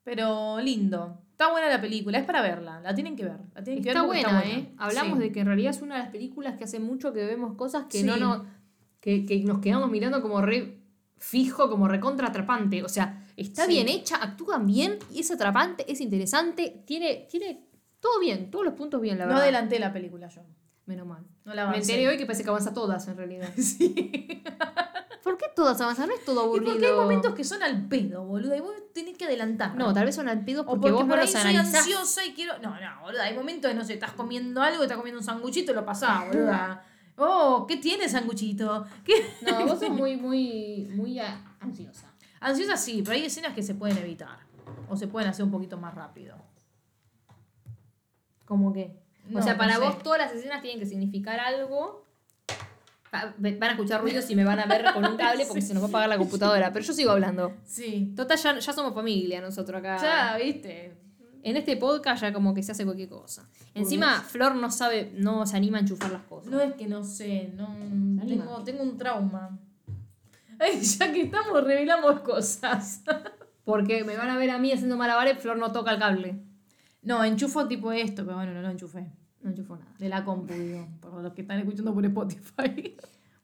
pero 0.05 0.61
lindo. 0.61 1.23
Está 1.33 1.51
buena 1.51 1.69
la 1.69 1.81
película, 1.81 2.19
es 2.19 2.25
para 2.25 2.43
verla, 2.43 2.81
la 2.81 2.95
tienen 2.95 3.17
que 3.17 3.25
ver. 3.25 3.39
La 3.55 3.65
tienen 3.65 3.83
que 3.83 3.89
Está 3.89 4.03
buena, 4.03 4.43
¿eh? 4.45 4.73
Hablamos 4.77 5.19
Sí. 5.19 5.25
de 5.25 5.33
que 5.33 5.41
en 5.41 5.47
realidad 5.47 5.71
es 5.71 5.81
una 5.83 5.97
de 5.97 6.03
las 6.03 6.11
películas 6.11 6.57
que 6.59 6.65
hace 6.65 6.79
mucho 6.79 7.13
que 7.13 7.25
vemos 7.25 7.57
cosas 7.57 7.87
que 7.87 8.03
no 8.05 8.15
Sí. 8.15 8.21
nos. 8.21 8.43
Que, 9.01 9.25
que 9.25 9.41
nos 9.45 9.61
quedamos 9.61 9.91
mirando 9.91 10.21
como 10.21 10.43
re 10.43 10.79
fijo, 11.17 11.71
como 11.71 11.89
recontra 11.89 12.29
atrapante. 12.29 12.83
O 12.85 12.89
sea, 12.89 13.20
está 13.43 13.65
Sí. 13.67 13.73
bien 13.73 13.89
hecha, 13.89 14.17
actúan 14.17 14.67
bien, 14.67 14.99
y 15.13 15.21
es 15.21 15.31
atrapante, 15.31 15.91
es 15.91 16.01
interesante, 16.01 16.83
tiene, 16.87 17.27
tiene 17.31 17.67
todo 18.01 18.19
bien, 18.21 18.51
todos 18.51 18.65
los 18.65 18.75
puntos 18.75 19.01
bien, 19.01 19.19
la 19.19 19.25
No 19.25 19.29
verdad. 19.31 19.43
adelanté 19.45 19.79
la 19.79 19.93
película 19.93 20.29
yo. 20.29 20.43
Menos 20.87 21.07
mal. 21.07 21.25
No 21.45 21.55
la 21.55 21.67
Me 21.69 21.77
enteré 21.79 22.09
hoy 22.09 22.17
que 22.17 22.27
parece 22.27 22.43
que 22.43 22.51
avanza 22.51 22.73
todas 22.75 23.07
en 23.09 23.17
realidad. 23.17 23.49
Sí. 23.57 24.43
¿Por 25.23 25.37
qué 25.37 25.47
todas 25.55 25.81
avanzan? 25.81 26.09
No 26.09 26.15
es 26.15 26.25
todo 26.25 26.41
Y 26.43 26.45
aburrido. 26.47 26.73
porque 26.73 26.87
hay 26.87 26.95
momentos 26.95 27.35
que 27.35 27.45
son 27.45 27.63
al 27.63 27.87
pedo, 27.89 28.25
boludo, 28.25 28.57
y 28.57 28.61
vos 28.61 28.73
tenés 28.95 29.17
que 29.19 29.27
adelantar. 29.27 29.77
No, 29.77 29.93
tal 29.93 30.07
vez 30.07 30.15
son 30.15 30.29
al 30.29 30.45
pedo 30.45 30.63
O 30.63 30.65
porque, 30.65 30.81
porque 30.81 30.93
vos 30.95 31.03
no 31.05 31.09
por 31.11 31.19
ahí 31.19 31.27
los 31.27 31.33
soy 31.33 31.41
analizás. 31.43 31.81
ansiosa 31.83 32.25
y 32.25 32.33
quiero. 32.33 32.59
No, 32.59 32.71
no, 32.71 33.03
boluda. 33.03 33.25
Hay 33.25 33.35
momentos, 33.35 33.73
no 33.75 33.85
sé, 33.85 33.93
estás 33.95 34.13
comiendo 34.13 34.63
algo, 34.63 34.83
estás 34.83 34.97
comiendo 34.97 35.21
un 35.21 35.25
sanguchito 35.25 35.73
y 35.73 35.75
lo 35.75 35.85
pasás, 35.85 36.27
boluda. 36.29 36.85
Oh, 37.23 37.67
¿qué 37.69 37.77
tiene 37.77 38.09
sanguchito? 38.09 38.87
¿Qué? 39.05 39.13
No, 39.43 39.67
vos 39.67 39.79
sos 39.79 39.91
muy, 39.91 40.17
muy, 40.17 40.89
muy 40.95 41.19
ansiosa. 41.61 42.10
Ansiosa 42.41 42.77
sí, 42.77 43.03
pero 43.05 43.17
hay 43.17 43.25
escenas 43.27 43.55
que 43.55 43.63
se 43.63 43.75
pueden 43.75 43.99
evitar. 43.99 44.39
O 44.89 44.97
se 44.97 45.07
pueden 45.07 45.29
hacer 45.29 45.45
un 45.45 45.51
poquito 45.51 45.77
más 45.77 45.95
rápido. 45.95 46.37
¿Cómo 48.45 48.73
que? 48.73 48.97
No, 49.29 49.39
o 49.41 49.43
sea, 49.43 49.53
no 49.53 49.59
para 49.59 49.75
sé. 49.75 49.81
vos 49.81 50.03
todas 50.03 50.19
las 50.19 50.33
escenas 50.33 50.61
tienen 50.63 50.81
que 50.81 50.87
significar 50.87 51.39
algo. 51.39 52.07
Va- 53.15 53.35
Van 53.39 53.63
a 53.65 53.71
escuchar 53.73 54.01
ruidos 54.03 54.29
y 54.31 54.37
me 54.37 54.45
van 54.45 54.59
a 54.61 54.67
ver 54.67 54.85
con 54.93 55.05
un 55.05 55.17
cable 55.17 55.45
porque 55.47 55.61
se 55.63 55.75
nos 55.75 55.83
va 55.83 55.87
a 55.87 55.89
apagar 55.91 56.09
la 56.09 56.19
computadora. 56.19 56.73
Pero 56.73 56.85
yo 56.85 56.93
sigo 56.93 57.11
hablando. 57.11 57.53
Sí. 57.65 58.13
Total, 58.17 58.39
ya, 58.39 58.59
ya 58.59 58.73
somos 58.73 58.95
familia 58.95 59.41
nosotros 59.41 59.79
acá. 59.79 59.97
Ya, 59.99 60.37
viste. 60.37 60.97
En 61.43 61.57
este 61.57 61.77
podcast 61.77 62.23
ya 62.23 62.33
como 62.33 62.53
que 62.53 62.63
se 62.63 62.73
hace 62.73 62.85
cualquier 62.85 63.09
cosa. 63.09 63.49
Encima, 63.75 64.21
Flor 64.21 64.55
no 64.57 64.71
sabe, 64.71 65.13
no 65.17 65.47
se 65.47 65.57
anima 65.57 65.79
a 65.79 65.81
enchufar 65.81 66.11
las 66.11 66.23
cosas. 66.25 66.51
No 66.53 66.61
es 66.61 66.75
que 66.75 66.87
no 66.87 67.03
sé, 67.03 67.53
no. 67.57 67.69
Tengo, 68.27 68.63
tengo 68.65 68.83
un 68.83 68.99
trauma. 68.99 69.59
Ay, 70.61 70.81
ya 70.83 71.13
que 71.13 71.23
estamos, 71.23 71.65
revelamos 71.65 72.21
cosas. 72.21 73.03
Porque 73.65 74.05
me 74.05 74.17
van 74.17 74.29
a 74.31 74.37
ver 74.37 74.51
a 74.51 74.59
mí 74.59 74.71
haciendo 74.73 74.97
malabares, 74.97 75.39
Flor 75.39 75.57
no 75.57 75.73
toca 75.73 75.93
el 75.93 75.99
cable. 75.99 76.43
No, 77.03 77.25
enchufo 77.25 77.67
tipo 77.67 77.91
esto, 77.93 78.25
pero 78.25 78.37
bueno, 78.37 78.53
no 78.53 78.63
lo 78.63 78.69
enchufé. 78.71 79.11
No 79.43 79.51
enchufó 79.51 79.77
nada. 79.77 79.95
De 79.99 80.09
la 80.09 80.23
compu, 80.25 80.53
digo, 80.53 80.87
por 81.01 81.23
los 81.23 81.33
que 81.33 81.43
están 81.43 81.59
escuchando 81.61 81.95
por 81.95 82.05
Spotify. 82.05 82.95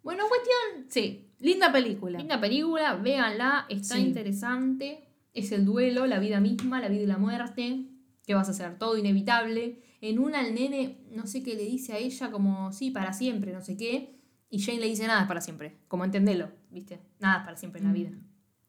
Bueno, 0.03 0.25
cuestión, 0.29 0.87
Sí, 0.89 1.31
linda 1.41 1.73
película. 1.73 2.19
linda 2.19 2.39
película, 2.41 2.95
véanla, 2.97 3.67
está 3.69 3.97
Sí. 3.97 4.03
interesante. 4.03 5.03
Es 5.33 5.53
el 5.53 5.65
duelo, 5.65 6.07
la 6.07 6.19
vida 6.19 6.39
misma, 6.41 6.81
la 6.81 6.89
vida 6.89 7.03
y 7.03 7.07
la 7.07 7.19
muerte. 7.19 7.87
¿Qué 8.27 8.35
vas 8.35 8.49
a 8.49 8.51
hacer? 8.53 8.79
Todo 8.79 8.97
inevitable. 8.99 9.81
En 10.01 10.19
una 10.19 10.47
el 10.47 10.55
nene, 10.55 10.99
no 11.13 11.27
sé 11.27 11.43
qué 11.43 11.55
le 11.55 11.65
dice 11.65 11.95
a 11.95 11.99
ella, 11.99 12.31
como, 12.31 12.73
sí, 12.73 12.91
para 12.91 13.13
siempre, 13.13 13.53
no 13.53 13.61
sé 13.63 13.77
qué. 13.77 14.16
Y 14.51 14.61
Jane 14.63 14.79
le 14.81 14.87
dice, 14.87 15.07
nada 15.07 15.23
es 15.23 15.29
para 15.29 15.41
siempre. 15.41 15.77
Como 15.89 16.05
entendelo, 16.05 16.51
¿viste? 16.71 17.01
Nada 17.19 17.39
es 17.39 17.45
para 17.45 17.57
siempre 17.57 17.81
en 17.81 17.87
la 17.87 17.91
Mm. 17.91 17.95
vida. 17.95 18.11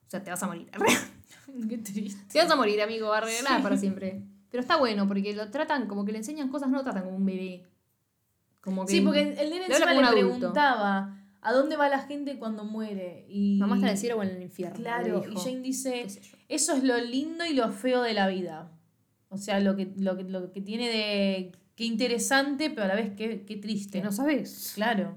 O 0.05 0.09
sea, 0.09 0.23
te 0.23 0.29
vas 0.31 0.41
a 0.41 0.47
morir. 0.47 0.69
Qué 1.69 1.77
triste. 1.77 2.21
te 2.33 2.39
vas 2.39 2.49
a 2.51 2.55
morir, 2.55 2.81
amigo, 2.81 3.11
arre, 3.13 3.31
nada 3.43 3.57
es 3.57 3.63
para 3.63 3.77
siempre. 3.77 4.21
Pero 4.49 4.61
está 4.61 4.77
bueno, 4.77 5.07
porque 5.07 5.33
lo 5.33 5.49
tratan, 5.51 5.87
como 5.87 6.05
que 6.05 6.11
le 6.13 6.19
enseñan 6.19 6.49
cosas, 6.49 6.69
no 6.69 6.77
lo 6.77 6.83
tratan 6.83 7.03
como 7.03 7.17
un 7.17 7.25
bebé. 7.25 7.63
Como 8.61 8.85
que 8.85 8.91
Sí, 8.93 9.01
porque 9.01 9.21
el 9.21 9.49
nene 9.49 9.65
encima 9.67 9.93
le 9.93 10.11
preguntaba 10.11 11.13
¿a 11.41 11.53
dónde 11.53 11.75
va 11.77 11.87
la 11.89 11.99
gente 11.99 12.37
cuando 12.39 12.63
muere? 12.65 13.25
Y 13.29 13.57
Mamá 13.59 13.75
está 13.75 13.87
en 13.87 13.91
el 13.93 13.97
cielo 13.97 14.17
o 14.17 14.23
en 14.23 14.29
el 14.29 14.41
infierno. 14.41 14.75
Claro, 14.77 15.23
y. 15.29 15.35
Jane 15.37 15.59
dice, 15.61 16.05
eso 16.49 16.73
es 16.73 16.83
lo 16.83 16.97
lindo 16.99 17.45
y 17.45 17.53
lo 17.53 17.71
feo 17.71 18.01
de 18.01 18.13
la 18.13 18.27
vida. 18.27 18.71
O 19.29 19.37
sea, 19.37 19.59
lo 19.59 19.75
que, 19.75 19.93
lo 19.97 20.15
que, 20.17 20.23
lo 20.23 20.51
que 20.51 20.61
tiene 20.61 20.87
de... 20.87 21.51
Qué 21.75 21.83
interesante, 21.83 22.69
pero 22.69 22.83
a 22.83 22.87
la 22.87 22.95
vez 22.95 23.11
qué, 23.15 23.43
qué 23.45 23.57
triste. 23.57 23.99
Que 23.99 24.03
no 24.03 24.11
sabes. 24.11 24.71
Claro. 24.75 25.15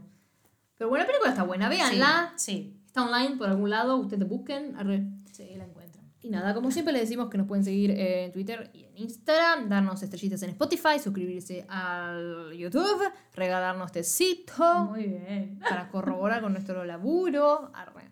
Pero 0.80 0.88
bueno, 0.88 1.02
la 1.04 1.08
película 1.08 1.28
está 1.28 1.42
buena, 1.42 1.68
véanla. 1.68 2.32
Sí, 2.36 2.80
Está 2.86 3.04
online 3.04 3.36
por 3.36 3.50
algún 3.50 3.68
lado, 3.68 3.98
ustedes 3.98 4.26
busquen. 4.26 4.74
arre. 4.76 5.06
sí, 5.30 5.54
la 5.54 5.64
encuentran. 5.64 6.06
Y 6.22 6.30
nada, 6.30 6.54
como 6.54 6.70
siempre 6.70 6.94
les 6.94 7.02
decimos 7.02 7.28
que 7.28 7.36
nos 7.36 7.46
pueden 7.46 7.64
seguir 7.64 7.90
en 7.90 8.32
Twitter 8.32 8.70
y 8.72 8.84
en 8.84 8.96
Instagram, 8.96 9.68
darnos 9.68 10.02
estrellitas 10.02 10.42
en 10.42 10.48
Spotify, 10.50 10.98
suscribirse 10.98 11.66
al 11.68 12.52
YouTube, 12.56 13.02
regalarnos 13.34 13.92
tecito 13.92 14.86
Muy 14.86 15.04
bien. 15.04 15.58
para 15.68 15.90
corroborar 15.90 16.40
con 16.40 16.52
nuestro 16.54 16.82
laburo. 16.86 17.70
arre. 17.74 18.10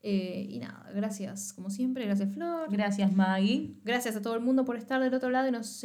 Eh, 0.00 0.46
y 0.48 0.60
nada, 0.60 0.90
gracias 0.94 1.52
como 1.52 1.68
siempre, 1.68 2.06
gracias 2.06 2.32
Flor. 2.32 2.70
Gracias, 2.72 3.12
Maggie. 3.12 3.76
Gracias 3.84 4.16
a 4.16 4.22
todo 4.22 4.34
el 4.34 4.40
mundo 4.40 4.64
por 4.64 4.76
estar 4.76 4.98
del 5.02 5.12
otro 5.12 5.28
lado 5.28 5.46
y 5.46 5.50
nos... 5.50 5.84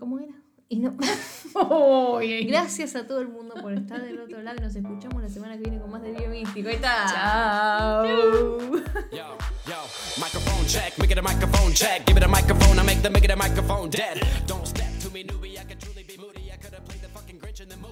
¿Cómo 0.00 0.18
era? 0.18 0.34
Y 0.70 0.80
no... 0.80 0.94
Gracias 2.46 2.94
a 2.94 3.06
todo 3.06 3.20
el 3.20 3.28
mundo 3.28 3.54
por 3.60 3.72
estar 3.72 4.02
del 4.02 4.20
otro 4.20 4.42
lado 4.42 4.58
y 4.58 4.62
nos 4.62 4.76
escuchamos 4.76 5.22
la 5.22 5.28
semana 5.28 5.56
que 5.56 5.62
viene 5.62 5.80
con 5.80 5.90
más 5.90 6.02
Delirio 6.02 6.28
Místico. 6.28 6.68
Ahí 6.68 6.74
está. 6.74 7.06
Chao. 7.08 8.04
Yo, 9.10 9.38
yo, 9.66 9.76
microphone 10.20 10.66
check, 10.66 10.98
make 10.98 11.10
it 11.10 11.18
a 11.18 11.22
microphone 11.22 11.72
check. 11.72 12.04
Give 12.06 12.18
it 12.18 12.24
a 12.24 12.28
microphone, 12.28 12.78
I 12.78 12.82
make 12.82 13.00
the 13.00 13.08
make 13.08 13.24
it 13.24 13.30
a 13.30 13.36
microphone 13.36 13.88
dead. 13.88 14.20
Don't 14.46 14.66
step 14.66 14.86
to 15.00 15.10
me, 15.10 15.24
newbie, 15.24 15.58
I 15.58 15.64
can. 15.64 15.87